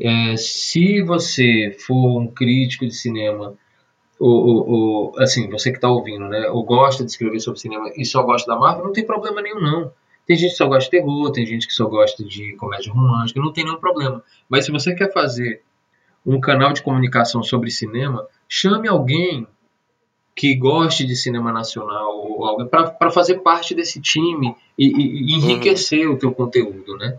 É, 0.00 0.36
se 0.36 1.00
você 1.02 1.76
for 1.86 2.18
um 2.18 2.26
crítico 2.26 2.84
de 2.86 2.94
cinema, 2.94 3.54
ou, 4.18 4.46
ou- 4.46 4.70
ou, 4.70 5.18
assim, 5.20 5.48
você 5.48 5.70
que 5.70 5.76
está 5.78 5.88
ouvindo, 5.90 6.26
né, 6.28 6.48
ou 6.48 6.64
gosta 6.64 7.04
de 7.04 7.10
escrever 7.10 7.38
sobre 7.40 7.60
cinema 7.60 7.90
e 7.96 8.04
só 8.04 8.22
gosta 8.22 8.50
da 8.52 8.58
Marvel, 8.58 8.84
não 8.86 8.92
tem 8.92 9.04
problema 9.06 9.40
nenhum, 9.42 9.60
não. 9.60 9.92
Tem 10.26 10.36
gente 10.36 10.50
que 10.50 10.56
só 10.56 10.66
gosta 10.66 10.84
de 10.84 10.90
terror, 10.90 11.32
tem 11.32 11.44
gente 11.46 11.66
que 11.66 11.74
só 11.74 11.86
gosta 11.86 12.24
de 12.24 12.54
comédia 12.56 12.92
romântica, 12.92 13.40
não 13.40 13.52
tem 13.52 13.64
nenhum 13.64 13.78
problema. 13.78 14.22
Mas 14.48 14.64
se 14.64 14.70
você 14.70 14.94
quer 14.94 15.12
fazer 15.12 15.62
um 16.24 16.40
canal 16.40 16.72
de 16.72 16.82
comunicação 16.82 17.42
sobre 17.42 17.70
cinema, 17.70 18.26
chame 18.48 18.88
alguém 18.88 19.46
que 20.34 20.54
goste 20.54 21.04
de 21.04 21.14
cinema 21.16 21.52
nacional 21.52 22.16
ou 22.16 22.44
alguém 22.44 22.66
para 22.66 23.10
fazer 23.10 23.40
parte 23.40 23.74
desse 23.74 24.00
time 24.00 24.54
e, 24.78 24.86
e, 24.86 25.32
e 25.32 25.34
enriquecer 25.34 26.08
uhum. 26.08 26.14
o 26.14 26.18
teu 26.18 26.32
conteúdo, 26.32 26.96
né? 26.96 27.18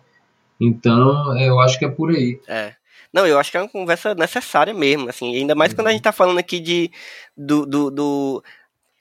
Então, 0.59 1.37
eu 1.37 1.59
acho 1.59 1.77
que 1.77 1.85
é 1.85 1.89
por 1.89 2.09
aí. 2.09 2.39
É. 2.47 2.73
Não, 3.13 3.27
eu 3.27 3.37
acho 3.37 3.51
que 3.51 3.57
é 3.57 3.61
uma 3.61 3.69
conversa 3.69 4.15
necessária 4.15 4.73
mesmo, 4.73 5.07
assim, 5.07 5.35
ainda 5.35 5.53
mais 5.53 5.71
uhum. 5.71 5.75
quando 5.75 5.87
a 5.87 5.89
uhum. 5.89 5.93
gente 5.93 6.03
tá 6.03 6.11
falando 6.11 6.39
aqui 6.39 6.59
de 6.59 6.89
do, 7.37 7.65
do, 7.65 7.91
do, 7.91 8.43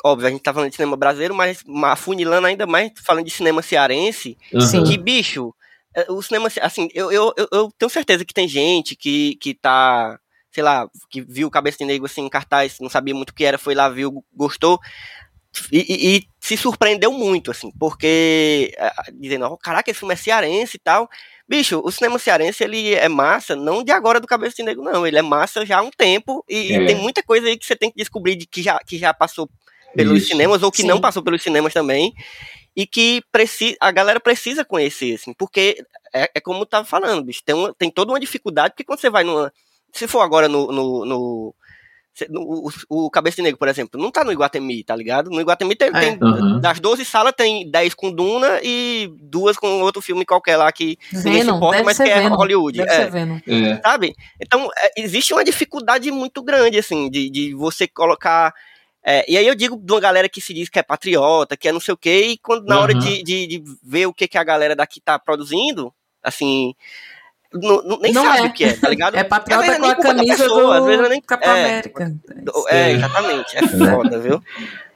óbvio, 0.04 0.28
a 0.28 0.30
gente 0.30 0.42
tá 0.42 0.52
falando 0.52 0.70
de 0.70 0.76
cinema 0.76 0.96
brasileiro, 0.96 1.34
mas 1.34 1.62
afunilando 1.84 2.46
ainda 2.46 2.66
mais 2.66 2.92
falando 3.04 3.24
de 3.24 3.30
cinema 3.30 3.62
cearense, 3.62 4.36
uhum. 4.52 4.84
que 4.84 4.98
bicho, 4.98 5.54
é, 5.94 6.10
o 6.10 6.22
cinema, 6.22 6.48
assim, 6.60 6.88
eu, 6.94 7.12
eu, 7.12 7.34
eu 7.50 7.72
tenho 7.78 7.90
certeza 7.90 8.24
que 8.24 8.34
tem 8.34 8.48
gente 8.48 8.96
que, 8.96 9.36
que 9.36 9.54
tá 9.54 10.18
sei 10.52 10.62
lá, 10.62 10.86
que 11.08 11.22
viu 11.22 11.50
Cabeça 11.50 11.78
de 11.78 11.86
Negro 11.86 12.04
assim 12.04 12.22
em 12.22 12.28
cartaz, 12.28 12.78
não 12.78 12.90
sabia 12.90 13.14
muito 13.14 13.30
o 13.30 13.34
que 13.34 13.44
era, 13.44 13.56
foi 13.56 13.74
lá, 13.74 13.88
viu, 13.88 14.22
gostou. 14.34 14.78
E, 15.70 15.78
e, 15.80 16.16
e 16.16 16.28
se 16.40 16.56
surpreendeu 16.56 17.12
muito, 17.12 17.50
assim, 17.50 17.70
porque 17.78 18.74
dizendo, 19.14 19.46
oh, 19.46 19.56
caraca, 19.56 19.90
esse 19.90 20.00
filme 20.00 20.14
é 20.14 20.16
cearense 20.16 20.76
e 20.76 20.80
tal. 20.80 21.08
Bicho, 21.48 21.80
o 21.84 21.90
cinema 21.90 22.18
cearense 22.18 22.64
ele 22.64 22.94
é 22.94 23.08
massa, 23.08 23.54
não 23.54 23.82
de 23.82 23.92
agora 23.92 24.20
do 24.20 24.26
Cabeça 24.26 24.56
de 24.56 24.62
Negro, 24.62 24.82
não. 24.82 25.06
Ele 25.06 25.18
é 25.18 25.22
massa 25.22 25.66
já 25.66 25.78
há 25.78 25.82
um 25.82 25.90
tempo 25.90 26.44
e, 26.48 26.72
é. 26.72 26.86
tem 26.86 26.96
muita 26.96 27.22
coisa 27.22 27.46
aí 27.46 27.58
que 27.58 27.66
você 27.66 27.76
tem 27.76 27.90
que 27.90 27.96
descobrir 27.96 28.36
de 28.36 28.46
que 28.46 28.62
já, 28.62 28.78
que 28.78 28.96
já 28.98 29.12
passou 29.12 29.48
pelos 29.94 30.18
Isso. 30.18 30.28
cinemas 30.28 30.62
ou 30.62 30.70
que 30.70 30.82
Sim. 30.82 30.88
não 30.88 31.00
passou 31.00 31.22
pelos 31.22 31.42
cinemas 31.42 31.72
também 31.72 32.12
e 32.74 32.86
que 32.86 33.22
precisa, 33.30 33.76
a 33.80 33.90
galera 33.90 34.18
precisa 34.18 34.64
conhecer, 34.64 35.14
assim, 35.14 35.34
porque 35.34 35.84
é, 36.14 36.30
é 36.34 36.40
como 36.40 36.62
eu 36.62 36.66
tava 36.66 36.86
falando, 36.86 37.24
bicho, 37.24 37.42
tem, 37.44 37.54
uma, 37.54 37.74
tem 37.74 37.90
toda 37.90 38.12
uma 38.12 38.20
dificuldade, 38.20 38.70
porque 38.70 38.84
quando 38.84 39.00
você 39.00 39.10
vai 39.10 39.24
numa, 39.24 39.52
se 39.92 40.06
for 40.06 40.20
agora 40.20 40.48
no, 40.48 40.72
no, 40.72 41.04
no 41.04 41.54
o, 42.30 42.70
o, 42.90 43.10
Cabeça 43.10 43.36
de 43.36 43.42
Negro, 43.42 43.58
por 43.58 43.68
exemplo, 43.68 44.00
não 44.00 44.10
tá 44.10 44.22
no 44.22 44.32
Iguatemi, 44.32 44.84
tá 44.84 44.94
ligado? 44.94 45.30
No 45.30 45.40
Iguatemi 45.40 45.74
tem, 45.74 45.88
é. 45.88 45.92
tem 45.92 46.18
uhum. 46.20 46.60
das 46.60 46.78
12 46.78 47.04
salas, 47.06 47.32
tem 47.34 47.70
10 47.70 47.94
com 47.94 48.12
Duna 48.12 48.60
e 48.62 49.10
duas 49.18 49.56
com 49.56 49.80
outro 49.80 50.02
filme 50.02 50.24
qualquer 50.26 50.58
lá 50.58 50.70
que 50.70 50.98
ninguém 51.10 51.42
se 51.42 51.50
importa, 51.50 51.82
mas 51.82 51.96
que 51.96 52.08
é 52.08 52.26
Hollywood. 52.26 52.78
Deve 52.78 52.90
é. 52.90 52.94
ser 52.96 53.10
Venom. 53.10 53.38
É. 53.46 53.80
Sabe? 53.82 54.14
Então, 54.40 54.68
é, 54.76 55.00
existe 55.00 55.32
uma 55.32 55.42
dificuldade 55.42 56.10
muito 56.10 56.42
grande, 56.42 56.78
assim, 56.78 57.10
de, 57.10 57.30
de 57.30 57.54
você 57.54 57.88
colocar. 57.88 58.52
É, 59.04 59.24
e 59.30 59.36
aí 59.36 59.46
eu 59.46 59.54
digo 59.54 59.76
de 59.76 59.92
uma 59.92 60.00
galera 60.00 60.28
que 60.28 60.40
se 60.40 60.54
diz 60.54 60.68
que 60.68 60.78
é 60.78 60.82
patriota, 60.82 61.56
que 61.56 61.68
é 61.68 61.72
não 61.72 61.80
sei 61.80 61.94
o 61.94 61.96
quê, 61.96 62.26
e 62.28 62.38
quando 62.38 62.66
na 62.66 62.76
uhum. 62.76 62.82
hora 62.82 62.94
de, 62.94 63.22
de, 63.22 63.46
de, 63.46 63.64
ver 63.82 64.06
o 64.06 64.14
que, 64.14 64.28
que 64.28 64.38
a 64.38 64.44
galera 64.44 64.76
daqui 64.76 65.00
tá 65.00 65.18
produzindo, 65.18 65.92
assim, 66.22 66.72
não, 67.52 67.82
não, 67.82 67.98
nem 67.98 68.12
não 68.12 68.22
sabe 68.22 68.38
é. 68.38 68.46
o 68.46 68.52
que 68.52 68.64
é, 68.64 68.72
tá 68.74 68.88
ligado? 68.88 69.14
É 69.18 69.24
patriota 69.24 69.78
com 69.78 69.86
a 69.86 69.96
camisa 69.96 70.44
pessoa, 70.44 70.62
do 70.62 70.72
às 70.72 70.84
vezes 70.86 71.08
nem, 71.08 71.20
Capitão 71.20 71.52
é, 71.52 71.64
América. 71.64 72.14
É, 72.68 72.90
exatamente. 72.92 73.56
É 73.56 73.66
foda, 73.66 74.18
viu? 74.20 74.42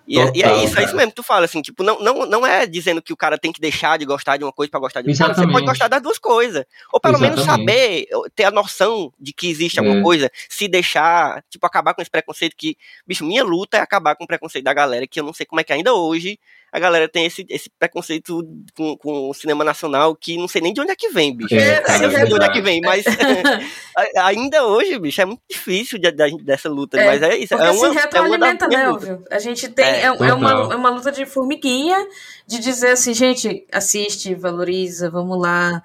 E, 0.07 0.18
é, 0.18 0.32
e 0.34 0.42
é 0.42 0.64
isso, 0.64 0.78
é 0.78 0.84
isso 0.84 0.94
mesmo 0.94 1.11
que 1.11 1.16
tu 1.16 1.22
fala, 1.22 1.44
assim, 1.44 1.61
tipo, 1.61 1.82
não, 1.82 1.98
não, 1.98 2.26
não 2.26 2.46
é 2.46 2.64
dizendo 2.64 3.02
que 3.02 3.12
o 3.12 3.16
cara 3.16 3.36
tem 3.36 3.52
que 3.52 3.61
deixar 3.61 3.98
de 3.98 4.04
gostar 4.04 4.36
de 4.36 4.44
uma 4.44 4.52
coisa 4.52 4.70
para 4.70 4.78
gostar 4.78 5.02
de 5.02 5.11
outra. 5.11 5.34
Você 5.34 5.46
pode 5.46 5.66
gostar 5.66 5.88
das 5.88 6.00
duas 6.00 6.18
coisas. 6.18 6.64
Ou 6.92 7.00
pelo 7.00 7.16
Exatamente. 7.16 7.44
menos 7.44 7.44
saber, 7.44 8.07
ter 8.34 8.44
a 8.44 8.50
noção 8.50 9.12
de 9.18 9.32
que 9.32 9.48
existe 9.48 9.78
alguma 9.78 9.98
é. 9.98 10.02
coisa, 10.02 10.30
se 10.48 10.68
deixar, 10.68 11.42
tipo, 11.50 11.66
acabar 11.66 11.92
com 11.94 12.00
esse 12.00 12.11
preconceito 12.11 12.54
que, 12.57 12.76
bicho, 13.07 13.24
minha 13.24 13.42
luta 13.42 13.76
é 13.76 13.80
acabar 13.80 14.14
com 14.14 14.24
o 14.24 14.26
preconceito 14.26 14.64
da 14.64 14.72
galera, 14.72 15.07
que 15.07 15.18
eu 15.18 15.24
não 15.24 15.32
sei 15.32 15.44
como 15.44 15.61
é 15.61 15.64
que 15.64 15.72
ainda 15.72 15.92
hoje 15.92 16.38
a 16.77 16.79
galera 16.79 17.09
tem 17.09 17.24
esse, 17.24 17.47
esse 17.49 17.70
preconceito 17.70 18.47
com, 18.77 18.99
com 18.99 19.31
o 19.31 19.33
cinema 19.33 19.64
nacional 19.64 20.14
que 20.14 20.37
não 20.37 20.47
sei 20.47 20.61
nem 20.61 20.74
de 20.74 20.81
onde 20.83 20.91
é 20.91 20.95
que 20.95 21.09
vem, 21.09 21.35
bicho. 21.35 21.55
É, 21.55 21.79
eu 21.79 22.03
não 22.03 22.11
sei 22.11 22.27
de 22.27 22.35
onde 22.35 22.45
é 22.45 22.53
que 22.53 22.61
vem, 22.61 22.83
mas 22.83 23.03
ainda 24.18 24.62
hoje, 24.66 24.99
bicho, 24.99 25.22
é 25.22 25.24
muito 25.24 25.41
difícil 25.49 25.99
de, 25.99 26.12
de, 26.12 26.37
dessa 26.45 26.68
luta. 26.68 27.01
É, 27.01 27.07
mas 27.07 27.22
é 27.22 27.35
isso. 27.35 27.57
Porque 27.57 27.66
é 27.66 27.70
uma, 27.70 27.89
se 27.89 27.99
retroalimenta, 27.99 28.66
é 28.66 28.68
né, 28.68 28.91
óbvio? 28.91 29.24
A 29.31 29.39
gente 29.39 29.70
tem. 29.70 29.87
É, 29.87 30.01
é, 30.01 30.05
é 30.05 30.11
uma, 30.11 30.51
é 30.51 30.77
uma 30.77 30.91
luta 30.91 31.11
de 31.11 31.24
formiguinha 31.24 31.97
de 32.47 32.59
dizer 32.59 32.91
assim, 32.91 33.14
gente, 33.14 33.66
assiste, 33.72 34.35
valoriza, 34.35 35.09
vamos 35.09 35.41
lá. 35.41 35.83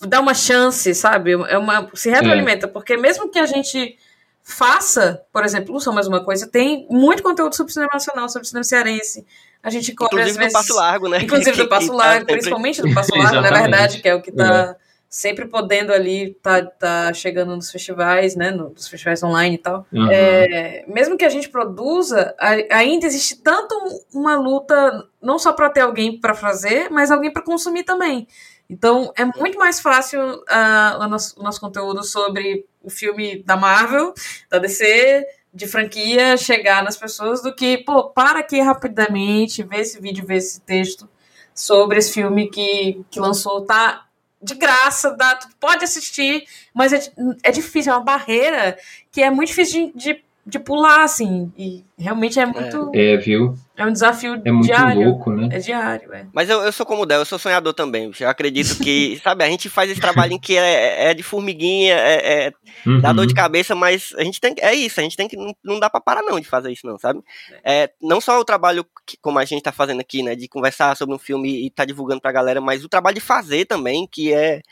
Dá 0.00 0.20
uma 0.20 0.34
chance, 0.34 0.94
sabe? 0.94 1.32
É 1.32 1.56
uma, 1.56 1.90
se 1.94 2.10
retroalimenta, 2.10 2.68
porque 2.68 2.94
mesmo 2.98 3.30
que 3.30 3.38
a 3.38 3.46
gente 3.46 3.96
faça, 4.42 5.24
por 5.32 5.46
exemplo, 5.46 5.80
só 5.80 5.90
mais 5.92 6.06
uma 6.06 6.22
coisa, 6.22 6.46
tem 6.46 6.86
muito 6.90 7.22
conteúdo 7.22 7.56
sobre 7.56 7.72
cinema 7.72 7.92
nacional, 7.94 8.28
sobre 8.28 8.46
cinema 8.46 8.64
cearense, 8.64 9.26
a 9.62 9.70
gente 9.70 9.94
cobre 9.94 10.20
Inclusive 10.20 10.30
às 10.30 10.36
vezes. 10.36 10.52
do 10.52 10.56
Passo 10.58 10.76
Largo, 10.76 11.08
né? 11.08 11.18
Inclusive 11.22 11.56
do 11.56 11.68
Passo 11.70 11.92
Largo, 11.92 12.26
tá 12.26 12.32
principalmente 12.32 12.82
do 12.82 12.94
Passo 12.94 13.14
Largo, 13.16 13.40
na 13.40 13.50
verdade, 13.50 14.00
que 14.00 14.08
é 14.08 14.14
o 14.14 14.22
que 14.22 14.32
tá 14.32 14.70
é. 14.70 14.76
sempre 15.08 15.46
podendo 15.46 15.92
ali, 15.92 16.34
tá, 16.42 16.64
tá 16.64 17.12
chegando 17.12 17.54
nos 17.56 17.70
festivais, 17.70 18.36
né? 18.36 18.50
Nos 18.50 18.88
festivais 18.88 19.22
online 19.22 19.56
e 19.56 19.58
tal. 19.58 19.86
Uhum. 19.92 20.10
É, 20.10 20.84
mesmo 20.86 21.16
que 21.16 21.24
a 21.24 21.28
gente 21.28 21.48
produza, 21.48 22.34
ainda 22.70 23.06
existe 23.06 23.42
tanto 23.42 23.74
uma 24.14 24.36
luta, 24.36 25.06
não 25.20 25.38
só 25.38 25.52
para 25.52 25.70
ter 25.70 25.80
alguém 25.80 26.20
para 26.20 26.34
fazer, 26.34 26.88
mas 26.90 27.10
alguém 27.10 27.32
para 27.32 27.42
consumir 27.42 27.82
também. 27.84 28.26
Então 28.68 29.12
é 29.16 29.24
muito 29.24 29.58
mais 29.58 29.80
fácil 29.80 30.20
uh, 30.20 31.00
o, 31.00 31.08
nosso, 31.08 31.40
o 31.40 31.42
nosso 31.42 31.60
conteúdo 31.60 32.02
sobre 32.02 32.66
o 32.82 32.90
filme 32.90 33.42
da 33.42 33.56
Marvel, 33.56 34.12
da 34.50 34.58
DC, 34.58 35.24
de 35.56 35.66
franquia 35.66 36.36
chegar 36.36 36.84
nas 36.84 36.96
pessoas 36.96 37.42
do 37.42 37.54
que, 37.54 37.78
pô, 37.78 38.10
para 38.10 38.40
aqui 38.40 38.60
rapidamente, 38.60 39.62
ver 39.62 39.80
esse 39.80 39.98
vídeo, 39.98 40.26
ver 40.26 40.36
esse 40.36 40.60
texto 40.60 41.08
sobre 41.54 41.98
esse 41.98 42.12
filme 42.12 42.50
que, 42.50 43.02
que 43.10 43.18
lançou, 43.18 43.64
tá 43.64 44.06
de 44.42 44.54
graça, 44.54 45.16
dá, 45.16 45.38
pode 45.58 45.82
assistir, 45.82 46.44
mas 46.74 46.92
é, 46.92 47.00
é 47.42 47.50
difícil, 47.50 47.90
é 47.90 47.96
uma 47.96 48.04
barreira 48.04 48.78
que 49.10 49.22
é 49.22 49.30
muito 49.30 49.48
difícil 49.48 49.92
de, 49.94 50.12
de 50.12 50.24
de 50.46 50.60
pular, 50.60 51.02
assim. 51.02 51.52
E 51.58 51.84
realmente 51.98 52.38
é 52.38 52.46
muito. 52.46 52.92
É, 52.94 53.14
é 53.14 53.16
viu? 53.16 53.56
É 53.76 53.84
um 53.84 53.90
desafio 53.90 54.40
é 54.44 54.52
muito 54.52 54.66
diário. 54.66 55.04
louco, 55.04 55.32
né? 55.32 55.48
É 55.50 55.58
diário, 55.58 56.12
é. 56.14 56.24
Mas 56.32 56.48
eu, 56.48 56.60
eu 56.62 56.70
sou 56.70 56.86
como 56.86 57.02
o 57.02 57.06
Del, 57.06 57.18
eu 57.18 57.24
sou 57.24 57.38
sonhador 57.38 57.74
também. 57.74 58.12
Eu 58.20 58.28
acredito 58.28 58.78
que, 58.78 59.18
sabe, 59.24 59.42
a 59.42 59.48
gente 59.48 59.68
faz 59.68 59.90
esse 59.90 60.00
trabalhinho 60.00 60.40
que 60.40 60.56
é, 60.56 61.10
é 61.10 61.14
de 61.14 61.24
formiguinha, 61.24 61.94
é, 61.96 62.46
é 62.46 62.52
uhum. 62.86 63.00
dá 63.00 63.12
dor 63.12 63.26
de 63.26 63.34
cabeça, 63.34 63.74
mas 63.74 64.14
a 64.16 64.22
gente 64.22 64.40
tem 64.40 64.54
É 64.60 64.72
isso, 64.72 65.00
a 65.00 65.02
gente 65.02 65.16
tem 65.16 65.26
que. 65.26 65.36
Não, 65.36 65.52
não 65.64 65.80
dá 65.80 65.90
pra 65.90 66.00
parar, 66.00 66.22
não, 66.22 66.38
de 66.38 66.46
fazer 66.46 66.70
isso, 66.70 66.86
não, 66.86 66.96
sabe? 66.96 67.20
É, 67.64 67.90
não 68.00 68.20
só 68.20 68.38
o 68.38 68.44
trabalho, 68.44 68.86
que, 69.04 69.16
como 69.20 69.40
a 69.40 69.44
gente 69.44 69.62
tá 69.62 69.72
fazendo 69.72 70.00
aqui, 70.00 70.22
né? 70.22 70.36
De 70.36 70.46
conversar 70.46 70.96
sobre 70.96 71.14
um 71.14 71.18
filme 71.18 71.66
e 71.66 71.70
tá 71.70 71.84
divulgando 71.84 72.20
pra 72.20 72.30
galera, 72.30 72.60
mas 72.60 72.84
o 72.84 72.88
trabalho 72.88 73.16
de 73.16 73.20
fazer 73.20 73.64
também, 73.64 74.06
que 74.06 74.32
é 74.32 74.62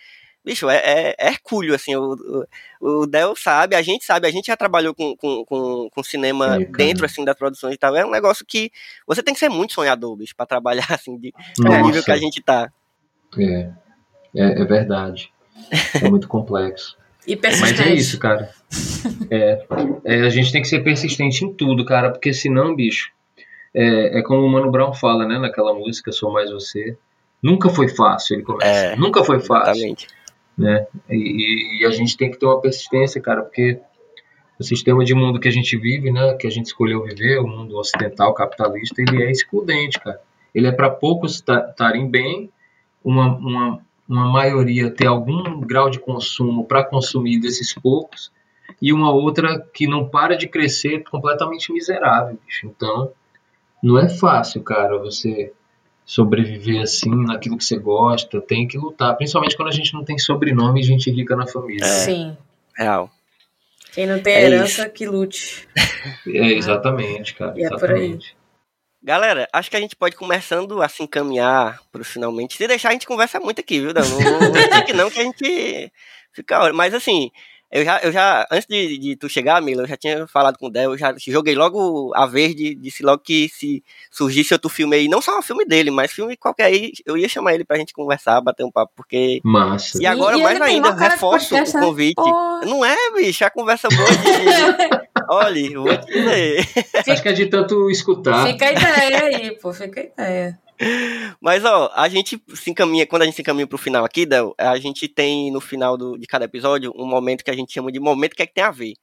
bicho, 0.44 0.68
é, 0.68 0.76
é, 0.76 1.14
é 1.18 1.28
hercúleo, 1.28 1.74
assim, 1.74 1.96
o, 1.96 2.46
o, 2.80 3.02
o 3.02 3.06
Del 3.06 3.34
sabe, 3.34 3.74
a 3.74 3.82
gente 3.82 4.04
sabe, 4.04 4.26
a 4.26 4.30
gente 4.30 4.46
já 4.46 4.56
trabalhou 4.56 4.94
com, 4.94 5.16
com, 5.16 5.44
com, 5.44 5.88
com 5.90 6.02
cinema 6.02 6.58
dentro, 6.76 7.06
assim, 7.06 7.24
das 7.24 7.36
produções 7.36 7.74
e 7.74 7.78
tal, 7.78 7.96
é 7.96 8.04
um 8.04 8.10
negócio 8.10 8.44
que 8.46 8.70
você 9.06 9.22
tem 9.22 9.32
que 9.32 9.40
ser 9.40 9.48
muito 9.48 9.72
sonhador, 9.72 10.14
bicho, 10.16 10.36
pra 10.36 10.44
trabalhar, 10.44 10.86
assim, 10.92 11.16
de, 11.16 11.32
do 11.56 11.82
nível 11.82 12.02
que 12.02 12.12
a 12.12 12.16
gente 12.16 12.42
tá. 12.42 12.70
É, 13.38 13.70
é, 14.36 14.62
é 14.62 14.64
verdade, 14.64 15.32
é 16.02 16.08
muito 16.08 16.28
complexo. 16.28 16.96
E 17.26 17.36
persistente. 17.36 17.78
Mas 17.78 17.86
é 17.86 17.94
isso, 17.94 18.18
cara. 18.18 18.50
É, 19.30 19.64
é, 20.04 20.20
a 20.26 20.28
gente 20.28 20.52
tem 20.52 20.60
que 20.60 20.68
ser 20.68 20.84
persistente 20.84 21.42
em 21.42 21.54
tudo, 21.54 21.82
cara, 21.82 22.10
porque 22.10 22.34
senão, 22.34 22.76
bicho, 22.76 23.10
é, 23.74 24.18
é 24.18 24.22
como 24.22 24.42
o 24.42 24.50
Mano 24.50 24.70
Brown 24.70 24.92
fala, 24.92 25.26
né, 25.26 25.38
naquela 25.38 25.72
música 25.72 26.12
Sou 26.12 26.30
Mais 26.30 26.50
Você, 26.50 26.98
nunca 27.42 27.70
foi 27.70 27.88
fácil, 27.88 28.34
ele 28.34 28.42
começa, 28.42 28.68
é, 28.68 28.96
nunca 28.96 29.24
foi 29.24 29.40
fácil. 29.40 29.72
Exatamente 29.72 30.06
né? 30.56 30.86
E, 31.10 31.80
e, 31.80 31.86
a 31.86 31.90
gente 31.90 32.16
tem 32.16 32.30
que 32.30 32.38
ter 32.38 32.46
uma 32.46 32.60
persistência, 32.60 33.20
cara, 33.20 33.42
porque 33.42 33.80
o 34.58 34.62
sistema 34.62 35.04
de 35.04 35.14
mundo 35.14 35.40
que 35.40 35.48
a 35.48 35.52
gente 35.52 35.76
vive, 35.76 36.12
né, 36.12 36.34
que 36.34 36.46
a 36.46 36.50
gente 36.50 36.66
escolheu 36.66 37.02
viver, 37.02 37.38
o 37.40 37.46
mundo 37.46 37.76
ocidental 37.76 38.32
capitalista, 38.32 39.02
ele 39.02 39.22
é 39.22 39.30
excludente, 39.30 39.98
cara. 39.98 40.20
Ele 40.54 40.68
é 40.68 40.72
para 40.72 40.88
poucos 40.88 41.34
estarem 41.34 42.08
bem, 42.08 42.50
uma, 43.02 43.36
uma, 43.36 43.80
uma 44.08 44.32
maioria 44.32 44.90
ter 44.90 45.06
algum 45.06 45.60
grau 45.60 45.90
de 45.90 45.98
consumo 45.98 46.64
para 46.64 46.84
consumir 46.84 47.40
desses 47.40 47.74
poucos, 47.74 48.32
e 48.80 48.92
uma 48.92 49.12
outra 49.12 49.60
que 49.74 49.86
não 49.86 50.08
para 50.08 50.36
de 50.36 50.48
crescer 50.48 51.02
completamente 51.04 51.72
miserável, 51.72 52.38
bicho. 52.46 52.66
Então, 52.66 53.10
não 53.82 53.98
é 53.98 54.08
fácil, 54.08 54.62
cara, 54.62 54.98
você 54.98 55.52
sobreviver 56.04 56.82
assim 56.82 57.10
naquilo 57.24 57.56
que 57.56 57.64
você 57.64 57.78
gosta, 57.78 58.40
tem 58.40 58.68
que 58.68 58.76
lutar. 58.76 59.16
Principalmente 59.16 59.56
quando 59.56 59.68
a 59.68 59.72
gente 59.72 59.94
não 59.94 60.04
tem 60.04 60.18
sobrenome 60.18 60.80
e 60.80 60.84
gente 60.84 61.10
rica 61.10 61.34
na 61.34 61.46
família. 61.46 61.84
É, 61.84 61.88
Sim. 61.88 62.36
Real. 62.76 63.10
Quem 63.92 64.06
não 64.06 64.20
tem 64.20 64.34
é 64.34 64.44
herança, 64.44 64.82
isso. 64.82 64.90
que 64.90 65.06
lute. 65.06 65.68
É, 66.26 66.52
exatamente, 66.52 67.34
cara. 67.34 67.54
E 67.56 67.62
exatamente. 67.62 67.84
é 67.84 67.88
por 67.88 67.94
aí. 67.94 68.18
Galera, 69.02 69.48
acho 69.52 69.70
que 69.70 69.76
a 69.76 69.80
gente 69.80 69.96
pode 69.96 70.16
começando 70.16 70.82
a 70.82 70.88
se 70.88 71.02
encaminhar 71.02 71.80
para 71.92 72.04
finalmente. 72.04 72.56
Se 72.56 72.66
deixar, 72.66 72.88
a 72.88 72.92
gente 72.92 73.06
conversa 73.06 73.40
muito 73.40 73.60
aqui, 73.60 73.80
viu? 73.80 73.92
Não, 73.94 74.02
não, 74.02 74.50
não 74.50 74.84
que 74.84 74.92
não, 74.92 75.10
que 75.10 75.20
a 75.20 75.24
gente 75.24 75.92
fica. 76.32 76.72
Mas 76.72 76.92
assim, 76.94 77.30
Eu 77.74 77.84
já, 77.84 77.98
eu 78.04 78.12
já 78.12 78.46
antes 78.52 78.68
de, 78.68 78.96
de 78.96 79.16
tu 79.16 79.28
chegar, 79.28 79.60
Mila, 79.60 79.82
eu 79.82 79.88
já 79.88 79.96
tinha 79.96 80.28
falado 80.28 80.56
com 80.56 80.66
o 80.66 80.70
Del, 80.70 80.92
eu 80.92 80.96
já 80.96 81.12
joguei 81.18 81.56
logo 81.56 82.12
a 82.14 82.24
verde, 82.24 82.72
disse 82.72 83.02
logo 83.02 83.20
que 83.20 83.48
se 83.48 83.82
surgisse 84.12 84.54
outro 84.54 84.68
filme 84.70 84.94
aí, 84.94 85.08
não 85.08 85.20
só 85.20 85.36
um 85.36 85.42
filme 85.42 85.64
dele, 85.64 85.90
mas 85.90 86.12
filme 86.12 86.36
qualquer 86.36 86.66
aí, 86.66 86.92
eu 87.04 87.16
ia 87.18 87.28
chamar 87.28 87.52
ele 87.52 87.64
pra 87.64 87.76
gente 87.76 87.92
conversar, 87.92 88.40
bater 88.40 88.64
um 88.64 88.70
papo, 88.70 88.92
porque. 88.94 89.40
Massa. 89.42 90.00
E 90.00 90.06
agora, 90.06 90.38
E- 90.38 90.42
mais 90.44 90.60
ainda, 90.60 90.92
reforço 90.92 91.52
o 91.52 91.58
né? 91.58 91.64
convite. 91.72 92.14
Pô. 92.14 92.60
Não 92.64 92.84
é, 92.84 92.96
bicho, 93.16 93.44
a 93.44 93.50
conversa 93.50 93.88
boa 93.88 94.08
de. 94.08 95.04
Olha, 95.28 95.70
vou 95.80 95.96
te 95.96 96.06
dizer. 96.12 96.68
Acho 97.08 97.22
que 97.22 97.28
é 97.28 97.32
de 97.32 97.46
tanto 97.46 97.90
escutar. 97.90 98.46
Fica 98.46 98.66
a 98.66 98.72
ideia 98.72 99.20
aí, 99.24 99.50
pô, 99.58 99.72
fica 99.72 100.00
a 100.00 100.04
ideia. 100.04 100.58
Mas, 101.40 101.64
ó, 101.64 101.90
a 101.94 102.08
gente 102.08 102.42
se 102.54 102.70
encaminha, 102.70 103.06
quando 103.06 103.22
a 103.22 103.24
gente 103.24 103.34
se 103.34 103.42
encaminha 103.42 103.66
pro 103.66 103.78
final 103.78 104.04
aqui, 104.04 104.26
Del, 104.26 104.54
a 104.58 104.76
gente 104.78 105.08
tem 105.08 105.50
no 105.50 105.60
final 105.60 105.96
do, 105.96 106.18
de 106.18 106.26
cada 106.26 106.44
episódio 106.44 106.92
um 106.96 107.06
momento 107.06 107.44
que 107.44 107.50
a 107.50 107.56
gente 107.56 107.72
chama 107.72 107.92
de 107.92 108.00
momento 108.00 108.34
que 108.34 108.42
é 108.42 108.46
que 108.46 108.54
tem 108.54 108.64
a 108.64 108.70
ver. 108.70 108.94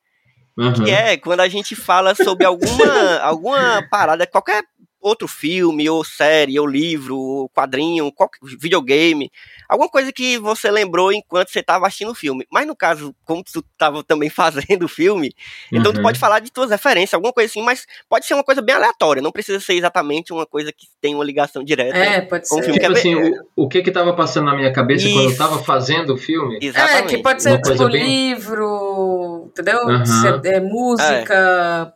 Aham. 0.59 0.73
Que 0.83 0.91
é 0.91 1.17
quando 1.17 1.39
a 1.39 1.47
gente 1.47 1.75
fala 1.75 2.13
sobre 2.13 2.45
alguma, 2.45 3.17
alguma 3.21 3.87
parada, 3.89 4.27
qualquer 4.27 4.63
outro 5.01 5.27
filme, 5.27 5.89
ou 5.89 6.03
série, 6.03 6.59
ou 6.59 6.67
livro, 6.67 7.17
ou 7.17 7.49
quadrinho, 7.49 8.11
qualquer 8.11 8.39
videogame, 8.59 9.31
alguma 9.67 9.89
coisa 9.89 10.11
que 10.13 10.37
você 10.37 10.69
lembrou 10.69 11.11
enquanto 11.11 11.49
você 11.49 11.59
estava 11.59 11.87
assistindo 11.87 12.11
o 12.11 12.15
filme. 12.15 12.45
Mas 12.51 12.67
no 12.67 12.75
caso, 12.75 13.15
como 13.25 13.43
tu 13.43 13.59
estava 13.71 14.03
também 14.03 14.29
fazendo 14.77 14.83
o 14.85 14.87
filme, 14.87 15.33
então 15.71 15.91
tu 15.91 15.97
Uhum. 15.97 16.03
pode 16.03 16.19
falar 16.19 16.39
de 16.39 16.51
tuas 16.51 16.69
referências, 16.69 17.13
alguma 17.15 17.33
coisa 17.33 17.49
assim, 17.49 17.61
mas 17.63 17.85
pode 18.09 18.25
ser 18.25 18.33
uma 18.35 18.43
coisa 18.43 18.61
bem 18.61 18.75
aleatória, 18.75 19.21
não 19.21 19.31
precisa 19.31 19.59
ser 19.59 19.73
exatamente 19.73 20.31
uma 20.31 20.45
coisa 20.45 20.71
que 20.71 20.87
tem 21.01 21.15
uma 21.15 21.23
ligação 21.23 21.63
direta. 21.63 21.97
É, 21.97 22.21
pode 22.21 22.43
Um 22.45 22.57
ser. 22.57 22.63
filme 22.63 22.79
que 22.79 22.85
Tipo 22.85 22.95
é 22.95 22.99
assim, 22.99 23.15
bem- 23.15 23.39
o, 23.55 23.63
o 23.63 23.67
que 23.67 23.81
que 23.81 23.91
tava 23.91 24.13
passando 24.15 24.45
na 24.45 24.55
minha 24.55 24.71
cabeça 24.71 25.07
quando 25.09 25.23
eu 25.23 25.29
Isso. 25.29 25.37
tava 25.37 25.63
fazendo 25.63 26.13
o 26.13 26.17
filme? 26.17 26.57
É, 26.61 26.65
Exatamente. 26.65 27.15
que 27.15 27.23
pode 27.23 27.41
ser 27.41 27.49
Uma 27.49 27.61
coisa 27.61 27.77
tipo 27.85 27.91
bem- 27.91 28.29
livro, 28.31 29.47
entendeu? 29.51 29.79
Se- 30.05 30.47
é, 30.49 30.59
música, 30.59 31.93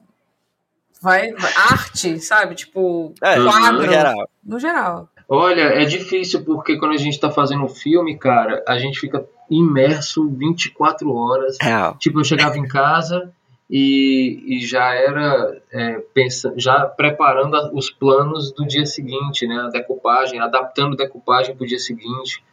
vai, 1.02 1.32
vai- 1.34 1.54
arte, 1.72 2.20
sabe? 2.20 2.56
Tipo, 2.56 3.14
É, 3.22 3.36
quadro. 3.44 3.82
no 3.82 3.92
geral. 3.92 4.30
no 4.44 4.60
geral. 4.60 5.10
Olha, 5.28 5.62
é 5.62 5.86
difícil 5.86 6.44
porque 6.46 6.78
quando 6.78 6.92
a 6.94 6.98
gente 6.98 7.20
tá 7.20 7.32
fazendo 7.32 7.64
um 7.64 7.68
filme, 7.70 8.18
cara, 8.18 8.64
a 8.68 8.78
gente 8.78 9.00
fica 9.00 9.26
imerso 9.50 10.28
24 10.30 11.12
horas. 11.14 11.58
Real. 11.60 11.96
Tipo, 12.00 12.20
eu 12.20 12.24
chegava 12.24 12.58
em 12.60 12.68
casa 12.68 13.32
e, 13.70 14.44
e 14.46 14.60
já 14.66 14.94
era 14.94 15.60
é, 15.72 16.00
pensa, 16.14 16.54
já 16.56 16.86
preparando 16.86 17.56
a- 17.56 17.72
os 17.74 17.90
planos 17.90 18.52
do 18.52 18.68
dia 18.68 18.86
seguinte, 18.86 19.48
né? 19.48 19.56
A 19.62 19.70
decupagem, 19.70 20.40
adaptando 20.40 20.94
a 20.94 20.98
decupagem 20.98 21.56
pro 21.56 21.66
dia 21.66 21.80
seguinte. 21.80 22.44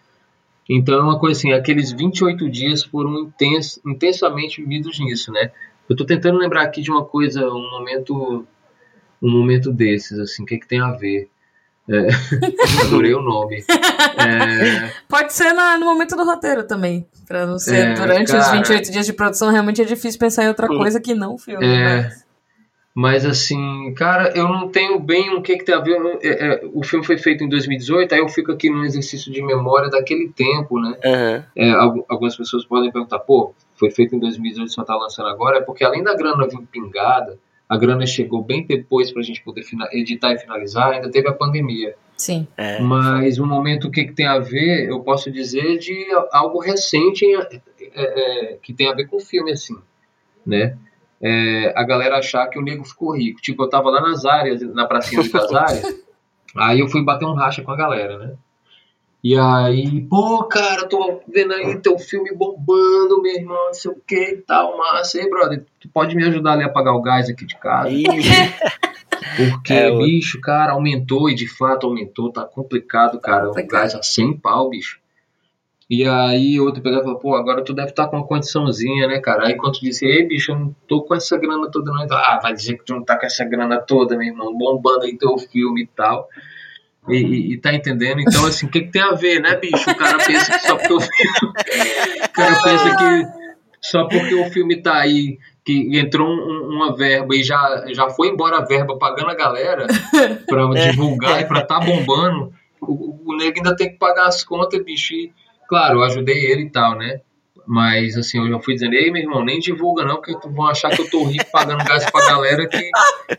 Então 0.71 0.95
é 0.99 1.03
uma 1.03 1.19
coisa 1.19 1.39
assim, 1.39 1.53
aqueles 1.53 1.93
28 1.93 2.49
dias 2.49 2.83
foram 2.85 3.19
intens, 3.19 3.79
intensamente 3.85 4.63
vividos 4.63 4.99
nisso, 4.99 5.31
né? 5.33 5.51
Eu 5.89 5.97
tô 5.97 6.05
tentando 6.05 6.39
lembrar 6.39 6.63
aqui 6.63 6.81
de 6.81 6.91
uma 6.91 7.05
coisa, 7.05 7.45
um 7.47 7.71
momento 7.71 8.47
um 9.21 9.31
momento 9.31 9.71
desses, 9.73 10.19
assim, 10.19 10.43
o 10.43 10.47
que, 10.47 10.59
que 10.59 10.67
tem 10.67 10.81
a 10.81 10.91
ver? 10.93 11.29
É, 11.89 12.09
adorei 12.87 13.15
o 13.15 13.21
nome. 13.23 13.65
É, 13.69 14.93
Pode 15.09 15.33
ser 15.33 15.53
na- 15.53 15.79
no 15.79 15.87
momento 15.87 16.17
do 16.17 16.25
roteiro 16.25 16.65
também. 16.65 17.07
Pra 17.27 17.47
não 17.47 17.59
ser 17.59 17.77
É, 17.91 17.95
durante 17.95 18.35
os 18.35 18.45
cara. 18.45 18.57
28 18.57 18.91
dias 18.91 19.07
de 19.07 19.13
produção, 19.13 19.51
realmente 19.51 19.81
é 19.81 19.85
difícil 19.85 20.19
pensar 20.19 20.45
em 20.45 20.49
outra 20.49 20.67
Hum. 20.73 20.77
coisa 20.77 21.01
que 21.01 21.15
não 21.15 21.35
o 21.35 21.39
filme. 21.39 21.65
É. 21.65 22.03
mas- 22.03 22.23
Mas 22.95 23.25
assim, 23.25 23.95
cara, 23.97 24.33
eu 24.37 24.47
não 24.49 24.69
tenho 24.69 24.99
bem 25.01 25.31
o 25.35 25.41
que, 25.41 25.57
que 25.57 25.65
tem 25.65 25.75
a 25.75 25.81
ver. 25.81 25.99
é, 26.23 26.29
é, 26.29 26.61
o 26.75 26.83
filme 26.85 27.05
foi 27.07 27.17
feito 27.17 27.43
em 27.43 27.49
2018, 27.49 28.13
aí 28.13 28.21
eu 28.21 28.29
fico 28.29 28.53
aqui 28.53 28.69
num 28.69 28.85
exercício 28.85 29.33
de 29.33 29.41
memória 29.43 29.89
daquele 29.89 30.29
tempo, 30.29 30.79
né? 30.79 30.95
É, 31.57 31.71
algu- 31.71 32.05
algumas 32.09 32.37
pessoas 32.37 32.67
podem 32.67 32.93
perguntar, 32.93 33.19
pô, 33.21 33.55
foi 33.75 33.91
feito 33.91 34.15
em 34.15 34.19
2018 34.19 34.73
só 34.73 34.85
tá 34.85 34.97
lançando 34.97 35.29
agora, 35.29 35.59
é 35.59 35.61
porque 35.61 35.85
além 35.85 36.03
da 36.03 36.15
grana 36.15 36.47
vir 36.47 36.67
pingada, 36.71 37.39
a 37.69 37.77
grana 37.77 38.07
chegou 38.07 38.43
bem 38.43 38.67
depois 38.67 39.11
pra 39.11 39.23
gente 39.23 39.43
poder 39.43 39.65
editar 39.93 40.33
e 40.33 40.39
finalizar, 40.39 40.93
ainda 40.93 41.11
teve 41.11 41.29
a 41.29 41.33
pandemia. 41.33 41.95
Sim. 42.17 42.47
É. 42.57 42.79
Mas 42.81 43.39
um 43.39 43.47
momento 43.47 43.89
o 43.89 43.91
que, 43.91 44.05
que 44.05 44.13
tem 44.13 44.27
a 44.27 44.39
ver, 44.39 44.89
eu 44.89 45.01
posso 45.01 45.31
dizer 45.31 45.79
de 45.79 46.07
algo 46.31 46.61
recente 46.61 47.25
é, 47.35 47.61
é, 47.95 48.59
que 48.63 48.73
tem 48.73 48.89
a 48.89 48.95
ver 48.95 49.07
com 49.07 49.17
o 49.17 49.21
filme, 49.21 49.53
assim, 49.53 49.77
né? 50.47 50.77
É, 51.21 51.73
a 51.75 51.83
galera 51.83 52.19
achar 52.19 52.47
que 52.49 52.59
o 52.59 52.63
nego 52.63 52.85
ficou 52.85 53.17
rico. 53.17 53.41
Tipo, 53.41 53.63
eu 53.63 53.69
tava 53.69 53.91
lá 53.91 54.01
nas 54.01 54.25
áreas, 54.25 54.61
na 54.61 54.87
pracinha 54.87 55.23
das 55.29 55.53
áreas, 55.53 56.03
aí 56.57 56.81
eu 56.81 56.89
fui 56.89 57.03
bater 57.03 57.25
um 57.25 57.35
racha 57.35 57.63
com 57.63 57.71
a 57.71 57.77
galera, 57.77 58.19
né? 58.19 58.35
E 59.23 59.39
aí, 59.39 60.01
pô, 60.01 60.43
cara, 60.45 60.89
tô 60.89 61.21
vendo 61.29 61.53
aí 61.53 61.79
teu 61.79 61.97
filme 61.97 62.35
bombando, 62.35 63.23
meu 63.23 63.33
irmão, 63.33 63.67
não 63.67 63.75
sei 63.75 63.91
o 63.93 63.97
que 64.05 64.17
e 64.17 64.37
tal, 64.39 64.77
massa. 64.77 65.21
Ei, 65.21 65.31
brother, 65.31 65.65
tu 65.79 65.89
pode 65.89 66.17
me 66.17 66.25
ajudar 66.25 66.55
ali 66.55 66.65
a 66.65 66.69
pagar 66.69 66.93
o 66.93 67.01
gás 67.03 67.29
aqui 67.29 67.47
de 67.47 67.57
casa? 67.57 67.89
Porque, 69.37 69.73
É, 69.73 69.97
bicho, 69.97 70.41
cara, 70.41 70.73
aumentou 70.73 71.31
e 71.31 71.37
de 71.37 71.47
fato 71.47 71.87
aumentou, 71.87 72.33
tá 72.33 72.45
complicado, 72.45 73.21
cara. 73.21 73.49
O 73.49 73.55
gás 73.67 73.95
a 73.95 74.03
100 74.03 74.39
pau, 74.39 74.69
bicho. 74.69 75.01
E 75.89 76.05
aí 76.05 76.59
outro 76.59 76.83
pegava 76.83 77.03
e 77.03 77.05
falou, 77.05 77.19
pô, 77.19 77.37
agora 77.37 77.63
tu 77.63 77.73
deve 77.73 77.91
estar 77.91 78.09
com 78.09 78.17
uma 78.17 78.27
condiçãozinha, 78.27 79.07
né, 79.07 79.21
cara? 79.21 79.47
Aí 79.47 79.57
quando 79.57 79.75
tu 79.75 79.83
disse, 79.83 80.05
ei, 80.05 80.27
bicho, 80.27 80.51
eu 80.51 80.59
não 80.59 80.77
tô 80.89 81.03
com 81.03 81.15
essa 81.15 81.37
grana 81.37 81.71
toda, 81.71 81.93
não. 81.93 82.03
Então, 82.03 82.17
Ah, 82.17 82.41
vai 82.43 82.55
dizer 82.55 82.77
que 82.79 82.85
tu 82.85 82.95
não 82.95 83.05
tá 83.05 83.17
com 83.17 83.27
essa 83.27 83.45
grana 83.45 83.79
toda, 83.79 84.17
meu 84.17 84.27
irmão, 84.27 84.57
bombando 84.57 85.05
aí 85.05 85.17
teu 85.17 85.37
filme 85.39 85.83
e 85.83 85.87
tal. 85.87 86.29
E, 87.09 87.17
e- 87.17 87.53
e 87.55 87.59
tá 87.59 87.75
entendendo? 87.75 88.21
Então, 88.21 88.47
assim, 88.47 88.67
o 88.67 88.69
que, 88.71 88.83
que 88.83 88.93
tem 88.93 89.03
a 89.03 89.13
ver, 89.13 89.41
né, 89.41 89.57
bicho? 89.57 89.91
O 89.91 89.97
cara 89.97 90.19
pensa 90.19 90.53
que 90.53 90.67
só 90.67 90.77
porque 90.77 90.95
o 90.95 91.01
filme. 91.01 91.55
o 92.25 92.29
cara 92.33 92.63
pensa 92.63 92.97
que 92.97 93.43
só 93.81 94.05
porque 94.09 94.35
o 94.35 94.51
filme 94.51 94.81
tá 94.81 94.95
aí, 95.01 95.39
que 95.65 95.99
entrou 95.99 96.29
um- 96.29 96.69
uma 96.73 96.95
verba 96.97 97.35
e 97.35 97.43
já, 97.43 97.85
já 97.93 98.09
foi 98.11 98.29
embora 98.29 98.59
a 98.59 98.65
verba 98.65 98.97
pagando 98.99 99.31
a 99.31 99.35
galera 99.35 99.87
pra 100.47 100.65
divulgar 100.91 101.41
e 101.41 101.45
pra 101.45 101.63
tá 101.63 101.81
bombando, 101.81 102.53
o, 102.81 103.33
o 103.33 103.37
nego 103.37 103.57
ainda 103.59 103.75
tem 103.75 103.91
que 103.91 103.99
pagar 103.99 104.27
as 104.29 104.45
contas, 104.45 104.83
bicho. 104.85 105.13
E, 105.15 105.33
claro, 105.69 105.99
eu 105.99 106.03
ajudei 106.05 106.39
ele 106.53 106.63
e 106.63 106.71
tal, 106.71 106.97
né? 106.97 107.21
Mas 107.67 108.17
assim, 108.17 108.39
eu 108.39 108.49
já 108.49 108.61
fui 108.61 108.75
dizendo, 108.75 108.95
ei 108.95 109.11
meu 109.11 109.23
irmão, 109.23 109.45
nem 109.45 109.59
divulga 109.59 110.05
não, 110.05 110.17
porque 110.17 110.35
vão 110.49 110.67
achar 110.67 110.91
que 110.91 111.03
eu 111.03 111.11
tô 111.11 111.25
rico 111.25 111.45
pagando 111.53 111.85
gás 111.85 112.09
pra 112.11 112.27
galera 112.27 112.69
que. 112.69 112.91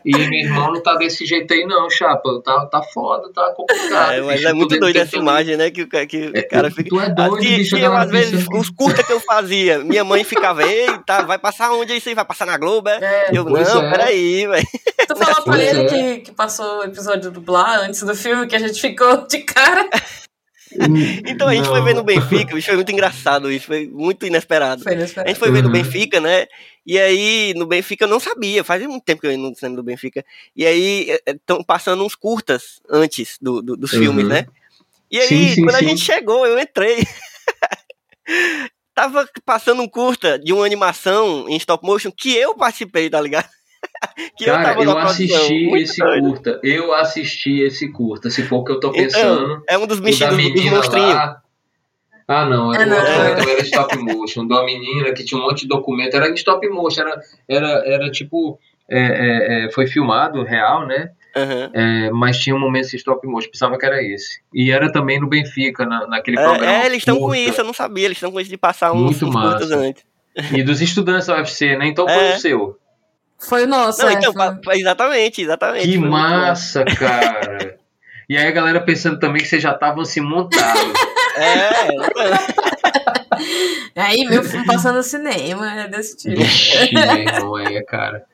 E 0.04 0.12
meu 0.12 0.32
irmão 0.32 0.72
não 0.72 0.82
tá 0.82 0.94
desse 0.96 1.24
jeito 1.26 1.52
aí, 1.52 1.64
não, 1.64 1.88
chapa. 1.90 2.40
Tá, 2.44 2.66
tá 2.66 2.82
foda, 2.82 3.30
tá 3.32 3.52
complicado. 3.56 4.12
É, 4.12 4.20
mas 4.22 4.36
bicho, 4.36 4.48
é 4.48 4.52
muito 4.52 4.78
doido 4.78 4.94
do 4.94 5.00
essa 5.00 5.16
imagem, 5.16 5.56
né? 5.56 5.70
Que, 5.70 5.86
que 6.06 6.30
É, 6.34 6.40
o 6.40 6.48
cara 6.48 6.70
fica. 6.70 6.88
Tu 6.88 7.00
é 7.00 7.10
doido, 7.10 7.36
Assim, 7.36 7.56
bicho, 7.56 7.76
eu, 7.76 7.92
às 7.94 8.10
vezes, 8.10 8.46
os 8.52 8.70
curta 8.70 9.02
que 9.02 9.12
eu 9.12 9.20
fazia, 9.20 9.78
minha 9.80 10.04
mãe 10.04 10.24
ficava, 10.24 10.62
eita, 10.62 11.22
vai 11.22 11.38
passar 11.38 11.72
onde 11.72 11.96
isso 11.96 12.08
aí? 12.08 12.14
Vai 12.14 12.24
passar 12.24 12.46
na 12.46 12.56
Globo? 12.56 12.88
é?" 12.88 12.98
É. 13.02 13.30
Eu, 13.32 13.44
não, 13.44 13.82
é. 13.82 13.90
peraí, 13.90 14.46
velho. 14.46 14.66
Tu 15.06 15.16
falou 15.16 15.34
pra 15.34 15.42
Pois 15.44 15.62
ele 15.62 15.80
é. 15.82 15.84
que, 15.84 16.20
que 16.20 16.32
passou 16.32 16.78
o 16.78 16.84
episódio 16.84 17.30
do 17.30 17.40
Blá 17.40 17.78
antes 17.80 18.02
do 18.02 18.14
filme, 18.14 18.46
que 18.46 18.56
a 18.56 18.58
gente 18.58 18.80
ficou 18.80 19.26
de 19.26 19.38
cara. 19.38 19.88
Então 21.26 21.48
a 21.48 21.54
gente 21.54 21.68
foi 21.68 21.78
Não. 21.78 21.84
ver 21.84 21.94
no 21.94 22.02
Benfica, 22.04 22.54
bicho, 22.54 22.66
foi 22.66 22.76
muito 22.76 22.92
engraçado 22.92 23.50
isso, 23.50 23.66
foi 23.66 23.86
muito 23.86 24.26
inesperado. 24.26 24.82
Foi 24.82 24.92
A 24.92 24.94
inesperado. 24.96 25.28
gente 25.30 25.38
foi 25.38 25.50
ver 25.50 25.62
no 25.62 25.68
Uhum. 25.68 25.72
Benfica, 25.72 26.20
né? 26.20 26.46
E 26.86 26.98
aí, 26.98 27.54
no 27.56 27.66
Benfica 27.66 28.04
eu 28.04 28.08
não 28.08 28.20
sabia, 28.20 28.62
fazia 28.64 28.88
muito 28.88 29.04
tempo 29.04 29.20
que 29.20 29.26
eu 29.26 29.30
ia 29.32 29.38
no 29.38 29.54
cinema 29.54 29.76
do 29.76 29.82
Benfica. 29.82 30.24
E 30.54 30.66
aí, 30.66 31.16
estão 31.26 31.62
passando 31.64 32.04
uns 32.04 32.14
curtas 32.14 32.80
antes 32.90 33.38
do, 33.40 33.62
do- 33.62 33.76
dos 33.76 33.92
Uhum. 33.92 33.98
filmes, 34.00 34.28
né? 34.28 34.46
E 35.10 35.18
aí, 35.18 35.28
Sim, 35.28 35.54
sim, 35.54 35.62
quando 35.62 35.76
a 35.76 35.78
sim. 35.78 35.86
gente 35.88 36.00
chegou, 36.04 36.46
eu 36.46 36.58
entrei. 36.58 37.04
Tava 38.94 39.28
passando 39.44 39.82
um 39.82 39.88
curta 39.88 40.38
de 40.38 40.52
uma 40.52 40.64
animação 40.64 41.48
em 41.48 41.56
stop 41.56 41.84
motion 41.84 42.12
que 42.12 42.34
eu 42.36 42.54
participei, 42.54 43.10
tá 43.10 43.20
ligado? 43.20 43.48
que 44.36 44.44
Cara, 44.44 44.62
tava 44.64 44.80
eu, 44.84 44.92
produção. 44.92 44.98
assisti 45.08 45.70
esse 45.76 45.98
doido. 45.98 46.28
curta. 46.28 46.60
Eu 46.62 46.94
assisti 46.94 47.60
esse 47.62 47.90
curta, 47.92 48.30
se 48.30 48.42
for 48.42 48.58
o 48.58 48.64
que 48.64 48.72
eu 48.72 48.80
tô 48.80 48.88
Então, 48.88 49.02
pensando. 49.04 49.62
é 49.68 49.78
um 49.78 49.86
dos 49.86 50.00
bichinhos, 50.00 50.36
dos 50.36 50.44
menina 50.44 50.76
monstrinhos. 50.76 51.14
lá. 51.14 51.40
Ah, 52.26 52.46
não, 52.46 52.70
Ah, 52.70 52.76
era, 52.76 52.96
outro 52.96 53.12
não. 53.12 53.28
então 53.32 53.50
era 53.50 53.60
stop 53.62 53.98
motion. 53.98 54.46
Da 54.46 54.64
menina 54.64 55.12
que 55.12 55.24
tinha 55.24 55.38
um 55.38 55.44
monte 55.44 55.62
de 55.62 55.68
documento. 55.68 56.14
Era 56.16 56.28
em 56.30 56.34
stop 56.34 56.66
motion, 56.70 57.02
era, 57.02 57.20
era, 57.48 57.68
era 57.86 58.10
tipo. 58.10 58.58
é, 58.90 58.98
é, 59.00 59.66
é, 59.66 59.70
foi 59.70 59.86
filmado, 59.86 60.42
real, 60.42 60.86
né? 60.86 61.10
Aham. 61.36 61.70
É, 61.74 62.10
mas 62.10 62.38
tinha 62.38 62.54
um 62.54 62.60
momento 62.60 62.88
de 62.88 62.96
stop 62.96 63.26
motion, 63.26 63.50
pensava 63.50 63.76
que 63.76 63.84
era 63.84 64.02
esse. 64.02 64.40
E 64.54 64.70
era 64.70 64.90
também 64.90 65.20
no 65.20 65.26
Benfica, 65.26 65.84
na, 65.84 66.06
naquele 66.06 66.36
programa. 66.38 66.64
É, 66.64 66.82
é, 66.82 66.86
eles 66.86 66.98
estão 66.98 67.18
com 67.18 67.34
isso, 67.34 67.60
eu 67.60 67.64
não 67.64 67.72
sabia, 67.74 68.04
eles 68.06 68.16
estão 68.16 68.30
com 68.32 68.40
isso 68.40 68.48
de 68.50 68.56
passar 68.56 68.92
uns, 68.92 69.02
Muito 69.02 69.26
uns 69.26 69.34
curtas 69.34 69.68
massa. 69.70 69.76
antes. 69.82 70.04
E 70.52 70.62
dos 70.62 70.80
estudantes 70.80 71.26
da 71.26 71.34
UFC, 71.36 71.76
né? 71.76 71.86
Então 71.88 72.06
foi 72.08 72.24
É. 72.24 72.34
o 72.36 72.38
seu. 72.38 72.78
Foi 73.38 73.64
o 73.64 73.66
nosso, 73.68 74.02
Não, 74.02 74.08
é, 74.08 74.12
então, 74.14 74.32
exatamente, 74.72 75.42
exatamente. 75.42 75.88
Que 75.88 75.98
massa, 75.98 76.84
cara! 76.84 77.78
E 78.26 78.38
aí 78.38 78.46
a 78.46 78.52
galera 78.52 78.80
pensando 78.80 79.18
também 79.18 79.42
que 79.42 79.46
vocês 79.46 79.62
já 79.62 79.72
estavam 79.72 80.02
se 80.02 80.18
montando. 80.18 80.94
É, 81.36 81.68
Aí, 83.96 84.24
meu 84.24 84.42
filme 84.42 84.66
passando 84.66 84.96
no 84.96 85.02
cinema, 85.02 85.70
é 85.82 85.88
desse 85.88 86.16
tipo. 86.16 86.36
Vixe, 86.40 86.94
meu 86.94 87.02
irmão, 87.18 87.58
é, 87.58 87.82
cara. 87.82 88.24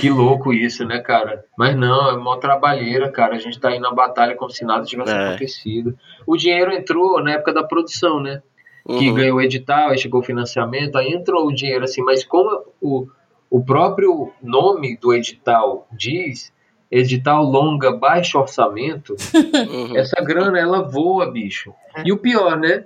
Que 0.00 0.10
louco 0.10 0.52
isso, 0.52 0.84
né, 0.84 0.98
cara? 1.00 1.44
Mas 1.56 1.76
não, 1.76 2.10
é 2.10 2.16
mó 2.16 2.36
trabalheira, 2.36 3.10
cara. 3.12 3.36
A 3.36 3.38
gente 3.38 3.58
tá 3.60 3.68
aí 3.68 3.78
na 3.78 3.92
batalha 3.92 4.34
como 4.34 4.50
se 4.50 4.64
nada 4.64 4.84
tivesse 4.84 5.12
É. 5.12 5.28
acontecido. 5.28 5.96
O 6.26 6.36
dinheiro 6.36 6.72
entrou 6.72 7.22
na 7.22 7.32
época 7.32 7.52
da 7.52 7.62
produção, 7.62 8.20
né? 8.20 8.42
que 8.86 9.08
Uhum. 9.10 9.14
ganhou 9.14 9.36
o 9.36 9.42
edital, 9.42 9.90
aí 9.90 9.98
chegou 9.98 10.20
o 10.20 10.24
financiamento, 10.24 10.96
aí 10.96 11.12
entrou 11.12 11.46
o 11.46 11.52
dinheiro 11.54 11.84
assim, 11.84 12.00
mas 12.02 12.24
como 12.24 12.48
o, 12.80 13.06
o 13.50 13.64
próprio 13.64 14.32
nome 14.42 14.96
do 14.96 15.12
edital 15.14 15.86
diz, 15.92 16.52
edital 16.90 17.42
longa, 17.44 17.92
baixo 17.92 18.38
orçamento, 18.38 19.14
Uhum. 19.70 19.96
essa 19.96 20.20
grana 20.22 20.58
ela 20.58 20.82
voa, 20.82 21.30
bicho. 21.30 21.72
E 22.04 22.12
o 22.12 22.18
pior, 22.18 22.56
né? 22.58 22.84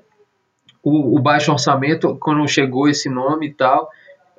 O, 0.83 1.17
o 1.17 1.21
baixo 1.21 1.53
orçamento, 1.53 2.17
quando 2.21 2.47
chegou 2.49 2.89
esse 2.89 3.09
nome 3.09 3.47
e 3.49 3.55
tal, 3.55 3.89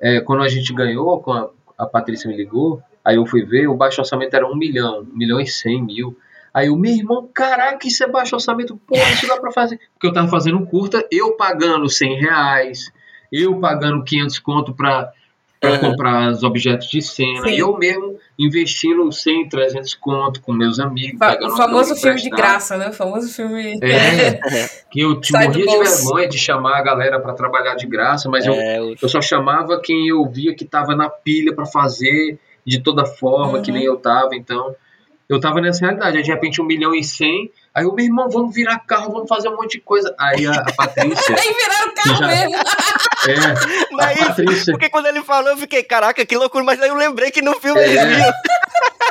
é, 0.00 0.20
quando 0.20 0.42
a 0.42 0.48
gente 0.48 0.72
ganhou, 0.74 1.20
quando 1.20 1.50
a, 1.78 1.84
a 1.84 1.86
Patrícia 1.86 2.28
me 2.28 2.36
ligou, 2.36 2.82
aí 3.04 3.16
eu 3.16 3.24
fui 3.26 3.44
ver, 3.44 3.66
o 3.68 3.74
baixo 3.74 4.00
orçamento 4.00 4.34
era 4.34 4.46
um 4.46 4.54
milhão, 4.54 5.00
um 5.00 5.16
milhão 5.16 5.40
e 5.40 5.46
cem 5.46 5.82
mil. 5.82 6.16
Aí 6.52 6.68
o 6.70 6.76
meu 6.76 6.92
irmão, 6.92 7.28
caraca, 7.34 7.86
isso 7.88 8.04
é 8.04 8.06
baixo 8.06 8.36
orçamento, 8.36 8.76
pô, 8.86 8.94
isso 8.96 9.26
dá 9.26 9.38
pra 9.40 9.50
fazer. 9.50 9.80
Porque 9.94 10.06
eu 10.06 10.12
tava 10.12 10.28
fazendo 10.28 10.58
um 10.58 10.64
curta, 10.66 11.04
eu 11.10 11.32
pagando 11.36 11.88
100 11.88 12.20
reais, 12.20 12.92
eu 13.32 13.58
pagando 13.58 14.04
500 14.04 14.38
conto 14.38 14.72
pra, 14.74 15.10
pra 15.64 15.72
Uhum. 15.72 15.90
comprar 15.92 16.30
os 16.30 16.42
objetos 16.42 16.88
de 16.88 17.00
cena, 17.02 17.42
Sim. 17.48 17.54
eu 17.56 17.76
mesmo 17.76 18.18
investindo 18.38 19.10
100, 19.10 19.48
300 19.48 19.94
conto 19.94 20.40
com 20.40 20.52
meus 20.52 20.78
amigos. 20.80 21.18
O 21.42 21.56
famoso 21.56 21.94
filme 21.96 22.20
de 22.20 22.30
graça, 22.30 22.76
né? 22.76 22.88
O 22.88 22.92
famoso 22.92 23.28
filme. 23.32 23.78
É, 23.82 24.40
que 24.90 25.00
eu 25.00 25.20
te 25.20 25.32
morria 25.32 25.66
de 25.66 25.78
vergonha 25.78 26.28
de 26.28 26.38
chamar 26.38 26.78
a 26.78 26.82
galera 26.82 27.20
pra 27.20 27.32
trabalhar 27.32 27.74
de 27.76 27.86
graça, 27.86 28.28
mas 28.28 28.44
eu, 28.46 28.54
É, 28.54 28.80
o- 28.80 28.94
eu 29.00 29.08
só 29.08 29.20
chamava 29.22 29.80
quem 29.80 30.08
eu 30.08 30.24
via 30.26 30.54
que 30.54 30.64
tava 30.64 30.94
na 30.96 31.08
pilha 31.08 31.54
pra 31.54 31.64
fazer 31.66 32.38
de 32.66 32.80
toda 32.80 33.04
forma, 33.04 33.60
que 33.60 33.70
Uhum. 33.70 33.76
nem 33.76 33.86
eu 33.86 33.96
tava, 33.96 34.34
então 34.34 34.74
eu 35.28 35.38
tava 35.40 35.60
nessa 35.60 35.80
realidade. 35.84 36.16
Aí 36.16 36.22
de 36.22 36.30
repente 36.30 36.60
um 36.60 36.64
milhão 36.66 36.94
e 36.94 37.04
cem, 37.04 37.50
aí 37.74 37.84
o 37.86 37.92
meu 37.94 38.04
irmão, 38.04 38.28
vamos 38.28 38.54
virar 38.54 38.78
carro, 38.80 39.12
vamos 39.12 39.28
fazer 39.28 39.48
um 39.48 39.56
monte 39.56 39.72
de 39.72 39.80
coisa. 39.80 40.14
Aí 40.18 40.46
a, 40.46 40.52
a 40.52 40.72
Patrícia, 40.72 41.34
Aí 41.38 41.54
viraram 41.54 41.90
o 41.90 41.94
carro 41.94 42.16
Já- 42.16 42.26
mesmo. 42.26 42.56
é, 43.28 43.92
Não 43.92 44.00
é 44.00 44.14
isso, 44.14 44.26
Patrícia, 44.26 44.72
Porque 44.72 44.88
quando 44.90 45.06
ele 45.06 45.22
falou, 45.22 45.50
eu 45.50 45.56
fiquei, 45.56 45.82
caraca, 45.82 46.24
que 46.24 46.36
loucura, 46.36 46.64
mas 46.64 46.80
aí 46.80 46.88
eu 46.88 46.94
lembrei 46.96 47.30
que 47.30 47.42
no 47.42 47.54
filme 47.60 47.80
É. 47.80 47.88
eles 47.88 48.16
viam. 48.16 48.32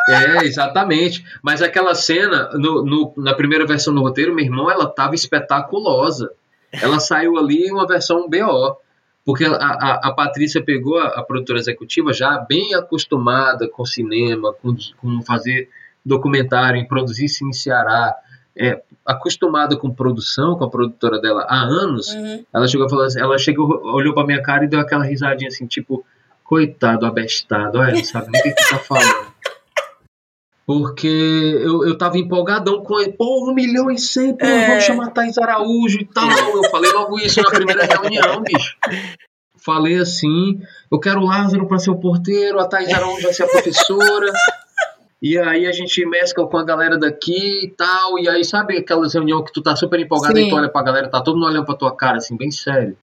É, 0.09 0.43
exatamente. 0.45 1.23
Mas 1.41 1.61
aquela 1.61 1.95
cena, 1.95 2.49
no, 2.53 2.83
no- 2.83 3.13
na 3.17 3.33
primeira 3.33 3.65
versão 3.65 3.93
do 3.93 4.01
roteiro, 4.01 4.33
meu 4.35 4.43
irmão, 4.43 4.69
ela 4.69 4.85
tava 4.87 5.15
espetaculosa. 5.15 6.31
Ela 6.71 6.99
saiu 6.99 7.37
ali 7.37 7.67
em 7.67 7.71
uma 7.71 7.87
versão 7.87 8.27
BO. 8.29 8.77
Porque 9.25 9.45
a, 9.45 9.51
a, 9.55 9.99
a 10.09 10.11
Patrícia 10.11 10.61
pegou 10.61 10.99
a, 10.99 11.07
a 11.07 11.23
produtora 11.23 11.57
executiva 11.57 12.11
já 12.11 12.37
bem 12.39 12.75
acostumada 12.75 13.69
com 13.69 13.85
cinema, 13.85 14.53
com, 14.61 14.75
com 14.97 15.21
fazer 15.21 15.69
documentário, 16.05 16.77
em 16.77 16.85
produzir 16.85 17.29
Cine 17.29 17.53
Ceará, 17.53 18.13
é, 18.57 18.81
acostumada 19.05 19.75
com 19.75 19.93
produção, 19.93 20.55
com 20.57 20.63
a 20.63 20.69
produtora 20.69 21.19
dela 21.19 21.45
há 21.47 21.61
anos. 21.63 22.09
Uhum. 22.13 22.45
Ela 22.53 22.67
chegou 22.67 22.89
falar 22.89 23.05
assim, 23.05 23.19
ela 23.19 23.37
chegou, 23.37 23.67
olhou 23.83 24.13
pra 24.13 24.25
minha 24.25 24.41
cara 24.41 24.65
e 24.65 24.67
deu 24.67 24.79
aquela 24.79 25.03
risadinha 25.03 25.49
assim, 25.49 25.65
tipo, 25.65 26.05
coitado, 26.43 27.05
abestado, 27.05 27.79
olha, 27.79 27.93
não 27.93 28.03
sabe 28.03 28.29
nem 28.31 28.41
o 28.41 28.43
que 28.43 28.51
que 28.51 28.69
tá 28.69 28.77
falando. 28.79 29.33
Porque 30.65 31.07
eu, 31.61 31.85
eu 31.85 31.97
tava 31.97 32.17
empolgadão 32.17 32.81
com 32.83 32.97
ele, 32.97 33.11
pô, 33.11 33.49
um 33.49 33.53
milhão 33.53 33.91
e 33.91 33.99
cem, 33.99 34.33
pô, 34.33 34.45
É. 34.45 34.67
vamos 34.67 34.83
chamar 34.85 35.11
Thaís 35.11 35.37
Araújo 35.37 35.99
e 35.99 36.05
tal. 36.05 36.29
Eu 36.29 36.69
falei 36.69 36.89
logo 36.91 37.19
isso 37.19 37.41
na 37.41 37.49
primeira 37.49 37.83
reunião, 37.83 38.41
bicho. 38.41 38.77
Falei 39.57 39.97
assim, 39.97 40.61
eu 40.89 40.99
quero 40.99 41.19
o 41.19 41.25
Lázaro 41.25 41.67
pra 41.67 41.79
ser 41.79 41.91
o 41.91 41.97
porteiro, 41.99 42.61
a 42.61 42.65
Thaís 42.65 42.93
Araújo 42.93 43.23
vai 43.23 43.33
ser 43.33 43.43
a 43.43 43.47
professora. 43.47 44.31
E 45.23 45.39
aí 45.39 45.65
a 45.65 45.71
gente 45.71 46.05
mescla 46.05 46.45
com 46.45 46.57
a 46.57 46.65
galera 46.65 46.97
daqui 46.97 47.63
e 47.63 47.69
tal. 47.69 48.19
E 48.19 48.27
aí, 48.27 48.43
sabe 48.43 48.77
aquelas 48.77 49.13
reuniões 49.13 49.45
que 49.45 49.53
tu 49.53 49.61
tá 49.61 49.73
super 49.73 49.97
empolgado 49.97 50.35
Sim. 50.35 50.47
e 50.47 50.49
tu 50.49 50.55
olha 50.57 50.67
pra 50.67 50.83
galera, 50.83 51.07
tá 51.07 51.21
todo 51.21 51.35
mundo 51.35 51.47
olhando 51.47 51.65
pra 51.65 51.77
tua 51.77 51.95
cara, 51.95 52.17
assim, 52.17 52.35
bem 52.35 52.51
sério. 52.51 52.97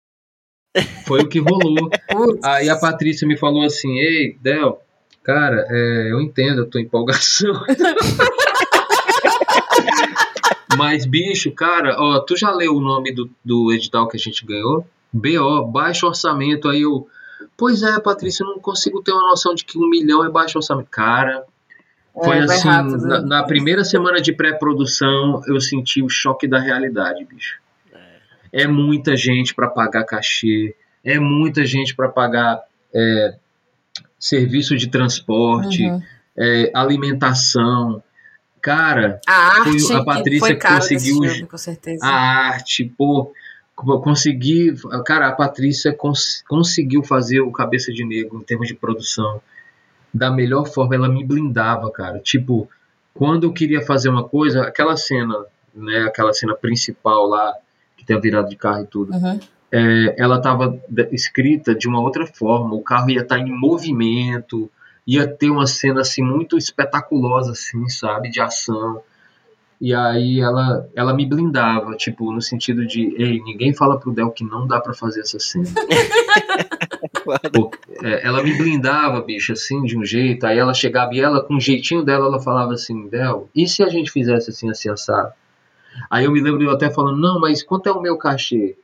Foi 1.06 1.22
o 1.22 1.28
que 1.28 1.38
rolou. 1.38 1.88
Aí 2.44 2.68
a 2.68 2.76
Patrícia 2.76 3.26
me 3.26 3.38
falou 3.38 3.64
assim, 3.64 3.98
ei, 3.98 4.36
Del, 4.38 4.82
cara, 5.24 5.66
é, 5.70 6.12
eu 6.12 6.20
entendo 6.20 6.60
a 6.60 6.66
tua 6.66 6.82
empolgação. 6.82 7.54
Mas, 10.76 11.06
bicho, 11.06 11.50
cara, 11.52 11.96
ó, 11.98 12.20
tu 12.20 12.36
já 12.36 12.50
leu 12.52 12.76
o 12.76 12.80
nome 12.82 13.14
do, 13.14 13.30
do 13.42 13.72
edital 13.72 14.06
que 14.06 14.18
a 14.18 14.20
gente 14.20 14.44
ganhou? 14.44 14.86
BO, 15.10 15.66
baixo 15.66 16.06
orçamento. 16.06 16.68
Aí 16.68 16.82
eu, 16.82 17.08
pois 17.56 17.82
é, 17.82 17.98
Patrícia, 17.98 18.44
eu 18.44 18.48
não 18.48 18.58
consigo 18.58 19.02
ter 19.02 19.12
uma 19.12 19.30
noção 19.30 19.54
de 19.54 19.64
que 19.64 19.78
um 19.78 19.88
milhão 19.88 20.22
é 20.22 20.28
baixo 20.28 20.58
orçamento. 20.58 20.90
Cara, 20.90 21.46
foi 22.14 22.38
É, 22.38 22.40
assim, 22.42 22.68
rápido. 22.68 23.06
na, 23.06 23.20
na 23.20 23.42
primeira 23.44 23.84
semana 23.84 24.20
de 24.20 24.32
pré-produção, 24.32 25.42
eu 25.46 25.60
senti 25.60 26.02
o 26.02 26.08
choque 26.08 26.46
da 26.48 26.58
realidade, 26.58 27.24
bicho. 27.24 27.58
É 28.52 28.66
muita 28.66 29.16
gente 29.16 29.54
para 29.54 29.68
pagar 29.68 30.04
cachê, 30.04 30.74
é 31.04 31.18
muita 31.20 31.64
gente 31.64 31.94
para 31.94 32.08
pagar 32.08 32.60
é, 32.92 33.34
serviço 34.18 34.76
de 34.76 34.88
transporte, 34.88 35.84
Uhum. 35.86 36.02
é, 36.36 36.70
alimentação. 36.74 38.02
Cara, 38.60 39.20
A 39.26 39.62
Foi 39.64 39.72
arte 39.72 39.92
a 39.94 40.04
Patrícia 40.04 40.54
que 40.56 40.66
conseguiu 40.68 41.22
filme, 41.22 41.48
a 42.02 42.08
arte, 42.10 42.92
pô, 42.98 43.32
co- 43.74 44.00
consegui, 44.00 44.74
cara, 45.06 45.28
a 45.28 45.32
Patrícia 45.32 45.94
cons- 45.94 46.42
conseguiu 46.46 47.02
fazer 47.02 47.40
o 47.40 47.50
Cabeça 47.52 47.90
de 47.92 48.04
Negro 48.04 48.38
em 48.38 48.44
termos 48.44 48.68
de 48.68 48.74
produção 48.74 49.40
da 50.12 50.30
melhor 50.30 50.66
forma, 50.66 50.94
ela 50.94 51.08
me 51.08 51.24
blindava, 51.24 51.90
cara. 51.90 52.18
Tipo, 52.18 52.68
quando 53.14 53.44
eu 53.44 53.52
queria 53.52 53.80
fazer 53.82 54.08
uma 54.08 54.24
coisa, 54.24 54.62
aquela 54.62 54.96
cena, 54.96 55.34
né, 55.74 56.02
aquela 56.02 56.32
cena 56.32 56.54
principal 56.54 57.26
lá, 57.28 57.54
que 57.96 58.04
tem 58.04 58.16
a 58.16 58.20
virada 58.20 58.48
de 58.48 58.56
carro 58.56 58.82
e 58.82 58.86
tudo, 58.86 59.12
Uhum. 59.12 59.38
é, 59.70 60.14
ela 60.18 60.36
estava 60.38 60.80
escrita 61.12 61.74
de 61.74 61.86
uma 61.86 62.00
outra 62.00 62.26
forma, 62.26 62.74
o 62.74 62.82
carro 62.82 63.10
ia 63.10 63.20
estar 63.22 63.38
em 63.38 63.50
movimento, 63.52 64.70
ia 65.06 65.26
ter 65.28 65.50
uma 65.50 65.66
cena 65.66 66.00
assim 66.00 66.22
muito 66.22 66.56
espetaculosa 66.58 67.52
assim, 67.52 67.88
sabe, 67.88 68.30
de 68.30 68.40
ação. 68.40 69.02
E 69.80 69.94
aí 69.94 70.40
ela 70.40 70.86
ela 70.94 71.14
me 71.14 71.24
blindava, 71.24 71.94
tipo, 71.96 72.30
no 72.32 72.42
sentido 72.42 72.86
de, 72.86 73.14
ei, 73.16 73.40
ninguém 73.42 73.72
fala 73.72 73.98
pro 73.98 74.12
Del 74.12 74.30
que 74.30 74.44
não 74.44 74.66
dá 74.66 74.78
pra 74.80 74.92
fazer 74.92 75.20
essa 75.20 75.38
cena. 75.38 75.64
É, 78.02 78.26
ela 78.26 78.42
me 78.42 78.56
blindava, 78.56 79.20
bicho, 79.20 79.52
assim, 79.52 79.82
de 79.82 79.96
um 79.96 80.04
jeito. 80.04 80.46
Aí 80.46 80.58
ela 80.58 80.74
chegava 80.74 81.14
e 81.14 81.20
ela, 81.20 81.42
com 81.42 81.56
o 81.56 81.60
jeitinho 81.60 82.02
dela, 82.04 82.26
ela 82.26 82.40
falava 82.40 82.72
assim, 82.72 83.08
Del, 83.08 83.48
e 83.54 83.66
se 83.66 83.82
a 83.82 83.88
gente 83.88 84.10
fizesse 84.10 84.50
assim, 84.50 84.70
assim, 84.70 84.90
assado? 84.90 85.32
Aí 86.08 86.24
eu 86.24 86.30
me 86.30 86.40
lembro 86.40 86.62
eu 86.62 86.70
até 86.70 86.90
falando, 86.90 87.18
não, 87.18 87.40
mas 87.40 87.62
quanto 87.62 87.88
é 87.88 87.92
o 87.92 88.00
meu 88.00 88.16
cachê? 88.16 88.76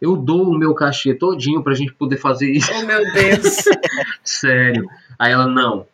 Eu 0.00 0.16
dou 0.16 0.48
o 0.48 0.58
meu 0.58 0.74
cachê 0.74 1.14
todinho 1.14 1.62
pra 1.62 1.74
gente 1.74 1.94
poder 1.94 2.16
fazer 2.16 2.50
isso. 2.50 2.70
Oh, 2.74 2.86
meu 2.86 3.00
Deus. 3.12 3.64
Sério. 4.22 4.88
Aí 5.18 5.32
ela, 5.32 5.46
não, 5.46 5.86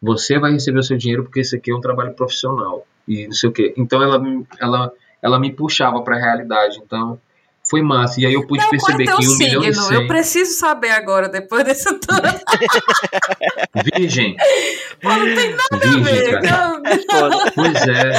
você 0.00 0.38
vai 0.38 0.52
receber 0.52 0.78
o 0.78 0.82
seu 0.82 0.96
dinheiro 0.96 1.24
porque 1.24 1.40
esse 1.40 1.56
aqui 1.56 1.70
é 1.70 1.74
um 1.74 1.80
trabalho 1.80 2.14
profissional. 2.14 2.86
E 3.06 3.26
não 3.26 3.32
sei 3.32 3.48
o 3.48 3.52
quê. 3.52 3.74
Então 3.76 4.02
ela, 4.02 4.22
ela, 4.60 4.92
ela 5.22 5.38
me 5.38 5.52
puxava 5.52 6.00
pra 6.02 6.18
realidade. 6.18 6.80
Então 6.84 7.18
foi 7.68 7.82
massa. 7.82 8.20
E 8.20 8.26
aí 8.26 8.32
eu 8.34 8.46
pude 8.46 8.62
Não, 8.62 8.70
perceber 8.70 9.02
é 9.04 9.06
teu 9.06 9.16
que 9.16 9.24
em 9.24 9.28
um 9.28 9.36
milhão 9.38 9.64
e 9.64 9.74
signo? 9.74 9.92
Eu 9.92 9.98
cem. 10.00 10.06
preciso 10.06 10.52
saber 10.58 10.90
agora, 10.90 11.28
depois 11.28 11.64
desse 11.64 11.92
tudo. 11.98 12.22
Virgem. 13.96 14.36
Não 15.02 15.20
tem 15.34 15.50
nada 15.50 15.66
a 15.72 15.78
Virgem, 15.78 16.02
ver. 16.02 16.40
cara. 16.42 16.68
Não. 16.68 16.82
Foda. 17.10 17.52
Pois 17.54 17.88
é, 17.88 18.12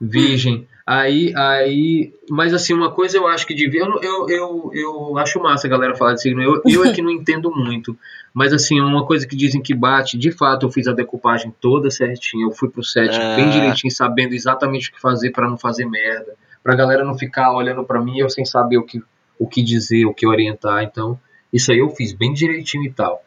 virgem. 0.00 0.66
Aí, 0.86 1.32
aí, 1.36 2.12
mas 2.28 2.52
assim, 2.52 2.72
uma 2.74 2.90
coisa 2.90 3.16
eu 3.16 3.26
acho 3.28 3.46
que 3.46 3.54
devia. 3.54 3.82
Eu, 3.82 4.00
eu, 4.02 4.26
eu, 4.28 4.70
eu 4.74 5.18
acho 5.18 5.38
massa 5.40 5.66
a 5.68 5.70
galera 5.70 5.94
falar 5.94 6.14
de 6.14 6.22
signo. 6.22 6.42
Eu, 6.42 6.60
eu 6.66 6.84
é 6.84 6.92
que 6.92 7.00
não 7.00 7.10
entendo 7.10 7.48
muito. 7.54 7.96
Mas 8.34 8.52
assim, 8.52 8.80
uma 8.80 9.06
coisa 9.06 9.26
que 9.26 9.36
dizem 9.36 9.62
que 9.62 9.72
bate, 9.74 10.18
de 10.18 10.32
fato, 10.32 10.66
eu 10.66 10.70
fiz 10.70 10.88
a 10.88 10.92
decupagem 10.92 11.54
toda 11.60 11.90
certinha. 11.90 12.44
Eu 12.44 12.50
fui 12.50 12.68
pro 12.68 12.82
set 12.82 13.14
Ah. 13.14 13.36
bem 13.36 13.50
direitinho, 13.50 13.92
sabendo 13.92 14.34
exatamente 14.34 14.88
o 14.90 14.92
que 14.92 15.00
fazer 15.00 15.30
pra 15.30 15.48
não 15.48 15.56
fazer 15.56 15.84
merda. 15.86 16.34
Pra 16.62 16.74
galera 16.74 17.04
não 17.04 17.16
ficar 17.16 17.52
olhando 17.54 17.84
pra 17.84 18.00
mim 18.00 18.18
eu 18.18 18.28
sem 18.28 18.44
saber 18.44 18.76
o 18.78 18.84
que, 18.84 19.00
o 19.38 19.46
que 19.46 19.62
dizer, 19.62 20.04
o 20.06 20.14
que 20.14 20.26
orientar. 20.26 20.82
Então, 20.82 21.18
isso 21.52 21.72
aí 21.72 21.78
eu 21.78 21.88
fiz 21.90 22.12
bem 22.12 22.32
direitinho 22.32 22.84
e 22.84 22.92
tal. 22.92 23.22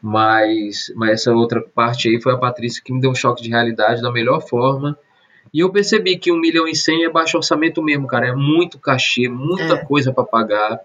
Mas, 0.00 0.92
mas 0.94 1.10
essa 1.10 1.32
outra 1.32 1.60
parte 1.74 2.08
aí 2.08 2.20
foi 2.20 2.32
a 2.32 2.36
Patrícia 2.36 2.82
que 2.84 2.92
me 2.92 3.00
deu 3.00 3.10
um 3.10 3.14
choque 3.14 3.42
de 3.42 3.48
realidade 3.48 4.00
da 4.00 4.12
melhor 4.12 4.40
forma. 4.46 4.96
E 5.52 5.60
eu 5.60 5.70
percebi 5.70 6.16
que 6.18 6.30
um 6.30 6.38
milhão 6.38 6.68
e 6.68 6.76
cem 6.76 7.04
é 7.04 7.10
baixo 7.10 7.36
orçamento 7.36 7.82
mesmo, 7.82 8.06
cara. 8.06 8.28
É 8.28 8.34
muito 8.34 8.78
cachê, 8.78 9.28
muita 9.28 9.74
É. 9.74 9.84
coisa 9.84 10.12
para 10.12 10.24
pagar. 10.24 10.78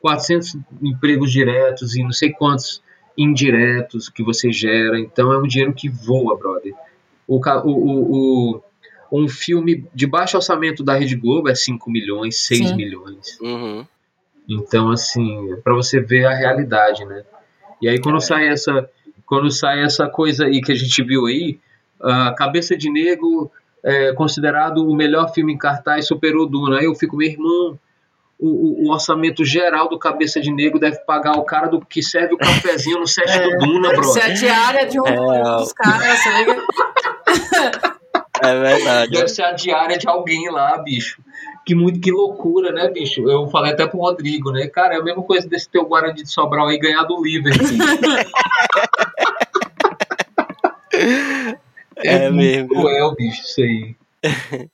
400 0.00 0.56
empregos 0.82 1.32
diretos 1.32 1.96
e 1.96 2.02
não 2.02 2.12
sei 2.12 2.30
quantos 2.30 2.82
indiretos 3.16 4.08
que 4.10 4.22
você 4.22 4.52
gera. 4.52 5.00
Então 5.00 5.32
é 5.32 5.38
um 5.38 5.46
dinheiro 5.46 5.72
que 5.72 5.88
voa, 5.88 6.36
brother. 6.38 6.74
O, 7.26 7.40
o, 7.40 8.56
o- 8.56 8.62
um 9.12 9.28
filme 9.28 9.86
de 9.94 10.06
baixo 10.06 10.36
orçamento 10.36 10.82
da 10.82 10.94
Rede 10.94 11.16
Globo 11.16 11.48
é 11.48 11.54
5 11.54 11.90
milhões, 11.90 12.36
6 12.46 12.68
Sim. 12.68 12.76
milhões. 12.76 13.38
Uhum. 13.40 13.86
Então, 14.48 14.90
assim, 14.90 15.56
para 15.62 15.74
você 15.74 16.00
ver 16.00 16.26
a 16.26 16.34
realidade, 16.34 17.04
né? 17.04 17.22
E 17.80 17.88
aí 17.88 17.98
quando 18.00 18.20
sai 18.20 18.48
essa, 18.48 18.88
quando 19.26 19.50
sai 19.50 19.82
essa 19.82 20.08
coisa 20.08 20.46
aí 20.46 20.60
que 20.60 20.72
a 20.72 20.74
gente 20.74 21.02
viu 21.02 21.26
aí, 21.26 21.58
a 22.00 22.32
Cabeça 22.32 22.76
de 22.76 22.90
Negro 22.90 23.50
é 23.82 24.12
considerado 24.12 24.86
o 24.88 24.94
melhor 24.94 25.32
filme 25.32 25.52
em 25.52 25.58
cartaz, 25.58 26.06
superou 26.06 26.46
Duna. 26.48 26.78
Aí 26.78 26.84
eu 26.86 26.94
fico, 26.94 27.16
meu 27.16 27.28
irmão, 27.28 27.78
o, 28.38 28.86
o- 28.88 28.92
orçamento 28.92 29.44
geral 29.44 29.88
do 29.88 29.98
Cabeça 29.98 30.40
de 30.40 30.50
Negro 30.50 30.78
deve 30.78 30.98
pagar 31.00 31.32
o 31.38 31.44
cara 31.44 31.68
do 31.68 31.80
que 31.84 32.02
serve 32.02 32.34
o 32.34 32.38
cafezinho 32.38 32.98
no 32.98 33.06
set 33.06 33.26
do 33.40 33.58
Duna, 33.58 33.90
Deve 33.90 34.00
bro. 34.00 34.20
a 34.22 34.28
diária 34.28 34.86
de 34.86 35.00
um 35.00 35.06
É, 35.06 35.42
dos 35.58 35.72
caras? 35.72 36.18
É 38.48 38.60
verdade. 38.60 39.12
Deve 39.12 39.28
ser 39.28 39.42
a 39.42 39.52
diária 39.52 39.96
de 39.98 40.08
alguém 40.08 40.50
lá, 40.50 40.76
bicho. 40.78 41.22
Que 41.66 41.74
muito 41.74 41.98
que 42.00 42.10
loucura, 42.10 42.70
né, 42.72 42.88
bicho? 42.88 43.28
Eu 43.28 43.48
falei 43.48 43.72
até 43.72 43.86
pro 43.86 43.98
Rodrigo, 44.00 44.50
né? 44.52 44.66
Cara, 44.66 44.94
é 44.94 44.98
a 44.98 45.02
mesma 45.02 45.22
coisa 45.22 45.48
desse 45.48 45.68
teu 45.68 45.84
Guarani 45.86 46.22
de 46.22 46.30
Sobral 46.30 46.68
aí 46.68 46.78
ganhar 46.78 47.04
do 47.04 47.22
Liverpool. 47.22 47.66
É 51.96 52.30
muito 52.30 52.36
mesmo. 52.36 52.68
cruel, 52.68 53.14
bicho, 53.14 53.42
isso 53.42 53.60
aí. 53.60 53.96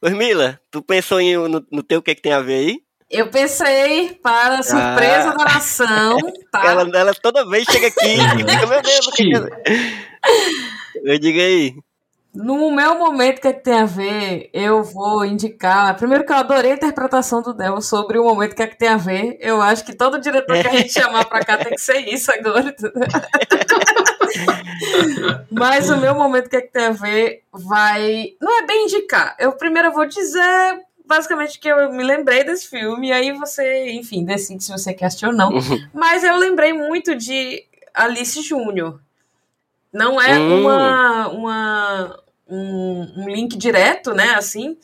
Mas 0.00 0.12
Mila, 0.14 0.60
tu 0.70 0.82
pensou 0.82 1.20
em, 1.20 1.36
no, 1.36 1.64
no 1.70 1.82
teu 1.82 1.98
o 2.00 2.02
que, 2.02 2.14
que 2.14 2.22
tem 2.22 2.32
a 2.32 2.40
ver 2.40 2.54
aí? 2.58 2.80
Eu 3.10 3.28
pensei, 3.28 4.12
para 4.22 4.58
a 4.58 4.62
surpresa 4.62 5.30
Ah. 5.30 5.34
da 5.34 5.44
nação, 5.44 6.18
tá? 6.52 6.66
Ela, 6.66 6.98
ela 6.98 7.14
toda 7.14 7.48
vez 7.48 7.64
chega 7.64 7.86
aqui 7.86 8.06
e 8.06 8.36
fica, 8.36 8.66
meu 8.66 8.82
Deus, 8.82 9.06
o 9.06 9.12
que 9.12 9.24
que 9.24 9.34
é? 9.34 11.12
Eu 11.14 11.18
digo 11.18 11.38
aí. 11.38 11.74
No 12.40 12.70
meu 12.70 12.96
momento, 12.96 13.40
que, 13.40 13.48
é 13.48 13.52
que 13.52 13.64
tem 13.64 13.80
a 13.80 13.84
ver? 13.84 14.48
Eu 14.52 14.84
vou 14.84 15.24
indicar. 15.24 15.96
Primeiro 15.96 16.24
que 16.24 16.30
eu 16.32 16.36
adorei 16.36 16.70
a 16.70 16.74
interpretação 16.74 17.42
do 17.42 17.52
Del 17.52 17.80
sobre 17.82 18.16
o 18.16 18.22
momento 18.24 18.54
que 18.54 18.62
é 18.62 18.66
que 18.68 18.78
tem 18.78 18.88
a 18.88 18.96
ver. 18.96 19.36
Eu 19.40 19.60
acho 19.60 19.84
que 19.84 19.92
todo 19.92 20.20
diretor 20.20 20.56
que 20.62 20.68
a 20.68 20.76
gente 20.76 20.92
chamar 20.92 21.24
pra 21.24 21.44
cá 21.44 21.56
tem 21.56 21.74
que 21.74 21.80
ser 21.80 21.98
isso 22.08 22.30
agora. 22.32 22.68
entendeu? 22.68 22.92
Mas 25.50 25.90
o 25.90 25.96
meu 25.96 26.14
momento 26.14 26.48
que 26.48 26.56
é 26.56 26.60
que 26.60 26.72
tem 26.72 26.86
a 26.86 26.90
ver 26.90 27.42
vai. 27.52 28.32
Não 28.40 28.62
é 28.62 28.66
bem 28.66 28.84
indicar. 28.84 29.34
Eu 29.38 29.52
primeiro 29.52 29.92
vou 29.92 30.06
dizer 30.06 30.80
basicamente 31.04 31.58
que 31.58 31.68
eu 31.68 31.90
me 31.90 32.04
lembrei 32.04 32.44
desse 32.44 32.68
filme, 32.68 33.08
e 33.08 33.12
aí 33.12 33.32
você, 33.32 33.90
enfim, 33.92 34.24
decide 34.24 34.62
se 34.62 34.70
você 34.70 34.92
quer 34.92 35.06
assistir 35.06 35.26
ou 35.26 35.32
não. 35.32 35.50
Mas 35.92 36.22
eu 36.22 36.36
lembrei 36.36 36.72
muito 36.72 37.16
de 37.16 37.64
Alice 37.94 38.40
Júnior. 38.42 39.00
Não 39.90 40.20
é 40.20 40.38
Hum. 40.38 40.60
uma, 40.60 41.28
uma, 41.28 42.20
um, 42.48 43.12
um 43.16 43.28
link 43.28 43.56
direto, 43.56 44.12
né? 44.14 44.34
Assim. 44.36 44.76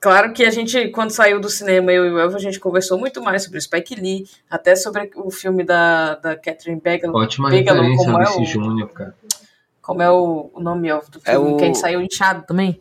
Claro 0.00 0.32
que 0.32 0.44
a 0.44 0.50
gente, 0.50 0.88
quando 0.90 1.10
saiu 1.10 1.40
do 1.40 1.48
cinema, 1.50 1.90
eu 1.92 2.06
e 2.06 2.10
o 2.12 2.18
Elvo, 2.20 2.36
a 2.36 2.40
gente 2.40 2.60
conversou 2.60 2.96
muito 2.96 3.20
mais 3.20 3.42
sobre 3.42 3.58
o 3.58 3.60
Spike 3.62 3.96
Lee, 3.96 4.26
até 4.48 4.76
sobre 4.76 5.10
o 5.16 5.28
filme 5.30 5.64
da, 5.64 6.14
da 6.14 6.36
Catherine 6.36 6.80
Bigelow, 6.80 7.20
Ótima 7.20 7.50
Bigelow, 7.50 7.82
referência, 7.82 8.04
como 8.12 8.22
é 8.22 8.28
o- 8.30 8.44
Júnior, 8.44 8.88
cara. 8.92 9.14
como 9.82 10.00
é 10.02 10.08
o, 10.10 10.50
o 10.54 10.60
nome 10.60 10.86
Elvo, 10.88 11.10
do 11.10 11.20
É 11.24 11.32
filme, 11.32 11.52
o- 11.52 11.56
que 11.56 11.62
a 11.64 11.66
gente 11.66 11.78
saiu 11.78 12.00
inchado 12.00 12.44
também. 12.46 12.80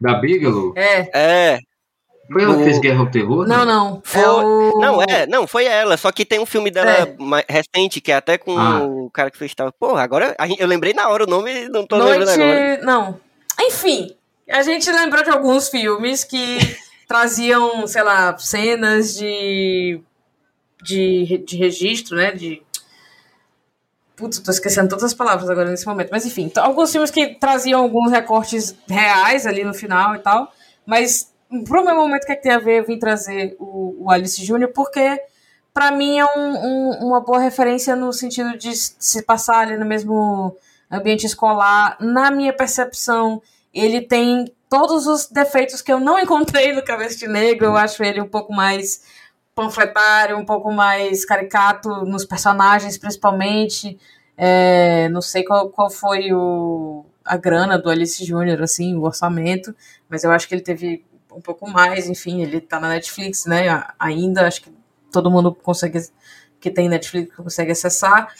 Da 0.00 0.14
Bigelow? 0.14 0.72
É. 0.76 1.10
É, 1.12 1.58
Foi 2.32 2.42
ela 2.42 2.54
que 2.56 2.60
O- 2.62 2.64
fez 2.64 2.78
Guerra 2.78 3.00
ao 3.00 3.10
Terror? 3.10 3.46
Não, 3.46 3.64
não. 3.66 4.00
Foi- 4.02 4.22
É 4.22 4.28
o... 4.28 4.80
não, 4.80 5.02
é, 5.02 5.26
não, 5.26 5.46
foi 5.46 5.66
ela. 5.66 5.96
Só 5.98 6.10
que 6.10 6.24
tem 6.24 6.40
um 6.40 6.46
filme 6.46 6.70
dela 6.70 6.90
É. 6.90 7.14
mais 7.18 7.44
recente, 7.48 8.00
que 8.00 8.10
é 8.10 8.16
até 8.16 8.36
com 8.38 8.58
Ah. 8.58 8.82
o 8.82 9.10
cara 9.10 9.30
que 9.30 9.36
fez 9.38 9.54
tal. 9.54 9.70
Porra, 9.72 10.02
agora 10.02 10.34
gente- 10.46 10.60
eu 10.60 10.66
lembrei 10.66 10.92
na 10.94 11.08
hora 11.08 11.24
o 11.24 11.26
nome 11.28 11.52
e 11.66 11.68
não 11.68 11.86
tô 11.86 11.96
lembrando 11.98 12.30
agora. 12.30 12.68
Noite. 12.68 12.84
Não. 12.84 13.25
Enfim, 13.60 14.14
a 14.50 14.62
gente 14.62 14.90
lembrou 14.90 15.22
de 15.22 15.30
alguns 15.30 15.68
filmes 15.68 16.24
que 16.24 16.58
traziam, 17.08 17.86
sei 17.86 18.02
lá, 18.02 18.36
cenas 18.38 19.14
de, 19.14 20.00
de, 20.82 21.38
de 21.46 21.56
registro, 21.56 22.16
né? 22.16 22.32
De. 22.32 22.62
Putz, 24.16 24.38
tô 24.38 24.50
esquecendo 24.50 24.88
todas 24.88 25.04
as 25.04 25.14
palavras 25.14 25.48
agora 25.50 25.70
nesse 25.70 25.86
momento. 25.86 26.08
Mas 26.10 26.24
enfim, 26.24 26.50
alguns 26.56 26.90
filmes 26.90 27.10
que 27.10 27.34
traziam 27.34 27.82
alguns 27.82 28.10
recortes 28.10 28.74
reais 28.88 29.46
ali 29.46 29.62
no 29.62 29.74
final 29.74 30.14
e 30.14 30.18
tal. 30.20 30.50
Mas 30.86 31.32
pro 31.66 31.84
meu 31.84 31.94
momento, 31.94 32.22
o 32.22 32.26
que, 32.26 32.32
é 32.32 32.36
que 32.36 32.42
tem 32.42 32.52
a 32.52 32.58
ver? 32.58 32.80
Eu 32.80 32.86
vim 32.86 32.98
trazer 32.98 33.54
o, 33.58 34.04
o 34.06 34.10
Alice 34.10 34.42
Júnior, 34.42 34.72
porque 34.74 35.20
pra 35.74 35.90
mim 35.90 36.18
é 36.18 36.24
um- 36.24 36.56
um- 36.66 37.06
uma 37.08 37.20
boa 37.20 37.38
referência 37.38 37.94
no 37.94 38.10
sentido 38.10 38.56
de 38.56 38.74
se 38.74 39.22
passar 39.22 39.58
ali 39.58 39.76
no 39.76 39.84
mesmo 39.84 40.56
ambiente 40.90 41.26
escolar. 41.26 41.96
Na 42.00 42.30
minha 42.30 42.52
percepção, 42.52 43.42
ele 43.72 44.00
tem 44.00 44.52
todos 44.68 45.06
os 45.06 45.26
defeitos 45.26 45.82
que 45.82 45.92
eu 45.92 46.00
não 46.00 46.18
encontrei 46.20 46.72
no 46.72 46.84
Cabeça 46.84 47.18
de 47.18 47.28
Negro. 47.28 47.66
Eu 47.66 47.76
acho 47.76 48.02
ele 48.02 48.20
um 48.20 48.28
pouco 48.28 48.52
mais 48.52 49.02
panfletário, 49.54 50.36
um 50.36 50.44
pouco 50.44 50.70
mais 50.70 51.24
caricato 51.24 51.88
nos 52.04 52.24
personagens, 52.24 52.98
principalmente. 52.98 53.98
É, 54.36 55.08
não 55.08 55.22
sei 55.22 55.44
qual, 55.44 55.70
qual 55.70 55.88
foi 55.88 56.32
o, 56.32 57.06
a 57.26 57.36
grana 57.36 57.78
do 57.78 57.90
Alice 57.90 58.24
Júnior, 58.24 58.62
assim, 58.62 58.94
o 58.94 59.02
orçamento, 59.02 59.74
mas 60.08 60.24
eu 60.24 60.30
acho 60.30 60.46
que 60.46 60.54
ele 60.54 60.62
teve 60.62 61.04
um 61.32 61.40
pouco 61.40 61.68
mais, 61.68 62.08
enfim, 62.08 62.42
ele 62.42 62.60
tá 62.60 62.78
na 62.78 62.88
Netflix, 62.90 63.46
né, 63.46 63.84
ainda, 63.98 64.46
acho 64.46 64.62
que 64.62 64.72
todo 65.10 65.30
mundo 65.30 65.54
consegue, 65.54 65.98
que 66.60 66.70
tem 66.70 66.88
Netflix 66.88 67.34
consegue 67.34 67.72
acessar, 67.72 68.32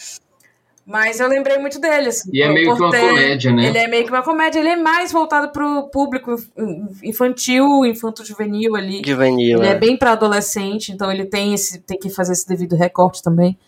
mas 0.87 1.19
eu 1.19 1.27
lembrei 1.29 1.59
muito 1.59 1.81
dele, 1.81 2.09
assim, 2.09 2.31
E 2.33 2.41
é 2.41 2.49
meio 2.49 2.75
que 2.77 2.81
uma 2.83 2.91
ter- 2.93 3.09
comédia, 3.09 3.53
né? 3.53 3.67
Ele 3.67 3.79
é 3.79 3.89
meio 3.89 4.05
que 4.05 4.11
uma 4.11 4.23
comédia, 4.23 4.61
ele 4.61 4.69
é 4.69 4.77
mais 4.77 5.11
voltado 5.13 5.49
pro 5.51 5.89
público 5.91 6.37
infantil, 7.03 7.85
infanto-juvenil 7.85 8.75
ali, 8.77 9.03
Juvenil, 9.05 9.59
ele 9.59 9.67
é. 9.69 9.73
é 9.73 9.75
bem 9.79 9.97
para 9.97 10.13
adolescente, 10.13 10.93
então 10.93 11.11
ele 11.11 11.25
tem 11.27 11.53
esse 11.55 11.79
tem 11.81 11.99
que 11.99 12.09
fazer 12.11 12.33
esse 12.33 12.47
devido 12.47 12.77
recorte 12.77 13.23
também, 13.23 13.59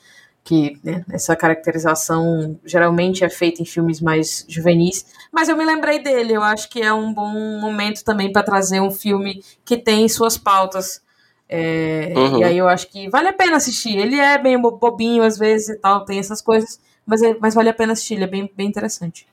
que 0.45 0.79
né, 0.83 1.05
essa 1.11 1.35
caracterização 1.37 2.59
geralmente 2.65 3.25
é 3.25 3.29
feita 3.29 3.61
em 3.63 3.65
filmes 3.67 4.01
mais 4.01 4.45
juvenis. 4.49 5.05
Mas 5.33 5.49
eu 5.49 5.57
me 5.57 5.65
lembrei 5.65 5.99
dele, 5.99 6.33
eu 6.35 6.43
acho 6.43 6.71
que 6.71 6.81
é 6.81 6.93
um 6.93 7.13
bom 7.13 7.61
momento 7.61 8.03
também 8.05 8.33
para 8.33 8.43
trazer 8.43 8.81
um 8.81 8.91
filme 8.91 9.43
que 9.65 9.77
tem 9.77 10.09
suas 10.09 10.39
pautas. 10.39 11.03
É, 11.51 12.13
Uhum. 12.17 12.39
E 12.41 12.45
aí 12.45 12.59
eu 12.59 12.69
acho 12.69 12.89
que 12.89 13.09
vale 13.09 13.29
a 13.29 13.33
pena 13.33 13.57
assistir. 13.57 13.97
Ele 13.97 14.19
é 14.19 14.37
bem 14.39 14.61
bo- 14.61 14.73
bobinho 14.79 15.23
às 15.23 15.39
vezes 15.39 15.69
e 15.71 15.77
tal, 15.77 16.05
tem 16.05 16.19
essas 16.19 16.41
coisas, 16.43 16.79
mas, 17.09 17.23
é- 17.23 17.37
mas 17.41 17.55
vale 17.55 17.71
a 17.71 17.75
pena 17.75 17.93
assistir, 17.95 18.15
ele 18.15 18.25
é 18.25 18.29
bem, 18.29 18.51
bem 18.57 18.69
interessante. 18.69 19.27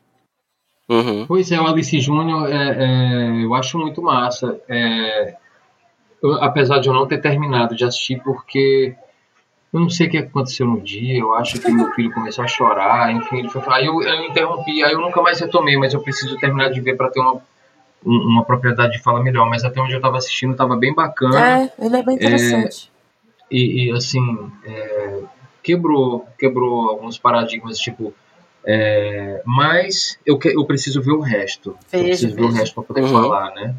Uhum. 0.89 1.25
Pois 1.27 1.51
é, 1.51 1.59
o 1.59 1.67
Alice 1.67 1.99
Júnior 1.99 2.47
é, 2.49 2.77
é, 2.77 3.43
eu 3.43 3.53
acho 3.55 3.77
muito 3.77 4.01
massa. 4.01 4.59
É, 4.69 5.35
eu- 6.23 6.41
apesar 6.43 6.79
de 6.79 6.87
eu 6.87 6.93
não 6.93 7.07
ter 7.07 7.19
terminado 7.19 7.75
de 7.75 7.83
assistir, 7.83 8.21
porque 8.23 8.95
eu 9.73 9.79
não 9.79 9.89
sei 9.89 10.07
o 10.07 10.09
que 10.11 10.17
aconteceu 10.19 10.65
no 10.65 10.79
dia, 10.79 11.19
eu 11.19 11.33
acho 11.35 11.59
que 11.59 11.71
meu 11.71 11.91
filho 11.93 12.13
começou 12.13 12.43
a 12.43 12.47
chorar, 12.47 13.11
enfim, 13.11 13.39
ele 13.39 13.49
foi 13.49 13.61
falar, 13.61 13.77
aí 13.77 13.87
eu, 13.87 14.01
eu 14.01 14.23
interrompi, 14.25 14.83
aí 14.83 14.93
eu 14.93 15.01
nunca 15.01 15.21
mais 15.21 15.39
retomei, 15.39 15.75
mas 15.77 15.93
eu 15.93 16.01
preciso 16.01 16.37
terminar 16.37 16.69
de 16.69 16.79
ver 16.79 16.95
para 16.95 17.09
ter 17.09 17.19
uma, 17.19 17.33
um- 18.05 18.27
uma 18.33 18.45
propriedade 18.45 18.93
de 18.93 19.01
fala 19.01 19.21
melhor. 19.23 19.49
Mas 19.49 19.65
até 19.65 19.81
onde 19.81 19.91
eu 19.93 19.97
estava 19.97 20.17
assistindo 20.17 20.51
estava 20.51 20.77
bem 20.77 20.93
bacana. 20.93 21.63
É, 21.63 21.71
ele 21.85 21.97
é 21.97 22.03
bem 22.03 22.15
interessante. 22.15 22.91
e, 23.51 23.87
e, 23.89 23.91
assim 23.91 24.51
é, 24.65 25.19
quebrou 25.65 26.27
quebrou 26.37 26.89
alguns 26.89 27.17
paradigmas 27.17 27.79
tipo 27.79 28.13
é, 28.67 29.41
mas 29.45 30.17
eu, 30.25 30.37
que- 30.39 30.55
eu 30.55 30.65
preciso 30.65 31.01
ver 31.01 31.11
o 31.11 31.19
resto. 31.19 31.77
Eu 31.93 31.99
preciso 32.05 32.35
ver 32.35 32.41
o 32.43 32.51
resto 32.51 32.73
para 32.75 32.83
poder 32.83 33.01
Uhum. 33.01 33.11
falar 33.11 33.53
né? 33.53 33.75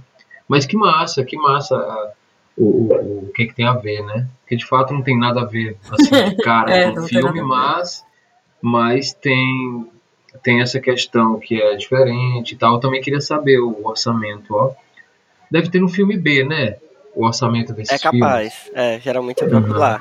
Mas 0.48 0.64
que 0.66 0.76
massa 0.76 1.24
que 1.24 1.36
massa 1.36 1.74
ah, 1.76 2.12
o, 2.56 2.64
o, 2.64 3.24
o 3.24 3.32
que 3.34 3.46
que 3.46 3.54
tem 3.54 3.66
a 3.66 3.72
ver 3.74 4.02
né? 4.04 4.26
Porque 4.40 4.56
de 4.56 4.64
fato 4.66 4.92
não 4.92 5.02
tem 5.02 5.18
nada 5.18 5.40
a 5.40 5.44
ver 5.44 5.76
assim 5.90 6.10
de 6.30 6.36
cara 6.36 6.72
É, 6.72 6.90
com 6.92 7.00
o 7.00 7.08
filme 7.08 7.40
a 7.40 7.44
mas 7.44 8.04
mas 8.60 9.12
tem 9.12 9.86
tem 10.42 10.60
essa 10.60 10.78
questão 10.80 11.38
que 11.40 11.60
é 11.60 11.76
diferente 11.76 12.52
e 12.52 12.56
tal. 12.56 12.74
Eu 12.74 12.80
também 12.80 13.00
queria 13.00 13.20
saber 13.20 13.58
o 13.58 13.86
orçamento 13.86 14.54
ó. 14.54 14.72
Deve 15.50 15.70
ter 15.70 15.80
no 15.80 15.88
filme 15.88 16.16
B 16.16 16.44
né? 16.44 16.76
O 17.14 17.24
orçamento 17.26 17.72
desse 17.72 17.94
É 17.94 17.98
capaz. 17.98 18.70
É, 18.74 19.00
geralmente 19.00 19.44
procuro 19.44 19.80
Uhum. 19.80 19.98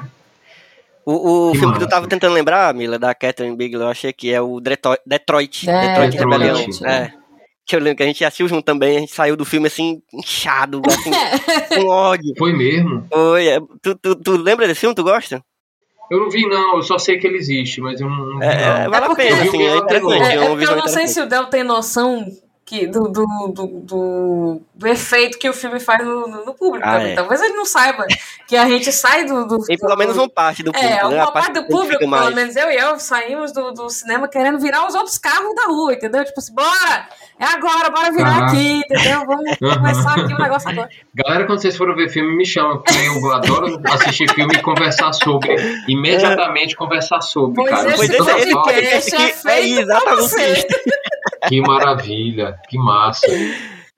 O, 1.06 1.50
o 1.50 1.52
Que 1.52 1.60
filme 1.60 1.74
que 1.74 1.80
tu 1.82 1.88
tava 1.88 2.08
tentando 2.08 2.34
lembrar, 2.34 2.74
Mila, 2.74 2.98
da 2.98 3.14
Catherine 3.14 3.56
Bigelow, 3.56 3.88
eu 3.88 3.92
achei 3.92 4.12
que 4.12 4.34
é 4.34 4.42
o 4.42 4.60
Detroit, 4.60 5.00
Detroit, 5.06 5.70
É, 5.70 5.82
Detroit 5.88 6.12
Detroit. 6.12 6.38
Rebelião. 6.40 6.92
É. 6.92 7.14
Que 7.68 7.76
eu 7.76 7.80
lembro 7.80 7.98
que 7.98 8.04
a 8.04 8.06
gente 8.08 8.24
assistiu 8.26 8.48
junto 8.48 8.64
também, 8.64 8.98
a 8.98 9.00
gente 9.02 9.14
saiu 9.14 9.36
do 9.36 9.46
filme 9.46 9.68
assim, 9.68 10.02
inchado, 10.14 10.82
assim, 10.86 11.12
com 11.84 11.88
ódio. 11.88 12.34
foi 12.38 12.54
mesmo 12.54 13.06
Foi, 13.12 13.48
é, 13.48 13.60
tu, 13.82 13.96
tu, 13.96 14.16
tu 14.16 14.32
lembra 14.38 14.68
desse 14.68 14.82
filme? 14.82 14.96
Tu 14.96 15.04
gosta? 15.04 15.42
Eu 16.12 16.20
não 16.20 16.30
vi, 16.30 16.48
não. 16.48 16.76
Eu 16.78 16.84
só 16.84 17.00
sei 17.00 17.18
que 17.18 17.26
ele 17.26 17.38
existe, 17.38 17.82
mas 17.82 18.00
eu 18.00 18.08
não, 18.08 18.18
não 18.26 18.40
vi, 18.40 18.46
É, 18.46 18.50
é, 18.62 18.84
não. 18.84 18.92
vale 18.92 19.06
É 19.06 19.08
porque- 19.08 19.22
a 19.24 19.26
pena, 19.26 19.42
assim, 19.44 19.58
o 19.58 19.62
é 19.62 19.78
interessante. 19.78 20.22
É, 20.22 20.26
É, 20.28 20.36
é 20.36 20.48
eu 20.48 20.76
não 20.76 20.88
sei 20.88 21.08
se 21.08 21.20
o 21.22 21.26
Del 21.28 21.46
tem 21.46 21.64
noção 21.64 22.26
que, 22.66 22.88
do, 22.88 23.08
do, 23.08 23.26
do, 23.54 23.68
do, 23.84 24.62
do 24.74 24.88
efeito 24.88 25.38
que 25.38 25.48
o 25.48 25.54
filme 25.54 25.80
faz 25.80 26.04
no, 26.04 26.28
no- 26.28 26.46
no 26.46 26.54
público 26.56 26.88
Ah, 26.88 26.94
também. 26.94 27.12
é. 27.12 27.16
Talvez 27.16 27.40
ele 27.42 27.54
não 27.54 27.64
saiba 27.66 28.06
que 28.48 28.58
a 28.58 28.68
gente 28.68 28.92
sai 28.92 29.24
do. 29.26 29.46
do 29.46 29.64
E 29.70 29.78
pelo 29.78 29.96
menos 29.96 30.18
uma 30.18 30.28
parte 30.28 30.64
do 30.64 30.72
público, 30.72 30.92
É, 30.94 30.98
né? 31.10 31.16
uma 31.16 31.24
A 31.26 31.32
parte 31.32 31.54
do 31.54 31.68
público, 31.68 32.00
pelo 32.00 32.10
mais. 32.10 32.34
menos 32.34 32.56
eu 32.56 32.72
e 32.72 32.76
eu, 32.76 33.00
saímos 33.00 33.52
do, 33.54 33.72
do 33.72 33.88
cinema 33.90 34.28
querendo 34.28 34.60
virar 34.60 34.88
os 34.88 34.96
outros 34.96 35.18
carros 35.20 35.54
da 35.54 35.66
rua, 35.68 35.94
entendeu? 35.94 36.26
Tipo 36.26 36.40
assim, 36.40 36.56
bora! 36.56 37.08
É 37.40 37.46
agora, 37.46 37.90
bora 37.92 38.12
virar 38.12 38.30
Aham. 38.38 38.46
aqui, 38.48 38.78
entendeu? 38.80 39.26
Vamos 39.28 39.58
começar 39.78 40.12
aqui 40.20 40.34
o 40.34 40.38
negócio 40.40 40.70
agora. 40.70 40.90
Galera, 41.14 41.46
quando 41.46 41.62
vocês 41.62 41.78
forem 41.78 41.96
ver 41.96 42.10
filme, 42.10 42.36
me 42.36 42.46
chama, 42.46 42.82
porque 42.82 42.98
eu 43.08 43.32
adoro 43.32 43.80
assistir 43.92 44.28
filme 44.34 44.56
e 44.56 44.62
conversar 44.64 45.14
sobre. 45.14 45.56
Imediatamente 45.88 46.76
conversar 46.76 47.22
sobre, 47.22 47.56
Pois 47.56 47.70
cara. 47.70 47.94
Pois 47.96 48.10
esse 48.10 48.22
esse- 48.22 48.32
esse 48.40 48.52
podcast 48.52 49.12
podcast 49.12 49.16
é 49.16 49.18
aqui 49.18 49.26
é 49.26 49.34
feito 49.34 49.76
pra 49.76 49.82
exatamente 49.84 50.22
você. 50.22 50.52
isso. 50.54 50.66
Que 51.48 51.62
maravilha, 51.62 52.60
que 52.70 52.78
massa. 52.78 53.28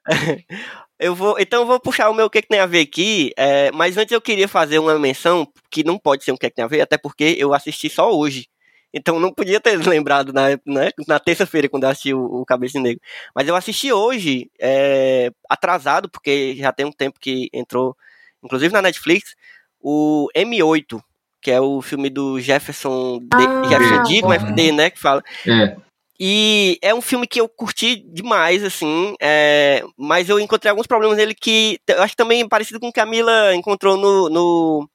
Eu 1.00 1.14
vou, 1.14 1.40
então 1.40 1.62
eu 1.62 1.68
vou 1.68 1.80
puxar 1.80 2.10
o 2.10 2.14
meu 2.14 2.26
o 2.26 2.30
que, 2.30 2.42
que 2.42 2.48
tem 2.48 2.60
a 2.60 2.66
ver 2.66 2.80
aqui, 2.80 3.32
é, 3.38 3.72
mas 3.72 3.98
antes 3.98 4.12
eu 4.12 4.20
queria 4.20 4.48
fazer 4.48 4.80
uma 4.80 4.98
menção 4.98 5.48
que 5.70 5.84
não 5.84 5.96
pode 6.00 6.24
ser 6.24 6.32
um 6.32 6.36
que, 6.36 6.50
que 6.50 6.56
tem 6.56 6.66
a 6.66 6.68
ver, 6.68 6.82
até 6.82 6.98
porque 6.98 7.36
eu 7.38 7.54
assisti 7.54 7.88
só 7.88 8.12
hoje. 8.12 8.48
Então 8.92 9.20
não 9.20 9.32
podia 9.32 9.60
ter 9.60 9.76
lembrado 9.88 10.34
na, 10.34 10.50
né, 10.66 10.90
na 11.08 11.20
terça-feira 11.20 11.70
quando 11.70 11.84
eu 11.84 11.90
assisti 11.90 12.16
o, 12.16 12.42
o 12.42 12.46
Cabeça 12.46 12.80
de 12.80 12.84
Negro. 12.84 13.02
Mas 13.36 13.48
eu 13.48 13.56
assisti 13.56 13.92
hoje, 13.94 14.50
é, 14.60 15.30
atrasado, 15.48 16.10
porque 16.10 16.56
já 16.56 16.72
tem 16.72 16.86
um 16.86 16.92
tempo 16.92 17.20
que 17.20 17.48
entrou, 17.54 17.96
inclusive 18.44 18.74
na 18.74 18.82
Netflix, 18.82 19.36
o 19.80 20.28
M8, 20.36 21.00
que 21.42 21.52
é 21.52 21.62
o 21.62 21.80
filme 21.80 22.10
do 22.10 22.40
Jefferson, 22.40 23.20
D, 23.20 23.28
Ah, 23.36 23.64
Jefferson 23.70 24.04
D, 24.04 24.22
como 24.22 24.34
é. 24.34 24.52
D, 24.52 24.72
né, 24.72 24.90
que 24.90 25.00
fala. 25.00 25.24
É. 25.46 25.78
E 26.20 26.80
é 26.82 26.94
um 26.94 27.02
filme 27.02 27.28
que 27.28 27.40
eu 27.40 27.48
curti 27.48 27.96
demais, 27.96 28.64
assim, 28.64 29.16
é, 29.22 29.84
mas 29.96 30.30
eu 30.30 30.40
encontrei 30.40 30.70
alguns 30.70 30.88
problemas 30.88 31.16
nele 31.18 31.36
que 31.36 31.80
eu 31.88 32.02
acho 32.02 32.14
que 32.14 32.18
também 32.18 32.42
é 32.42 32.48
parecido 32.48 32.80
com 32.80 32.88
o 32.88 32.94
que 32.94 33.00
a 33.00 33.06
Mila 33.06 33.54
encontrou 33.54 33.96
no, 33.96 34.28
no, 34.28 34.90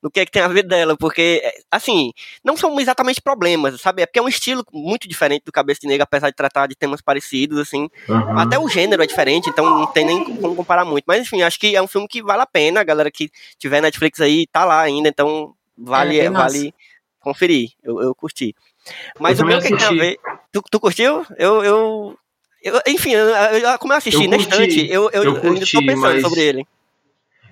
no 0.00 0.10
que 0.10 0.20
é 0.20 0.24
que 0.24 0.30
tem 0.30 0.42
a 0.42 0.48
ver 0.48 0.62
dela, 0.64 0.96
porque, 0.96 1.40
é, 1.42 1.52
assim, 1.70 2.12
não 2.44 2.56
são 2.56 2.78
exatamente 2.80 3.20
problemas, 3.20 3.80
sabe? 3.80 4.02
É 4.02 4.06
porque 4.06 4.18
é 4.18 4.22
um 4.22 4.28
estilo 4.28 4.64
muito 4.72 5.08
diferente 5.08 5.44
do 5.44 5.50
Cabeça 5.52 5.80
de 5.80 5.88
Negro, 5.88 6.04
apesar 6.04 6.30
de 6.30 6.36
tratar 6.36 6.68
de 6.68 6.76
temas 6.76 7.00
parecidos, 7.00 7.58
assim. 7.58 7.88
aham. 8.08 8.40
Até 8.40 8.56
o 8.58 8.68
gênero 8.68 9.02
é 9.02 9.06
diferente, 9.06 9.48
então 9.48 9.64
não 9.64 9.86
tem 9.86 10.04
nem 10.04 10.24
como 10.24 10.54
comparar 10.54 10.84
muito. 10.84 11.04
Mas, 11.06 11.22
enfim, 11.22 11.42
acho 11.42 11.58
que 11.58 11.74
é 11.74 11.82
um 11.82 11.88
filme 11.88 12.06
que 12.06 12.22
vale 12.22 12.42
a 12.42 12.46
pena, 12.46 12.80
a 12.80 12.84
galera 12.84 13.10
que 13.10 13.30
tiver 13.58 13.80
Netflix 13.80 14.20
aí 14.20 14.46
tá 14.46 14.64
lá 14.64 14.80
ainda, 14.80 15.08
então 15.08 15.54
vale, 15.76 16.18
É, 16.18 16.30
vale 16.30 16.74
conferir. 17.20 17.70
Eu, 17.82 18.00
eu 18.00 18.14
curti. 18.14 18.54
Mas 19.18 19.38
Eu 19.38 19.44
o 19.44 19.48
meu 19.48 19.60
que 19.60 19.68
tem 19.76 19.86
a 19.86 19.90
ver. 19.90 20.18
Tu, 20.52 20.62
tu 20.70 20.80
curtiu? 20.80 21.24
Eu. 21.38 21.62
eu, 21.64 22.18
eu- 22.62 22.80
enfim, 22.86 23.12
eu, 23.12 23.78
como 23.78 23.92
eu 23.92 23.96
assisti 23.96 24.24
Eu 24.24 24.30
na 24.30 24.36
curti, 24.36 24.50
estante, 24.52 24.92
eu, 24.92 25.10
eu, 25.12 25.22
eu 25.24 25.42
ainda 25.52 25.66
tô 25.66 25.78
pensando 25.80 25.96
mas- 26.00 26.22
sobre 26.22 26.40
ele. 26.40 26.66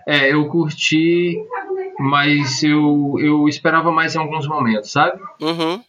É, 0.06 0.32
eu 0.32 0.48
curti, 0.48 1.36
mas 1.98 2.62
eu, 2.62 3.14
eu 3.20 3.46
esperava 3.48 3.92
mais 3.92 4.14
em 4.14 4.18
alguns 4.18 4.46
momentos, 4.48 4.90
sabe? 4.90 5.20
Uhum. 5.40 5.84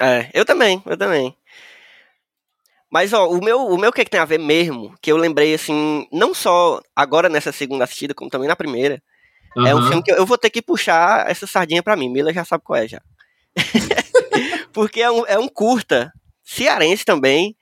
É, 0.00 0.30
eu 0.32 0.44
também, 0.44 0.82
eu 0.86 0.96
também. 0.96 1.36
Mas, 2.90 3.12
ó, 3.12 3.28
o 3.28 3.42
meu, 3.44 3.66
o 3.66 3.76
meu 3.76 3.92
que, 3.92 4.04
que 4.04 4.10
tem 4.10 4.20
a 4.20 4.24
ver 4.24 4.38
mesmo, 4.38 4.94
que 5.02 5.10
eu 5.10 5.16
lembrei, 5.16 5.52
assim, 5.54 6.06
não 6.12 6.32
só 6.32 6.80
agora 6.94 7.28
nessa 7.28 7.50
segunda 7.52 7.84
assistida, 7.84 8.14
como 8.14 8.30
também 8.30 8.48
na 8.48 8.56
primeira, 8.56 9.02
é 9.66 9.74
um 9.74 9.82
filme 9.88 10.02
que 10.02 10.12
eu, 10.12 10.16
eu 10.16 10.26
vou 10.26 10.38
ter 10.38 10.50
que 10.50 10.62
puxar 10.62 11.28
essa 11.28 11.46
sardinha 11.46 11.82
pra 11.82 11.96
mim. 11.96 12.08
Mila 12.08 12.32
já 12.32 12.44
sabe 12.44 12.62
qual 12.64 12.78
é 12.78 12.86
já. 12.86 13.00
Porque 14.76 15.00
é 15.00 15.10
um, 15.10 15.24
é 15.26 15.38
um 15.38 15.48
curta, 15.48 16.12
cearense 16.44 17.02
também, 17.02 17.56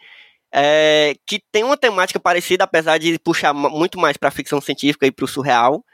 é, 0.52 1.14
que 1.24 1.40
tem 1.52 1.62
uma 1.62 1.76
temática 1.76 2.18
parecida, 2.18 2.64
apesar 2.64 2.98
de 2.98 3.16
puxar 3.20 3.54
muito 3.54 4.00
mais 4.00 4.16
pra 4.16 4.32
ficção 4.32 4.60
científica 4.60 5.06
e 5.06 5.12
pro 5.12 5.28
surreal. 5.28 5.84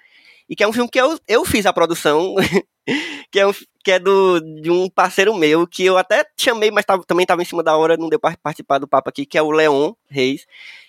E 0.48 0.56
que 0.56 0.64
é 0.64 0.66
um 0.66 0.72
filme 0.72 0.88
que 0.90 0.98
eu, 0.98 1.18
eu 1.28 1.44
fiz 1.44 1.66
a 1.66 1.74
produção, 1.74 2.34
que 3.30 3.38
é, 3.38 3.46
um, 3.46 3.52
que 3.84 3.92
é 3.92 3.98
do, 3.98 4.40
de 4.62 4.70
um 4.70 4.88
parceiro 4.88 5.34
meu, 5.34 5.66
que 5.66 5.84
eu 5.84 5.98
até 5.98 6.24
chamei, 6.40 6.70
mas 6.70 6.86
tava- 6.86 7.04
também 7.06 7.24
estava 7.24 7.42
em 7.42 7.44
cima 7.44 7.62
da 7.62 7.76
hora, 7.76 7.98
não 7.98 8.08
deu 8.08 8.18
pra 8.18 8.34
participar 8.42 8.78
do 8.78 8.88
papo 8.88 9.10
aqui, 9.10 9.26
que 9.26 9.36
é 9.36 9.42
o 9.42 9.50
Leon 9.50 9.92
Reis, 10.08 10.46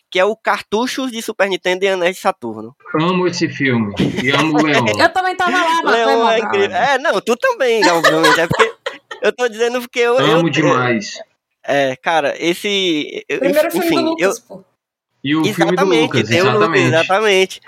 que 0.09 0.17
é 0.19 0.25
o 0.25 0.35
Cartuchos 0.35 1.11
de 1.11 1.21
Super 1.21 1.47
Nintendo 1.49 1.85
e 1.85 1.89
Anéis 1.89 2.15
de 2.15 2.21
Saturno. 2.21 2.73
Amo 2.99 3.27
esse 3.27 3.47
filme 3.49 3.93
e 4.23 4.31
amo 4.31 4.57
o 4.59 4.65
Leon. 4.65 4.85
Eu 4.99 5.13
também 5.13 5.35
tava 5.35 5.51
lá, 5.51 5.81
mas 5.83 5.95
foi 5.95 6.05
Leon 6.05 6.19
mal. 6.23 6.31
é 6.31 6.39
incrível. 6.39 6.77
É, 6.77 6.97
não, 6.97 7.21
tu 7.21 7.35
também, 7.37 7.85
obviamente. 7.89 8.39
É 8.39 8.47
porque 8.47 8.70
eu 9.27 9.31
tô 9.35 9.47
dizendo 9.47 9.79
porque 9.81 9.99
eu. 9.99 10.17
eu 10.19 10.39
Amo 10.39 10.49
demais. 10.49 11.19
É, 11.63 11.95
cara, 11.95 12.35
esse. 12.39 13.23
eu- 13.29 13.39
Primeiro 13.39 13.71
filme 13.71 13.85
enfim, 13.85 13.95
do 14.03 14.09
Lucas, 14.11 14.37
eu, 14.37 14.43
pô. 14.47 14.63
E 15.23 15.35
o 15.35 15.43
filme 15.43 15.75
do 15.75 15.83
exatamente, 15.83 16.01
Lucas, 16.01 16.29
o 16.29 16.33
Lucas, 16.33 16.45
exatamente. 16.45 16.87
exatamente. 16.87 17.61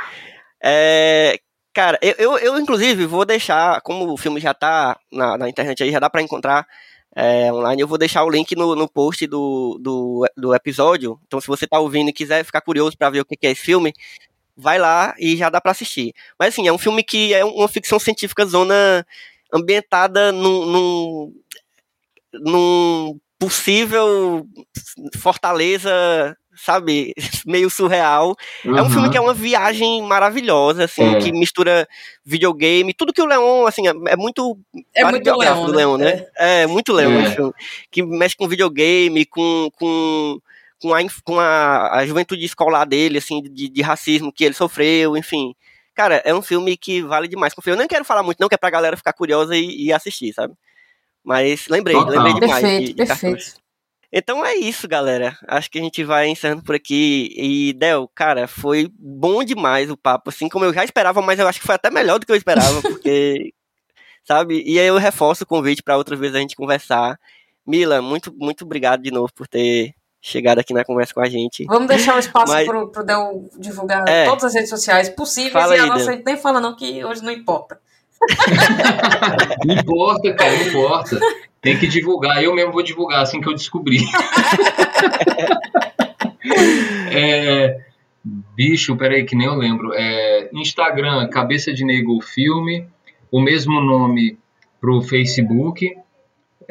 É, 0.64 1.40
cara, 1.74 2.00
eu, 2.02 2.14
eu, 2.18 2.38
eu, 2.40 2.60
inclusive 2.60 3.06
vou 3.06 3.26
deixar, 3.26 3.80
como 3.82 4.12
o 4.12 4.18
filme 4.18 4.40
já 4.40 4.54
tá 4.54 4.98
na, 5.12 5.38
na 5.38 5.50
internet 5.50 5.84
aí, 5.84 5.92
já 5.92 6.00
dá 6.00 6.10
pra 6.10 6.22
encontrar 6.22 6.66
é, 7.16 7.52
online, 7.54 7.82
eu 7.82 7.88
vou 7.88 7.98
deixar 7.98 8.24
o 8.24 8.30
link 8.30 8.56
no, 8.56 8.76
no 8.76 8.90
post 8.90 9.28
do, 9.28 9.78
do, 9.80 10.26
do 10.36 10.56
episódio. 10.56 11.20
Então, 11.28 11.40
se 11.40 11.48
você 11.48 11.68
tá 11.68 11.80
ouvindo 11.80 12.10
e 12.10 12.14
quiser 12.14 12.44
ficar 12.44 12.62
curioso 12.62 12.98
pra 12.98 13.10
ver 13.12 13.20
o 13.20 13.26
que 13.26 13.36
que 13.36 13.46
é 13.46 13.52
esse 13.52 13.62
filme, 13.62 13.94
vai 14.58 14.80
lá 14.80 15.14
e 15.20 15.36
já 15.38 15.50
dá 15.50 15.62
pra 15.62 15.72
assistir. 15.72 16.14
Mas 16.40 16.54
assim, 16.54 16.68
é 16.68 16.74
um 16.74 16.78
filme 16.78 17.04
que 17.04 17.34
é 17.34 17.46
uma 17.46 17.68
ficção 17.68 18.00
científica 18.00 18.46
zona 18.46 19.06
ambientada 19.54 20.32
num, 20.32 20.66
num, 20.66 21.34
num 22.34 23.20
possível 23.40 24.46
fortaleza, 25.18 25.92
sabe, 26.56 27.14
meio 27.46 27.70
surreal. 27.70 28.36
É 28.64 28.82
um 28.82 28.90
filme 28.90 29.10
que 29.10 29.18
é 29.18 29.22
uma 29.22 29.34
viagem 29.34 30.02
maravilhosa, 30.04 30.86
assim, 30.86 31.04
É. 31.16 31.20
que 31.20 31.32
mistura 31.32 31.88
videogame, 32.26 32.94
tudo 32.94 33.14
que 33.14 33.22
o 33.22 33.26
Leon, 33.26 33.66
assim, 33.68 33.88
é, 33.88 33.92
é 34.10 34.16
muito 34.16 34.58
É 34.96 35.04
muito 35.04 35.36
Leon, 35.36 35.66
do 35.66 35.72
né? 35.72 35.78
Leon, 35.78 35.98
né? 35.98 36.26
É, 36.38 36.68
muito 36.68 36.94
Leon 36.94 37.12
É. 37.22 37.36
Que 37.92 38.02
mexe 38.04 38.36
com 38.38 38.48
videogame, 38.48 39.26
com, 39.26 39.70
com, 39.78 40.40
com, 40.82 40.94
a, 40.94 41.00
com 41.24 41.40
a, 41.40 41.98
a 42.00 42.06
juventude 42.06 42.46
escolar 42.46 42.86
dele, 42.86 43.18
assim, 43.18 43.42
de, 43.44 43.68
de 43.70 43.82
racismo 43.82 44.32
que 44.32 44.44
ele 44.46 44.54
sofreu, 44.56 45.18
enfim. 45.18 45.54
Cara, 45.94 46.22
é 46.26 46.34
um 46.34 46.42
filme 46.42 46.76
que 46.76 47.02
vale 47.02 47.28
demais. 47.28 47.54
Eu 47.66 47.76
nem 47.76 47.88
quero 47.88 48.06
falar 48.06 48.24
muito, 48.24 48.40
não, 48.40 48.50
que 48.50 48.56
é 48.56 48.58
pra 48.58 48.70
galera 48.70 48.98
ficar 48.98 49.14
curiosa 49.14 49.56
e, 49.56 49.86
e 49.86 49.94
assistir, 49.94 50.34
sabe? 50.34 50.56
Mas 51.24 51.68
lembrei, 51.68 51.96
Total. 51.96 52.12
lembrei 52.12 52.34
demais. 52.34 52.62
Perfeito, 52.62 52.88
de, 52.88 52.94
de 52.94 53.06
Cartucho. 53.06 53.32
perfeito. 53.32 53.64
Então 54.16 54.46
é 54.46 54.56
isso, 54.56 54.88
galera. 54.88 55.36
Acho 55.48 55.72
que 55.72 55.80
a 55.80 55.82
gente 55.82 56.04
vai 56.04 56.28
encerrando 56.28 56.62
por 56.64 56.76
aqui. 56.76 57.34
E, 57.36 57.74
Del, 57.74 58.08
cara, 58.14 58.48
foi 58.48 58.88
bom 59.00 59.44
demais 59.44 59.90
o 59.90 59.98
papo, 59.98 60.30
assim 60.30 60.48
como 60.48 60.66
eu 60.66 60.74
já 60.74 60.84
esperava, 60.84 61.20
mas 61.20 61.40
eu 61.40 61.48
acho 61.48 61.60
que 61.60 61.66
foi 61.66 61.74
até 61.74 61.90
melhor 61.90 62.20
do 62.20 62.26
que 62.26 62.32
eu 62.32 62.36
esperava, 62.36 62.80
porque, 62.84 63.54
sabe? 64.24 64.62
E 64.66 64.80
aí 64.80 64.86
eu 64.86 64.98
reforço 64.98 65.44
o 65.44 65.48
convite 65.48 65.82
para 65.82 65.98
outras 65.98 66.20
vezes 66.20 66.36
a 66.36 66.40
gente 66.40 66.56
conversar. 66.56 67.20
Mila, 67.66 68.02
muito, 68.04 68.32
muito 68.38 68.66
obrigado 68.66 69.02
de 69.02 69.10
novo 69.10 69.34
por 69.34 69.48
ter 69.48 69.96
chegado 70.26 70.60
aqui 70.60 70.74
na 70.74 70.86
conversa 70.86 71.14
com 71.14 71.20
a 71.20 71.28
gente. 71.30 71.66
Vamos 71.66 71.88
deixar 71.90 72.16
um 72.16 72.20
espaço 72.20 72.54
Mas- 72.54 72.66
pro, 72.66 72.88
pro 72.88 73.04
Del 73.04 73.50
divulgar 73.60 74.08
É. 74.08 74.24
todas 74.26 74.46
as 74.46 74.54
redes 74.54 74.70
sociais 74.70 75.10
possíveis 75.10 75.52
Fala 75.52 75.76
e 75.76 75.80
a 75.80 75.84
aí, 75.84 75.90
nossa 75.90 76.06
Del. 76.06 76.10
a 76.10 76.16
gente 76.16 76.26
nem 76.26 76.38
fala 76.38 76.62
não, 76.62 76.76
que 76.76 77.04
hoje 77.04 77.22
não 77.22 77.32
importa. 77.32 77.78
Não 79.66 79.76
importa, 79.76 80.34
cara, 80.34 80.52
não 80.58 80.62
importa. 80.68 81.20
Tem 81.62 81.78
que 81.78 81.88
divulgar. 81.88 82.42
Eu 82.42 82.56
mesmo 82.56 82.72
vou 82.72 82.82
divulgar 82.82 83.22
assim 83.22 83.42
que 83.42 83.50
eu 83.50 83.54
descobrir. 83.54 84.00
É, 87.16 87.80
bicho, 88.56 88.96
peraí, 88.98 89.24
que 89.26 89.36
nem 89.36 89.48
eu 89.48 89.56
lembro. 89.56 89.94
É, 89.94 90.50
Instagram, 90.54 91.28
Cabeça 91.30 91.74
de 91.74 91.86
Negro 91.86 92.20
Filme. 92.22 92.88
O 93.32 93.42
mesmo 93.42 93.80
nome 93.82 94.38
pro 94.80 95.02
Facebook. 95.02 95.96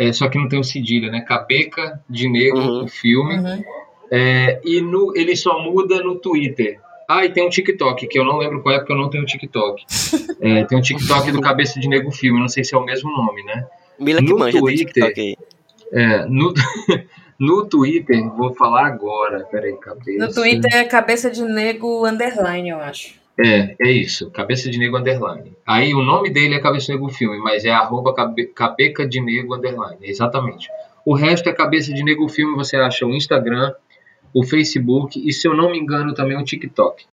É, 0.03 0.13
só 0.13 0.29
que 0.29 0.39
não 0.39 0.49
tem 0.49 0.59
o 0.59 0.65
cedilha, 0.65 1.11
né? 1.11 1.21
Cabeca 1.21 2.01
de 2.09 2.29
Negro 2.29 2.59
Uhum. 2.59 2.85
o 2.85 2.89
Filme. 2.89 3.37
Uhum. 3.37 3.65
É, 4.11 4.61
e 4.65 4.81
no, 4.81 5.13
ele 5.17 5.37
só 5.37 5.63
muda 5.63 6.03
no 6.03 6.17
Twitter. 6.17 6.81
Ah, 7.09 7.25
e 7.25 7.31
tem 7.31 7.45
um 7.45 7.49
TikTok, 7.49 8.07
que 8.07 8.19
eu 8.19 8.25
não 8.25 8.39
lembro 8.39 8.63
qual 8.63 8.75
é, 8.75 8.79
porque 8.79 8.93
eu 8.93 8.97
não 8.97 9.11
tenho 9.11 9.25
TikTok. 9.25 9.85
É, 10.41 10.65
tem 10.65 10.77
um 10.77 10.81
TikTok 10.81 11.31
do 11.31 11.41
Cabeça 11.41 11.79
de 11.79 11.89
Negro 11.89 12.11
Filme, 12.11 12.41
não 12.41 12.49
sei 12.49 12.65
se 12.65 12.75
é 12.75 12.79
o 12.79 12.85
mesmo 12.85 13.13
nome, 13.13 13.45
né? 13.45 13.65
Mila 13.97 14.19
que 14.19 14.29
no 14.29 14.39
manja 14.41 14.59
do 14.59 14.65
Twitter, 14.65 14.87
TikTok 14.87 15.21
aí. 15.21 15.37
É, 15.93 16.27
no, 16.27 16.53
no 17.39 17.65
Twitter, 17.65 18.29
vou 18.37 18.53
falar 18.53 18.87
agora, 18.87 19.45
peraí, 19.45 19.73
cabeça. 19.77 20.27
No 20.27 20.35
Twitter 20.35 20.75
é 20.75 20.83
cabeça 20.83 21.31
de 21.31 21.43
nego 21.45 22.05
underline, 22.05 22.71
eu 22.71 22.79
acho. 22.79 23.22
É, 23.39 23.75
é 23.81 23.91
isso, 23.91 24.31
Cabeça 24.31 24.71
de 24.71 24.79
Negro 24.79 24.99
Underline. 24.99 25.53
Aí 25.67 25.95
o 25.95 26.03
nome 26.03 26.31
dele 26.31 26.55
é 26.55 26.61
Cabeça 26.61 26.87
de 26.87 26.93
Negro 26.93 27.09
Filme, 27.09 27.39
mas 27.39 27.65
é 27.65 27.71
arroba 27.71 28.15
cabe, 28.15 28.47
Cabeca 28.49 29.07
de 29.07 29.21
Negro 29.21 29.55
Underline, 29.55 29.99
exatamente. 30.03 30.69
O 31.05 31.15
resto 31.15 31.49
é 31.49 31.53
Cabeça 31.53 31.93
de 31.93 32.05
Negro 32.05 32.29
Filme, 32.29 32.55
você 32.55 32.77
acha 32.77 33.07
o 33.07 33.11
Instagram, 33.15 33.73
o 34.35 34.45
Facebook 34.45 35.19
e, 35.27 35.33
se 35.33 35.49
eu 35.49 35.55
não 35.57 35.71
me 35.71 35.79
engano, 35.79 36.15
também 36.15 36.37
o 36.39 36.45
TikTok. 36.45 37.07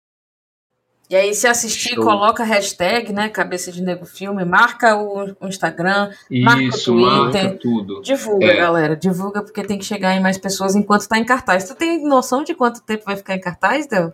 E 1.11 1.17
aí, 1.17 1.33
se 1.35 1.47
assistir, 1.47 1.95
Show. 1.95 2.05
coloca 2.05 2.43
a 2.43 2.47
hashtag, 2.47 3.15
né? 3.15 3.31
Cabeça 3.31 3.73
de 3.73 3.81
Nego 3.81 4.05
Filme, 4.05 4.45
marca 4.45 4.95
o, 4.95 5.35
o 5.41 5.49
Instagram, 5.49 6.11
Marca 6.43 6.61
o 6.61 6.63
Isso, 6.69 6.93
Twitter. 6.93 7.45
marca 7.45 7.59
tudo. 7.63 8.03
divulga, 8.03 8.45
É. 8.47 8.57
galera. 8.57 8.95
Divulga 8.95 9.43
porque 9.43 9.63
tem 9.65 9.79
que 9.79 9.87
chegar 9.87 10.15
em 10.15 10.21
mais 10.21 10.37
pessoas 10.37 10.77
enquanto 10.77 11.09
tá 11.09 11.17
em 11.19 11.25
cartaz. 11.25 11.67
Tu 11.67 11.75
tem 11.75 12.05
noção 12.07 12.45
de 12.45 12.55
quanto 12.55 12.83
tempo 12.83 13.05
vai 13.07 13.17
ficar 13.17 13.35
em 13.35 13.41
cartaz, 13.41 13.87
Del? 13.87 14.13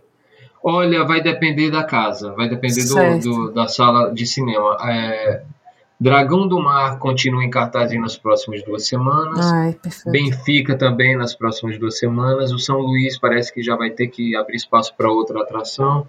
Olha, 0.67 1.03
vai 1.03 1.21
depender 1.21 1.69
da 1.69 1.83
casa, 1.83 2.31
vai 2.33 2.49
depender 2.49 2.83
do, 2.85 3.19
do- 3.19 3.51
da 3.51 3.67
sala 3.67 4.11
de 4.11 4.25
cinema. 4.25 4.75
É, 4.89 5.43
Dragão 5.99 6.47
do 6.47 6.59
Mar 6.59 6.97
continua 6.97 7.43
em 7.43 7.49
cartaz 7.51 7.91
aí 7.91 7.99
nas 7.99 8.17
próximas 8.17 8.63
duas 8.65 8.87
semanas. 8.87 9.45
Ai. 9.51 9.77
Benfica 10.07 10.75
também 10.75 11.15
nas 11.15 11.35
próximas 11.35 11.77
duas 11.77 11.99
semanas. 11.99 12.51
O 12.51 12.57
São 12.57 12.79
Luís 12.79 13.17
parece 13.19 13.53
que 13.53 13.61
já 13.61 13.75
vai 13.75 13.91
ter 13.91 14.07
que 14.07 14.35
abrir 14.35 14.55
espaço 14.57 14.93
para 14.97 15.09
outra 15.11 15.41
atração. 15.41 16.07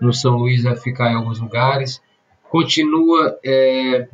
No 0.00 0.12
São 0.12 0.36
Luís 0.36 0.62
vai 0.62 0.76
ficar 0.76 1.10
em 1.10 1.16
alguns 1.16 1.40
lugares. 1.40 2.00
Continua 2.48 3.38
é, 3.44 4.08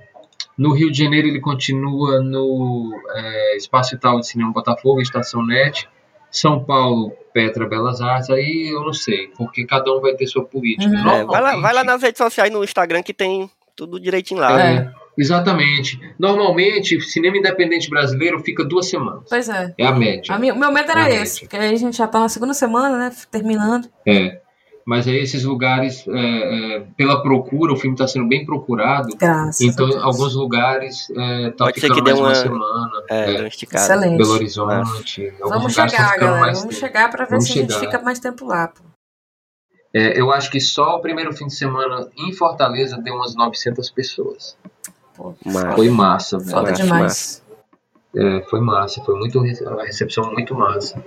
no 0.58 0.72
Rio 0.72 0.90
de 0.90 0.98
Janeiro, 1.04 1.28
ele 1.28 1.40
continua 1.40 2.20
no 2.20 2.90
é, 3.14 3.56
Espaço 3.56 3.94
Itaú 3.94 4.20
de 4.20 4.26
Cinema 4.26 4.52
Botafogo, 4.52 5.00
Estação 5.02 5.44
Net. 5.44 5.86
São 6.30 6.64
Paulo 6.64 7.12
Petra 7.36 7.66
Belas 7.66 8.00
Artes, 8.00 8.30
aí 8.30 8.72
eu 8.74 8.82
não 8.82 8.94
sei, 8.94 9.28
porque 9.36 9.66
cada 9.66 9.92
um 9.94 10.00
vai 10.00 10.14
ter 10.14 10.26
sua 10.26 10.42
política. 10.42 10.88
Uhum. 10.90 11.10
É, 11.10 11.24
vai, 11.26 11.42
lá, 11.42 11.56
vai 11.60 11.74
lá 11.74 11.84
nas 11.84 12.00
redes 12.00 12.16
sociais, 12.16 12.50
no 12.50 12.64
Instagram, 12.64 13.02
que 13.02 13.12
tem 13.12 13.50
tudo 13.76 14.00
direitinho 14.00 14.40
lá. 14.40 14.58
É, 14.58 14.74
né? 14.80 14.92
exatamente. 15.18 16.00
Normalmente, 16.18 16.98
cinema 17.02 17.36
independente 17.36 17.90
brasileiro 17.90 18.40
fica 18.40 18.64
duas 18.64 18.88
semanas. 18.88 19.24
Pois 19.28 19.50
é. 19.50 19.74
É 19.76 19.86
a 19.86 19.92
média. 19.92 20.34
A 20.34 20.38
minha- 20.38 20.54
o 20.54 20.58
meu 20.58 20.72
medo 20.72 20.90
era 20.90 21.00
Realmente. 21.02 21.22
esse, 21.24 21.40
porque 21.40 21.56
aí 21.56 21.74
a 21.74 21.76
gente 21.76 21.94
já 21.98 22.06
tá 22.06 22.20
na 22.20 22.28
segunda 22.30 22.54
semana, 22.54 22.96
né? 22.96 23.12
Terminando. 23.30 23.86
É. 24.06 24.40
Mas 24.86 25.08
aí 25.08 25.16
esses 25.16 25.42
lugares, 25.42 26.06
é, 26.06 26.76
é, 26.76 26.80
pela 26.96 27.20
procura, 27.20 27.72
o 27.72 27.76
filme 27.76 27.94
está 27.96 28.06
sendo 28.06 28.28
bem 28.28 28.46
procurado. 28.46 29.08
Graças. 29.18 29.60
Então, 29.60 29.88
Deus. 29.88 30.00
alguns 30.02 30.34
lugares 30.36 31.10
é, 31.10 31.50
tá 31.50 31.64
Pode 31.64 31.80
ser 31.80 31.88
ficando 31.88 32.04
que 32.04 32.04
dê 32.04 32.20
mais 32.20 32.20
uma, 32.20 32.28
uma- 32.28 32.34
semana. 32.36 33.02
É, 33.10 33.34
É. 33.34 33.46
Excelente. 33.48 34.16
Belo 34.18 34.30
Horizonte. 34.32 35.34
Vamos 35.40 35.72
chegar, 35.74 36.16
galera. 36.18 36.38
Vamos 36.52 36.60
tempo. 36.62 36.74
chegar 36.74 37.10
pra 37.10 37.24
ver 37.24 37.30
Vamos 37.30 37.46
se 37.46 37.52
a 37.52 37.54
gente 37.56 37.72
chegar. 37.72 37.84
fica 37.92 38.00
mais 38.02 38.20
tempo 38.20 38.44
lá. 38.46 38.68
pô. 38.68 38.82
É, 39.92 40.20
eu 40.20 40.30
acho 40.30 40.50
que 40.50 40.60
só 40.60 40.96
o 40.96 41.00
primeiro 41.00 41.32
fim 41.32 41.46
de 41.46 41.54
semana 41.56 42.08
em 42.16 42.32
Fortaleza 42.32 42.96
deu 42.98 43.14
umas 43.14 43.34
900 43.34 43.90
pessoas. 43.90 44.56
Mas- 45.44 45.74
Foi 45.74 45.88
massa, 45.90 46.38
velho. 46.38 46.50
Foda 46.50 46.70
Massa, 46.70 46.82
demais. 46.82 47.42
É, 48.14 48.42
foi 48.48 48.60
massa, 48.60 49.02
foi 49.04 49.16
muito 49.18 49.38
uma 49.40 49.82
recepção 49.84 50.30
muito 50.32 50.54
massa. 50.54 51.02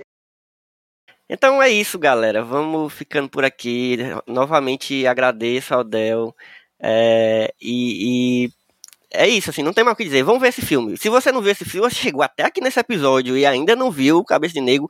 Então 1.32 1.62
é 1.62 1.70
isso, 1.70 1.96
galera. 1.96 2.42
Vamos 2.42 2.92
ficando 2.92 3.28
por 3.28 3.44
aqui. 3.44 3.96
Novamente 4.26 5.06
agradeço 5.06 5.72
ao 5.72 5.84
Del. 5.84 6.34
É, 6.82 7.54
e, 7.60 8.46
e 8.46 8.50
é 9.12 9.28
isso, 9.28 9.48
assim, 9.50 9.62
não 9.62 9.72
tem 9.72 9.84
mais 9.84 9.94
o 9.94 9.96
que 9.96 10.02
dizer. 10.02 10.24
Vamos 10.24 10.40
ver 10.40 10.48
esse 10.48 10.60
filme. 10.60 10.96
Se 10.96 11.08
você 11.08 11.30
não 11.30 11.40
viu 11.40 11.52
esse 11.52 11.64
filme, 11.64 11.88
você 11.88 11.94
chegou 12.02 12.22
até 12.24 12.42
aqui 12.44 12.60
nesse 12.60 12.80
episódio 12.80 13.36
e 13.38 13.46
ainda 13.46 13.76
não 13.76 13.92
viu 13.92 14.24
Cabeça 14.24 14.54
de 14.54 14.60
Negro. 14.60 14.88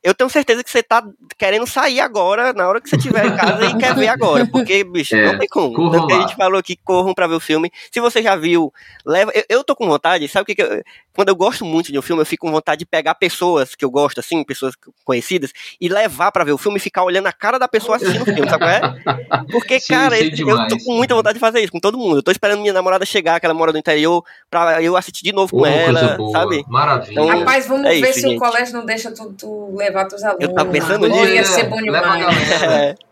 Eu 0.00 0.14
tenho 0.14 0.30
certeza 0.30 0.62
que 0.62 0.70
você 0.70 0.82
tá 0.82 1.02
querendo 1.36 1.66
sair 1.66 1.98
agora, 1.98 2.52
na 2.52 2.68
hora 2.68 2.80
que 2.80 2.88
você 2.88 2.96
estiver 2.96 3.26
em 3.26 3.34
casa 3.34 3.64
e 3.64 3.76
quer 3.78 3.96
ver 3.96 4.08
agora. 4.08 4.46
Porque, 4.46 4.84
bicho, 4.84 5.16
É, 5.16 5.32
não 5.32 5.38
tem 5.38 5.48
como. 5.48 5.72
corram 5.74 5.90
Tanto 5.92 6.06
que 6.06 6.12
a 6.12 6.20
gente 6.20 6.36
falou 6.36 6.58
aqui, 6.58 6.76
corram 6.84 7.14
pra 7.14 7.26
ver 7.26 7.36
o 7.36 7.40
filme. 7.40 7.72
Se 7.90 8.00
você 8.00 8.22
já 8.22 8.36
viu, 8.36 8.72
leva. 9.04 9.32
Eu, 9.34 9.44
eu 9.48 9.64
tô 9.64 9.74
com 9.74 9.88
vontade, 9.88 10.28
sabe 10.28 10.42
o 10.42 10.46
que, 10.46 10.54
que 10.54 10.62
eu, 10.62 10.82
Quando 11.14 11.28
eu 11.28 11.36
gosto 11.36 11.64
muito 11.64 11.92
de 11.92 11.98
um 11.98 12.02
filme, 12.02 12.20
eu 12.22 12.26
fico 12.26 12.46
com 12.46 12.52
vontade 12.52 12.80
de 12.80 12.86
pegar 12.86 13.14
pessoas 13.14 13.74
que 13.74 13.84
eu 13.84 13.90
gosto, 13.90 14.18
assim, 14.20 14.42
pessoas 14.42 14.74
conhecidas, 15.04 15.52
e 15.80 15.88
levar 15.88 16.32
pra 16.32 16.42
ver 16.44 16.52
o 16.52 16.58
filme 16.58 16.76
e 16.78 16.80
ficar 16.80 17.04
olhando 17.04 17.26
a 17.28 17.32
cara 17.32 17.58
da 17.58 17.68
pessoa 17.68 17.96
assistindo 17.96 18.22
o 18.22 18.24
filme, 18.24 18.48
sabe 18.50 18.64
qual 18.64 18.70
é? 18.70 19.44
Porque, 19.50 19.78
Sim, 19.80 19.94
cara, 19.94 20.16
sei 20.16 20.26
eu, 20.26 20.30
eu 20.30 20.34
demais. 20.36 20.68
tô 20.68 20.78
com 20.84 20.92
muita 20.96 21.14
vontade 21.14 21.34
de 21.34 21.40
fazer 21.40 21.60
isso 21.60 21.70
com 21.72 21.78
todo 21.80 21.96
mundo. 21.96 22.16
Eu 22.18 22.22
tô 22.22 22.30
esperando 22.32 22.60
minha 22.60 22.72
namorada 22.72 23.06
chegar, 23.06 23.38
que 23.38 23.46
ela 23.46 23.54
mora 23.54 23.70
no 23.72 23.78
interior, 23.78 24.24
pra 24.50 24.82
eu 24.82 24.96
assistir 24.96 25.22
de 25.22 25.32
novo 25.32 25.52
com 25.52 25.62
Ô, 25.62 25.66
ela, 25.66 26.16
boa, 26.16 26.32
sabe? 26.32 26.64
maravilha. 26.68 27.12
Então, 27.12 27.26
Rapaz, 27.38 27.66
vamos 27.68 27.86
É 27.86 27.90
ver 27.90 28.00
isso, 28.10 28.14
se 28.14 28.20
gente. 28.22 28.36
o 28.36 28.40
colégio 28.40 28.74
não 28.74 28.84
deixa 28.84 29.10
tu, 29.12 29.32
tu 29.38 29.74
levar 29.76 30.06
teus 30.06 30.22
alunos. 30.24 30.42
Eu 30.48 30.52
tava 30.54 30.70
pensando 30.70 31.04
Oh, 31.04 31.08
nisso. 31.08 31.26
Ia 31.32 31.40
É, 31.40 31.44
ser 31.44 31.64
bom 31.68 31.76
leva 31.80 32.06
a 32.08 32.16
demais. 32.16 32.48
galera. 32.48 32.96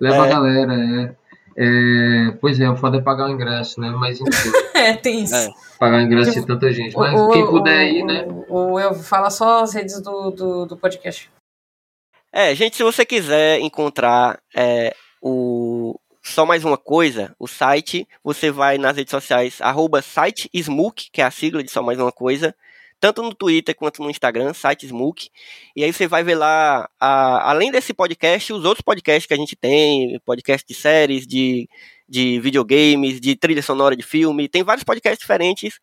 É, 0.00 0.04
Leva 0.04 0.16
É. 0.16 0.20
a 0.20 0.26
galera, 0.32 0.72
é. 0.74 1.19
É, 1.56 2.30
Pois 2.40 2.58
é, 2.60 2.68
o 2.70 2.76
foda 2.76 2.98
é 2.98 3.02
pagar 3.02 3.26
o 3.28 3.32
ingresso, 3.32 3.80
né? 3.80 3.90
Mas 3.90 4.20
enfim, 4.20 4.30
É, 4.74 4.94
tem 4.94 5.24
isso. 5.24 5.34
É. 5.34 5.48
pagar 5.78 5.98
o 5.98 6.00
ingresso 6.00 6.32
de 6.40 6.46
tanta 6.46 6.72
gente. 6.72 6.96
Mas 6.96 7.18
O- 7.20 7.30
quem 7.30 7.46
puder 7.46 7.84
ir, 7.92 8.04
né? 8.04 8.24
o- 8.48 8.72
o- 8.72 8.80
eu 8.80 8.94
fala 8.94 9.30
só 9.30 9.62
as 9.62 9.74
redes 9.74 10.00
do, 10.00 10.30
do, 10.30 10.66
do 10.66 10.76
podcast. 10.76 11.30
É, 12.32 12.54
gente, 12.54 12.76
se 12.76 12.82
você 12.82 13.04
quiser 13.04 13.58
encontrar 13.60 14.38
é, 14.56 14.94
o 15.20 15.98
só 16.22 16.44
mais 16.46 16.64
uma 16.64 16.76
coisa, 16.76 17.34
o 17.38 17.48
site, 17.48 18.06
você 18.22 18.50
vai 18.50 18.76
nas 18.78 18.96
redes 18.96 19.10
sociais, 19.10 19.58
arroba 19.60 20.00
site 20.02 20.48
Smook, 20.54 21.10
que 21.10 21.20
é 21.22 21.24
a 21.24 21.30
sigla 21.30 21.62
de 21.62 21.70
só 21.70 21.82
mais 21.82 21.98
uma 21.98 22.12
coisa, 22.12 22.54
tanto 23.00 23.22
no 23.22 23.34
Twitter 23.34 23.74
quanto 23.74 24.02
no 24.02 24.10
Instagram, 24.10 24.52
site 24.52 24.86
Smook, 24.86 25.28
e 25.74 25.82
aí 25.82 25.92
você 25.92 26.06
vai 26.06 26.22
ver 26.22 26.34
lá, 26.34 26.88
a- 27.00 27.50
além 27.50 27.70
desse 27.72 27.94
podcast, 27.94 28.52
os 28.52 28.64
outros 28.64 28.82
podcasts 28.82 29.26
que 29.26 29.34
a 29.34 29.36
gente 29.38 29.56
tem, 29.56 30.20
podcast 30.24 30.66
de 30.68 30.74
séries, 30.74 31.26
de, 31.26 31.68
de 32.08 32.38
videogames, 32.40 33.20
de 33.20 33.34
trilha 33.34 33.62
sonora 33.62 33.96
de 33.96 34.02
filme, 34.02 34.48
tem 34.48 34.62
vários 34.62 34.84
podcasts 34.84 35.18
diferentes, 35.20 35.80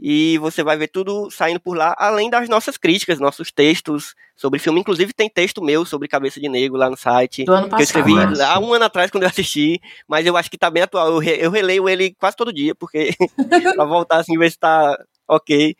e 0.00 0.38
você 0.38 0.62
vai 0.62 0.76
ver 0.76 0.86
tudo 0.86 1.28
saindo 1.28 1.58
por 1.58 1.76
lá, 1.76 1.92
além 1.98 2.30
das 2.30 2.48
nossas 2.48 2.76
críticas, 2.76 3.18
nossos 3.18 3.50
textos 3.50 4.14
sobre 4.36 4.60
filme. 4.60 4.78
Inclusive 4.78 5.12
tem 5.12 5.28
texto 5.28 5.60
meu 5.60 5.84
sobre 5.84 6.06
Cabeça 6.06 6.38
de 6.40 6.48
Negro 6.48 6.78
lá 6.78 6.88
no 6.88 6.96
site. 6.96 7.44
Do 7.44 7.52
ano 7.52 7.68
Que 7.68 7.74
eu 7.74 7.84
escrevi 7.84 8.12
passado. 8.14 8.48
Há 8.48 8.58
um 8.60 8.72
ano 8.72 8.84
atrás 8.84 9.10
quando 9.10 9.24
eu 9.24 9.28
assisti, 9.28 9.80
mas 10.06 10.24
eu 10.24 10.36
acho 10.36 10.48
que 10.48 10.56
tá 10.56 10.70
bem 10.70 10.84
atual. 10.84 11.08
Eu, 11.08 11.18
re- 11.18 11.38
eu 11.40 11.50
releio 11.50 11.88
ele 11.88 12.14
quase 12.14 12.36
todo 12.36 12.52
dia, 12.52 12.76
porque 12.76 13.10
pra 13.74 13.84
voltar 13.84 14.18
assim, 14.18 14.38
ver 14.38 14.52
se 14.52 14.58
tá 14.60 14.96
ok. 15.26 15.74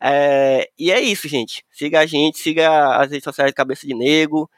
É, 0.00 0.68
e 0.78 0.90
é 0.90 1.00
isso, 1.00 1.28
gente. 1.28 1.64
Siga 1.72 2.00
a 2.00 2.06
gente, 2.06 2.38
siga 2.38 2.96
as 2.96 3.10
redes 3.10 3.24
sociais 3.24 3.50
de 3.50 3.54
Cabeça 3.54 3.86
de 3.86 3.94
Negro 3.94 4.48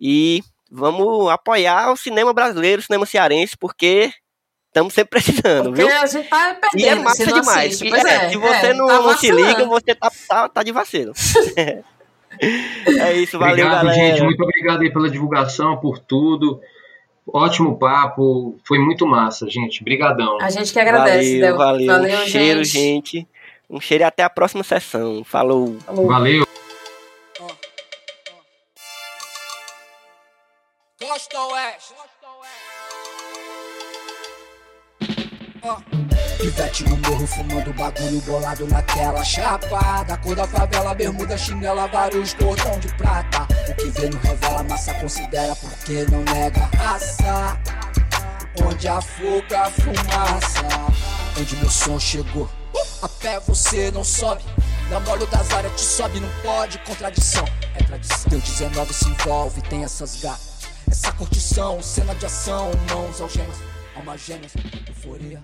e 0.00 0.42
vamos 0.70 1.30
apoiar 1.30 1.92
o 1.92 1.96
cinema 1.96 2.32
brasileiro, 2.32 2.80
o 2.80 2.84
cinema 2.84 3.06
cearense, 3.06 3.56
porque 3.56 4.12
estamos 4.66 4.92
sempre 4.92 5.10
precisando, 5.22 5.70
Porque 5.70 5.82
viu? 5.84 5.96
a 5.96 6.06
gente 6.06 6.28
tá 6.28 6.56
perdendo. 6.60 6.80
E 6.80 6.88
é 6.88 6.94
massa 6.96 7.26
não 7.26 7.40
demais. 7.40 7.74
assiste. 7.74 7.90
Pois 7.90 8.04
é, 8.04 8.14
é, 8.26 8.28
se 8.30 8.36
você 8.36 8.66
é, 8.66 8.74
não, 8.74 8.86
tá 8.86 9.02
não 9.02 9.16
se 9.16 9.30
liga, 9.30 9.64
você 9.64 9.94
tá, 9.94 10.10
tá, 10.28 10.48
tá 10.48 10.62
de 10.62 10.72
vacilo. 10.72 11.12
é 12.40 13.12
isso, 13.14 13.38
valeu, 13.38 13.66
Obrigado, 13.66 13.86
galera. 13.86 13.94
gente. 13.94 14.22
Muito 14.22 14.42
obrigado 14.42 14.82
aí 14.82 14.92
pela 14.92 15.10
divulgação, 15.10 15.76
por 15.76 15.98
tudo. 15.98 16.60
Ótimo 17.26 17.78
papo. 17.78 18.58
Foi 18.66 18.78
muito 18.78 19.06
massa, 19.06 19.48
gente. 19.48 19.84
Brigadão. 19.84 20.38
A 20.40 20.48
gente 20.50 20.72
que 20.72 20.80
agradece, 20.80 21.40
Del. 21.40 21.56
valeu, 21.56 21.86
valeu. 21.86 22.10
Valeu, 22.10 22.24
um 22.24 22.26
cheiro, 22.26 22.64
gente. 22.64 23.12
gente. 23.12 23.28
Um 23.70 23.80
cheiro 23.80 24.02
e 24.02 24.06
até 24.06 24.22
a 24.22 24.30
próxima 24.30 24.64
sessão. 24.64 25.22
Falou. 25.24 25.78
Falou. 25.80 26.06
Valeu. 26.06 26.46
Costa 30.98 31.40
Oeste. 31.40 31.94
Pivete 36.38 36.84
no 36.84 36.96
morro 36.96 37.26
fumando 37.26 37.72
bagulho 37.74 38.20
bolado 38.22 38.66
na 38.68 38.80
tela 38.82 39.24
Chapada, 39.24 40.16
cor 40.18 40.36
da 40.36 40.46
favela, 40.46 40.94
bermuda, 40.94 41.36
chinela, 41.36 41.88
vários 41.88 42.32
cordão 42.34 42.78
de 42.78 42.88
prata 42.94 43.46
O 43.68 43.74
que 43.74 43.86
vê 43.90 44.08
não 44.08 44.20
revela, 44.20 44.62
massa 44.62 44.94
considera 44.94 45.54
porque 45.56 46.06
não 46.10 46.22
nega 46.22 46.70
raça 46.76 47.60
Onde 48.64 48.88
a 48.88 49.00
fuga, 49.00 49.62
a 49.62 49.70
fumaça 49.70 50.62
Onde 51.38 51.56
meu 51.56 51.70
som 51.70 51.98
chegou 51.98 52.48
A 53.02 53.08
pé 53.08 53.40
você 53.40 53.90
não 53.90 54.04
sobe. 54.04 54.42
Na 54.90 55.00
molho 55.00 55.26
das 55.26 55.50
áreas 55.52 55.72
te 55.74 55.86
sobe, 55.86 56.18
não 56.18 56.30
pode 56.42 56.78
Contradição, 56.78 57.44
é 57.74 57.82
tradição. 57.84 58.30
Deu 58.30 58.40
19 58.40 58.94
se 58.94 59.08
envolve, 59.08 59.60
tem 59.62 59.84
essas 59.84 60.20
gatas 60.22 60.66
Essa 60.90 61.12
curtição, 61.12 61.82
cena 61.82 62.14
de 62.14 62.24
ação 62.24 62.70
Mãos 62.90 63.20
algemas, 63.20 63.56
alma 63.94 64.16
gêmeas 64.16 64.52
Euforia, 64.86 65.42